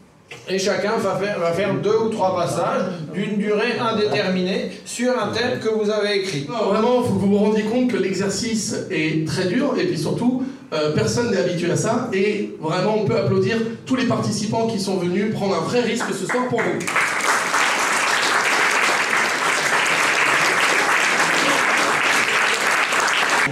et 0.47 0.59
chacun 0.59 0.97
va 0.97 1.15
faire, 1.15 1.39
va 1.39 1.51
faire 1.53 1.73
deux 1.75 1.97
ou 2.05 2.09
trois 2.09 2.35
passages 2.35 2.83
d'une 3.13 3.37
durée 3.37 3.77
indéterminée 3.79 4.71
sur 4.85 5.11
un 5.11 5.31
thème 5.31 5.59
que 5.59 5.69
vous 5.69 5.89
avez 5.89 6.17
écrit. 6.17 6.47
Non, 6.49 6.69
vraiment, 6.69 7.01
il 7.01 7.07
faut 7.07 7.13
que 7.13 7.19
vous 7.19 7.31
vous 7.31 7.37
rendiez 7.37 7.63
compte 7.63 7.91
que 7.91 7.97
l'exercice 7.97 8.75
est 8.91 9.27
très 9.27 9.45
dur 9.45 9.75
et 9.79 9.85
puis 9.85 9.97
surtout, 9.97 10.43
euh, 10.73 10.93
personne 10.93 11.31
n'est 11.31 11.37
habitué 11.37 11.71
à 11.71 11.75
ça. 11.75 12.09
Et 12.13 12.55
vraiment, 12.59 12.97
on 12.97 13.05
peut 13.05 13.17
applaudir 13.17 13.57
tous 13.85 13.95
les 13.95 14.05
participants 14.05 14.67
qui 14.67 14.79
sont 14.79 14.97
venus 14.97 15.33
prendre 15.33 15.55
un 15.55 15.61
vrai 15.61 15.81
risque 15.81 16.13
ce 16.13 16.25
soir 16.25 16.47
pour 16.47 16.59
vous. 16.59 16.79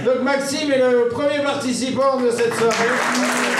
Donc 0.04 0.22
Maxime 0.22 0.70
est 0.70 0.78
le 0.78 1.08
premier 1.08 1.38
participant 1.42 2.20
de 2.20 2.30
cette 2.30 2.54
soirée. 2.54 3.53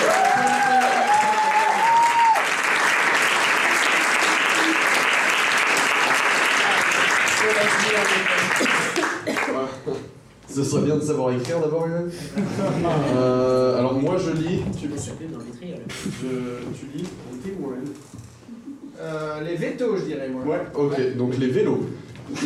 Ce 10.55 10.63
serait 10.63 10.83
bien 10.83 10.97
de 10.97 11.01
savoir 11.01 11.33
écrire 11.33 11.59
d'abord, 11.59 11.89
Yoann? 11.89 12.09
Euh, 13.17 13.77
alors 13.77 13.95
moi 13.95 14.15
je 14.17 14.31
lis. 14.31 14.61
Tu, 14.79 14.87
lis 14.87 15.11
on 15.21 15.41
écrit 15.41 15.75
ou 17.59 17.67
on 17.67 17.73
lit 17.85 17.91
Euh, 19.01 19.41
les 19.41 19.57
vétos, 19.57 19.97
je 19.97 20.05
dirais 20.05 20.29
moi. 20.29 20.45
Ouais, 20.45 20.61
ok, 20.73 21.17
donc 21.17 21.37
les 21.39 21.49
vélos. 21.49 21.81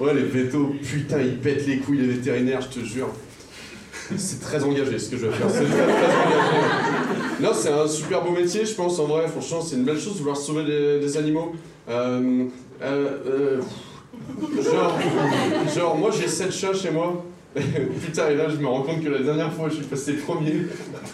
ouais, 0.00 0.14
les 0.14 0.22
vétos, 0.22 0.72
putain, 0.82 1.20
ils 1.20 1.38
pètent 1.38 1.66
les 1.66 1.78
couilles 1.78 1.98
les 1.98 2.14
vétérinaires, 2.14 2.62
je 2.62 2.68
te 2.80 2.84
jure. 2.84 3.10
C'est 4.16 4.40
très 4.40 4.64
engagé 4.64 4.98
ce 4.98 5.10
que 5.10 5.18
je 5.18 5.26
vais 5.26 5.32
faire, 5.32 5.50
c'est 5.50 5.64
très 5.64 5.74
très 5.74 6.06
engagé. 6.06 6.62
Non, 7.40 7.50
c'est 7.52 7.70
un 7.70 7.86
super 7.86 8.24
beau 8.24 8.30
métier, 8.30 8.64
je 8.64 8.74
pense, 8.74 8.98
en 8.98 9.04
vrai, 9.04 9.28
franchement, 9.28 9.60
c'est 9.60 9.76
une 9.76 9.84
belle 9.84 9.98
chose 9.98 10.14
de 10.14 10.20
vouloir 10.20 10.38
sauver 10.38 10.64
des, 10.64 11.00
des 11.00 11.16
animaux. 11.18 11.52
Euh, 11.88 12.46
euh, 12.82 13.08
euh, 13.26 13.60
Genre, 14.62 14.98
genre 15.74 15.96
moi 15.96 16.10
j'ai 16.10 16.26
7 16.28 16.50
chats 16.52 16.74
chez 16.74 16.90
moi. 16.90 17.24
Putain, 17.54 18.30
et 18.30 18.34
là 18.34 18.48
je 18.48 18.56
me 18.56 18.66
rends 18.66 18.82
compte 18.82 19.02
que 19.02 19.08
la 19.08 19.20
dernière 19.20 19.52
fois 19.52 19.68
je 19.68 19.76
suis 19.76 19.84
passé 19.84 20.14
premier 20.14 20.66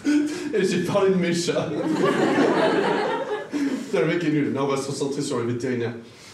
et 0.53 0.63
j'ai 0.63 0.83
parlé 0.83 1.11
de 1.11 1.15
mes 1.15 1.33
chats. 1.33 1.69
Putain, 3.51 3.99
le 4.01 4.07
mec 4.07 4.23
est 4.23 4.29
nul. 4.29 4.51
Non, 4.53 4.63
on 4.63 4.67
va 4.67 4.77
se 4.77 4.87
concentrer 4.87 5.21
sur 5.21 5.37
le 5.39 5.45
vétérinaire. 5.45 5.93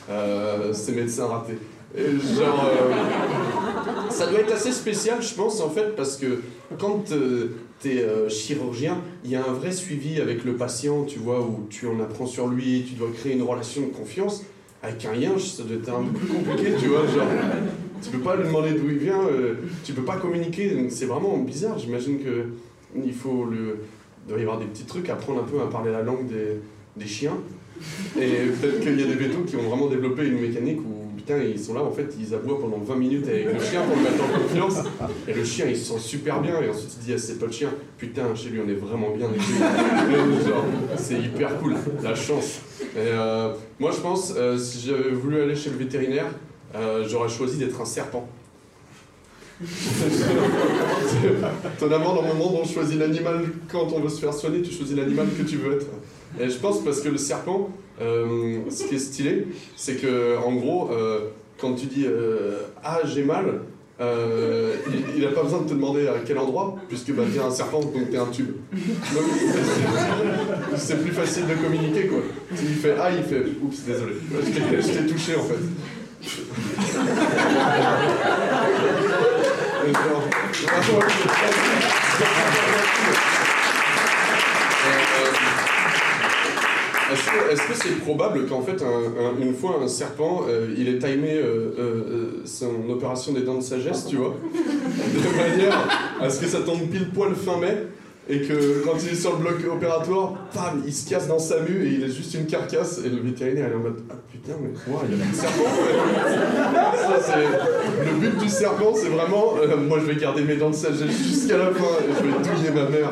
Euh, 0.10 0.74
ces 0.74 0.94
médecins 0.94 1.28
ratés. 1.28 1.60
Et 1.96 2.02
genre, 2.04 2.66
euh, 2.66 4.10
ça 4.10 4.26
doit 4.28 4.40
être 4.40 4.54
assez 4.54 4.72
spécial, 4.72 5.22
je 5.22 5.36
pense, 5.36 5.62
en 5.62 5.70
fait, 5.70 5.96
parce 5.96 6.18
que 6.18 6.42
quand 6.80 7.12
euh, 7.12 7.50
t'es 7.80 8.04
chirurgien, 8.28 8.98
il 9.24 9.30
y 9.32 9.36
a 9.36 9.46
un 9.46 9.54
vrai 9.54 9.72
suivi 9.72 10.20
avec 10.20 10.46
le 10.46 10.56
patient, 10.56 11.04
tu 11.04 11.20
vois, 11.20 11.42
où 11.42 11.68
tu 11.70 11.86
en 11.88 12.00
apprends 12.00 12.26
sur 12.26 12.48
lui, 12.48 12.86
tu 12.88 12.96
dois 12.96 13.10
créer 13.12 13.34
une 13.34 13.44
relation 13.44 13.82
de 13.82 13.88
confiance. 13.88 14.44
Avec 14.82 15.06
un 15.06 15.16
yinche, 15.16 15.44
ça 15.44 15.64
doit 15.64 15.76
être 15.76 15.90
un 15.90 16.04
peu 16.04 16.20
plus 16.20 16.28
compliqué, 16.28 16.72
tu 16.80 16.88
vois, 16.88 17.06
genre, 17.06 17.28
tu 18.02 18.10
peux 18.12 18.20
pas 18.20 18.38
lui 18.38 18.46
demander 18.46 18.72
d'où 18.72 18.90
il 18.90 18.98
vient, 18.98 19.22
euh, 19.24 19.56
tu 19.84 19.94
peux 19.94 20.04
pas 20.04 20.16
communiquer, 20.18 20.88
c'est 20.90 21.06
vraiment 21.06 21.38
bizarre. 21.38 21.78
J'imagine 21.78 22.20
que 22.20 22.48
il 22.96 23.14
faut 23.14 23.46
le, 23.46 23.80
il 24.26 24.30
doit 24.30 24.40
y 24.40 24.42
avoir 24.42 24.60
des 24.60 24.66
petits 24.66 24.86
trucs, 24.86 25.10
apprendre 25.10 25.42
un 25.42 25.44
peu 25.44 25.62
à 25.62 25.68
parler 25.68 25.92
la 25.92 26.02
langue 26.02 26.28
des, 26.28 26.62
des 26.96 27.08
chiens. 27.08 27.38
Et 28.20 28.48
peut-être 28.62 28.82
qu'il 28.82 29.00
y 29.00 29.04
a 29.04 29.08
des 29.08 29.16
vétos 29.16 29.44
qui 29.46 29.56
ont 29.56 29.64
vraiment 29.64 29.88
développé 29.88 30.26
une 30.26 30.40
mécanique 30.40 30.80
où, 30.80 31.16
putain, 31.16 31.38
ils 31.40 31.60
sont 31.60 31.74
là, 31.74 31.82
en 31.82 31.92
fait, 31.92 32.14
ils 32.20 32.34
aboient 32.34 32.60
pendant 32.60 32.78
20 32.78 32.96
minutes 32.96 33.28
avec 33.28 33.54
le 33.54 33.60
chien 33.60 33.82
pour 33.84 33.96
le 33.96 34.04
mettre 34.04 34.24
en 34.24 34.40
confiance. 34.40 34.86
Et 35.28 35.34
le 35.34 35.44
chien, 35.44 35.66
il 35.70 35.78
se 35.78 35.94
sent 35.94 36.00
super 36.00 36.42
bien. 36.42 36.62
Et 36.62 36.70
ensuite, 36.70 36.98
il 37.00 37.06
dit, 37.06 37.14
ah, 37.14 37.18
c'est 37.18 37.40
pas 37.40 37.46
le 37.46 37.52
chien. 37.52 37.70
Putain, 37.98 38.36
chez 38.36 38.50
lui, 38.50 38.60
on 38.66 38.70
est 38.70 38.74
vraiment 38.74 39.12
bien. 39.16 39.28
c'est 40.98 41.20
hyper 41.20 41.58
cool. 41.60 41.76
La 42.04 42.16
chance. 42.16 42.62
Et 42.96 43.00
euh, 43.00 43.54
moi, 43.80 43.92
je 43.92 44.00
pense, 44.00 44.34
euh, 44.36 44.58
si 44.58 44.88
j'avais 44.88 45.12
voulu 45.12 45.42
aller 45.42 45.56
chez 45.56 45.70
le 45.70 45.78
vétérinaire, 45.78 46.26
euh, 46.76 47.06
j'aurais 47.08 47.30
choisi 47.30 47.58
d'être 47.58 47.80
un 47.80 47.86
serpent. 47.86 48.28
Étonnamment, 51.76 52.16
dans 52.16 52.22
moment 52.24 52.54
où 52.54 52.60
on 52.62 52.66
choisit 52.66 52.98
l'animal 52.98 53.44
quand 53.70 53.92
on 53.94 54.00
veut 54.00 54.10
se 54.10 54.22
faire 54.22 54.34
soigner, 54.34 54.62
tu 54.62 54.72
choisis 54.74 54.96
l'animal 54.96 55.28
que 55.38 55.44
tu 55.44 55.58
veux 55.58 55.74
être. 55.74 55.88
Et 56.40 56.50
je 56.50 56.58
pense 56.58 56.84
parce 56.84 57.02
que 57.02 57.10
le 57.10 57.18
serpent, 57.18 57.70
euh, 58.02 58.60
ce 58.70 58.86
qui 58.86 58.96
est 58.96 59.00
stylé, 59.00 59.48
c'est 59.76 59.96
que 59.96 60.38
en 60.38 60.54
gros, 60.54 60.90
euh, 60.92 61.30
quand 61.58 61.74
tu 61.74 61.88
dis 61.88 62.06
euh, 62.06 62.60
ah 62.84 63.00
j'ai 63.04 63.24
mal, 63.24 63.62
euh, 64.02 64.76
il 65.16 65.22
n'a 65.24 65.32
pas 65.32 65.44
besoin 65.44 65.60
de 65.62 65.68
te 65.70 65.74
demander 65.74 66.08
à 66.08 66.14
quel 66.26 66.38
endroit, 66.38 66.78
puisque 66.88 67.12
bah, 67.12 67.24
t'es 67.34 67.40
un 67.40 67.52
serpent 67.52 67.80
donc 67.82 68.10
t'es 68.10 68.18
un 68.18 68.26
tube. 68.28 68.52
C'est- 70.78 71.02
plus 71.02 71.12
facile 71.12 71.44
de 71.48 71.54
communiquer 71.56 72.08
quoi. 72.08 72.20
Il 72.52 72.76
fait 72.76 72.96
ah, 73.00 73.10
il 73.12 73.24
fait 73.24 73.44
oups 73.62 73.82
désolé, 73.86 74.14
je 74.32 74.88
t'ai- 74.88 75.06
touché 75.08 75.36
en 75.36 75.44
fait. 75.44 75.60
Est-ce 87.52 87.62
que 87.68 87.74
c'est 87.74 88.00
probable 88.02 88.46
qu'en 88.48 88.62
fait, 88.62 88.82
un- 88.84 88.86
un- 89.24 89.42
une 89.42 89.54
fois 89.54 89.80
un 89.84 89.88
serpent, 89.88 90.44
euh, 90.48 90.68
il 90.78 90.88
ait 90.88 91.00
timé 91.00 91.34
euh, 91.38 91.72
euh, 91.80 92.42
son 92.46 92.90
opération 92.90 93.34
des 93.34 93.42
dents 93.42 93.56
de 93.58 93.64
sagesse, 93.64 94.06
tu 94.08 94.18
vois, 94.18 94.36
de 94.54 95.38
manière 95.38 95.88
à 96.22 96.30
ce 96.30 96.40
que 96.40 96.48
ça 96.48 96.60
tombe 96.60 96.88
pile 96.90 97.10
poil 97.10 97.34
fin 97.36 97.58
mai, 97.58 97.88
et 98.32 98.42
que 98.42 98.84
quand 98.86 98.94
il 99.04 99.14
est 99.14 99.16
sur 99.16 99.32
le 99.32 99.38
bloc 99.38 99.56
opératoire, 99.74 100.34
pam, 100.54 100.84
il 100.86 100.94
se 100.94 101.10
casse 101.10 101.28
dans 101.28 101.40
sa 101.40 101.62
mue 101.62 101.88
et 101.88 101.94
il 101.96 102.04
a 102.04 102.08
juste 102.08 102.34
une 102.36 102.46
carcasse, 102.46 103.02
et 103.04 103.10
le 103.10 103.22
vétérinaire 103.22 103.72
est 103.72 103.76
en 103.76 103.80
mode 103.80 104.02
Ah 104.10 104.14
putain, 104.32 104.54
mais 104.62 104.70
quoi, 104.86 105.02
il 105.10 105.18
y 105.18 105.22
a 105.22 105.26
un 105.26 105.34
serpent 105.34 105.64
Le 108.06 108.20
but 108.20 108.38
du 108.38 108.50
serpent, 108.50 108.94
c'est 108.94 109.10
vraiment 109.10 109.54
moi 109.88 109.98
je 110.00 110.06
vais 110.06 110.16
garder 110.20 110.44
mes 110.44 110.56
dents 110.58 110.70
de 110.70 110.76
sagesse 110.76 111.10
jusqu'à 111.28 111.58
la 111.58 111.66
fin 111.72 111.86
et 112.08 112.14
je 112.18 112.24
vais 112.24 112.32
douiller 112.56 112.72
ma 112.72 112.88
mère. 112.90 113.12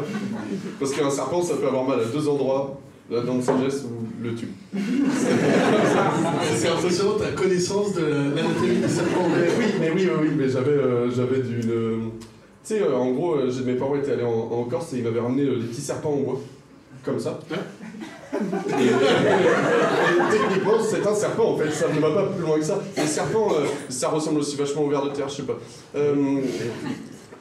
Parce 0.79 0.91
qu'un 0.91 1.09
serpent, 1.09 1.41
ça 1.41 1.55
peut 1.55 1.65
avoir 1.67 1.83
mal 1.85 1.99
à 2.01 2.05
deux 2.05 2.27
endroits 2.29 2.79
de 3.09 3.41
sagesse 3.41 3.83
ou 3.85 4.23
le 4.23 4.35
tube. 4.35 4.49
C'est 6.55 6.67
impressionnant 6.67 7.13
ta 7.17 7.31
connaissance 7.31 7.93
de 7.93 8.05
l'anatomie 8.05 8.81
du 8.81 8.89
serpent. 8.89 9.29
Mais 9.29 9.47
oui, 9.57 9.65
mais 9.79 9.91
oui, 9.91 10.09
oui, 10.11 10.19
oui, 10.23 10.29
mais 10.37 10.49
j'avais, 10.49 10.71
euh, 10.71 11.09
j'avais 11.09 11.39
d'une. 11.39 11.71
euh, 11.71 11.97
tu 12.65 12.73
sais, 12.75 12.81
euh, 12.81 12.95
en 12.97 13.11
gros, 13.11 13.35
euh, 13.35 13.49
mes 13.65 13.75
parents 13.75 13.95
étaient 13.95 14.11
allés 14.11 14.23
en, 14.23 14.49
en 14.51 14.63
Corse 14.65 14.91
et 14.93 14.97
ils 14.97 15.03
m'avaient 15.03 15.21
ramené 15.21 15.43
euh, 15.43 15.57
des 15.57 15.67
petits 15.67 15.79
serpents 15.81 16.11
en 16.11 16.17
bois, 16.17 16.41
comme 17.05 17.17
ça. 17.19 17.39
Et, 18.33 18.37
et 18.37 18.89
techniquement, 20.29 20.73
c'est 20.83 21.07
un 21.07 21.15
serpent 21.15 21.53
en 21.53 21.57
fait, 21.57 21.71
ça 21.71 21.87
ne 21.87 21.99
va 22.01 22.11
pas 22.11 22.23
plus 22.27 22.41
loin 22.45 22.57
que 22.59 22.65
ça. 22.65 22.77
Les 22.97 23.07
serpents, 23.07 23.51
ça 23.87 24.09
ressemble 24.09 24.39
aussi 24.39 24.57
vachement 24.57 24.81
au 24.83 24.89
ver 24.89 25.01
de 25.05 25.09
terre, 25.11 25.29
je 25.29 25.35
sais 25.35 25.43
pas. 25.43 25.57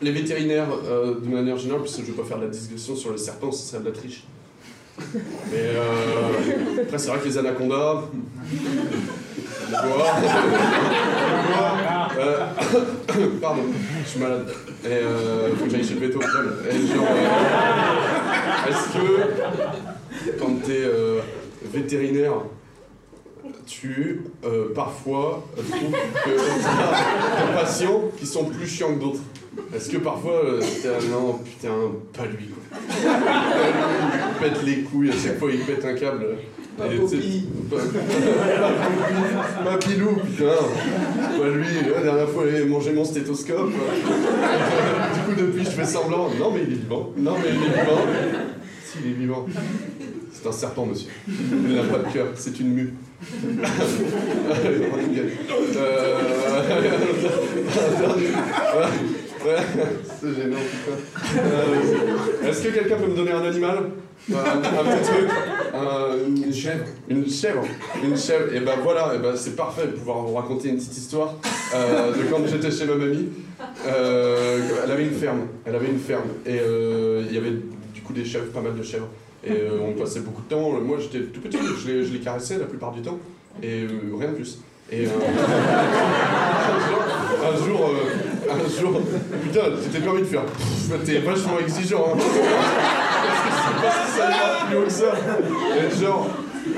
Les 0.01 0.13
vétérinaires, 0.13 0.69
euh, 0.85 1.15
de 1.21 1.27
manière 1.29 1.57
générale, 1.59 1.83
puisque 1.83 2.03
je 2.03 2.03
ne 2.03 2.09
veux 2.09 2.23
pas 2.23 2.29
faire 2.29 2.39
de 2.39 2.45
la 2.45 2.51
digression 2.51 2.95
sur 2.95 3.11
les 3.11 3.19
serpents, 3.19 3.51
ce 3.51 3.71
serait 3.71 3.81
de 3.83 3.87
la 3.87 3.93
triche. 3.93 4.25
Mais 4.99 5.73
euh, 5.75 6.83
après, 6.83 6.99
c'est 6.99 7.09
vrai 7.09 7.19
que 7.19 7.25
les 7.27 7.39
anacondas. 7.39 8.05
bois, 9.71 10.17
euh, 12.19 12.47
pardon, 13.41 13.63
je 14.05 14.09
suis 14.09 14.21
malade. 14.21 14.47
Et 14.85 14.89
euh, 14.89 15.55
faut 15.57 15.65
que 15.65 15.71
j'aille 15.71 15.85
chez 15.85 15.95
le 15.95 16.01
veto. 16.07 16.21
Et 16.21 16.87
genre, 16.87 17.07
est-ce 18.69 18.99
que 18.99 20.39
quand 20.39 20.63
t'es 20.65 20.85
vétérinaire, 21.73 22.35
tu 23.67 24.23
parfois 24.75 25.45
trouves 25.57 25.93
que 25.93 26.31
t'as 26.63 27.47
des 27.47 27.53
patients 27.55 28.03
qui 28.19 28.27
sont 28.27 28.45
plus 28.47 28.67
chiants 28.67 28.95
que 28.95 29.01
d'autres? 29.01 29.21
Est-ce 29.75 29.89
que 29.91 29.97
parfois 29.99 30.33
euh, 30.45 30.61
t'es 30.61 30.89
ah 30.89 30.99
non 31.11 31.39
putain 31.45 31.69
pas 32.13 32.27
lui 32.27 32.47
quoi. 32.49 32.63
Il 33.03 34.39
pète 34.41 34.63
les 34.65 34.83
couilles 34.83 35.11
à 35.11 35.13
chaque 35.13 35.39
fois 35.39 35.51
il 35.53 35.61
pète 35.61 35.85
un 35.85 35.95
câble. 35.95 36.27
Pas 36.79 36.87
Et, 36.93 36.97
Poppy. 36.99 37.47
pas- 37.71 37.77
pas 39.65 39.77
Pilou, 39.79 40.11
putain. 40.17 40.45
Pas 41.39 41.49
lui, 41.49 41.67
la 41.95 42.03
dernière 42.03 42.29
fois, 42.29 42.45
il 42.47 42.57
a 42.61 42.65
mangé 42.67 42.93
mon 42.93 43.03
stéthoscope. 43.03 43.71
du 43.71 43.75
coup, 45.35 45.41
depuis, 45.41 45.65
je 45.65 45.71
fais 45.71 45.87
semblant. 45.87 46.29
Non, 46.39 46.51
mais 46.53 46.61
il 46.67 46.73
est 46.75 46.77
vivant. 46.77 47.13
Non, 47.17 47.33
mais 47.43 47.49
il 47.49 47.55
est 47.63 47.81
vivant. 47.81 48.03
Si, 48.85 48.99
il 49.03 49.11
est 49.11 49.15
vivant. 49.15 49.47
C'est 50.35 50.47
un 50.47 50.53
serpent, 50.53 50.85
monsieur. 50.85 51.09
Il 51.27 51.77
n'a 51.77 51.83
pas 51.85 51.99
de 52.07 52.13
cœur, 52.13 52.27
c'est 52.35 52.61
une 52.61 52.75
mue. 52.75 52.93
Euh, 55.77 56.07
c'est 60.21 60.35
gênant, 60.35 60.57
putain. 60.57 61.39
Euh, 61.39 62.49
Est-ce 62.49 62.63
que 62.63 62.69
quelqu'un 62.69 62.97
peut 62.97 63.07
me 63.11 63.17
donner 63.17 63.33
un 63.33 63.45
animal? 63.45 63.79
Un, 64.33 64.35
un 64.35 64.97
petit 64.97 65.09
truc 65.11 65.29
un- 65.75 66.17
Une 66.27 66.53
chèvre. 66.53 66.85
Une 67.09 67.29
chèvre. 67.31 67.63
Une 68.03 68.17
chèvre. 68.17 68.53
Et 68.55 68.61
ben 68.61 68.73
voilà, 68.83 69.13
et 69.15 69.19
ben 69.19 69.37
c'est 69.37 69.55
parfait 69.55 69.87
de 69.87 69.93
pouvoir 69.93 70.23
vous 70.23 70.35
raconter 70.35 70.69
une 70.71 70.77
petite 70.77 70.97
histoire 70.97 71.35
euh, 71.75 72.11
de 72.13 72.23
quand 72.31 72.41
j'étais 72.47 72.71
chez 72.71 72.87
ma 72.87 72.95
mamie. 72.97 73.29
Euh, 73.87 74.59
elle 74.85 74.91
avait 74.91 75.05
une 75.05 75.13
ferme. 75.15 75.43
Elle 75.65 75.75
avait 75.77 75.87
une 75.89 75.99
ferme. 76.01 76.29
Et 76.45 76.59
euh, 76.61 77.23
il 77.29 77.35
y 77.35 77.39
avait 77.39 77.53
du 77.95 78.01
coup 78.03 78.13
des 78.13 78.25
chèvres, 78.25 78.47
pas 78.53 78.61
mal 78.61 78.75
de 78.77 78.83
chèvres. 78.83 79.09
Et 79.45 79.53
euh, 79.53 79.79
on 79.87 79.93
passait 79.93 80.21
beaucoup 80.21 80.43
de 80.43 80.49
temps. 80.49 80.71
Moi 80.81 80.99
j'étais 81.01 81.27
tout 81.27 81.41
petit, 81.41 81.59
je 81.85 81.89
les, 81.93 82.05
je 82.05 82.13
les 82.13 82.19
caressais 82.21 82.59
la 82.59 82.65
plupart 82.67 82.91
du 82.93 83.03
temps. 83.03 83.19
Et 83.63 83.83
euh, 83.85 83.89
rien 84.19 84.31
de 84.31 84.35
plus. 84.35 84.59
Et 84.91 85.07
euh, 85.07 85.11
un 87.43 87.57
jour, 87.65 87.91
euh, 87.91 87.95
un 88.51 88.81
jour, 88.81 89.01
putain, 89.43 89.61
t'es 89.93 90.01
permis 90.01 90.21
de 90.21 90.27
faire. 90.27 90.43
T'es 91.05 91.19
vachement 91.19 91.59
exigeant, 91.59 92.15
hein. 92.15 92.19
Parce 93.27 93.67
que 93.67 93.83
pas 93.83 94.07
si 94.07 94.19
ça 94.19 94.31
ira 94.31 94.67
plus 94.67 94.77
haut 94.77 94.85
que 94.85 94.91
ça. 94.91 95.13
Et 95.77 96.01
genre, 96.01 96.29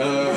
euh, 0.00 0.32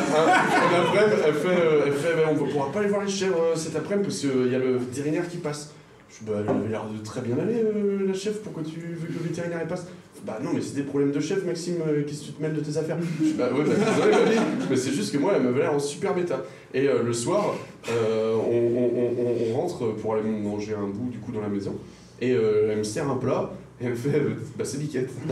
après-midi, 0.82 1.22
elle 1.26 1.34
fait, 1.34 1.48
euh, 1.48 2.26
on 2.30 2.46
ne 2.46 2.52
pourra 2.52 2.72
pas 2.72 2.80
aller 2.80 2.90
voir 2.90 3.04
les 3.04 3.12
chèvres 3.12 3.42
euh, 3.42 3.56
cet 3.56 3.76
après-midi 3.76 4.08
parce 4.08 4.20
qu'il 4.20 4.52
y 4.52 4.56
a 4.56 4.60
le 4.60 4.78
vétérinaire 4.78 5.28
qui 5.28 5.38
passe. 5.38 5.72
Je 6.10 6.26
dis, 6.26 6.32
bah, 6.32 6.38
elle 6.44 6.50
avait 6.50 6.70
l'air 6.70 6.86
de 6.86 7.04
très 7.04 7.22
bien 7.22 7.38
aller, 7.38 7.64
euh, 7.64 8.08
la 8.08 8.14
chef, 8.14 8.42
pourquoi 8.42 8.64
tu 8.64 8.80
veux 8.80 9.08
que 9.08 9.14
le 9.14 9.28
vétérinaire 9.28 9.66
passe? 9.68 9.88
Bah 10.26 10.38
non, 10.44 10.52
mais 10.54 10.62
c'est 10.62 10.76
des 10.76 10.84
problèmes 10.84 11.12
de 11.12 11.20
chef, 11.20 11.44
Maxime, 11.46 11.78
euh, 11.88 12.04
qu'est-ce 12.06 12.22
que 12.22 12.26
tu 12.28 12.32
te 12.34 12.42
mêles 12.44 12.54
de 12.54 12.60
tes 12.60 12.78
affaires 12.78 12.98
Je 13.20 13.26
dis, 13.26 13.34
bah 13.34 13.50
ouais, 13.52 13.64
bah 13.64 13.74
désolé, 13.74 14.36
mamie, 14.36 14.48
mais 14.70 14.76
c'est 14.76 14.92
juste 14.92 15.12
que 15.12 15.18
moi, 15.18 15.34
elle 15.36 15.42
m'avait 15.42 15.62
l'air 15.62 15.74
en 15.74 15.80
super 15.80 16.16
méta. 16.16 16.42
Et 16.74 16.88
euh, 16.88 17.02
le 17.04 17.12
soir, 17.14 17.56
euh, 17.90 18.36
on, 18.36 18.40
on- 18.40 18.92
on- 19.02 19.52
on 19.52 19.54
rentre 19.60 19.96
pour 19.96 20.14
aller 20.14 20.24
manger 20.30 20.76
un 20.76 20.88
bout 20.88 21.10
du 21.10 21.18
coup 21.18 21.32
dans 21.32 21.42
la 21.42 21.48
maison, 21.50 21.76
et 22.22 22.34
euh, 22.34 22.70
elle 22.72 22.78
me 22.78 22.84
sert 22.84 23.10
un 23.10 23.16
plat, 23.16 23.52
et 23.82 23.86
elle 23.86 23.92
me 23.92 23.96
fait, 23.96 24.10
euh, 24.20 24.36
bah 24.58 24.64
c'est 24.64 24.78
biquette. 24.80 25.10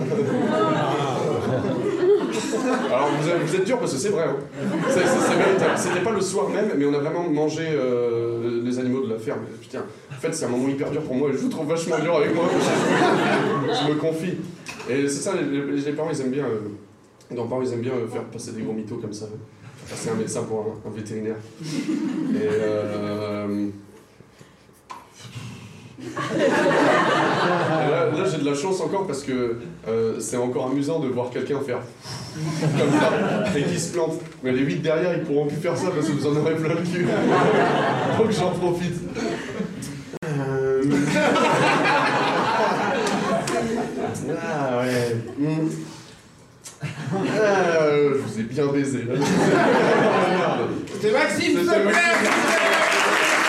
Alors 2.92 3.10
vous, 3.22 3.30
êtes- 3.30 3.42
vous 3.46 3.56
êtes 3.56 3.66
dur 3.66 3.78
parce 3.80 3.94
que 3.94 4.00
c'est 4.00 4.10
vrai, 4.10 4.24
hein. 4.24 4.38
C'est- 4.90 5.00
c'est- 5.00 5.06
c'est 5.30 5.36
véritable. 5.36 5.78
C'était 5.78 6.02
pas 6.04 6.12
le 6.12 6.22
soir 6.22 6.50
même, 6.50 6.72
mais 6.78 6.86
on 6.86 6.94
a 6.94 7.00
vraiment 7.00 7.30
mangé 7.30 7.64
euh, 7.70 8.62
les 8.64 8.80
animaux 8.80 9.06
de 9.06 9.10
la 9.14 9.20
ferme. 9.20 9.42
Putain, 9.62 9.84
en 10.20 10.22
fait 10.22 10.34
c'est 10.34 10.44
un 10.44 10.50
moment 10.50 10.68
hyper 10.68 10.92
dur 10.92 11.02
pour 11.04 11.16
moi, 11.16 11.30
je 11.32 11.38
vous 11.38 11.48
trouve 11.48 11.68
vachement 11.68 11.98
dur 11.98 12.18
avec 12.18 12.36
moi, 12.36 12.44
je 12.52 13.90
me 13.90 13.98
confie. 13.98 14.34
Et 14.90 15.08
c'est 15.08 15.22
ça, 15.22 15.32
les, 15.34 15.94
parents 15.94 16.10
ils 16.12 16.20
aiment 16.20 16.32
bien, 16.32 16.44
euh, 16.44 16.60
dans 17.34 17.62
ils 17.62 17.72
aiment 17.72 17.80
bien 17.80 17.94
euh, 17.94 18.06
faire 18.06 18.26
passer 18.26 18.52
des 18.52 18.62
gros 18.62 18.74
mythos 18.74 18.98
comme 18.98 19.14
ça. 19.14 19.28
C'est 19.88 20.10
un 20.10 20.16
médecin 20.16 20.44
pour 20.44 20.76
un, 20.86 20.90
vétérinaire. 20.90 21.38
Et 21.64 22.42
euh, 22.44 23.68
là, 28.18 28.26
j'ai 28.30 28.40
de 28.40 28.46
la 28.46 28.56
chance 28.56 28.82
encore 28.82 29.08
parce 29.08 29.24
que 29.24 29.60
euh, 29.88 30.20
c'est 30.20 30.38
encore 30.38 30.68
amusant 30.68 31.00
de 31.00 31.08
voir 31.08 31.30
quelqu'un 31.30 31.62
faire 31.62 31.80
comme 32.78 32.92
ça 33.00 33.58
et 33.58 33.64
qui 33.64 33.80
se 33.80 33.94
plante. 33.94 34.20
Mais 34.44 34.52
les 34.52 34.64
8 34.64 34.82
derrière, 34.82 35.18
ils 35.18 35.24
pourront 35.24 35.48
plus 35.48 35.58
faire 35.58 35.78
ça 35.78 35.92
parce 35.94 36.08
que 36.08 36.12
vous 36.12 36.28
en 36.28 36.36
aurez 36.36 36.56
plein 36.56 36.76
le 36.76 36.82
cul. 36.82 37.08
Donc 38.18 38.32
j'en 38.32 38.52
profite. 38.52 38.96
Euh, 40.26 40.84
Ah 44.42 44.80
ouais. 44.80 45.16
Hmm. 45.38 45.70
Ah, 47.12 47.90
je 48.14 48.18
vous 48.20 48.40
ai 48.40 48.44
bien 48.44 48.68
baisé. 48.68 49.04
là. 49.04 49.16
C'était 50.94 51.12
Maxime, 51.12 51.58
Socrates. 51.66 52.24
Maxime. 52.24 53.40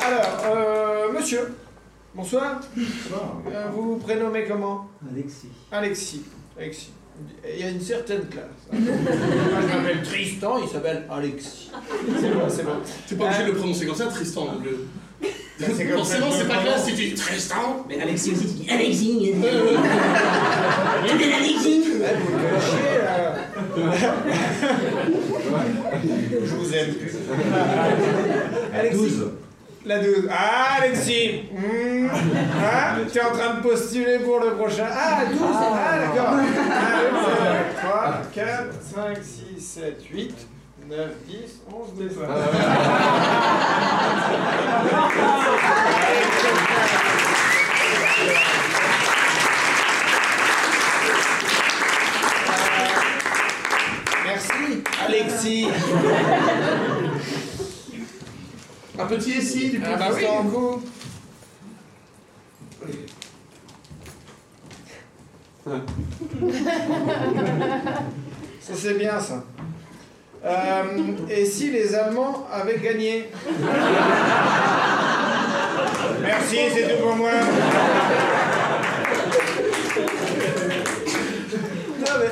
Alors, 0.00 0.42
euh, 0.46 1.12
monsieur, 1.12 1.54
bonsoir. 2.14 2.60
Euh, 2.78 3.66
vous 3.72 3.94
vous 3.94 3.96
prénommez 3.98 4.44
comment? 4.46 4.88
Alexis. 5.10 5.48
Alexis. 5.72 6.22
Alexis. 6.58 6.92
Il 7.48 7.60
y 7.60 7.62
a 7.62 7.70
une 7.70 7.80
certaine 7.80 8.26
classe. 8.26 8.44
Moi, 8.72 8.80
je 9.62 9.76
m'appelle 9.76 10.02
Tristan, 10.02 10.58
il 10.62 10.68
s'appelle 10.68 11.04
Alexis. 11.10 11.70
C'est 12.20 12.30
bon, 12.30 12.48
c'est 12.48 12.64
bon. 12.64 12.72
T'es 13.08 13.14
pas 13.14 13.24
obligé 13.26 13.42
de 13.42 13.48
le 13.48 13.54
prononcer 13.54 13.86
comme 13.86 13.94
ça, 13.94 14.06
Tristan. 14.06 14.46
ça 15.58 15.66
Forcément, 15.94 16.26
c'est 16.32 16.48
pas 16.48 16.56
le 16.56 16.62
classe 16.62 16.84
si 16.86 16.94
tu 16.94 17.04
dis 17.10 17.14
Tristan. 17.14 17.86
Mais 17.88 18.00
Alexis 18.00 18.32
aussi, 18.32 18.46
tu 18.46 18.64
dis 18.64 18.70
Alexis. 18.70 19.20
Eh. 19.22 19.34
Je 26.44 26.54
vous 26.54 26.74
aime. 26.74 26.94
Alexis. 28.74 29.20
La 29.84 29.98
12. 29.98 30.28
Ah, 30.30 30.78
Alexis 30.82 31.42
Hmm. 31.52 32.08
Ah, 32.62 32.96
Tu 33.10 33.18
es 33.18 33.22
en 33.22 33.32
train 33.32 33.54
de 33.54 33.60
postuler 33.62 34.18
pour 34.20 34.40
le 34.40 34.52
prochain. 34.54 34.86
Ah, 34.90 35.24
la 35.24 35.30
12 35.30 35.40
Ah, 35.42 35.98
d'accord. 35.98 36.32
1, 36.32 36.42
2, 36.42 36.48
3, 37.82 38.22
4, 38.34 38.72
5, 38.80 39.18
6, 39.22 39.60
7, 39.60 40.02
8, 40.10 40.34
9, 40.88 41.10
10, 41.26 41.36
11, 41.70 41.94
12. 41.98 42.18
Merci, 54.24 54.82
Alexis. 55.06 55.68
Un 58.98 59.06
petit 59.06 59.38
ici, 59.38 59.70
du 59.70 59.80
coup. 59.80 59.86
Ah 59.92 59.96
bah 59.96 60.06
oui, 60.10 60.16
Tristan. 60.16 60.44
du 60.44 60.50
coup. 60.50 60.82
Ça 68.60 68.72
c'est 68.74 68.94
bien 68.94 69.18
ça. 69.18 69.44
Euh, 70.44 70.82
et 71.30 71.46
si 71.46 71.70
les 71.70 71.94
Allemands 71.94 72.46
avaient 72.52 72.78
gagné? 72.78 73.30
Merci, 76.20 76.56
c'est 76.74 76.88
tout 76.88 77.02
pour 77.02 77.16
moi. 77.16 77.30
Non 81.98 82.14
mais... 82.20 82.30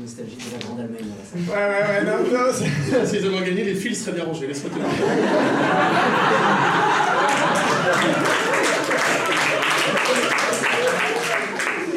Nostalgie 0.00 0.36
de 0.36 0.52
la 0.52 0.58
Grande 0.64 0.80
Allemagne. 0.80 1.08
là, 1.08 1.23
ça. 1.23 1.23
Ouais, 1.34 1.52
ouais, 1.52 1.56
ouais, 1.56 2.04
non, 2.04 2.18
non, 2.32 2.52
c'est- 2.52 3.06
S'ils 3.06 3.26
avaient 3.26 3.44
gagné, 3.46 3.64
les 3.64 3.74
fils 3.74 4.04
seraient 4.04 4.16
bien 4.16 4.24
rangés. 4.24 4.46
Laisse-moi 4.46 4.70
te 4.70 4.76
dire. 4.76 6.04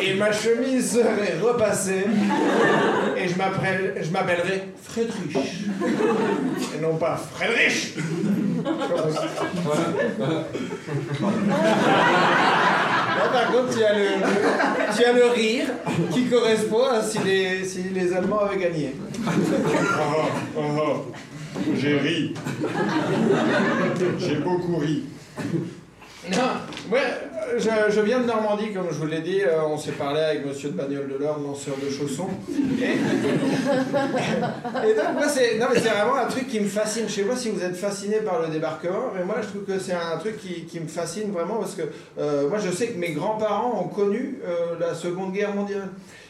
Et 0.01 0.13
ma 0.13 0.31
chemise 0.31 0.91
serait 0.93 1.37
repassée. 1.41 2.05
Et 3.17 3.27
je 3.27 3.37
m'appelle- 3.37 3.95
je 4.01 4.09
m'appellerais 4.11 4.67
Friedrich. 4.83 5.35
Et 6.77 6.81
non 6.81 6.95
pas 6.95 7.19
Friedrich. 7.33 7.95
Là, 13.17 13.23
par 13.33 13.47
contre, 13.51 13.75
tu 13.75 13.83
as, 13.83 13.93
le, 13.93 14.05
tu 14.95 15.03
as 15.03 15.13
le 15.13 15.25
rire 15.33 15.65
qui 16.13 16.25
correspond 16.27 16.83
à 16.85 17.01
si 17.01 17.17
les, 17.19 17.65
si 17.65 17.83
les 17.93 18.13
Allemands 18.13 18.41
avaient 18.41 18.57
gagné. 18.61 18.95
Oh, 19.27 20.29
oh, 20.57 20.61
oh. 20.77 21.05
J'ai 21.75 21.97
ri. 21.97 22.33
J'ai 24.19 24.35
beaucoup 24.35 24.77
ri. 24.77 25.03
Non, 26.31 26.91
ouais, 26.91 26.99
je, 27.57 28.01
viens 28.01 28.19
de 28.19 28.25
Normandie, 28.25 28.73
comme 28.73 28.87
je 28.91 28.97
vous 28.97 29.05
l'ai 29.05 29.21
dit. 29.21 29.41
euh, 29.41 29.63
on 29.65 29.77
s'est 29.77 29.93
parlé 29.93 30.19
avec 30.19 30.45
monsieur 30.45 30.69
de 30.69 30.75
Bagnole 30.75 31.07
de 31.07 31.15
l'Orne, 31.15 31.43
lanceur 31.43 31.75
de 31.77 31.89
chaussons. 31.89 32.27
Et, 34.83 34.93
donc, 34.93 35.23
c'est, 35.29 35.57
vraiment 35.57 36.15
un 36.15 36.25
truc 36.25 36.47
qui 36.47 36.59
me 36.59 36.67
fascine. 36.67 37.05
Je 37.07 37.13
sais 37.13 37.23
pas 37.23 37.37
si 37.37 37.49
vous 37.49 37.63
êtes 37.63 37.77
fasciné 37.77 38.17
par 38.17 38.41
le 38.41 38.49
débarquement, 38.49 39.11
mais 39.15 39.23
moi, 39.23 39.37
je 39.41 39.47
trouve 39.47 39.63
que 39.63 39.79
c'est 39.79 39.93
un 39.93 40.17
truc 40.17 40.37
qui, 40.37 40.65
qui 40.65 40.81
me 40.81 40.87
fascine 40.87 41.31
vraiment 41.31 41.55
parce 41.57 41.75
que 41.75 41.83
euh, 42.19 42.49
moi, 42.49 42.59
je 42.59 42.71
sais 42.71 42.87
que 42.87 42.97
mes 42.97 43.11
grands-parents 43.11 43.81
ont 43.81 43.87
connu 43.87 44.39
euh, 44.45 44.77
la 44.79 44.93
Seconde 44.95 45.31
Guerre 45.31 45.55
mondiale. 45.55 45.89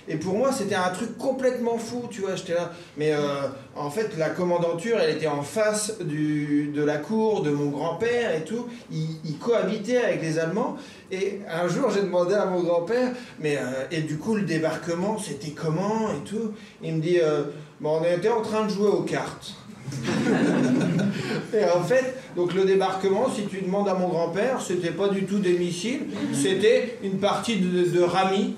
Et 0.10 0.16
pour 0.16 0.36
moi, 0.36 0.52
c'était 0.52 0.76
un 0.76 0.90
truc 0.90 1.18
complètement 1.18 1.78
fou, 1.78 2.04
tu 2.10 2.22
vois. 2.22 2.36
J'étais 2.36 2.54
là. 2.54 2.72
Mais 2.96 3.12
euh, 3.14 3.48
en 3.76 3.90
fait, 3.90 4.18
la 4.18 4.30
commandanture, 4.30 4.98
elle 5.00 5.16
était 5.16 5.28
en 5.28 5.42
face 5.42 5.98
de 6.00 6.84
la 6.84 6.98
cour 6.98 7.44
de 7.44 7.52
mon 7.52 7.70
grand-père 7.70 8.34
et 8.36 8.44
tout. 8.44 8.68
Il, 8.92 9.08
il 9.26 9.38
cohabitait 9.38 9.98
avec 9.98 10.22
les 10.22 10.40
Allemands. 10.40 10.78
Et 11.12 11.40
un 11.50 11.68
jour, 11.68 11.90
j'ai 11.90 12.02
demandé 12.02 12.34
à 12.36 12.46
mon 12.46 12.62
grand-père, 12.62 13.12
mais 13.40 13.58
euh, 13.58 13.86
et 13.92 14.02
du 14.02 14.18
coup, 14.18 14.36
le 14.36 14.44
débarquement, 14.44 15.18
c'était 15.18 15.52
comment 15.52 16.10
et 16.12 16.24
tout. 16.28 16.54
Il 16.82 16.96
me 16.96 17.02
dit, 17.02 17.20
euh, 17.22 17.44
bon, 17.80 18.02
on 18.02 18.04
était 18.04 18.30
en 18.30 18.42
train 18.42 18.66
de 18.66 18.70
jouer 18.70 18.90
aux 18.90 19.04
cartes. 19.04 19.56
Et 21.53 21.64
en 21.76 21.81
fait, 21.84 22.15
donc 22.35 22.53
le 22.53 22.65
débarquement, 22.65 23.27
si 23.34 23.45
tu 23.45 23.61
demandes 23.61 23.88
à 23.88 23.93
mon 23.93 24.09
grand-père, 24.09 24.59
c'était 24.61 24.91
pas 24.91 25.07
du 25.09 25.23
tout 25.23 25.39
des 25.39 25.53
missiles, 25.57 26.01
c'était 26.34 26.97
une 27.03 27.18
partie 27.19 27.57
de, 27.57 28.01
rami, 28.01 28.55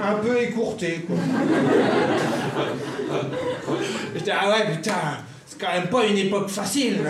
un 0.00 0.14
peu 0.16 0.40
écourtée. 0.40 1.06
J'étais, 4.14 4.32
ah 4.32 4.50
ouais, 4.50 4.74
putain, 4.76 4.92
c'est 5.46 5.58
quand 5.58 5.72
même 5.72 5.88
pas 5.88 6.04
une 6.06 6.18
époque 6.18 6.48
facile. 6.48 6.98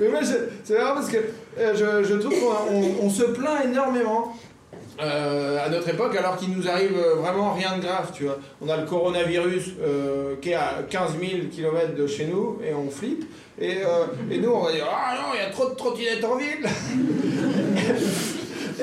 Mais 0.00 0.08
moi, 0.08 0.20
c'est 0.64 0.78
marrant 0.78 0.94
parce 0.94 1.10
que 1.10 1.18
euh, 1.58 2.02
je, 2.04 2.14
trouve 2.14 2.32
qu'on 2.32 2.74
on- 2.74 3.06
on 3.06 3.10
se 3.10 3.24
plaint 3.24 3.64
énormément. 3.64 4.34
Euh, 5.00 5.64
à 5.64 5.68
notre 5.68 5.88
époque, 5.88 6.14
alors 6.16 6.36
qu'il 6.36 6.50
nous 6.50 6.68
arrive 6.68 6.96
euh, 6.96 7.14
vraiment 7.16 7.52
rien 7.52 7.76
de 7.76 7.82
grave, 7.82 8.12
tu 8.14 8.24
vois. 8.24 8.38
On 8.64 8.68
a 8.68 8.76
le 8.76 8.86
coronavirus 8.86 9.72
euh, 9.82 10.36
qui 10.40 10.50
est 10.50 10.54
à 10.54 10.84
15 10.88 11.18
000 11.18 11.48
km 11.50 11.96
de 11.96 12.06
chez 12.06 12.26
nous 12.26 12.60
et 12.64 12.72
on 12.72 12.88
flippe. 12.88 13.24
Et, 13.60 13.78
nous, 14.40 14.50
on 14.50 14.64
va 14.64 14.72
dire 14.72 14.86
Ah 14.88 15.16
non, 15.16 15.28
il 15.34 15.38
y 15.38 15.40
a 15.44 15.50
trop 15.50 15.68
de 15.68 15.74
trottinettes 15.74 16.24
en 16.24 16.36
ville 16.36 16.66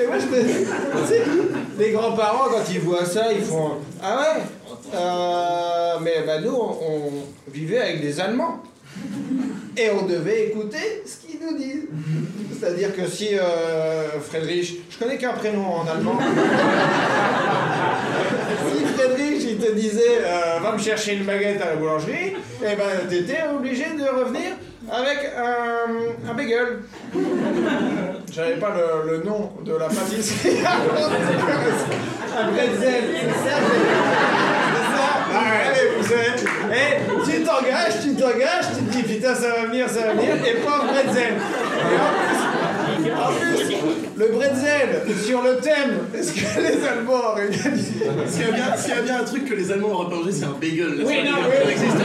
Et 0.00 0.06
moi, 0.06 0.16
je 0.18 0.24
me 0.26 1.78
les 1.78 1.90
grands-parents, 1.90 2.48
quand 2.50 2.70
ils 2.70 2.80
voient 2.80 3.04
ça, 3.04 3.30
ils 3.32 3.42
font 3.42 3.72
Ah 4.02 4.18
ouais 4.20 4.40
Mais 6.02 6.22
bah, 6.26 6.40
nous, 6.40 6.56
on, 6.56 7.10
vivait 7.50 7.80
avec 7.80 8.00
des 8.00 8.18
Allemands. 8.20 8.62
Et 9.76 9.90
on 9.90 10.06
devait 10.06 10.48
écouter 10.48 11.02
ce 11.06 11.21
nous 11.42 11.56
disent. 11.56 11.86
C'est-à-dire 12.60 12.94
que 12.94 13.06
si 13.06 13.36
euh, 13.38 14.20
Friedrich, 14.20 14.80
je 14.90 14.98
connais 14.98 15.18
qu'un 15.18 15.32
prénom 15.32 15.66
en 15.66 15.86
allemand. 15.86 16.18
si 18.72 18.84
Friedrich, 18.84 19.42
il 19.50 19.58
te 19.58 19.72
disait 19.72 20.20
euh, 20.24 20.60
va 20.62 20.72
me 20.72 20.78
chercher 20.78 21.14
une 21.14 21.24
baguette 21.24 21.60
à 21.60 21.70
la 21.70 21.76
boulangerie, 21.76 22.34
et 22.62 22.76
ben 22.76 23.08
t'étais 23.08 23.42
obligé 23.52 23.84
de 23.84 24.04
revenir 24.04 24.52
avec 24.90 25.18
un, 25.36 26.30
un 26.30 26.34
bagel. 26.34 26.82
J'avais 28.32 28.56
pas 28.56 28.74
le, 28.76 29.10
le 29.12 29.22
nom 29.24 29.52
de 29.64 29.74
la 29.74 29.86
pâtisserie. 29.86 30.58
un 32.38 32.50
bretzel. 32.50 33.04
C'est 33.12 33.48
ça, 33.48 33.56
c'est 34.74 34.88
ça. 34.96 35.08
Allez, 35.38 35.86
vous 35.98 36.06
savez. 36.06 36.51
Et 36.72 36.96
tu 37.30 37.42
t'engages, 37.42 38.00
tu 38.02 38.14
t'engages, 38.14 38.66
tu 38.76 38.82
te 38.84 38.90
dis 38.96 39.02
putain 39.14 39.34
ça 39.34 39.48
va 39.50 39.64
venir, 39.66 39.88
ça 39.90 40.00
va 40.06 40.12
venir, 40.14 40.34
et 40.46 40.54
pas 40.60 40.76
un 40.82 40.86
bretzel. 40.86 41.34
Et 43.04 43.10
en 43.12 43.14
plus, 43.14 43.14
en 43.14 43.32
plus, 43.32 43.58
le 44.16 44.26
bretzel 44.28 45.02
sur 45.26 45.40
le 45.42 45.56
thème 45.56 46.06
Est-ce 46.14 46.32
que 46.32 46.60
les 46.60 46.86
Allemands 46.86 47.32
auraient 47.32 47.48
gagné 47.48 47.82
S'il 48.28 48.42
y, 48.42 48.44
a 48.44 48.46
bien- 48.52 48.76
s'il 48.76 48.94
y 48.94 48.98
a 48.98 49.02
bien 49.02 49.16
un 49.20 49.24
truc 49.24 49.44
que 49.48 49.54
les 49.54 49.70
Allemands 49.72 49.92
auraient 49.92 50.10
pas 50.10 50.16
mangé, 50.16 50.30
c'est 50.32 50.44
un 50.44 50.56
bagel. 50.60 50.98
là, 50.98 51.04
Oui, 51.06 51.16
non, 51.24 51.38
oui. 51.44 51.50
existe. 51.72 51.96
Non, 51.96 52.04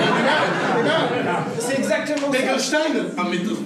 C'est 1.60 1.78
exactement 1.80 2.32
ça. 2.32 2.38
Bagelstein 2.40 2.94
Ah, 3.18 3.24
mais 3.30 3.38
non. 3.38 3.58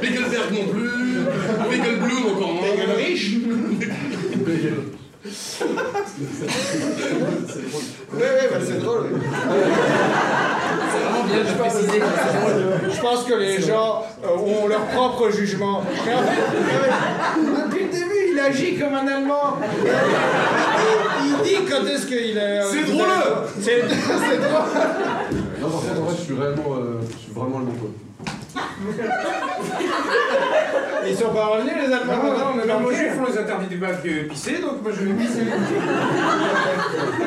Bagelberg 0.00 0.50
non 0.52 0.66
plus. 0.72 0.90
Bagel 1.70 1.96
Bloom 1.98 2.26
encore 2.36 2.52
moins. 2.54 2.66
Bagel 5.26 5.28
riche 5.28 5.60
Oui, 8.12 8.22
oui, 8.22 8.46
bah 8.50 8.58
c'est 8.64 8.80
drôle. 8.80 9.06
C'est 10.92 10.98
vraiment 11.04 11.24
bien 11.24 11.38
de 11.38 11.58
préciser 11.58 11.98
que 11.98 12.04
c'est 12.04 12.38
drôle. 12.38 12.90
Je 12.94 13.00
pense 13.00 13.24
que 13.24 13.34
les 13.34 13.60
gens 13.60 14.04
euh, 14.24 14.36
ont 14.38 14.68
leur 14.68 14.84
propre 14.86 15.30
jugement. 15.30 15.82
Mais 16.04 16.14
en 16.14 16.18
fait, 16.22 16.40
euh, 16.40 17.66
depuis 17.66 17.84
le 17.84 17.90
début, 17.90 18.32
il 18.32 18.40
agit 18.40 18.78
comme 18.78 18.94
un 18.94 19.06
Allemand. 19.06 19.56
Il 21.24 21.42
dit 21.42 21.64
quand 21.68 21.84
est-ce 21.86 22.06
qu'il 22.06 22.38
est. 22.38 22.62
C'est 22.70 22.84
drôle 22.84 23.06
C'est 23.60 23.82
c'est 23.88 24.38
drôle 24.38 24.64
Non, 25.60 25.70
par 25.70 25.80
contre, 25.80 26.00
en 26.00 26.04
vrai, 26.04 26.14
je 26.18 26.24
suis 26.24 26.34
vraiment, 26.34 26.76
euh, 26.76 27.00
je 27.10 27.16
suis 27.24 27.32
vraiment 27.32 27.58
allemand, 27.58 27.74
quoi. 27.80 27.90
Ils 31.08 31.16
sont 31.16 31.30
pas 31.30 31.46
revenus, 31.46 31.74
les 31.86 31.92
Allemands 31.92 32.16
Non, 32.16 32.38
non, 32.38 32.54
mais 32.56 32.64
le 32.66 32.96
juifs, 32.96 33.12
on 33.20 33.24
les 33.30 33.38
interdit 33.38 33.66
du 33.66 33.76
bac 33.76 34.02
de 34.02 34.28
pisser, 34.28 34.58
donc 34.58 34.82
moi 34.82 34.92
je 34.92 35.04
vais 35.04 35.14
pisser. 35.14 35.44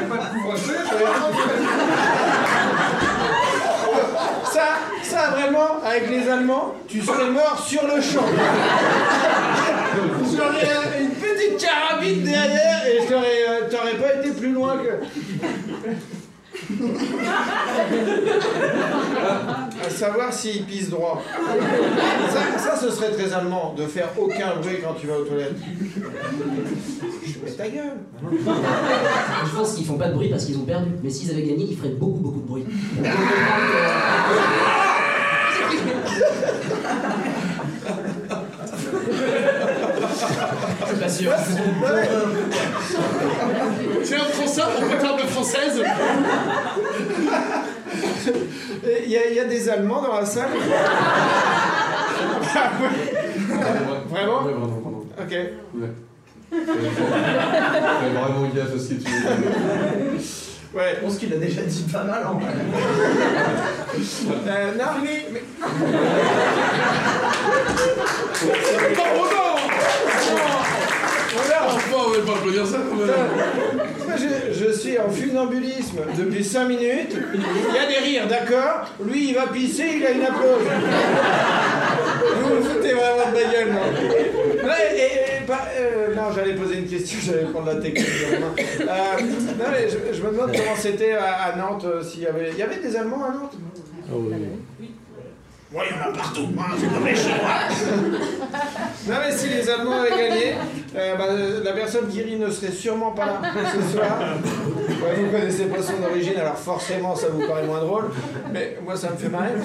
Pas 0.10 0.18
de 0.18 0.22
couvre-feu, 0.34 0.76
Ça, 4.44 4.68
ça 5.04 5.30
vraiment, 5.32 5.82
avec 5.86 6.10
les 6.10 6.30
Allemands, 6.30 6.76
tu 6.88 7.02
serais 7.02 7.30
mort 7.30 7.64
sur 7.66 7.84
le 7.84 8.02
champ. 8.02 8.26
J'aurais 10.36 11.02
une 11.02 11.12
petite 11.12 11.58
carabine 11.66 12.24
derrière 12.24 12.86
et 12.86 13.00
euh, 13.12 13.70
t'aurais 13.70 13.96
pas 13.96 14.14
été 14.20 14.32
plus 14.32 14.52
loin 14.52 14.78
que. 14.78 14.92
À 19.84 19.90
savoir 19.90 20.34
s'ils 20.34 20.66
pissent 20.66 20.90
droit. 20.90 21.22
Ça, 22.30 22.58
ça, 22.58 22.76
ce 22.78 22.90
serait 22.92 23.12
très 23.12 23.34
allemand, 23.34 23.74
de 23.78 23.86
faire 23.86 24.10
aucun 24.18 24.56
bruit 24.58 24.78
quand 24.84 24.94
tu 25.00 25.08
vas 25.08 25.20
aux 25.20 25.24
toilettes. 25.24 25.56
Je 27.26 27.46
mets 27.46 27.52
ta 27.52 27.70
gueule. 27.70 27.98
Je 28.22 29.56
pense 29.56 29.74
qu'ils 29.74 29.86
font 29.86 29.98
pas 29.98 30.10
de 30.10 30.14
bruit 30.14 30.30
parce 30.30 30.46
qu'ils 30.46 30.58
ont 30.58 30.66
perdu. 30.66 30.92
Mais 31.04 31.10
s'ils 31.10 31.32
avaient 31.32 31.44
gagné, 31.44 31.66
ils 31.70 31.78
feraient 31.78 31.90
beaucoup, 31.90 32.20
beaucoup 32.20 32.42
de 32.42 32.48
bruit. 32.48 32.66
Je 40.90 40.96
suis 40.96 41.04
pas 41.04 41.10
sûr. 41.10 41.32
Tiens, 44.04 44.18
prends 44.38 44.48
ça 44.48 44.64
pour 44.68 44.90
ta 44.90 44.96
table 44.96 45.22
française. 45.30 45.84
Il 49.06 49.10
y, 49.12 49.18
a- 49.18 49.28
il 49.30 49.36
y 49.36 49.40
a 49.40 49.46
des 49.46 49.70
Allemands 49.70 50.02
dans 50.02 50.16
la 50.20 50.26
salle? 50.26 50.50
Vraiment? 54.10 54.42
Ouais, 54.44 54.52
vraiment, 54.54 54.68
vraiment. 54.68 55.04
Ok. 55.20 55.32
Ouais. 55.32 55.92
Fais 56.52 58.10
vraiment 58.10 58.48
gaffe 58.56 58.76
à 58.76 58.80
ce 58.80 58.88
que 58.90 58.94
tu 58.94 59.00
dis. 59.00 59.06
Ouais. 60.74 60.96
Je 60.96 61.06
pense 61.06 61.18
qu'il 61.18 61.34
a 61.34 61.38
déjà 61.38 61.62
dit 61.62 61.86
pas 61.92 62.04
mal 62.04 62.26
en 62.28 62.34
vrai. 62.36 62.52
Euh, 64.48 64.72
mais. 65.32 65.44
Voilà. 71.36 71.60
Pas 72.26 72.34
applaudir 72.34 72.66
ça 72.68 72.78
quand 72.90 72.96
même. 72.98 73.08
Moi, 74.08 74.16
je, 74.18 74.66
je 74.66 74.72
suis 74.72 74.98
en 75.00 75.10
funambulisme 75.10 76.00
depuis 76.18 76.44
5 76.44 76.66
minutes. 76.68 77.16
Il 77.34 77.76
y 77.76 77.78
a 77.78 77.88
des 77.88 77.98
rires, 78.06 78.28
d'accord 78.28 78.90
Lui, 79.04 79.30
il 79.30 79.36
va 79.36 79.48
pisser, 79.48 79.86
il 79.98 80.06
a 80.06 80.12
une 80.12 80.24
applause. 80.24 80.64
Vous 82.44 82.56
vous 82.56 82.64
foutez 82.64 82.94
vraiment 82.94 83.30
de 83.30 83.34
ma 83.34 83.52
gueule, 83.54 83.72
non 83.72 84.68
Ouais, 84.68 84.96
et, 84.98 85.42
et 85.44 85.46
pas- 85.48 85.68
euh, 85.78 86.14
Non, 86.16 86.24
j'allais 86.36 86.56
poser 86.56 86.80
une 86.80 86.88
question, 86.88 87.20
j'allais 87.24 87.46
prendre 87.52 87.68
la 87.68 87.76
technique. 87.76 88.06
Euh, 88.82 88.86
non, 89.58 89.66
mais 89.72 89.88
je, 89.90 90.18
je 90.18 90.22
me 90.24 90.32
demande 90.32 90.52
comment 90.52 90.76
c'était 90.78 91.14
à, 91.14 91.34
à 91.46 91.56
Nantes, 91.56 91.86
euh, 91.86 92.04
s'il 92.04 92.22
y 92.24 92.28
avait... 92.28 92.50
Il 92.52 92.58
y 92.58 92.64
avait 92.64 92.78
des 92.80 92.96
Allemands 92.96 93.24
à 93.26 93.30
Nantes 93.34 93.56
Ouais, 95.72 95.86
il 95.88 95.96
y 95.96 96.00
en 96.00 96.02
a 96.10 96.12
partout, 96.18 96.48
hein, 96.58 96.64
c'est 96.80 96.88
comme 96.92 97.06
les 97.06 97.16
Chinois. 97.16 97.38
Non 99.08 99.18
mais 99.24 99.32
si 99.38 99.50
les 99.50 99.70
Allemands 99.70 100.02
avaient 100.02 100.10
gagné, 100.10 100.56
euh, 100.96 101.16
bah, 101.16 101.26
euh, 101.30 101.64
la 101.64 101.74
personne 101.74 102.08
qui 102.08 102.24
rit 102.24 102.38
ne 102.38 102.50
serait 102.50 102.72
sûrement 102.72 103.12
pas 103.12 103.26
là 103.26 103.40
ce 103.72 103.80
soir. 103.96 104.18
Ouais, 104.90 105.14
vous 105.16 105.30
connaissez 105.30 105.66
pas 105.66 105.84
son 105.84 106.02
origine, 106.04 106.40
alors 106.40 106.58
forcément 106.58 107.16
ça 107.16 107.28
vous 107.30 107.46
paraît 107.48 107.68
moins 107.68 107.82
drôle, 107.82 108.10
mais 108.52 108.80
moi 108.84 108.96
ça 108.96 109.12
me 109.12 109.18
fait 109.18 109.30
marrer. 109.30 109.52
Euh, 109.52 109.64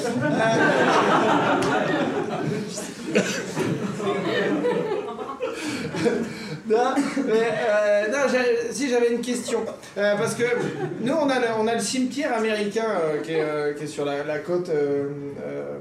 non, 6.66 6.94
mais, 7.26 7.50
euh, 7.68 8.70
si 8.70 8.88
j'avais 8.88 9.12
une 9.12 9.20
question, 9.20 9.60
Euh, 9.96 10.16
parce 10.16 10.34
que 10.34 10.44
nous 11.02 11.12
on 11.12 11.28
a 11.28 11.74
le, 11.74 11.80
cimetière 11.80 12.34
américain 12.34 12.86
euh, 13.00 13.22
qui, 13.74 13.82
est, 13.82 13.86
sur 13.86 14.04
la, 14.04 14.38
côte 14.38 14.70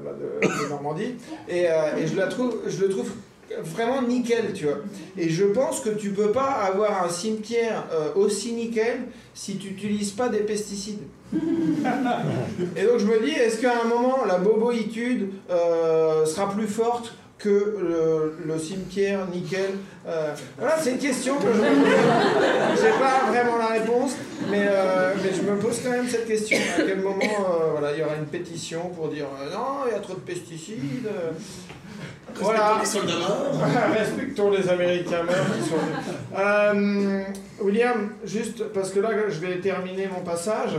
bah, 0.04 0.10
de, 0.12 0.68
Normandie, 0.68 1.16
et, 1.48 1.66
je, 2.02 2.70
je 2.70 2.80
le 2.84 2.88
trouve 2.88 3.10
vraiment 3.62 4.02
nickel, 4.02 4.52
tu 4.54 4.66
vois. 4.66 4.78
Et 5.16 5.28
je 5.30 5.44
pense 5.44 5.80
que 5.80 5.90
tu 5.90 6.10
peux 6.10 6.32
pas 6.32 6.50
avoir 6.66 7.04
un 7.04 7.08
cimetière 7.08 7.84
aussi 8.14 8.52
nickel 8.52 9.02
si 9.32 9.56
tu 9.56 9.68
n'utilises 9.70 10.12
pas 10.12 10.28
des 10.28 10.40
pesticides. 10.40 11.02
Et 11.32 12.84
donc 12.84 12.98
je 12.98 13.06
me 13.06 13.24
dis, 13.24 13.32
est-ce 13.32 13.60
qu'à 13.60 13.80
un 13.82 13.88
moment 13.88 14.24
la 14.26 14.38
boboïtude 14.38 15.30
sera 15.48 16.50
plus 16.50 16.68
forte 16.68 17.14
que 17.38 17.76
le, 17.80 18.36
le 18.46 18.58
cimetière 18.58 19.26
nickel 19.32 19.72
Euh, 20.06 20.34
Voilà, 20.58 20.76
c'est 20.80 20.92
une 20.92 20.98
question 20.98 21.36
que 21.36 21.46
je 21.52 21.58
me 21.58 21.66
pose. 21.84 22.98
Pas 23.00 23.30
vraiment 23.30 23.56
la 23.58 23.66
réponse, 23.68 24.12
mais, 24.50 24.66
euh, 24.68 25.14
mais 25.22 25.30
je 25.34 25.42
me 25.42 25.56
pose 25.58 25.80
quand 25.82 25.90
même 25.90 26.08
cette 26.08 26.26
question. 26.26 26.58
À 26.78 26.82
quel 26.82 27.00
moment 27.00 27.18
euh, 27.22 27.70
voilà, 27.72 27.92
il 27.92 27.98
y 28.00 28.02
aura 28.02 28.16
une 28.16 28.26
pétition 28.26 28.90
pour 28.90 29.08
dire 29.08 29.26
non, 29.52 29.86
il 29.88 29.92
y 29.92 29.96
a 29.96 30.00
trop 30.00 30.14
de 30.14 30.20
pesticides. 30.20 31.08
Voilà. 32.40 32.78
Les 32.80 32.86
soldats 32.86 33.14
morts. 33.16 33.60
Respectons 33.98 34.50
les 34.50 34.68
Américains 34.68 35.22
morts 35.22 35.34
qui 35.56 35.68
sont 35.68 35.76
venus. 35.76 35.98
Euh, 36.36 37.22
William, 37.60 38.10
juste 38.24 38.64
parce 38.72 38.90
que 38.90 39.00
là 39.00 39.10
je 39.28 39.38
vais 39.40 39.58
terminer 39.60 40.08
mon 40.08 40.20
passage, 40.20 40.72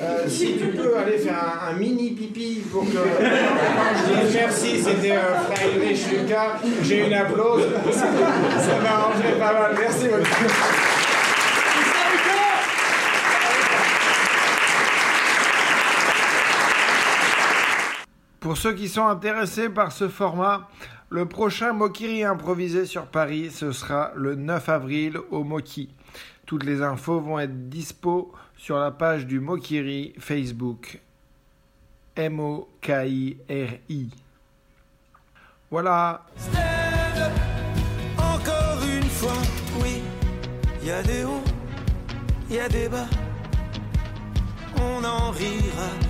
euh, 0.00 0.28
si 0.28 0.56
tu 0.58 0.66
peux 0.68 0.96
aller 0.98 1.18
faire 1.18 1.36
un, 1.68 1.70
un 1.70 1.78
mini 1.78 2.10
pipi 2.10 2.62
pour 2.70 2.84
que 2.84 2.90
je 2.90 4.20
dise 4.26 4.34
merci, 4.34 4.82
c'était 4.82 5.12
euh, 5.12 5.34
Friedrich 5.54 6.10
Lucas, 6.10 6.58
j'ai 6.82 7.06
une 7.06 7.14
applause, 7.14 7.62
ça, 7.92 8.00
ça 8.00 8.80
m'arrangerait 8.82 9.38
pas 9.38 9.52
mal. 9.52 9.76
Merci 9.78 10.08
beaucoup. 10.08 10.52
Pour 18.40 18.56
ceux 18.56 18.74
qui 18.74 18.88
sont 18.88 19.06
intéressés 19.06 19.68
par 19.68 19.90
ce 19.90 20.08
format, 20.08 20.68
le 21.08 21.26
prochain 21.26 21.72
Mokiri 21.72 22.24
improvisé 22.24 22.84
sur 22.84 23.06
Paris, 23.06 23.50
ce 23.50 23.72
sera 23.72 24.12
le 24.16 24.34
9 24.34 24.68
avril 24.68 25.18
au 25.30 25.44
Moki. 25.44 25.88
Toutes 26.46 26.64
les 26.64 26.82
infos 26.82 27.20
vont 27.20 27.38
être 27.38 27.68
dispo 27.68 28.32
sur 28.56 28.78
la 28.78 28.90
page 28.90 29.26
du 29.26 29.38
Mokiri 29.40 30.14
Facebook. 30.18 31.00
M-O-K-I-R-I. 32.16 34.10
Voilà. 35.70 36.26
Encore 38.16 38.82
une 38.84 39.08
fois, 39.08 39.42
oui. 39.82 40.02
Y 40.82 40.90
a 40.90 41.02
des 41.02 41.24
hauts, 41.24 41.44
y 42.50 42.58
a 42.58 42.68
des 42.68 42.88
bas. 42.88 43.08
On 44.80 45.04
en 45.04 45.30
rira 45.30 46.05